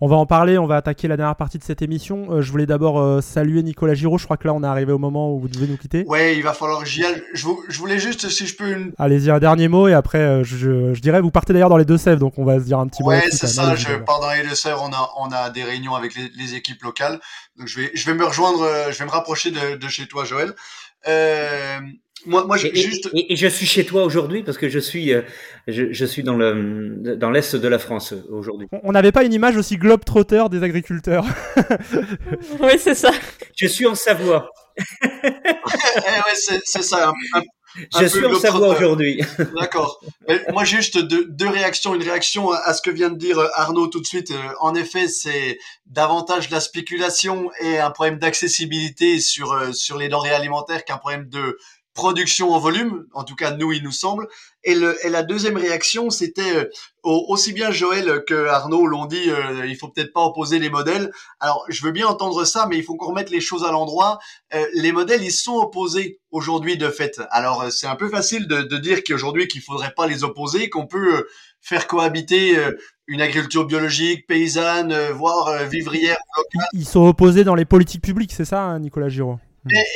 On 0.00 0.08
va 0.08 0.16
en 0.16 0.26
parler, 0.26 0.58
on 0.58 0.66
va 0.66 0.76
attaquer 0.76 1.08
la 1.08 1.16
dernière 1.16 1.36
partie 1.36 1.58
de 1.58 1.64
cette 1.64 1.80
émission. 1.80 2.30
Euh, 2.30 2.42
je 2.42 2.50
voulais 2.50 2.66
d'abord 2.66 3.00
euh, 3.00 3.22
saluer 3.22 3.62
Nicolas 3.62 3.94
Giraud. 3.94 4.18
Je 4.18 4.24
crois 4.24 4.36
que 4.36 4.46
là, 4.46 4.52
on 4.52 4.62
est 4.62 4.66
arrivé 4.66 4.92
au 4.92 4.98
moment 4.98 5.32
où 5.32 5.40
vous 5.40 5.48
devez 5.48 5.66
nous 5.66 5.78
quitter. 5.78 6.04
Ouais, 6.06 6.36
il 6.36 6.42
va 6.42 6.52
falloir 6.52 6.80
que 6.80 6.86
j'y 6.86 7.02
aille. 7.02 7.22
Je, 7.32 7.46
voulais 7.78 7.98
juste, 7.98 8.28
si 8.28 8.46
je 8.46 8.56
peux. 8.56 8.70
Une... 8.70 8.92
Allez-y, 8.98 9.30
un 9.30 9.38
dernier 9.38 9.68
mot 9.68 9.88
et 9.88 9.94
après, 9.94 10.18
euh, 10.18 10.44
je, 10.44 10.92
je, 10.92 11.00
dirais, 11.00 11.22
vous 11.22 11.30
partez 11.30 11.54
d'ailleurs 11.54 11.70
dans 11.70 11.78
les 11.78 11.86
Deux-Sèvres, 11.86 12.20
donc 12.20 12.34
on 12.36 12.44
va 12.44 12.58
se 12.58 12.64
dire 12.64 12.78
un 12.78 12.88
petit 12.88 13.02
mot. 13.02 13.08
Ouais, 13.08 13.24
c'est 13.30 13.46
ça. 13.46 13.74
je 13.74 13.96
pars 13.96 14.20
dans 14.20 14.30
les 14.32 14.42
Deux-Sèvres. 14.42 14.82
On 14.82 14.92
a, 14.92 15.10
on 15.16 15.32
a 15.32 15.48
des 15.48 15.64
réunions 15.64 15.94
avec 15.94 16.14
les, 16.14 16.28
les, 16.36 16.54
équipes 16.54 16.82
locales. 16.82 17.18
Donc 17.56 17.66
je 17.66 17.80
vais, 17.80 17.90
je 17.94 18.04
vais 18.04 18.14
me 18.14 18.24
rejoindre, 18.24 18.68
je 18.90 18.98
vais 18.98 19.04
me 19.06 19.10
rapprocher 19.10 19.50
de, 19.50 19.76
de 19.76 19.88
chez 19.88 20.06
toi, 20.06 20.24
Joël. 20.24 20.52
Euh, 22.26 22.30
moi, 22.30 22.44
moi, 22.44 22.56
je, 22.56 22.68
et, 22.68 22.74
juste... 22.74 23.08
et, 23.14 23.36
je 23.36 23.46
suis 23.46 23.66
chez 23.66 23.84
toi 23.84 24.04
aujourd'hui 24.04 24.42
parce 24.42 24.58
que 24.58 24.68
je 24.68 24.78
suis, 24.78 25.12
euh, 25.12 25.22
je, 25.66 25.92
je, 25.92 26.04
suis 26.04 26.22
dans 26.22 26.36
le 26.36 27.16
dans 27.16 27.30
l'est 27.30 27.56
de 27.56 27.68
la 27.68 27.78
France 27.78 28.14
aujourd'hui. 28.30 28.68
On 28.82 28.92
n'avait 28.92 29.12
pas 29.12 29.24
une 29.24 29.32
image 29.32 29.56
aussi 29.56 29.76
globe-trotter 29.76 30.44
des 30.50 30.62
agriculteurs. 30.62 31.24
oui, 32.60 32.78
c'est 32.78 32.94
ça. 32.94 33.10
Je 33.56 33.66
suis 33.66 33.86
en 33.86 33.94
Savoie. 33.94 34.50
eh 34.78 35.28
ouais, 35.28 36.60
c'est 36.64 36.82
ça. 36.82 37.08
Un, 37.08 37.38
un, 37.38 37.42
je 38.00 38.06
suis 38.06 38.24
en 38.24 38.38
Savoie 38.38 38.68
aujourd'hui. 38.68 39.20
D'accord. 39.60 40.00
Moi, 40.52 40.64
juste 40.64 40.98
deux, 40.98 41.26
deux, 41.26 41.48
réactions. 41.48 41.94
Une 41.94 42.02
réaction 42.02 42.50
à 42.50 42.72
ce 42.72 42.82
que 42.82 42.90
vient 42.90 43.10
de 43.10 43.18
dire 43.18 43.38
Arnaud 43.54 43.88
tout 43.88 44.00
de 44.00 44.06
suite. 44.06 44.30
Euh, 44.30 44.52
en 44.60 44.74
effet, 44.74 45.08
c'est 45.08 45.58
davantage 45.86 46.48
de 46.48 46.54
la 46.54 46.60
spéculation 46.60 47.50
et 47.60 47.78
un 47.78 47.90
problème 47.90 48.18
d'accessibilité 48.18 49.20
sur 49.20 49.52
euh, 49.52 49.72
sur 49.72 49.98
les 49.98 50.08
denrées 50.08 50.34
alimentaires 50.34 50.84
qu'un 50.84 50.98
problème 50.98 51.28
de 51.28 51.58
production 51.96 52.52
en 52.52 52.60
volume, 52.60 53.06
en 53.12 53.24
tout 53.24 53.34
cas 53.34 53.50
nous 53.50 53.72
il 53.72 53.82
nous 53.82 53.90
semble. 53.90 54.28
Et, 54.62 54.74
le, 54.74 54.96
et 55.04 55.08
la 55.08 55.22
deuxième 55.22 55.56
réaction, 55.56 56.10
c'était 56.10 56.54
euh, 56.56 56.64
aussi 57.02 57.52
bien 57.52 57.70
Joël 57.72 58.22
que 58.26 58.46
Arnaud 58.46 58.86
l'ont 58.86 59.06
dit, 59.06 59.30
euh, 59.30 59.66
il 59.66 59.76
faut 59.76 59.88
peut-être 59.88 60.12
pas 60.12 60.20
opposer 60.20 60.58
les 60.60 60.70
modèles. 60.70 61.10
Alors 61.40 61.64
je 61.68 61.82
veux 61.84 61.92
bien 61.92 62.06
entendre 62.06 62.44
ça, 62.44 62.66
mais 62.68 62.76
il 62.76 62.84
faut 62.84 62.96
qu'on 62.96 63.08
remette 63.08 63.30
les 63.30 63.40
choses 63.40 63.64
à 63.64 63.72
l'endroit. 63.72 64.18
Euh, 64.54 64.64
les 64.74 64.92
modèles, 64.92 65.24
ils 65.24 65.32
sont 65.32 65.56
opposés 65.56 66.20
aujourd'hui 66.30 66.76
de 66.76 66.88
fait. 66.88 67.20
Alors 67.30 67.62
euh, 67.62 67.70
c'est 67.70 67.86
un 67.88 67.96
peu 67.96 68.08
facile 68.08 68.46
de, 68.46 68.62
de 68.62 68.76
dire 68.76 69.02
qu'aujourd'hui 69.02 69.48
qu'il 69.48 69.62
faudrait 69.62 69.94
pas 69.96 70.06
les 70.06 70.22
opposer, 70.22 70.68
qu'on 70.68 70.86
peut 70.86 71.26
faire 71.60 71.88
cohabiter 71.88 72.56
une 73.08 73.20
agriculture 73.20 73.66
biologique, 73.66 74.28
paysanne, 74.28 74.94
voire 75.10 75.64
vivrière 75.64 76.16
locale. 76.36 76.68
Ils 76.74 76.86
sont 76.86 77.04
opposés 77.04 77.42
dans 77.42 77.56
les 77.56 77.64
politiques 77.64 78.02
publiques, 78.02 78.32
c'est 78.32 78.44
ça, 78.44 78.62
hein, 78.62 78.78
Nicolas 78.78 79.08
Giraud? 79.08 79.40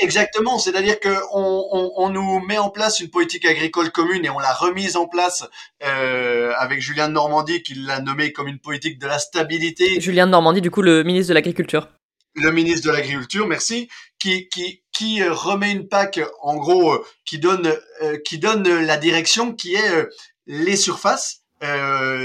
Exactement, 0.03 0.59
c'est-à-dire 0.59 0.99
qu'on 1.01 1.11
on, 1.33 1.93
on, 1.97 2.09
nous 2.11 2.41
met 2.47 2.59
en 2.59 2.71
place 2.71 3.01
une 3.01 3.11
politique 3.11 3.45
agricole 3.45 3.91
commune 3.91 4.25
et 4.25 4.31
on 4.31 4.39
l'a 4.39 4.53
remise 4.53 4.97
en 4.97 5.07
place 5.07 5.45
euh, 5.85 6.53
avec 6.57 6.81
Julien 6.81 7.09
de 7.09 7.15
Normandie 7.15 7.63
qui 7.63 7.75
l'a 7.75 8.01
nommé 8.01 8.33
comme 8.33 8.49
une 8.49 8.59
politique 8.59 8.99
de 8.99 9.07
la 9.07 9.19
stabilité. 9.19 10.01
Julien 10.01 10.27
de 10.27 10.33
Normandie, 10.33 10.61
du 10.61 10.71
coup, 10.71 10.83
le 10.83 11.05
ministre 11.05 11.31
de 11.31 11.35
l'Agriculture. 11.35 11.89
Le 12.35 12.53
ministre 12.53 12.87
de 12.87 12.93
l'Agriculture, 12.93 13.47
merci, 13.47 13.89
qui, 14.19 14.49
qui, 14.49 14.83
qui 14.93 15.23
euh, 15.23 15.33
remet 15.33 15.73
une 15.73 15.89
PAC, 15.89 16.21
en 16.43 16.57
gros, 16.57 16.93
euh, 16.93 17.05
qui 17.25 17.39
donne, 17.39 17.75
euh, 18.03 18.19
qui 18.25 18.39
donne 18.39 18.69
la 18.69 18.97
direction 18.97 19.53
qui 19.55 19.75
est 19.75 20.07
les 20.47 20.77
surfaces. 20.77 21.40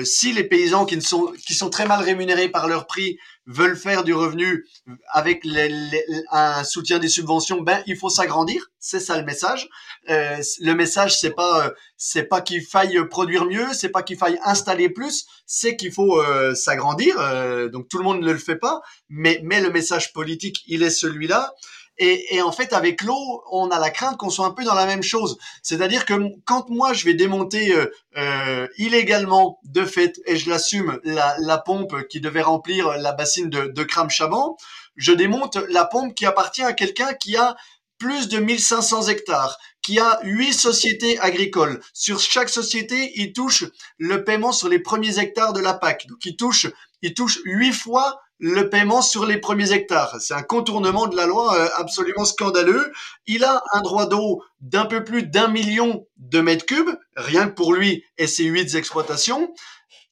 Si 0.05 0.33
les 0.33 0.43
paysans 0.43 0.85
qui, 0.85 0.95
ne 0.95 1.01
sont, 1.01 1.33
qui 1.45 1.53
sont 1.53 1.69
très 1.69 1.85
mal 1.85 2.01
rémunérés 2.01 2.49
par 2.49 2.67
leur 2.67 2.87
prix 2.87 3.17
veulent 3.47 3.77
faire 3.77 4.03
du 4.03 4.13
revenu 4.13 4.65
avec 5.11 5.43
les, 5.43 6.03
un 6.31 6.63
soutien 6.63 6.99
des 6.99 7.09
subventions, 7.09 7.61
ben 7.61 7.83
il 7.85 7.95
faut 7.95 8.09
s'agrandir. 8.09 8.71
C'est 8.79 8.99
ça 8.99 9.17
le 9.17 9.25
message. 9.25 9.67
Euh, 10.09 10.41
le 10.59 10.73
message 10.73 11.17
c'est 11.19 11.31
pas 11.31 11.65
euh, 11.65 11.69
c'est 11.97 12.23
pas 12.23 12.41
qu'il 12.41 12.63
faille 12.63 12.99
produire 13.09 13.45
mieux, 13.45 13.67
c'est 13.73 13.89
pas 13.89 14.03
qu'il 14.03 14.17
faille 14.17 14.39
installer 14.43 14.89
plus, 14.89 15.25
c'est 15.45 15.75
qu'il 15.75 15.91
faut 15.91 16.19
euh, 16.21 16.55
s'agrandir. 16.55 17.15
Euh, 17.19 17.69
donc 17.69 17.87
tout 17.87 17.97
le 17.97 18.03
monde 18.03 18.21
ne 18.21 18.31
le 18.31 18.39
fait 18.39 18.57
pas, 18.57 18.81
mais 19.09 19.39
mais 19.43 19.61
le 19.61 19.69
message 19.69 20.13
politique 20.13 20.63
il 20.67 20.83
est 20.83 20.89
celui-là. 20.89 21.53
Et, 21.97 22.35
et, 22.35 22.41
en 22.41 22.51
fait, 22.51 22.73
avec 22.73 23.01
l'eau, 23.01 23.43
on 23.51 23.69
a 23.69 23.79
la 23.79 23.89
crainte 23.89 24.17
qu'on 24.17 24.29
soit 24.29 24.45
un 24.45 24.51
peu 24.51 24.63
dans 24.63 24.73
la 24.73 24.85
même 24.85 25.03
chose. 25.03 25.37
C'est-à-dire 25.63 26.05
que 26.05 26.13
quand 26.45 26.69
moi, 26.69 26.93
je 26.93 27.05
vais 27.05 27.13
démonter 27.13 27.73
euh, 27.73 27.91
euh, 28.17 28.67
illégalement, 28.77 29.59
de 29.63 29.85
fait, 29.85 30.19
et 30.25 30.35
je 30.35 30.49
l'assume, 30.49 30.99
la, 31.03 31.35
la, 31.39 31.57
pompe 31.57 32.07
qui 32.09 32.19
devait 32.19 32.41
remplir 32.41 32.97
la 32.97 33.13
bassine 33.13 33.49
de, 33.49 33.67
de 33.67 33.83
Cram-Chaban, 33.83 34.57
je 34.95 35.13
démonte 35.13 35.57
la 35.69 35.85
pompe 35.85 36.13
qui 36.15 36.25
appartient 36.25 36.63
à 36.63 36.73
quelqu'un 36.73 37.13
qui 37.13 37.37
a 37.37 37.55
plus 37.97 38.27
de 38.27 38.39
1500 38.39 39.07
hectares, 39.07 39.57
qui 39.81 39.99
a 39.99 40.19
huit 40.23 40.53
sociétés 40.53 41.17
agricoles. 41.19 41.79
Sur 41.93 42.19
chaque 42.19 42.49
société, 42.49 43.13
il 43.15 43.33
touche 43.33 43.65
le 43.97 44.23
paiement 44.23 44.51
sur 44.51 44.67
les 44.67 44.79
premiers 44.79 45.19
hectares 45.19 45.53
de 45.53 45.61
la 45.61 45.73
PAC. 45.73 46.07
Donc 46.07 46.25
il 46.25 46.35
touche, 46.35 46.67
il 47.01 47.13
touche 47.13 47.39
huit 47.45 47.73
fois 47.73 48.19
le 48.39 48.69
paiement 48.69 49.01
sur 49.01 49.25
les 49.25 49.37
premiers 49.37 49.71
hectares. 49.71 50.17
C'est 50.19 50.33
un 50.33 50.43
contournement 50.43 51.07
de 51.07 51.15
la 51.15 51.25
loi 51.25 51.55
euh, 51.55 51.67
absolument 51.77 52.25
scandaleux. 52.25 52.91
Il 53.27 53.43
a 53.43 53.63
un 53.73 53.81
droit 53.81 54.07
d'eau 54.07 54.43
d'un 54.61 54.85
peu 54.85 55.03
plus 55.03 55.23
d'un 55.23 55.47
million 55.47 56.05
de 56.17 56.41
mètres 56.41 56.65
cubes, 56.65 56.95
rien 57.15 57.47
que 57.47 57.53
pour 57.53 57.73
lui 57.73 58.03
et 58.17 58.27
ses 58.27 58.45
huit 58.45 58.75
exploitations. 58.75 59.53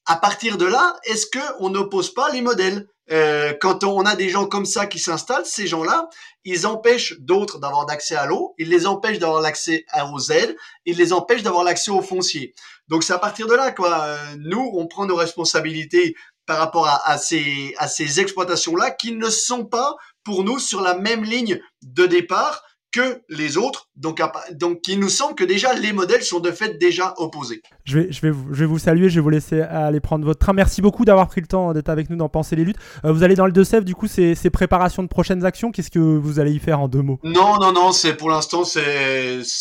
À 0.06 0.16
partir 0.16 0.58
de 0.58 0.66
là, 0.66 0.96
est-ce 1.04 1.26
que 1.26 1.38
on 1.60 1.70
n'oppose 1.70 2.12
pas 2.12 2.30
les 2.30 2.42
modèles? 2.42 2.86
Euh, 3.10 3.52
quand 3.60 3.84
on 3.84 4.06
a 4.06 4.16
des 4.16 4.30
gens 4.30 4.46
comme 4.46 4.64
ça 4.64 4.86
qui 4.86 4.98
s'installent, 4.98 5.44
ces 5.44 5.66
gens-là, 5.66 6.08
ils 6.44 6.66
empêchent 6.66 7.18
d'autres 7.20 7.58
d'avoir 7.58 7.84
d'accès 7.84 8.14
à 8.14 8.24
l'eau, 8.24 8.54
ils 8.58 8.68
les 8.70 8.86
empêchent 8.86 9.18
d'avoir 9.18 9.42
l'accès 9.42 9.84
aux 10.10 10.30
aides, 10.30 10.56
ils 10.86 10.96
les 10.96 11.12
empêchent 11.12 11.42
d'avoir 11.42 11.64
l'accès 11.64 11.90
aux 11.90 12.00
fonciers. 12.00 12.54
Donc 12.88 13.02
c'est 13.02 13.12
à 13.12 13.18
partir 13.18 13.46
de 13.46 13.54
là, 13.54 13.72
quoi. 13.72 14.04
Euh, 14.04 14.16
nous, 14.38 14.70
on 14.74 14.86
prend 14.86 15.06
nos 15.06 15.16
responsabilités 15.16 16.14
par 16.46 16.58
rapport 16.58 16.86
à, 16.86 17.18
ces, 17.18 17.74
à 17.78 17.88
ces 17.88 18.20
exploitations-là 18.20 18.90
qui 18.90 19.12
ne 19.12 19.30
sont 19.30 19.64
pas 19.64 19.96
pour 20.24 20.44
nous 20.44 20.58
sur 20.58 20.80
la 20.80 20.94
même 20.94 21.24
ligne 21.24 21.60
de 21.82 22.06
départ 22.06 22.62
que 22.94 23.22
les 23.28 23.56
autres. 23.56 23.88
Donc, 23.96 24.22
donc, 24.52 24.86
il 24.88 25.00
nous 25.00 25.08
semble 25.08 25.34
que 25.34 25.44
déjà 25.44 25.74
les 25.74 25.92
modèles 25.92 26.22
sont 26.22 26.40
de 26.40 26.50
fait 26.50 26.78
déjà 26.78 27.14
opposés. 27.16 27.62
Je 27.84 27.98
vais, 27.98 28.12
je 28.12 28.20
vais, 28.20 28.30
vous, 28.30 28.54
je 28.54 28.60
vais 28.60 28.66
vous 28.66 28.78
saluer, 28.78 29.08
je 29.08 29.16
vais 29.16 29.20
vous 29.20 29.30
laisser 29.30 29.60
aller 29.60 30.00
prendre 30.00 30.24
votre 30.24 30.38
train. 30.38 30.52
Merci 30.52 30.80
beaucoup 30.82 31.04
d'avoir 31.04 31.28
pris 31.28 31.40
le 31.40 31.46
temps 31.46 31.72
d'être 31.72 31.88
avec 31.88 32.10
nous 32.10 32.16
dans 32.16 32.28
Penser 32.28 32.56
les 32.56 32.64
luttes. 32.64 32.78
Euh, 33.04 33.12
vous 33.12 33.22
allez 33.22 33.34
dans 33.34 33.46
le 33.46 33.52
Deux-Sèvres, 33.52 33.84
du 33.84 33.94
coup, 33.94 34.06
c'est 34.06 34.50
préparations 34.50 35.02
de 35.02 35.08
prochaines 35.08 35.44
actions. 35.44 35.72
Qu'est-ce 35.72 35.90
que 35.90 35.98
vous 35.98 36.38
allez 36.38 36.52
y 36.52 36.58
faire 36.58 36.80
en 36.80 36.88
deux 36.88 37.02
mots? 37.02 37.18
Non, 37.24 37.58
non, 37.58 37.72
non, 37.72 37.92
c'est 37.92 38.14
pour 38.14 38.30
l'instant, 38.30 38.64
c'est 38.64 38.80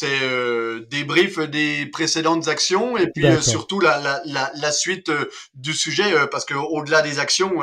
euh, 0.03 0.86
des 0.89 1.03
briefs 1.03 1.39
des 1.39 1.88
précédentes 1.88 2.47
actions 2.47 2.97
et 2.97 3.07
puis 3.07 3.25
euh, 3.25 3.41
surtout 3.41 3.79
la, 3.79 3.99
la, 3.99 4.21
la, 4.25 4.51
la 4.55 4.71
suite 4.71 5.09
euh, 5.09 5.25
du 5.55 5.73
sujet, 5.73 6.13
parce 6.31 6.45
que 6.45 6.53
au-delà 6.53 7.01
des 7.01 7.19
actions, 7.19 7.53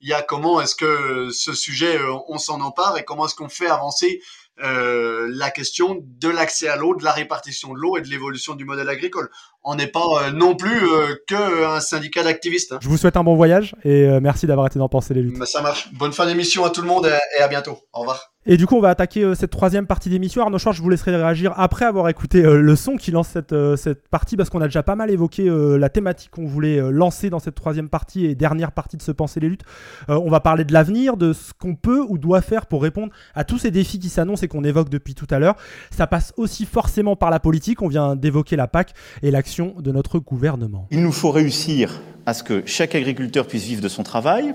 il 0.00 0.08
y 0.08 0.12
a 0.12 0.22
comment 0.22 0.60
est-ce 0.60 0.74
que 0.74 1.28
ce 1.30 1.52
sujet, 1.52 1.98
on 2.28 2.38
s'en 2.38 2.60
empare 2.60 2.96
et 2.96 3.04
comment 3.04 3.26
est-ce 3.26 3.34
qu'on 3.34 3.48
fait 3.48 3.68
avancer 3.68 4.20
euh, 4.62 5.28
la 5.30 5.50
question 5.50 6.02
de 6.02 6.28
l'accès 6.28 6.68
à 6.68 6.76
l'eau, 6.76 6.94
de 6.96 7.04
la 7.04 7.12
répartition 7.12 7.72
de 7.72 7.78
l'eau 7.78 7.96
et 7.96 8.00
de 8.00 8.08
l'évolution 8.08 8.54
du 8.54 8.64
modèle 8.64 8.88
agricole. 8.88 9.30
On 9.62 9.74
n'est 9.74 9.86
pas 9.86 10.00
euh, 10.00 10.30
non 10.30 10.56
plus 10.56 10.82
euh, 10.82 11.14
que 11.28 11.64
un 11.66 11.80
syndicat 11.80 12.24
d'activistes. 12.24 12.72
Hein. 12.72 12.78
Je 12.82 12.88
vous 12.88 12.96
souhaite 12.96 13.16
un 13.16 13.24
bon 13.24 13.36
voyage 13.36 13.74
et 13.84 14.08
merci 14.20 14.46
d'avoir 14.46 14.66
été 14.66 14.78
dans 14.78 14.88
Penser 14.88 15.14
les 15.14 15.22
luttes. 15.22 15.44
Ça 15.44 15.60
marche. 15.60 15.92
Bonne 15.92 16.12
fin 16.12 16.26
d'émission 16.26 16.64
à 16.64 16.70
tout 16.70 16.80
le 16.80 16.88
monde 16.88 17.10
et 17.38 17.42
à 17.42 17.48
bientôt. 17.48 17.78
Au 17.92 18.00
revoir. 18.00 18.32
Et 18.50 18.56
du 18.56 18.66
coup, 18.66 18.76
on 18.76 18.80
va 18.80 18.88
attaquer 18.88 19.24
euh, 19.24 19.34
cette 19.34 19.50
troisième 19.50 19.86
partie 19.86 20.08
d'émission. 20.08 20.40
Arnaud 20.40 20.56
Schwartz, 20.56 20.78
je 20.78 20.82
vous 20.82 20.88
laisserai 20.88 21.14
réagir 21.14 21.52
après 21.56 21.84
avoir 21.84 22.08
écouté 22.08 22.42
euh, 22.42 22.62
le 22.62 22.76
son 22.76 22.96
qui 22.96 23.10
lance 23.10 23.28
cette, 23.28 23.52
euh, 23.52 23.76
cette 23.76 24.08
partie, 24.08 24.38
parce 24.38 24.48
qu'on 24.48 24.62
a 24.62 24.64
déjà 24.64 24.82
pas 24.82 24.94
mal 24.94 25.10
évoqué 25.10 25.50
la 25.50 25.90
thématique 25.90 26.30
qu'on 26.30 26.46
voulait 26.46 26.80
lancer 26.90 27.28
dans 27.28 27.40
cette 27.40 27.54
troisième 27.54 27.90
partie 27.90 28.24
et 28.24 28.34
dernière 28.34 28.72
partie 28.72 28.96
de 28.96 29.02
se 29.02 29.12
penser 29.12 29.38
les 29.38 29.50
luttes. 29.50 29.64
on 30.08 30.30
va 30.30 30.40
parler 30.40 30.64
de 30.64 30.72
l'avenir, 30.72 31.18
de 31.18 31.34
ce 31.34 31.52
qu'on 31.52 31.74
peut 31.74 32.02
ou 32.08 32.16
doit 32.16 32.40
faire 32.40 32.66
pour 32.66 32.82
répondre 32.82 33.12
à 33.34 33.44
tous 33.44 33.58
ces 33.58 33.70
défis 33.70 33.98
qui 33.98 34.08
s'annoncent 34.08 34.42
et 34.42 34.48
qu'on 34.48 34.64
évoque 34.64 34.88
depuis 34.88 35.14
tout 35.14 35.26
à 35.30 35.38
l'heure. 35.38 35.56
Ça 35.90 36.06
passe 36.06 36.32
aussi 36.36 36.64
forcément 36.64 37.16
par 37.16 37.30
la 37.30 37.40
politique. 37.40 37.82
On 37.82 37.88
vient 37.88 38.16
d'évoquer 38.16 38.56
la 38.56 38.66
PAC 38.66 38.94
et 39.22 39.30
l'action 39.30 39.74
de 39.78 39.92
notre 39.92 40.18
gouvernement. 40.18 40.86
Il 40.90 41.02
nous 41.02 41.12
faut 41.12 41.30
réussir 41.30 42.00
à 42.26 42.34
ce 42.34 42.42
que 42.42 42.62
chaque 42.66 42.94
agriculteur 42.94 43.46
puisse 43.46 43.64
vivre 43.64 43.82
de 43.82 43.88
son 43.88 44.02
travail, 44.02 44.54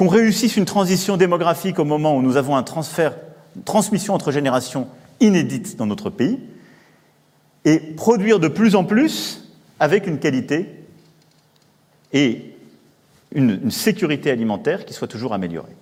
qu'on 0.00 0.08
réussisse 0.08 0.56
une 0.56 0.64
transition 0.64 1.18
démographique 1.18 1.78
au 1.78 1.84
moment 1.84 2.16
où 2.16 2.22
nous 2.22 2.38
avons 2.38 2.62
transfert, 2.62 3.18
une 3.54 3.64
transmission 3.64 4.14
entre 4.14 4.32
générations 4.32 4.88
inédite 5.20 5.76
dans 5.76 5.84
notre 5.84 6.08
pays, 6.08 6.40
et 7.66 7.78
produire 7.78 8.40
de 8.40 8.48
plus 8.48 8.76
en 8.76 8.84
plus 8.84 9.52
avec 9.78 10.06
une 10.06 10.18
qualité 10.18 10.86
et 12.14 12.56
une, 13.34 13.60
une 13.62 13.70
sécurité 13.70 14.30
alimentaire 14.30 14.86
qui 14.86 14.94
soit 14.94 15.06
toujours 15.06 15.34
améliorée. 15.34 15.76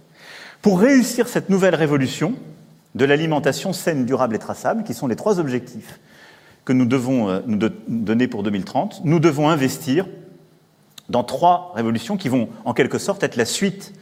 Pour 0.63 0.81
réussir 0.81 1.29
cette 1.29 1.49
nouvelle 1.49 1.77
révolution 1.77 2.35
de 2.97 3.05
l'alimentation 3.05 3.73
saine, 3.73 4.05
durable 4.05 4.35
et 4.35 4.41
traçable, 4.41 4.83
qui 4.83 4.95
sont 4.95 5.07
les 5.07 5.15
trois 5.15 5.39
objectifs 5.39 6.01
que 6.65 6.73
nous 6.73 6.87
devons 6.87 7.29
euh, 7.29 7.39
nous 7.47 7.71
donner 7.87 8.27
pour 8.27 8.43
2030, 8.43 9.03
nous 9.05 9.21
devons 9.21 9.49
investir 9.49 10.07
dans 11.09 11.23
trois 11.23 11.71
révolutions 11.77 12.17
qui 12.17 12.29
vont 12.29 12.49
en 12.65 12.75
quelque 12.75 12.99
sorte 12.99 13.23
être 13.23 13.37
la 13.37 13.45
suite 13.45 13.93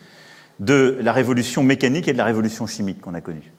de 0.60 0.98
la 1.00 1.12
révolution 1.12 1.62
mécanique 1.62 2.08
et 2.08 2.12
de 2.12 2.18
la 2.18 2.24
révolution 2.24 2.66
chimique 2.66 3.00
qu'on 3.00 3.14
a 3.14 3.20
connue. 3.20 3.52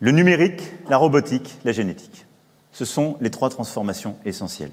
Le 0.00 0.10
numérique, 0.10 0.62
la 0.88 0.96
robotique, 0.96 1.58
la 1.64 1.72
génétique. 1.72 2.26
Ce 2.72 2.84
sont 2.84 3.16
les 3.20 3.30
trois 3.30 3.50
transformations 3.50 4.16
essentielles. 4.24 4.70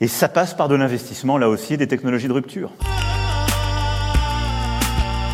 Et 0.00 0.06
ça 0.06 0.28
passe 0.28 0.54
par 0.54 0.68
de 0.68 0.76
l'investissement, 0.76 1.38
là 1.38 1.48
aussi, 1.48 1.76
des 1.76 1.88
technologies 1.88 2.28
de 2.28 2.32
rupture. 2.32 2.70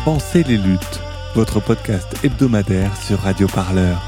Pensez 0.03 0.43
les 0.43 0.57
luttes, 0.57 0.99
votre 1.35 1.59
podcast 1.59 2.07
hebdomadaire 2.23 2.95
sur 2.97 3.19
Radio 3.19 3.47
Parleur. 3.47 4.01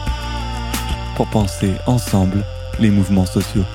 Pour 1.15 1.27
penser 1.27 1.73
ensemble 1.85 2.43
les 2.79 2.89
mouvements 2.89 3.25
sociaux. 3.25 3.65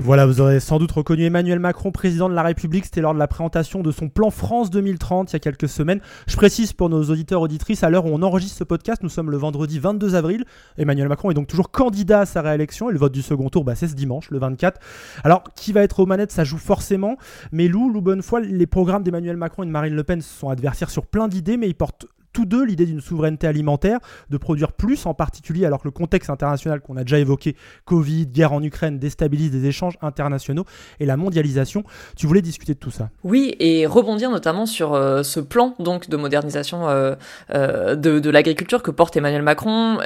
Voilà, 0.00 0.26
vous 0.26 0.40
aurez 0.40 0.60
sans 0.60 0.78
doute 0.78 0.92
reconnu 0.92 1.24
Emmanuel 1.24 1.58
Macron, 1.58 1.90
président 1.90 2.28
de 2.28 2.34
la 2.34 2.44
République. 2.44 2.84
C'était 2.84 3.00
lors 3.00 3.14
de 3.14 3.18
la 3.18 3.26
présentation 3.26 3.82
de 3.82 3.90
son 3.90 4.08
plan 4.08 4.30
France 4.30 4.70
2030 4.70 5.32
il 5.32 5.34
y 5.34 5.36
a 5.36 5.40
quelques 5.40 5.68
semaines. 5.68 6.00
Je 6.28 6.36
précise 6.36 6.72
pour 6.72 6.88
nos 6.88 7.02
auditeurs 7.02 7.40
auditrices, 7.40 7.82
à 7.82 7.90
l'heure 7.90 8.06
où 8.06 8.10
on 8.12 8.22
enregistre 8.22 8.56
ce 8.56 8.62
podcast, 8.62 9.02
nous 9.02 9.08
sommes 9.08 9.28
le 9.28 9.36
vendredi 9.36 9.80
22 9.80 10.14
avril. 10.14 10.44
Emmanuel 10.76 11.08
Macron 11.08 11.32
est 11.32 11.34
donc 11.34 11.48
toujours 11.48 11.72
candidat 11.72 12.20
à 12.20 12.26
sa 12.26 12.42
réélection 12.42 12.90
et 12.90 12.92
le 12.92 12.98
vote 12.98 13.10
du 13.10 13.22
second 13.22 13.48
tour, 13.48 13.64
bah, 13.64 13.74
c'est 13.74 13.88
ce 13.88 13.96
dimanche, 13.96 14.30
le 14.30 14.38
24. 14.38 14.80
Alors, 15.24 15.42
qui 15.56 15.72
va 15.72 15.82
être 15.82 15.98
aux 15.98 16.06
manettes, 16.06 16.30
ça 16.30 16.44
joue 16.44 16.58
forcément. 16.58 17.16
Mais 17.50 17.66
Lou, 17.66 17.92
Lou 17.92 18.00
Bonnefoy, 18.00 18.46
les 18.46 18.66
programmes 18.68 19.02
d'Emmanuel 19.02 19.36
Macron 19.36 19.64
et 19.64 19.66
de 19.66 19.72
Marine 19.72 19.96
Le 19.96 20.04
Pen 20.04 20.20
sont 20.20 20.48
adversaires 20.48 20.90
sur 20.90 21.06
plein 21.06 21.26
d'idées, 21.26 21.56
mais 21.56 21.66
ils 21.66 21.74
portent 21.74 22.06
tous 22.38 22.44
deux 22.44 22.64
l'idée 22.64 22.86
d'une 22.86 23.00
souveraineté 23.00 23.48
alimentaire, 23.48 23.98
de 24.30 24.36
produire 24.36 24.70
plus 24.70 25.06
en 25.06 25.14
particulier, 25.14 25.66
alors 25.66 25.80
que 25.80 25.88
le 25.88 25.90
contexte 25.90 26.30
international 26.30 26.80
qu'on 26.80 26.96
a 26.96 27.02
déjà 27.02 27.18
évoqué, 27.18 27.56
Covid, 27.84 28.28
guerre 28.28 28.52
en 28.52 28.62
Ukraine, 28.62 29.00
déstabilise 29.00 29.50
des 29.50 29.66
échanges 29.66 29.98
internationaux 30.02 30.64
et 31.00 31.06
la 31.06 31.16
mondialisation. 31.16 31.82
Tu 32.16 32.28
voulais 32.28 32.40
discuter 32.40 32.74
de 32.74 32.78
tout 32.78 32.92
ça 32.92 33.10
Oui, 33.24 33.56
et 33.58 33.86
rebondir 33.86 34.30
notamment 34.30 34.66
sur 34.66 34.94
euh, 34.94 35.24
ce 35.24 35.40
plan 35.40 35.74
donc 35.80 36.08
de 36.08 36.16
modernisation 36.16 36.88
euh, 36.88 37.16
euh, 37.52 37.96
de, 37.96 38.30
l'agriculture 38.30 38.84
que 38.84 38.92
porte 38.92 39.16
Emmanuel 39.16 39.42
Macron, 39.42 39.98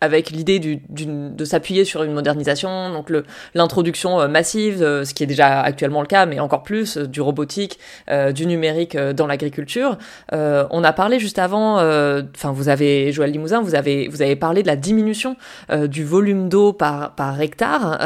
avec 0.00 0.30
l'idée 0.30 0.60
de 0.60 1.44
s'appuyer 1.44 1.84
sur 1.84 2.04
une 2.04 2.12
modernisation, 2.12 2.92
donc 2.92 3.12
l'introduction 3.54 4.28
massive, 4.28 4.78
ce 4.78 5.12
qui 5.12 5.24
est 5.24 5.26
déjà 5.26 5.60
actuellement 5.60 6.02
le 6.02 6.06
cas, 6.06 6.24
mais 6.26 6.38
encore 6.38 6.62
plus, 6.62 6.98
du 6.98 7.20
robotique, 7.20 7.80
du 8.32 8.46
numérique 8.46 8.96
dans 8.96 9.26
l'agriculture. 9.26 9.98
on 10.30 10.84
a 10.84 10.92
parlé 10.92 11.18
juste 11.18 11.38
avant, 11.38 11.47
enfin 11.54 12.52
vous 12.52 12.68
avez 12.68 13.12
Joël 13.12 13.30
Limousin, 13.30 13.60
vous 13.60 13.74
avez 13.74 14.08
vous 14.08 14.22
avez 14.22 14.36
parlé 14.36 14.62
de 14.62 14.66
la 14.66 14.76
diminution 14.76 15.36
du 15.70 16.04
volume 16.04 16.48
d'eau 16.48 16.72
par 16.72 17.14
par 17.14 17.40
hectare 17.40 17.98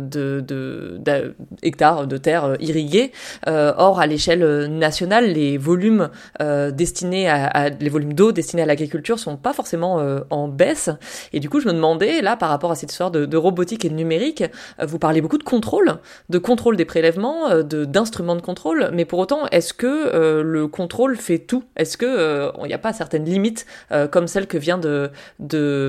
de, 0.00 0.40
de, 0.40 0.96
de 0.98 1.34
hectares 1.62 2.06
de 2.06 2.16
terre 2.16 2.56
irriguées. 2.60 3.12
or 3.46 4.00
à 4.00 4.06
l'échelle 4.06 4.66
nationale, 4.66 5.32
les 5.32 5.58
volumes 5.58 6.10
destinés 6.40 7.28
à, 7.28 7.68
les 7.68 7.88
volumes 7.88 8.14
d'eau 8.14 8.32
destinés 8.32 8.62
à 8.62 8.66
l'agriculture 8.66 9.18
sont 9.18 9.36
pas 9.36 9.52
forcément 9.52 10.02
en 10.30 10.48
baisse. 10.48 10.90
Et 11.32 11.40
du 11.40 11.48
coup, 11.48 11.60
je 11.60 11.68
me 11.68 11.72
demandais 11.72 12.22
là 12.22 12.36
par 12.36 12.48
rapport 12.48 12.70
à 12.70 12.74
cette 12.74 12.90
histoire 12.90 13.10
de, 13.10 13.36
robotique 13.36 13.84
et 13.84 13.88
de 13.88 13.94
numérique, 13.94 14.44
vous 14.82 14.98
parlez 14.98 15.20
beaucoup 15.20 15.38
de 15.38 15.44
contrôle, 15.44 15.98
de 16.28 16.38
contrôle 16.38 16.76
des 16.76 16.84
prélèvements, 16.84 17.62
d'instruments 17.62 18.36
de 18.36 18.42
contrôle, 18.42 18.90
mais 18.92 19.04
pour 19.04 19.18
autant, 19.18 19.46
est-ce 19.50 19.72
que 19.72 19.86
euh, 19.86 20.42
le 20.42 20.68
contrôle 20.68 21.16
fait 21.16 21.38
tout? 21.38 21.64
Est-ce 21.76 21.96
que 21.96 22.06
euh, 22.06 22.50
n'y 22.70 22.74
a 22.74 22.78
pas 22.78 22.92
certaines 22.92 23.24
limites 23.24 23.66
euh, 23.92 24.08
comme 24.08 24.26
celle 24.26 24.46
que 24.46 24.58
vient 24.58 24.78
de, 24.78 25.10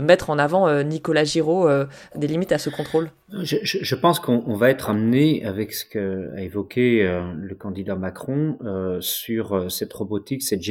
mettre 0.03 0.29
en 0.29 0.37
avant 0.37 0.67
euh, 0.67 0.83
Nicolas 0.83 1.23
Giraud, 1.23 1.67
euh, 1.67 1.85
des 2.15 2.27
limites 2.27 2.51
à 2.51 2.57
ce 2.57 2.69
contrôle? 2.69 3.11
Je, 3.43 3.95
pense 3.95 4.19
qu'on 4.19 4.55
va 4.55 4.69
être 4.69 4.89
amené 4.89 5.45
avec 5.45 5.73
ce 5.73 5.85
qu'a 5.85 6.41
évoqué 6.41 7.01
le 7.33 7.55
candidat 7.55 7.95
Macron 7.95 8.57
sur 8.99 9.71
cette 9.71 9.93
robotique, 9.93 10.43
cette, 10.43 10.61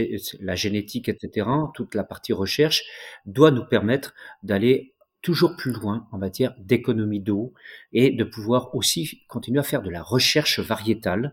la 0.40 0.54
génétique, 0.56 1.08
etc. 1.08 1.46
Toute 1.72 1.94
la 1.94 2.04
partie 2.04 2.34
recherche 2.34 2.84
doit 3.24 3.50
nous 3.50 3.64
permettre 3.64 4.12
d'aller 4.42 4.94
toujours 5.22 5.56
plus 5.56 5.72
loin 5.72 6.06
en 6.12 6.18
matière 6.18 6.54
d'économie 6.58 7.20
d'eau 7.20 7.54
et 7.94 8.10
de 8.10 8.24
pouvoir 8.24 8.74
aussi 8.74 9.22
continuer 9.26 9.60
à 9.60 9.62
faire 9.62 9.82
de 9.82 9.90
la 9.90 10.02
recherche 10.02 10.60
variétale 10.60 11.32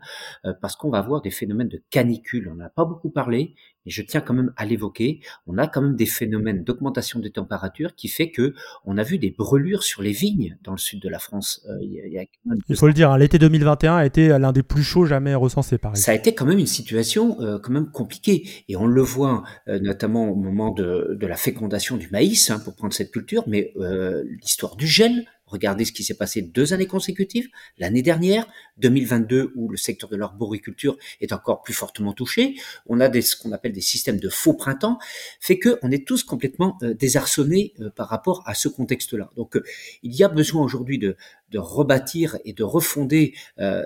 parce 0.61 0.77
qu'on 0.77 0.89
va 0.89 0.99
avoir 0.99 1.21
des 1.21 1.31
phénomènes 1.31 1.69
de 1.69 1.83
canicule. 1.89 2.49
On 2.49 2.55
n'a 2.55 2.69
pas 2.69 2.85
beaucoup 2.85 3.09
parlé, 3.09 3.53
mais 3.87 3.91
je 3.91 4.01
tiens 4.01 4.19
quand 4.19 4.33
même 4.33 4.51
à 4.57 4.65
l'évoquer, 4.65 5.21
on 5.47 5.57
a 5.57 5.65
quand 5.65 5.81
même 5.81 5.95
des 5.95 6.05
phénomènes 6.05 6.65
d'augmentation 6.65 7.21
des 7.21 7.31
températures 7.31 7.95
qui 7.95 8.09
fait 8.09 8.31
que 8.31 8.53
on 8.85 8.97
a 8.97 9.03
vu 9.03 9.17
des 9.17 9.31
brûlures 9.31 9.83
sur 9.83 10.01
les 10.01 10.11
vignes 10.11 10.57
dans 10.61 10.73
le 10.73 10.77
sud 10.77 11.01
de 11.01 11.07
la 11.07 11.19
France. 11.19 11.65
Euh, 11.69 11.77
il, 11.81 12.75
faut 12.75 12.87
le 12.87 12.93
dire, 12.93 13.11
hein, 13.11 13.17
l'été 13.17 13.39
2021 13.39 13.95
a 13.95 14.05
été 14.05 14.27
l'un 14.27 14.51
des 14.51 14.61
plus 14.61 14.83
chauds 14.83 15.05
jamais 15.05 15.33
recensés 15.35 15.77
par 15.77 15.95
Ça 15.95 16.11
a 16.11 16.15
été 16.15 16.35
quand 16.35 16.45
même 16.45 16.59
une 16.59 16.67
situation 16.67 17.39
euh, 17.39 17.59
quand 17.59 17.71
même 17.71 17.89
compliquée 17.89 18.49
et 18.67 18.75
on 18.75 18.87
le 18.87 19.01
voit 19.01 19.43
euh, 19.69 19.79
notamment 19.79 20.27
au 20.27 20.35
moment 20.35 20.71
de, 20.71 21.15
de, 21.17 21.27
la 21.27 21.37
fécondation 21.37 21.95
du 21.95 22.09
maïs, 22.09 22.49
hein, 22.49 22.59
pour 22.59 22.75
prendre 22.75 22.93
cette 22.93 23.11
culture, 23.11 23.45
mais 23.47 23.73
l'histoire 24.41 24.75
du 24.75 24.87
gel 24.87 25.25
Regardez 25.47 25.85
ce 25.85 25.93
qui 25.93 26.03
s'est 26.03 26.13
passé 26.13 26.41
deux 26.41 26.73
années 26.73 26.85
consécutives. 26.85 27.47
L'année 27.77 28.01
dernière, 28.01 28.45
2022, 28.77 29.53
où 29.55 29.69
le 29.69 29.77
secteur 29.77 30.09
de 30.09 30.17
l'arboriculture 30.17 30.97
est 31.21 31.31
encore 31.31 31.61
plus 31.61 31.73
fortement 31.73 32.13
touché. 32.13 32.55
On 32.85 32.99
a 32.99 33.21
ce 33.21 33.35
qu'on 33.35 33.53
appelle 33.53 33.71
des 33.71 33.81
systèmes 33.81 34.19
de 34.19 34.29
faux 34.29 34.53
printemps, 34.53 34.99
fait 35.39 35.57
que 35.57 35.79
on 35.81 35.91
est 35.91 36.05
tous 36.05 36.23
complètement 36.23 36.77
euh, 36.83 36.93
désarçonnés 36.93 37.73
euh, 37.79 37.89
par 37.89 38.09
rapport 38.09 38.43
à 38.45 38.53
ce 38.53 38.67
contexte-là. 38.67 39.29
Donc, 39.35 39.55
euh, 39.55 39.63
il 40.03 40.13
y 40.13 40.23
a 40.23 40.27
besoin 40.27 40.61
aujourd'hui 40.61 40.99
de, 40.99 41.15
rebâtir 41.55 42.37
et 42.45 42.53
de 42.53 42.63
refonder, 42.63 43.33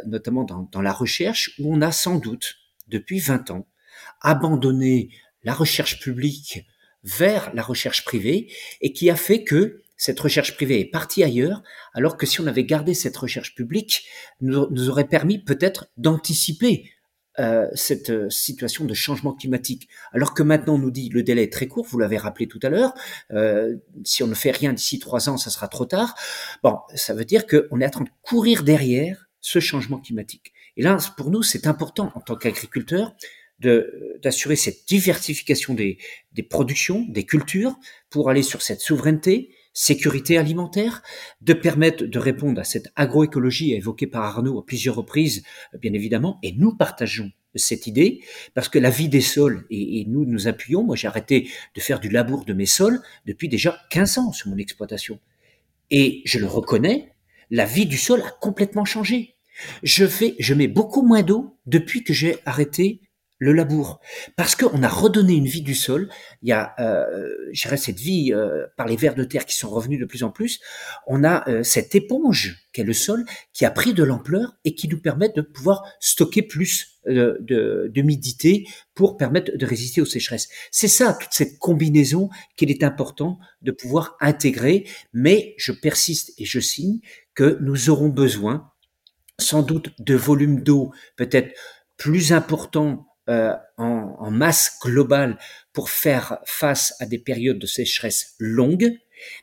notamment 0.05 0.43
dans, 0.43 0.67
dans 0.71 0.81
la 0.81 0.91
recherche, 0.91 1.53
où 1.59 1.73
on 1.73 1.81
a 1.81 1.91
sans 1.91 2.17
doute, 2.17 2.55
depuis 2.87 3.19
20 3.19 3.51
ans, 3.51 3.67
abandonné 4.19 5.09
la 5.43 5.53
recherche 5.53 5.99
publique 5.99 6.65
vers 7.03 7.53
la 7.53 7.63
recherche 7.63 8.03
privée 8.03 8.51
et 8.81 8.93
qui 8.93 9.09
a 9.09 9.15
fait 9.15 9.43
que 9.43 9.81
cette 10.01 10.19
recherche 10.19 10.55
privée 10.55 10.79
est 10.79 10.89
partie 10.89 11.23
ailleurs, 11.23 11.61
alors 11.93 12.17
que 12.17 12.25
si 12.25 12.41
on 12.41 12.47
avait 12.47 12.63
gardé 12.63 12.95
cette 12.95 13.15
recherche 13.15 13.53
publique, 13.53 14.07
nous, 14.39 14.67
nous 14.71 14.89
aurait 14.89 15.07
permis 15.07 15.37
peut-être 15.37 15.91
d'anticiper 15.95 16.89
euh, 17.37 17.67
cette 17.75 18.09
euh, 18.09 18.27
situation 18.31 18.85
de 18.85 18.95
changement 18.95 19.31
climatique. 19.31 19.87
Alors 20.11 20.33
que 20.33 20.41
maintenant 20.41 20.73
on 20.73 20.79
nous 20.79 20.89
dit 20.89 21.09
le 21.09 21.21
délai 21.21 21.43
est 21.43 21.53
très 21.53 21.67
court, 21.67 21.85
vous 21.87 21.99
l'avez 21.99 22.17
rappelé 22.17 22.47
tout 22.47 22.59
à 22.63 22.69
l'heure, 22.69 22.95
euh, 23.31 23.75
si 24.03 24.23
on 24.23 24.27
ne 24.27 24.33
fait 24.33 24.49
rien 24.49 24.73
d'ici 24.73 24.97
trois 24.97 25.29
ans, 25.29 25.37
ça 25.37 25.51
sera 25.51 25.67
trop 25.67 25.85
tard. 25.85 26.15
Bon, 26.63 26.79
ça 26.95 27.13
veut 27.13 27.23
dire 27.23 27.45
qu'on 27.45 27.79
est 27.79 27.85
en 27.85 27.91
train 27.91 28.03
de 28.03 28.09
courir 28.23 28.63
derrière 28.63 29.29
ce 29.39 29.59
changement 29.59 29.99
climatique. 29.99 30.51
Et 30.77 30.81
là, 30.81 30.97
pour 31.15 31.29
nous, 31.29 31.43
c'est 31.43 31.67
important 31.67 32.11
en 32.15 32.21
tant 32.21 32.35
qu'agriculteur 32.35 33.15
d'assurer 33.59 34.55
cette 34.55 34.87
diversification 34.87 35.75
des, 35.75 35.99
des 36.31 36.41
productions, 36.41 37.05
des 37.07 37.27
cultures, 37.27 37.75
pour 38.09 38.31
aller 38.31 38.41
sur 38.41 38.63
cette 38.63 38.81
souveraineté, 38.81 39.53
sécurité 39.73 40.37
alimentaire, 40.37 41.01
de 41.41 41.53
permettre 41.53 42.03
de 42.03 42.19
répondre 42.19 42.59
à 42.59 42.63
cette 42.63 42.89
agroécologie 42.95 43.73
évoquée 43.73 44.07
par 44.07 44.23
Arnaud 44.23 44.59
à 44.59 44.65
plusieurs 44.65 44.95
reprises, 44.95 45.43
bien 45.79 45.93
évidemment, 45.93 46.39
et 46.43 46.53
nous 46.53 46.75
partageons 46.75 47.31
cette 47.55 47.87
idée, 47.87 48.21
parce 48.53 48.69
que 48.69 48.79
la 48.79 48.89
vie 48.89 49.09
des 49.09 49.21
sols, 49.21 49.65
et, 49.69 50.05
nous 50.07 50.25
nous 50.25 50.47
appuyons, 50.47 50.83
moi 50.83 50.95
j'ai 50.95 51.07
arrêté 51.07 51.49
de 51.75 51.81
faire 51.81 51.99
du 51.99 52.09
labour 52.09 52.45
de 52.45 52.53
mes 52.53 52.65
sols 52.65 53.01
depuis 53.25 53.49
déjà 53.49 53.79
15 53.89 54.17
ans 54.19 54.31
sur 54.31 54.49
mon 54.49 54.57
exploitation. 54.57 55.19
Et 55.89 56.21
je 56.25 56.39
le 56.39 56.47
reconnais, 56.47 57.11
la 57.49 57.65
vie 57.65 57.85
du 57.85 57.97
sol 57.97 58.21
a 58.21 58.31
complètement 58.39 58.85
changé. 58.85 59.35
Je 59.83 60.07
fais, 60.07 60.35
je 60.39 60.53
mets 60.53 60.69
beaucoup 60.69 61.01
moins 61.01 61.23
d'eau 61.23 61.57
depuis 61.65 62.03
que 62.03 62.13
j'ai 62.13 62.37
arrêté 62.45 63.01
le 63.41 63.53
labour, 63.53 63.99
parce 64.35 64.53
qu'on 64.53 64.83
a 64.83 64.87
redonné 64.87 65.33
une 65.33 65.47
vie 65.47 65.63
du 65.63 65.73
sol. 65.73 66.09
Il 66.43 66.49
y 66.49 66.51
a, 66.51 66.75
euh, 66.79 67.27
je 67.51 67.75
cette 67.75 67.99
vie 67.99 68.31
euh, 68.31 68.67
par 68.77 68.85
les 68.85 68.95
vers 68.95 69.15
de 69.15 69.23
terre 69.23 69.47
qui 69.47 69.55
sont 69.57 69.69
revenus 69.71 69.99
de 69.99 70.05
plus 70.05 70.21
en 70.21 70.29
plus. 70.29 70.59
On 71.07 71.23
a 71.23 71.49
euh, 71.49 71.63
cette 71.63 71.95
éponge 71.95 72.67
qu'est 72.71 72.83
le 72.83 72.93
sol 72.93 73.25
qui 73.51 73.65
a 73.65 73.71
pris 73.71 73.95
de 73.95 74.03
l'ampleur 74.03 74.57
et 74.63 74.75
qui 74.75 74.87
nous 74.87 74.99
permet 74.99 75.29
de 75.29 75.41
pouvoir 75.41 75.83
stocker 75.99 76.43
plus 76.43 76.99
euh, 77.07 77.87
d'humidité 77.89 78.67
pour 78.93 79.17
permettre 79.17 79.57
de 79.57 79.65
résister 79.65 80.01
aux 80.01 80.05
sécheresses. 80.05 80.47
C'est 80.69 80.87
ça, 80.87 81.17
toute 81.19 81.33
cette 81.33 81.57
combinaison 81.57 82.29
qu'il 82.57 82.69
est 82.69 82.83
important 82.83 83.39
de 83.63 83.71
pouvoir 83.71 84.17
intégrer. 84.21 84.85
Mais 85.13 85.55
je 85.57 85.71
persiste 85.71 86.33
et 86.37 86.45
je 86.45 86.59
signe 86.59 86.99
que 87.33 87.57
nous 87.59 87.89
aurons 87.89 88.09
besoin 88.09 88.69
sans 89.39 89.63
doute 89.63 89.89
de 89.97 90.13
volume 90.13 90.61
d'eau 90.61 90.91
peut-être 91.15 91.57
plus 91.97 92.33
important 92.33 93.07
euh, 93.29 93.53
en, 93.77 94.31
masse 94.31 94.79
globale 94.81 95.37
pour 95.73 95.89
faire 95.89 96.39
face 96.45 96.95
à 96.99 97.05
des 97.05 97.19
périodes 97.19 97.59
de 97.59 97.67
sécheresse 97.67 98.35
longues, 98.39 98.97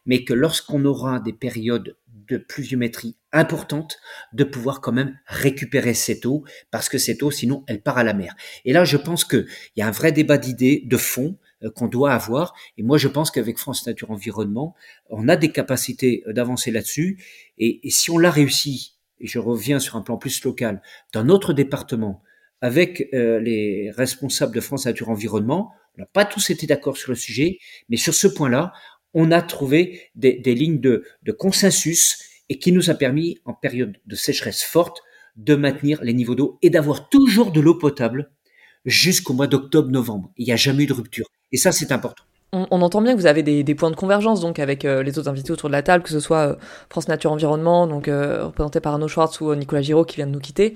mais 0.06 0.24
que 0.24 0.32
lorsqu'on 0.32 0.84
aura 0.84 1.20
des 1.20 1.32
périodes 1.32 1.96
de 2.28 2.38
pluviométrie 2.38 3.16
importantes, 3.32 3.98
de 4.32 4.44
pouvoir 4.44 4.80
quand 4.80 4.92
même 4.92 5.18
récupérer 5.26 5.94
cette 5.94 6.26
eau, 6.26 6.44
parce 6.70 6.88
que 6.88 6.98
cette 6.98 7.22
eau, 7.22 7.30
sinon, 7.30 7.64
elle 7.66 7.82
part 7.82 7.98
à 7.98 8.04
la 8.04 8.14
mer. 8.14 8.34
Et 8.64 8.72
là, 8.72 8.84
je 8.84 8.96
pense 8.96 9.24
qu'il 9.24 9.46
y 9.76 9.82
a 9.82 9.86
un 9.86 9.92
vrai 9.92 10.12
débat 10.12 10.38
d'idées, 10.38 10.82
de 10.84 10.96
fond, 10.96 11.38
euh, 11.62 11.70
qu'on 11.70 11.88
doit 11.88 12.12
avoir. 12.12 12.54
Et 12.76 12.82
moi, 12.82 12.98
je 12.98 13.08
pense 13.08 13.30
qu'avec 13.30 13.58
France 13.58 13.86
Nature 13.86 14.10
Environnement, 14.10 14.74
on 15.10 15.28
a 15.28 15.36
des 15.36 15.50
capacités 15.50 16.22
euh, 16.26 16.32
d'avancer 16.32 16.70
là-dessus. 16.70 17.22
Et, 17.58 17.86
et 17.86 17.90
si 17.90 18.10
on 18.10 18.18
l'a 18.18 18.30
réussi, 18.30 18.96
et 19.20 19.26
je 19.26 19.38
reviens 19.38 19.78
sur 19.78 19.96
un 19.96 20.02
plan 20.02 20.16
plus 20.16 20.42
local, 20.44 20.82
dans 21.12 21.24
notre 21.24 21.52
département, 21.52 22.22
avec 22.60 23.08
euh, 23.14 23.40
les 23.40 23.90
responsables 23.90 24.54
de 24.54 24.60
France 24.60 24.86
Nature 24.86 25.10
Environnement. 25.10 25.72
On 25.96 26.02
n'a 26.02 26.06
pas 26.06 26.24
tous 26.24 26.50
été 26.50 26.66
d'accord 26.66 26.96
sur 26.96 27.10
le 27.10 27.16
sujet, 27.16 27.58
mais 27.88 27.96
sur 27.96 28.14
ce 28.14 28.26
point-là, 28.26 28.72
on 29.14 29.30
a 29.30 29.42
trouvé 29.42 30.02
des, 30.14 30.40
lignes 30.54 30.80
de, 30.80 31.04
de, 31.22 31.32
consensus 31.32 32.18
et 32.48 32.58
qui 32.58 32.72
nous 32.72 32.90
a 32.90 32.94
permis, 32.94 33.38
en 33.44 33.54
période 33.54 33.96
de 34.06 34.16
sécheresse 34.16 34.62
forte, 34.62 35.02
de 35.36 35.54
maintenir 35.54 36.02
les 36.02 36.12
niveaux 36.12 36.34
d'eau 36.34 36.58
et 36.62 36.70
d'avoir 36.70 37.08
toujours 37.08 37.52
de 37.52 37.60
l'eau 37.60 37.76
potable 37.76 38.30
jusqu'au 38.84 39.32
mois 39.32 39.46
d'octobre-novembre. 39.46 40.32
Il 40.36 40.46
n'y 40.46 40.52
a 40.52 40.56
jamais 40.56 40.84
eu 40.84 40.86
de 40.86 40.92
rupture. 40.92 41.26
Et 41.52 41.56
ça, 41.56 41.72
c'est 41.72 41.92
important 41.92 42.24
on, 42.52 42.80
entend 42.80 43.02
bien 43.02 43.14
que 43.14 43.20
vous 43.20 43.26
avez 43.26 43.42
des, 43.42 43.74
points 43.74 43.90
de 43.90 43.96
convergence 43.96 44.40
donc 44.40 44.58
avec 44.58 44.84
euh, 44.84 45.02
les 45.02 45.18
autres 45.18 45.28
invités 45.28 45.52
autour 45.52 45.68
de 45.68 45.72
la 45.72 45.82
table, 45.82 46.02
que 46.02 46.10
ce 46.10 46.20
soit 46.20 46.38
euh, 46.38 46.54
France 46.88 47.06
Nature 47.08 47.30
Environnement, 47.30 47.86
donc 47.86 48.08
euh, 48.08 48.46
représenté 48.46 48.80
par 48.80 48.94
Arnaud 48.94 49.08
Schwartz 49.08 49.40
ou 49.42 49.54
Nicolas 49.54 49.82
Giraud 49.82 50.04
qui 50.04 50.16
vient 50.16 50.26
de 50.26 50.32
nous 50.32 50.40
quitter. 50.40 50.74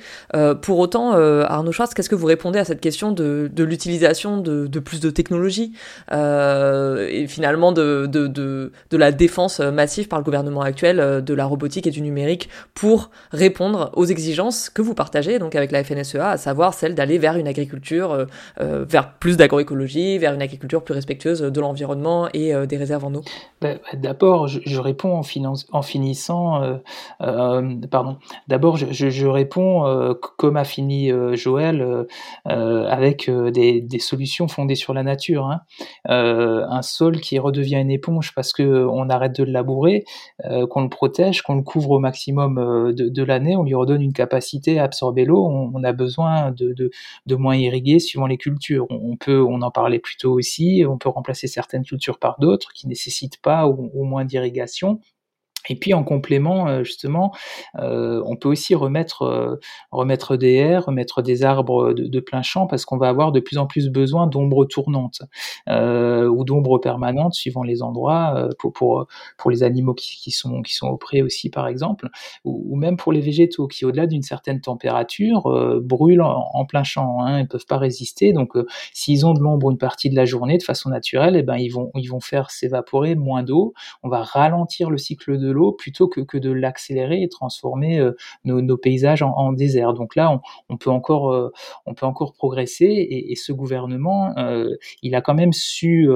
pour 0.61 0.79
autant, 0.79 1.13
Arnaud 1.13 1.73
Schwartz, 1.73 1.95
qu'est-ce 1.95 2.11
que 2.11 2.15
vous 2.15 2.27
répondez 2.27 2.59
à 2.59 2.65
cette 2.65 2.81
question 2.81 3.13
de, 3.13 3.51
l'utilisation 3.57 4.37
de, 4.39 4.79
plus 4.79 5.01
de 5.01 5.11
technologies 5.11 5.73
et 6.11 7.27
finalement 7.29 7.73
de, 7.73 8.07
de, 8.07 8.73
la 8.93 9.13
défense 9.13 9.61
massive 9.61 10.09
par 10.09 10.19
le 10.19 10.25
gouvernement 10.25 10.63
actuel 10.63 11.25
de 11.25 11.35
la 11.35 11.45
robotique 11.45 11.87
et 11.87 11.91
du 11.91 12.03
numérique 12.03 12.49
pour 12.75 13.11
répondre 13.33 13.91
aux 13.95 14.05
exigences 14.05 14.69
que 14.71 14.83
vous 14.83 14.95
partagez 14.95 15.39
donc 15.39 15.55
avec 15.55 15.73
la 15.73 15.83
FNSEA, 15.83 16.31
à 16.31 16.37
savoir 16.37 16.75
celle 16.75 16.95
d'aller 16.95 17.19
vers 17.19 17.37
une 17.37 17.49
agriculture, 17.49 18.27
vers 18.59 19.15
plus 19.15 19.37
d'agroécologie, 19.37 20.19
vers 20.19 20.35
une 20.35 20.43
agriculture 20.43 20.85
plus 20.85 20.95
respectueuse 20.95 21.41
de 21.41 21.62
l'environnement 21.63 22.29
et 22.35 22.55
euh, 22.55 22.67
des 22.67 22.77
réserves 22.77 23.05
en 23.05 23.15
eau 23.15 23.23
bah, 23.61 23.75
bah, 23.75 23.99
D'abord, 23.99 24.49
je, 24.49 24.81
réponds 24.81 25.15
en, 25.15 25.83
finissant. 25.83 26.63
Euh, 26.63 26.77
euh, 27.23 27.77
pardon. 27.91 28.19
D'abord, 28.49 28.77
je, 28.77 29.27
réponds 29.27 30.15
comme 30.37 30.57
a 30.57 30.65
fini 30.65 31.11
Joël 31.35 32.07
avec 32.45 33.31
des, 33.31 33.99
solutions 33.99 34.49
fondées 34.49 34.75
sur 34.75 34.93
la 34.95 35.03
nature. 35.03 35.47
Hein. 35.47 35.61
un 36.05 36.83
sol 36.83 37.21
qui 37.21 37.39
redevient 37.39 37.77
une 37.77 37.91
éponge 37.91 38.35
parce 38.35 38.53
que 38.53 38.87
on 38.87 39.09
arrête 39.09 39.37
de 39.37 39.45
le 39.45 39.53
labourer, 39.53 40.05
qu'on 40.71 40.83
le 40.83 40.89
protège, 40.89 41.43
qu'on 41.43 41.55
le 41.55 41.63
couvre 41.63 41.93
au 41.93 41.99
maximum 41.99 42.93
de, 42.93 43.23
l'année, 43.23 43.57
on 43.57 43.63
lui 43.63 43.75
redonne 43.75 44.03
une 44.03 44.13
capacité 44.13 44.79
à 44.79 44.85
absorber 44.85 45.25
l'eau. 45.25 45.47
On, 45.47 45.85
a 45.85 45.93
besoin 45.93 46.53
de, 46.53 46.91
moins 47.37 47.57
irriguer 47.57 47.99
suivant 48.01 48.27
les 48.27 48.39
cultures. 48.39 48.87
On, 48.91 49.17
peut, 49.17 49.41
on 49.41 49.63
en 49.63 49.71
parlait 49.71 50.01
plus 50.01 50.17
tôt 50.17 50.33
aussi, 50.33 50.85
on 50.89 50.99
peut 50.99 51.09
remplacer 51.09 51.47
certaines 51.53 51.85
cultures 51.85 52.19
par 52.19 52.39
d'autres 52.41 52.73
qui 52.73 52.89
nécessitent 52.89 53.41
pas 53.41 53.69
ou 53.69 54.05
moins 54.05 54.25
d'irrigation. 54.25 55.01
Et 55.69 55.77
puis 55.77 55.95
en 55.95 56.05
complément, 56.05 56.69
euh, 56.69 56.85
justement, 56.85 57.33
euh, 57.79 58.23
on 58.27 58.37
peut 58.37 58.49
aussi 58.49 58.75
remettre, 58.75 59.23
euh, 59.23 59.57
remettre 59.91 60.37
des 60.37 60.55
haies, 60.55 60.79
remettre 60.79 61.23
des 61.23 61.45
arbres 61.45 61.93
de, 61.93 62.21
plein 62.21 62.43
champ, 62.43 62.67
parce 62.67 62.85
qu'on 62.85 62.99
va 62.99 63.09
avoir 63.09 63.33
de 63.33 63.41
plus 63.41 63.59
en 63.59 63.67
plus 63.67 63.89
besoin 63.89 64.27
d'ombres 64.27 64.65
tournantes 64.65 65.23
ou 65.69 66.45
d'ombres 66.45 66.79
permanentes, 66.79 67.35
suivant 67.35 67.63
les 67.63 67.83
endroits, 67.83 68.49
pour, 68.59 68.73
pour, 68.73 69.07
pour 69.37 69.51
les 69.51 69.63
animaux 69.63 69.95
qui, 69.95 70.31
sont, 70.31 70.63
qui 70.63 70.73
sont 70.75 70.89
au 70.89 70.99
aussi, 71.23 71.51
par 71.51 71.67
exemple, 71.67 72.09
ou, 72.45 72.77
même 72.77 72.97
pour 72.97 73.13
les 73.13 73.21
végétaux 73.21 73.67
qui, 73.67 73.85
au-delà 73.85 74.07
d'une 74.07 74.23
certaine 74.23 74.61
température, 74.61 75.43
brûlent 75.83 76.23
en, 76.23 76.65
plein 76.65 76.85
champ. 76.85 77.21
Hein, 77.21 77.41
ils 77.41 77.43
ne 77.43 77.49
peuvent 77.49 77.67
pas 77.67 77.79
résister. 77.79 78.33
Donc, 78.33 78.53
s'ils 78.93 79.27
ont 79.27 79.35
de 79.35 79.41
l'ombre 79.41 79.71
une 79.71 79.79
partie 79.79 80.11
de 80.11 80.17
la 80.17 80.25
journée, 80.25 80.59
de 80.59 80.63
façon 80.63 80.91
naturelle, 80.91 81.37
eh 81.37 81.43
ben, 81.43 81.57
ils, 81.57 81.71
vont, 81.71 81.91
ils 81.97 82.07
vont 82.07 82.21
faire 82.21 82.51
s'évaporer 82.51 83.15
moins 83.15 83.43
d'eau. 83.43 83.75
On 84.03 84.09
va 84.09 84.23
ralentir 84.23 84.91
le 84.91 84.99
cycle 84.99 85.39
de 85.39 85.52
l'eau 85.53 85.73
plutôt 85.73 86.09
que, 86.09 86.21
que 86.21 86.39
de 86.39 86.51
l'accélérer 86.51 87.23
et 87.23 87.29
transformer 87.29 87.99
euh, 88.01 88.13
nos, 88.45 88.77
paysages 88.77 89.23
en, 89.23 89.53
désert. 89.53 89.93
Donc 89.93 90.17
là, 90.17 90.41
on, 90.69 90.77
peut 90.77 90.91
encore, 90.91 91.33
euh, 91.33 91.53
on 91.87 91.95
peut 91.95 92.07
encore 92.07 92.33
progresser 92.33 92.87
et, 92.87 93.37
ce 93.37 93.53
gouvernement, 93.53 94.35
euh, 94.39 94.77
il 95.03 95.15
a 95.15 95.21
quand 95.21 95.35
même 95.35 95.53
su, 95.53 96.09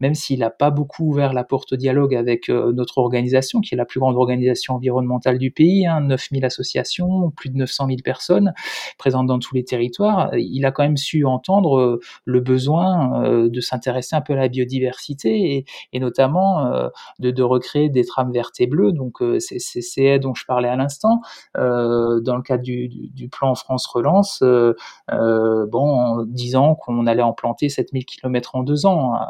même 0.00 0.14
s'il 0.14 0.40
n'a 0.40 0.50
pas 0.50 0.70
beaucoup 0.70 1.08
ouvert 1.08 1.32
la 1.32 1.44
porte 1.44 1.72
au 1.72 1.76
dialogue 1.76 2.14
avec 2.14 2.48
notre 2.48 2.98
organisation, 2.98 3.60
qui 3.60 3.74
est 3.74 3.76
la 3.76 3.84
plus 3.84 4.00
grande 4.00 4.16
organisation 4.16 4.74
environnementale 4.74 5.38
du 5.38 5.50
pays, 5.50 5.86
hein, 5.86 6.00
9000 6.00 6.44
associations, 6.44 7.30
plus 7.30 7.50
de 7.50 7.56
900 7.56 7.86
000 7.86 7.98
personnes 8.04 8.52
présentes 8.96 9.26
dans 9.26 9.38
tous 9.38 9.54
les 9.54 9.64
territoires, 9.64 10.30
il 10.34 10.64
a 10.64 10.72
quand 10.72 10.82
même 10.82 10.96
su 10.96 11.24
entendre 11.24 12.00
le 12.24 12.40
besoin 12.40 13.48
de 13.48 13.60
s'intéresser 13.60 14.16
un 14.16 14.20
peu 14.20 14.34
à 14.34 14.36
la 14.36 14.48
biodiversité 14.48 15.56
et, 15.56 15.64
et 15.92 16.00
notamment 16.00 16.70
de, 17.18 17.30
de 17.30 17.42
recréer 17.42 17.88
des 17.88 18.04
trames 18.04 18.32
vertes 18.32 18.60
et 18.60 18.66
bleues. 18.66 18.77
Donc 18.92 19.18
c'est 19.38 19.58
ces 19.58 19.80
dont 20.18 20.34
je 20.34 20.46
parlais 20.46 20.68
à 20.68 20.76
l'instant, 20.76 21.20
euh, 21.56 22.20
dans 22.20 22.36
le 22.36 22.42
cadre 22.42 22.62
du, 22.62 23.28
plan 23.30 23.54
France 23.54 23.86
Relance, 23.86 24.40
euh, 24.42 24.74
euh, 25.12 25.66
bon, 25.66 25.80
en 25.80 26.22
disant 26.24 26.74
qu'on 26.74 27.06
allait 27.06 27.22
en 27.22 27.32
planter 27.32 27.68
7000 27.68 28.06
km 28.06 28.54
en 28.54 28.62
deux 28.62 28.86
ans. 28.86 29.14
Hein. 29.14 29.28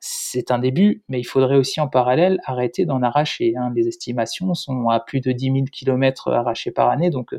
C'est 0.00 0.50
un 0.50 0.58
début, 0.58 1.02
mais 1.08 1.20
il 1.20 1.24
faudrait 1.24 1.56
aussi 1.56 1.80
en 1.80 1.88
parallèle 1.88 2.40
arrêter 2.44 2.84
d'en 2.84 3.02
arracher. 3.02 3.54
Hein. 3.56 3.72
Les 3.74 3.88
estimations 3.88 4.52
sont 4.54 4.88
à 4.88 5.00
plus 5.00 5.20
de 5.20 5.32
10 5.32 5.44
000 5.46 5.56
km 5.72 6.32
arrachés 6.32 6.70
par 6.70 6.90
année, 6.90 7.10
donc 7.10 7.34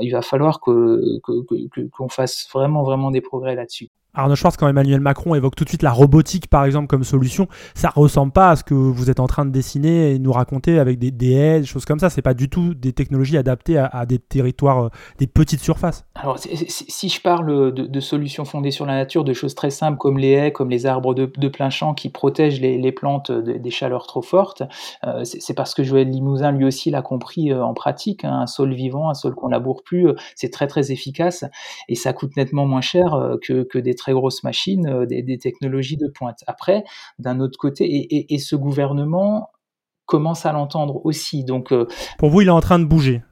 il 0.00 0.10
va 0.10 0.22
falloir 0.22 0.60
que, 0.60 1.18
qu'on 1.22 1.42
que, 1.44 2.12
fasse 2.12 2.48
vraiment 2.52 3.10
des 3.10 3.20
progrès 3.20 3.54
là-dessus. 3.54 3.88
Arnaud 4.18 4.34
Schwartz, 4.34 4.56
quand 4.56 4.66
Emmanuel 4.66 5.00
Macron 5.00 5.36
évoque 5.36 5.54
tout 5.54 5.62
de 5.62 5.68
suite 5.68 5.84
la 5.84 5.92
robotique, 5.92 6.48
par 6.48 6.64
exemple, 6.64 6.88
comme 6.88 7.04
solution, 7.04 7.46
ça 7.74 7.90
ressemble 7.94 8.32
pas 8.32 8.50
à 8.50 8.56
ce 8.56 8.64
que 8.64 8.74
vous 8.74 9.10
êtes 9.10 9.20
en 9.20 9.28
train 9.28 9.46
de 9.46 9.50
dessiner 9.50 10.12
et 10.12 10.18
nous 10.18 10.32
raconter 10.32 10.80
avec 10.80 10.98
des, 10.98 11.32
haies, 11.32 11.60
des 11.60 11.66
choses 11.66 11.84
comme 11.84 12.00
ça. 12.00 12.10
C'est 12.10 12.20
pas 12.20 12.34
du 12.34 12.48
tout 12.48 12.74
des 12.74 12.92
technologies 12.92 13.36
adaptées 13.36 13.78
à, 13.78 14.06
des 14.06 14.18
territoires, 14.18 14.86
euh, 14.86 14.88
des 15.18 15.28
petites 15.28 15.60
surfaces. 15.60 16.04
Alors, 16.16 16.36
si 16.38 17.08
je 17.08 17.20
parle 17.20 17.72
de, 17.72 18.00
solutions 18.00 18.44
fondées 18.44 18.72
sur 18.72 18.86
la 18.86 18.94
nature, 18.94 19.22
de 19.22 19.32
choses 19.32 19.54
très 19.54 19.70
simples 19.70 19.98
comme 19.98 20.18
les 20.18 20.32
haies, 20.32 20.52
comme 20.52 20.70
les 20.70 20.86
arbres 20.86 21.14
de, 21.14 21.48
plein 21.48 21.70
champ 21.70 21.94
qui 21.94 22.08
protègent 22.08 22.60
les, 22.60 22.92
plantes 22.92 23.30
des 23.30 23.70
chaleurs 23.70 24.08
trop 24.08 24.22
fortes, 24.22 24.64
euh, 25.06 25.22
c'est 25.24 25.54
parce 25.54 25.74
que 25.74 25.84
Joël 25.84 26.10
Limousin, 26.10 26.50
lui 26.50 26.64
aussi, 26.64 26.90
l'a 26.90 27.02
compris 27.02 27.52
euh, 27.52 27.64
en 27.64 27.74
pratique. 27.74 28.24
Hein, 28.24 28.40
un 28.40 28.46
sol 28.46 28.72
vivant, 28.72 29.10
un 29.10 29.14
sol 29.14 29.36
qu'on 29.36 29.48
laboure 29.48 29.84
plus, 29.84 30.08
c'est 30.34 30.50
très 30.50 30.66
très 30.66 30.90
efficace 30.90 31.44
et 31.88 31.94
ça 31.94 32.12
coûte 32.12 32.36
nettement 32.36 32.66
moins 32.66 32.80
cher 32.80 33.16
que, 33.42 33.62
que 33.62 33.78
des 33.78 33.94
très 34.08 34.14
grosses 34.14 34.42
machines, 34.42 34.86
euh, 34.86 35.06
des, 35.06 35.38
technologies 35.38 35.98
de 35.98 36.08
pointe. 36.08 36.42
Après, 36.46 36.84
d'un 37.18 37.40
autre 37.40 37.58
côté, 37.58 37.84
et, 37.84 38.16
et, 38.16 38.34
et, 38.34 38.38
ce 38.38 38.56
gouvernement 38.56 39.50
commence 40.06 40.46
à 40.46 40.52
l'entendre 40.52 41.04
aussi. 41.04 41.44
Donc, 41.44 41.72
euh, 41.72 41.86
pour 42.18 42.30
vous, 42.30 42.40
il 42.40 42.48
est 42.48 42.50
en 42.50 42.60
train 42.60 42.78
de 42.78 42.86
bouger. 42.86 43.22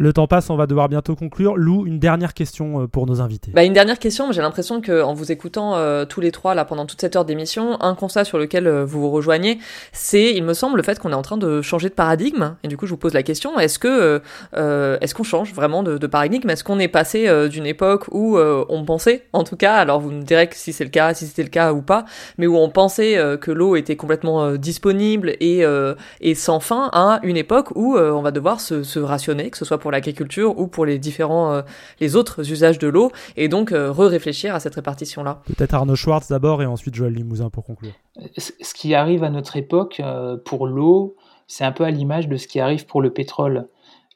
Le 0.00 0.12
temps 0.12 0.28
passe, 0.28 0.48
on 0.48 0.54
va 0.54 0.68
devoir 0.68 0.88
bientôt 0.88 1.16
conclure. 1.16 1.56
Lou, 1.56 1.84
une 1.84 1.98
dernière 1.98 2.32
question 2.32 2.82
euh, 2.82 2.86
pour 2.86 3.04
nos 3.06 3.20
invités. 3.20 3.50
Bah, 3.52 3.64
une 3.64 3.72
dernière 3.72 3.98
question, 3.98 4.30
j'ai 4.30 4.40
l'impression 4.40 4.80
qu'en 4.80 5.12
vous 5.12 5.32
écoutant 5.32 5.74
euh, 5.74 6.04
tous 6.04 6.20
les 6.20 6.30
trois 6.30 6.54
là 6.54 6.64
pendant 6.64 6.86
toute 6.86 7.00
cette 7.00 7.16
heure 7.16 7.24
d'émission, 7.24 7.82
un 7.82 7.96
constat 7.96 8.24
sur 8.24 8.38
lequel 8.38 8.68
euh, 8.68 8.84
vous 8.84 9.00
vous 9.00 9.10
rejoignez, 9.10 9.58
c'est, 9.90 10.32
il 10.36 10.44
me 10.44 10.54
semble, 10.54 10.76
le 10.76 10.84
fait 10.84 11.00
qu'on 11.00 11.10
est 11.10 11.16
en 11.16 11.22
train 11.22 11.36
de 11.36 11.62
changer 11.62 11.88
de 11.88 11.94
paradigme. 11.94 12.54
Et 12.62 12.68
du 12.68 12.76
coup, 12.76 12.86
je 12.86 12.92
vous 12.92 12.96
pose 12.96 13.12
la 13.12 13.24
question 13.24 13.58
est-ce 13.58 13.80
que 13.80 14.22
euh, 14.54 14.98
est-ce 15.00 15.16
qu'on 15.16 15.24
change 15.24 15.52
vraiment 15.52 15.82
de, 15.82 16.06
paradigme? 16.06 16.48
Est-ce 16.48 16.62
qu'on 16.62 16.78
est 16.78 16.86
passé 16.86 17.28
d'une 17.48 17.66
époque 17.66 18.04
où 18.12 18.38
on 18.38 18.84
pensait, 18.84 19.26
en 19.32 19.42
tout 19.42 19.56
cas, 19.56 19.74
alors 19.74 20.00
vous 20.00 20.10
me 20.10 20.22
direz 20.22 20.48
si 20.52 20.72
c'est 20.72 20.84
le 20.84 20.90
cas, 20.90 21.12
si 21.12 21.26
c'était 21.26 21.42
le 21.42 21.48
cas 21.48 21.72
ou 21.72 21.82
pas, 21.82 22.04
mais 22.38 22.46
où 22.46 22.56
on 22.56 22.70
pensait 22.70 23.18
que 23.40 23.50
l'eau 23.50 23.74
était 23.74 23.96
complètement 23.96 24.52
disponible 24.52 25.30
et 25.40 25.64
et 26.20 26.34
sans 26.34 26.60
fin, 26.60 26.88
à 26.92 27.20
une 27.24 27.36
époque 27.36 27.70
où 27.74 27.98
on 27.98 28.22
va 28.22 28.30
devoir 28.30 28.60
se 28.60 28.98
rationner, 28.98 29.50
que 29.50 29.58
ce 29.58 29.64
soit 29.64 29.78
pour 29.78 29.87
l'agriculture 29.90 30.58
ou 30.58 30.66
pour 30.66 30.86
les 30.86 30.98
différents 30.98 31.52
euh, 31.52 31.62
les 32.00 32.16
autres 32.16 32.50
usages 32.50 32.78
de 32.78 32.88
l'eau 32.88 33.10
et 33.36 33.48
donc 33.48 33.72
euh, 33.72 33.92
re-réfléchir 33.92 34.54
à 34.54 34.60
cette 34.60 34.74
répartition 34.74 35.22
là. 35.22 35.42
Peut-être 35.46 35.74
Arnaud 35.74 35.96
Schwartz 35.96 36.28
d'abord 36.28 36.62
et 36.62 36.66
ensuite 36.66 36.94
Joël 36.94 37.12
Limousin 37.12 37.50
pour 37.50 37.64
conclure. 37.64 37.92
Ce 38.36 38.74
qui 38.74 38.94
arrive 38.94 39.24
à 39.24 39.30
notre 39.30 39.56
époque 39.56 40.00
euh, 40.00 40.36
pour 40.36 40.66
l'eau, 40.66 41.16
c'est 41.46 41.64
un 41.64 41.72
peu 41.72 41.84
à 41.84 41.90
l'image 41.90 42.28
de 42.28 42.36
ce 42.36 42.46
qui 42.46 42.60
arrive 42.60 42.86
pour 42.86 43.00
le 43.00 43.10
pétrole. 43.10 43.68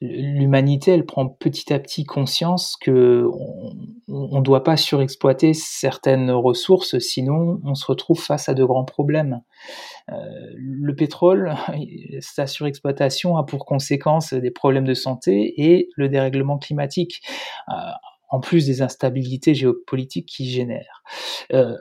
L'humanité, 0.05 0.90
elle 0.90 1.07
prend 1.07 1.28
petit 1.28 1.72
à 1.72 1.78
petit 1.78 2.03
conscience 2.03 2.76
que 2.76 3.24
on, 4.09 4.38
ne 4.38 4.42
doit 4.42 4.64
pas 4.64 4.76
surexploiter 4.76 5.55
certaines 5.55 6.32
ressources, 6.32 6.98
sinon 6.98 7.61
on 7.64 7.76
se 7.76 7.86
retrouve 7.86 8.20
face 8.20 8.48
à 8.48 8.55
de 8.55 8.64
grands 8.64 8.84
problèmes. 8.84 9.42
Euh, 10.11 10.14
le 10.57 10.96
pétrole, 10.96 11.55
sa 12.20 12.48
surexploitation 12.48 13.36
a 13.36 13.44
pour 13.44 13.64
conséquence 13.64 14.34
des 14.34 14.50
problèmes 14.50 14.86
de 14.86 14.94
santé 14.94 15.55
et 15.57 15.88
le 15.96 16.09
dérèglement 16.09 16.59
climatique, 16.59 17.22
euh, 17.68 17.72
en 18.28 18.40
plus 18.40 18.66
des 18.66 18.82
instabilités 18.82 19.55
géopolitiques 19.55 20.26
qu'il 20.26 20.46
génère. 20.46 21.05
Euh, 21.53 21.76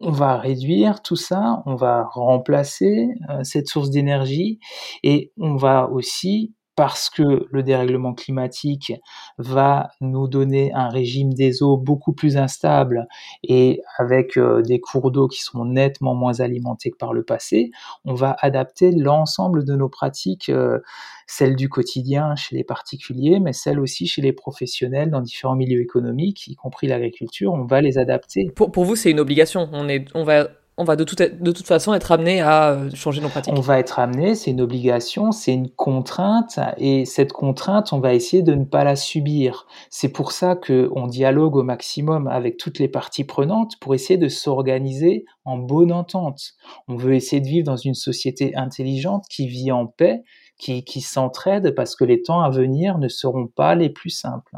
on 0.00 0.12
va 0.12 0.38
réduire 0.38 1.02
tout 1.02 1.16
ça, 1.16 1.62
on 1.66 1.74
va 1.74 2.04
remplacer 2.04 3.08
cette 3.42 3.66
source 3.66 3.90
d'énergie 3.90 4.60
et 5.02 5.32
on 5.36 5.56
va 5.56 5.90
aussi 5.90 6.54
parce 6.80 7.10
que 7.10 7.46
le 7.50 7.62
dérèglement 7.62 8.14
climatique 8.14 8.94
va 9.36 9.90
nous 10.00 10.28
donner 10.28 10.72
un 10.72 10.88
régime 10.88 11.34
des 11.34 11.62
eaux 11.62 11.76
beaucoup 11.76 12.14
plus 12.14 12.38
instable 12.38 13.06
et 13.42 13.82
avec 13.98 14.38
euh, 14.38 14.62
des 14.62 14.80
cours 14.80 15.10
d'eau 15.10 15.28
qui 15.28 15.42
sont 15.42 15.66
nettement 15.66 16.14
moins 16.14 16.40
alimentés 16.40 16.90
que 16.90 16.96
par 16.96 17.12
le 17.12 17.22
passé, 17.22 17.70
on 18.06 18.14
va 18.14 18.34
adapter 18.40 18.92
l'ensemble 18.92 19.66
de 19.66 19.76
nos 19.76 19.90
pratiques, 19.90 20.48
euh, 20.48 20.78
celles 21.26 21.54
du 21.54 21.68
quotidien 21.68 22.34
chez 22.34 22.56
les 22.56 22.64
particuliers, 22.64 23.40
mais 23.40 23.52
celles 23.52 23.78
aussi 23.78 24.06
chez 24.06 24.22
les 24.22 24.32
professionnels 24.32 25.10
dans 25.10 25.20
différents 25.20 25.56
milieux 25.56 25.82
économiques, 25.82 26.48
y 26.48 26.54
compris 26.54 26.86
l'agriculture, 26.86 27.52
on 27.52 27.66
va 27.66 27.82
les 27.82 27.98
adapter. 27.98 28.50
Pour, 28.56 28.84
vous, 28.86 28.96
c'est 28.96 29.10
une 29.10 29.20
obligation. 29.20 29.68
On, 29.74 29.86
est, 29.86 30.06
on 30.14 30.24
va 30.24 30.48
on 30.80 30.84
va 30.84 30.96
de, 30.96 31.04
de 31.04 31.52
toute 31.52 31.66
façon 31.66 31.92
être 31.92 32.10
amené 32.10 32.40
à 32.40 32.70
euh, 32.70 32.90
changer 32.94 33.20
nos 33.20 33.28
pratiques. 33.28 33.52
On 33.54 33.60
va 33.60 33.78
être 33.78 33.98
amené, 33.98 34.34
c'est 34.34 34.50
une 34.50 34.62
obligation, 34.62 35.30
c'est 35.30 35.52
une 35.52 35.68
contrainte, 35.68 36.58
et 36.78 37.04
cette 37.04 37.32
contrainte, 37.34 37.92
on 37.92 38.00
va 38.00 38.14
essayer 38.14 38.42
de 38.42 38.54
ne 38.54 38.64
pas 38.64 38.82
la 38.82 38.96
subir. 38.96 39.66
C'est 39.90 40.08
pour 40.08 40.32
ça 40.32 40.56
qu'on 40.56 41.06
dialogue 41.06 41.56
au 41.56 41.62
maximum 41.62 42.28
avec 42.28 42.56
toutes 42.56 42.78
les 42.78 42.88
parties 42.88 43.24
prenantes 43.24 43.78
pour 43.78 43.94
essayer 43.94 44.16
de 44.16 44.28
s'organiser 44.28 45.26
en 45.44 45.58
bonne 45.58 45.92
entente. 45.92 46.54
On 46.88 46.96
veut 46.96 47.14
essayer 47.14 47.42
de 47.42 47.46
vivre 47.46 47.66
dans 47.66 47.76
une 47.76 47.94
société 47.94 48.56
intelligente 48.56 49.26
qui 49.28 49.48
vit 49.48 49.72
en 49.72 49.86
paix, 49.86 50.22
qui, 50.58 50.82
qui 50.82 51.02
s'entraide, 51.02 51.74
parce 51.74 51.94
que 51.94 52.04
les 52.04 52.22
temps 52.22 52.40
à 52.40 52.48
venir 52.48 52.96
ne 52.96 53.08
seront 53.08 53.48
pas 53.48 53.74
les 53.74 53.90
plus 53.90 54.10
simples. 54.10 54.56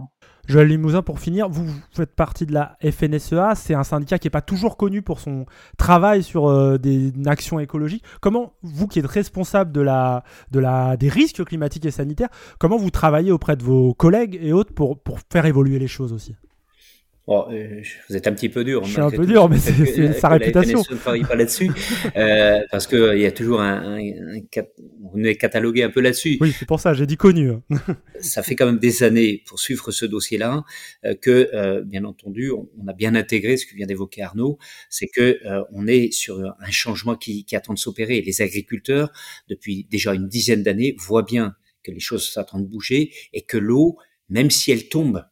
Joël 0.49 0.69
Limousin, 0.69 1.03
pour 1.03 1.21
finir, 1.21 1.49
vous, 1.49 1.67
faites 1.93 2.15
partie 2.15 2.47
de 2.47 2.53
la 2.53 2.77
FNSEA, 2.83 3.55
c'est 3.55 3.75
un 3.75 3.85
syndicat 3.85 4.19
qui 4.19 4.27
n'est 4.27 4.31
pas 4.31 4.41
toujours 4.41 4.77
connu 4.77 5.01
pour 5.01 5.21
son 5.21 5.47
travail 5.79 6.23
sur 6.23 6.49
euh, 6.49 6.79
des 6.79 7.13
actions 7.27 7.61
écologiques. 7.61 8.05
Comment, 8.21 8.55
vous 8.63 8.89
qui 8.89 8.99
êtes 8.99 9.07
responsable 9.07 9.73
des 9.73 11.09
risques 11.09 11.45
climatiques 11.45 11.87
et 11.87 11.91
sanitaires, 11.91 12.31
comment 12.59 12.77
vous 12.77 12.91
travaillez 12.91 13.31
auprès 13.31 13.57
de 13.57 13.63
vos 13.63 13.95
collègues 13.95 14.39
et 14.41 14.53
autres 14.53 14.75
pour 14.75 14.99
faire 15.31 15.47
évoluer 15.47 15.79
les 15.79 15.89
choses 15.89 16.13
aussi? 16.13 16.35
Bon, 17.27 17.47
euh, 17.53 17.83
vous 18.09 18.17
êtes 18.17 18.27
un 18.27 18.33
petit 18.33 18.49
peu 18.49 18.65
dur. 18.65 18.85
Je 18.85 18.93
suis 18.93 19.01
un 19.01 19.11
peu 19.11 19.27
dur, 19.27 19.49
mais 19.51 19.59
c'est 19.59 20.13
sa 20.15 20.29
réputation. 20.29 20.83
On 20.91 20.95
ne 20.95 20.99
travaille 20.99 21.23
pas 21.23 21.37
là-dessus, 21.37 21.71
euh, 22.17 22.61
parce 22.71 22.87
qu'il 22.87 23.19
y 23.19 23.27
a 23.27 23.33
toujours 23.33 23.61
un, 23.61 23.99
on 25.15 25.23
est 25.23 25.37
catalogué 25.37 25.83
un 25.83 25.91
peu 25.91 26.01
là-dessus. 26.01 26.39
Oui, 26.41 26.55
c'est 26.59 26.67
pour 26.67 26.81
ça, 26.81 26.95
j'ai 26.95 27.07
dit 27.07 27.17
connu. 27.17 27.53
ça 28.21 28.43
fait 28.43 28.57
quand 28.57 28.67
même 28.67 28.79
des 28.79 29.03
années 29.03 29.43
pour 29.47 29.61
suivre 29.61 29.91
ce 29.91 30.07
dossier-là 30.07 30.65
euh, 31.05 31.15
que, 31.15 31.51
euh, 31.55 31.83
bien 31.83 32.05
entendu, 32.05 32.51
on, 32.51 32.69
on, 32.79 32.87
a 32.89 32.93
bien 32.93 33.15
intégré 33.15 33.57
ce 33.57 33.67
que 33.67 33.75
vient 33.75 33.87
d'évoquer 33.87 34.23
Arnaud, 34.23 34.59
c'est 34.89 35.09
que 35.09 35.39
euh, 35.45 35.63
on 35.73 35.87
est 35.87 36.13
sur 36.13 36.41
un 36.41 36.71
changement 36.71 37.17
qui, 37.17 37.45
qui 37.45 37.57
attend 37.57 37.75
de 37.75 37.79
s'opérer. 37.79 38.23
Les 38.23 38.43
agriculteurs, 38.43 39.11
depuis 39.49 39.87
déjà 39.91 40.15
une 40.15 40.29
dizaine 40.29 40.63
d'années, 40.63 40.97
voient 40.99 41.23
bien 41.23 41.55
que 41.83 41.91
les 41.91 42.01
choses 42.01 42.25
sont 42.25 42.41
en 42.41 42.45
train 42.45 42.61
de 42.61 42.67
bouger 42.67 43.13
et 43.33 43.43
que 43.43 43.59
l'eau, 43.59 43.99
même 44.29 44.51
si 44.51 44.71
elle 44.71 44.89
tombe 44.89 45.25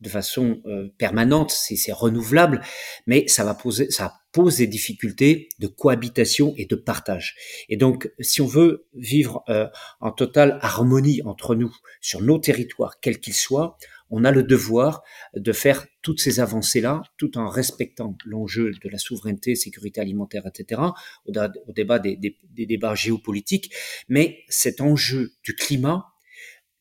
de 0.00 0.08
façon 0.08 0.60
euh, 0.66 0.88
permanente, 0.98 1.50
c'est 1.50 1.92
renouvelable, 1.92 2.60
mais 3.06 3.26
ça 3.28 3.44
va 3.44 3.54
poser, 3.54 3.90
ça 3.90 4.14
pose 4.32 4.56
des 4.56 4.66
difficultés 4.66 5.48
de 5.60 5.66
cohabitation 5.66 6.52
et 6.56 6.66
de 6.66 6.74
partage. 6.74 7.36
Et 7.68 7.76
donc, 7.76 8.10
si 8.20 8.40
on 8.40 8.46
veut 8.46 8.86
vivre 8.94 9.44
euh, 9.48 9.68
en 10.00 10.10
totale 10.10 10.58
harmonie 10.60 11.22
entre 11.24 11.54
nous 11.54 11.74
sur 12.00 12.20
nos 12.20 12.38
territoires, 12.38 12.98
quels 13.00 13.20
qu'ils 13.20 13.34
soient, 13.34 13.78
on 14.10 14.24
a 14.24 14.30
le 14.30 14.42
devoir 14.42 15.02
de 15.34 15.52
faire 15.52 15.86
toutes 16.02 16.20
ces 16.20 16.38
avancées-là, 16.40 17.02
tout 17.16 17.38
en 17.38 17.48
respectant 17.48 18.16
l'enjeu 18.24 18.70
de 18.70 18.88
la 18.88 18.98
souveraineté, 18.98 19.54
sécurité 19.54 20.00
alimentaire, 20.00 20.46
etc., 20.46 20.82
au, 21.26 21.32
au 21.32 21.72
débat 21.72 21.98
des, 21.98 22.16
des, 22.16 22.36
des 22.50 22.66
débats 22.66 22.94
géopolitiques. 22.94 23.72
Mais 24.08 24.40
cet 24.48 24.80
enjeu 24.80 25.32
du 25.42 25.54
climat, 25.54 26.13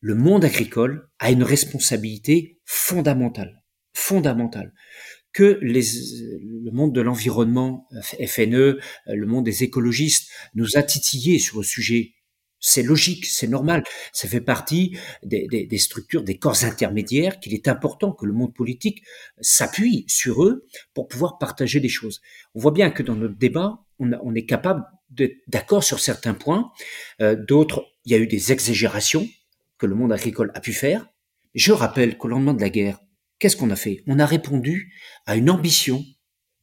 le 0.03 0.15
monde 0.15 0.43
agricole 0.43 1.07
a 1.19 1.31
une 1.31 1.43
responsabilité 1.43 2.59
fondamentale, 2.65 3.63
fondamentale, 3.93 4.73
que 5.31 5.57
les, 5.61 5.81
le 6.61 6.71
monde 6.71 6.93
de 6.93 6.99
l'environnement, 6.99 7.87
FNE, 8.27 8.79
le 9.07 9.25
monde 9.25 9.45
des 9.45 9.63
écologistes 9.63 10.29
nous 10.55 10.75
a 10.75 10.83
titillés 10.83 11.39
sur 11.39 11.59
le 11.59 11.63
sujet. 11.63 12.15
C'est 12.59 12.83
logique, 12.83 13.25
c'est 13.25 13.47
normal. 13.47 13.85
Ça 14.11 14.27
fait 14.27 14.41
partie 14.41 14.97
des, 15.23 15.77
structures, 15.77 16.23
des 16.23 16.37
corps 16.37 16.65
intermédiaires 16.65 17.39
qu'il 17.39 17.53
est 17.53 17.69
important 17.69 18.11
que 18.11 18.25
le 18.25 18.33
monde 18.33 18.53
politique 18.53 19.03
s'appuie 19.39 20.03
sur 20.09 20.43
eux 20.43 20.67
pour 20.93 21.07
pouvoir 21.07 21.37
partager 21.37 21.79
des 21.79 21.89
choses. 21.89 22.21
On 22.55 22.59
voit 22.59 22.71
bien 22.71 22.91
que 22.91 23.03
dans 23.03 23.15
notre 23.15 23.37
débat, 23.37 23.79
on 23.99 24.35
est 24.35 24.45
capable 24.45 24.83
d'être 25.09 25.37
d'accord 25.47 25.83
sur 25.83 26.01
certains 26.01 26.33
points. 26.33 26.73
Euh, 27.21 27.37
D'autres, 27.37 27.85
il 28.03 28.11
y 28.11 28.15
a 28.15 28.17
eu 28.17 28.27
des 28.27 28.51
exagérations 28.51 29.29
que 29.83 29.87
le 29.87 29.95
monde 29.95 30.13
agricole 30.13 30.49
a 30.55 30.61
pu 30.61 30.71
faire. 30.71 31.05
Je 31.55 31.73
rappelle 31.73 32.17
qu'au 32.17 32.29
lendemain 32.29 32.53
de 32.53 32.61
la 32.61 32.69
guerre, 32.69 32.99
qu'est-ce 33.37 33.57
qu'on 33.57 33.69
a 33.69 33.75
fait? 33.75 34.01
On 34.07 34.17
a 34.17 34.25
répondu 34.25 34.93
à 35.25 35.35
une 35.35 35.49
ambition 35.49 36.05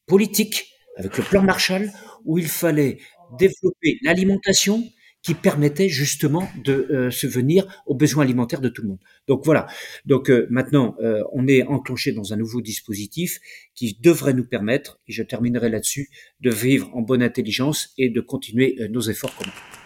politique 0.07 0.73
avec 0.97 1.19
le 1.19 1.23
plan 1.23 1.43
Marshall 1.43 1.93
où 2.25 2.39
il 2.39 2.49
fallait 2.49 2.97
développer 3.39 3.99
l'alimentation 4.01 4.83
qui 5.23 5.35
permettait 5.35 5.91
justement 5.91 6.49
de 6.65 6.73
euh, 6.91 7.11
se 7.11 7.27
venir 7.27 7.83
aux 7.85 7.95
besoins 7.95 8.25
alimentaires 8.25 8.63
de 8.63 8.71
tout 8.71 8.81
le 8.81 8.89
monde. 8.89 9.01
Donc 9.29 9.45
voilà. 9.45 9.67
Donc 10.07 10.31
euh, 10.31 10.47
maintenant, 10.49 10.97
euh, 11.03 11.23
on 11.35 11.47
est 11.47 11.63
enclenché 11.65 12.13
dans 12.13 12.33
un 12.33 12.37
nouveau 12.37 12.63
dispositif 12.63 13.39
qui 13.75 13.99
devrait 14.01 14.33
nous 14.33 14.47
permettre, 14.47 14.99
et 15.09 15.13
je 15.13 15.23
terminerai 15.23 15.69
là-dessus, 15.69 16.09
de 16.41 16.51
vivre 16.51 16.89
en 16.95 17.03
bonne 17.03 17.23
intelligence 17.23 17.93
et 17.99 18.09
de 18.09 18.21
continuer 18.23 18.79
nos 18.89 19.03
efforts 19.03 19.37
communs. 19.37 19.80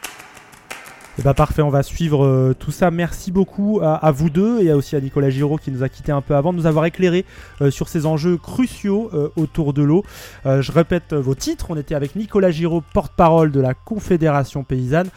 Eh 1.16 1.22
ben, 1.22 1.32
parfait, 1.32 1.62
on 1.62 1.70
va 1.70 1.84
suivre 1.84 2.24
euh, 2.24 2.56
tout 2.58 2.72
ça. 2.72 2.90
Merci 2.90 3.30
beaucoup 3.30 3.78
à, 3.80 4.10
vous 4.10 4.30
deux 4.30 4.60
et 4.62 4.72
aussi 4.72 4.96
à 4.96 5.00
Nicolas 5.00 5.30
Giraud 5.30 5.58
qui 5.58 5.70
nous 5.70 5.84
a 5.84 5.88
quitté 5.88 6.10
un 6.10 6.20
peu 6.20 6.34
avant 6.34 6.52
de 6.52 6.58
nous 6.58 6.66
avoir 6.66 6.86
éclairé 6.86 7.24
euh, 7.60 7.70
sur 7.70 7.88
ces 7.88 8.04
enjeux 8.04 8.36
cruciaux 8.36 9.10
euh, 9.14 9.28
autour 9.36 9.74
de 9.74 9.82
l'eau. 9.82 10.04
Je 10.44 10.72
répète 10.72 11.14
vos 11.14 11.36
titres. 11.36 11.66
On 11.70 11.76
était 11.76 11.94
avec 11.94 12.16
Nicolas 12.16 12.50
Giraud, 12.50 12.82
porte-parole 12.92 13.52
de 13.52 13.60
la 13.60 13.74
Confédération 13.74 14.64
paysanne, 14.64 15.08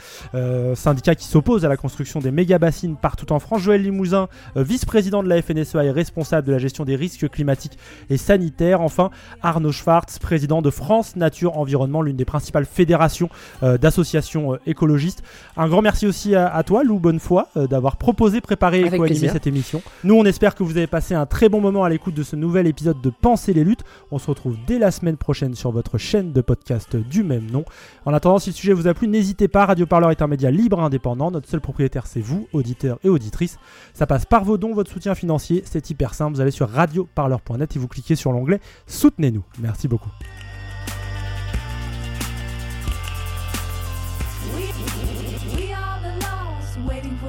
syndicat 0.76 1.16
qui 1.16 1.26
s'oppose 1.26 1.66
à 1.66 1.70
la 1.70 1.78
construction 1.78 2.20
des 2.20 2.32
méga-bassines 2.32 2.96
partout 2.96 3.32
en 3.34 3.40
France. 3.40 3.62
Joël 3.62 3.82
Limousin, 3.82 4.28
vice-président 4.56 5.24
de 5.24 5.30
la 5.30 5.42
FNSEA 5.42 5.84
et 5.84 5.92
responsable 5.92 6.48
de 6.48 6.52
la 6.54 6.60
gestion 6.60 6.86
des 6.86 6.96
risques 6.96 7.28
climatiques 7.30 7.78
et 8.10 8.18
sanitaires. 8.18 8.82
Enfin, 8.82 9.10
Arnaud 9.42 9.72
Schwartz, 9.72 10.20
président 10.20 10.62
de 10.62 10.70
France 10.70 11.16
Nature 11.16 11.58
Environnement, 11.58 12.02
l'une 12.02 12.18
des 12.18 12.26
principales 12.26 12.66
fédérations 12.66 13.30
d'associations 13.62 14.58
écologistes. 14.66 15.24
Un 15.58 15.68
grand 15.68 15.82
merci 15.88 16.06
aussi 16.06 16.36
à, 16.36 16.54
à 16.54 16.64
toi, 16.64 16.84
Lou 16.84 17.00
Bonnefoy, 17.00 17.46
euh, 17.56 17.66
d'avoir 17.66 17.96
proposé, 17.96 18.42
préparé 18.42 18.82
et 18.82 18.90
co-animé 18.90 19.30
cette 19.30 19.48
émission. 19.48 19.82
Nous, 20.04 20.16
on 20.16 20.26
espère 20.26 20.54
que 20.54 20.62
vous 20.62 20.76
avez 20.76 20.86
passé 20.86 21.16
un 21.16 21.26
très 21.26 21.48
bon 21.48 21.62
moment 21.62 21.86
à 21.86 21.90
l'écoute 21.90 22.14
de 22.14 22.24
ce 22.24 22.36
nouvel 22.36 22.68
épisode 22.68 23.00
de 23.00 23.10
Penser 23.10 23.54
les 23.54 23.64
luttes. 23.64 23.86
On 24.12 24.20
se 24.20 24.28
retrouve 24.28 24.58
dès 24.68 24.80
la 24.80 24.92
semaine 24.92 25.16
prochaine 25.16 25.56
sur 25.56 25.72
votre 25.72 25.98
chaîne 25.98 26.34
de 26.34 26.42
podcast 26.42 26.98
du 26.98 27.24
même 27.24 27.50
nom. 27.50 27.64
En 28.04 28.14
attendant, 28.14 28.38
si 28.38 28.50
le 28.50 28.56
sujet 28.56 28.74
vous 28.74 28.90
a 28.90 28.94
plu, 28.94 29.08
n'hésitez 29.08 29.48
pas. 29.48 29.66
Radio 29.66 29.86
Parleur 29.86 30.12
est 30.12 30.22
un 30.22 30.28
média 30.28 30.52
libre 30.52 30.82
et 30.82 30.84
indépendant. 30.84 31.32
Notre 31.32 31.48
seul 31.48 31.62
propriétaire, 31.62 32.06
c'est 32.06 32.20
vous, 32.20 32.50
auditeurs 32.52 33.00
et 33.06 33.10
auditrices. 33.10 33.58
Ça 33.94 34.06
passe 34.06 34.26
par 34.26 34.44
vos 34.44 34.58
dons, 34.58 34.74
votre 34.74 34.92
soutien 34.92 35.16
financier. 35.16 35.64
C'est 35.66 35.90
hyper 35.90 36.14
simple. 36.14 36.36
Vous 36.36 36.42
allez 36.42 36.52
sur 36.52 36.70
radioparleur.net 36.70 37.78
et 37.78 37.80
vous 37.80 37.88
cliquez 37.88 38.18
sur 38.18 38.34
l'onglet 38.34 38.60
Soutenez-nous. 38.88 39.46
Merci 39.62 39.88
beaucoup. 39.88 40.10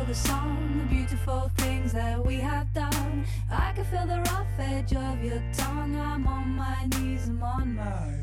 The 0.09 0.15
song, 0.15 0.57
the 0.79 0.95
beautiful 0.95 1.51
things 1.59 1.93
that 1.93 2.25
we 2.25 2.37
have 2.37 2.73
done. 2.73 3.27
I 3.51 3.73
can 3.73 3.85
feel 3.85 4.07
the 4.07 4.21
rough 4.31 4.47
edge 4.59 4.95
of 4.95 5.23
your 5.23 5.43
tongue. 5.53 5.97
I'm 5.97 6.27
on 6.27 6.49
my 6.57 6.87
knees, 6.97 7.29
I'm 7.29 7.43
on 7.43 7.75
my 7.75 8.18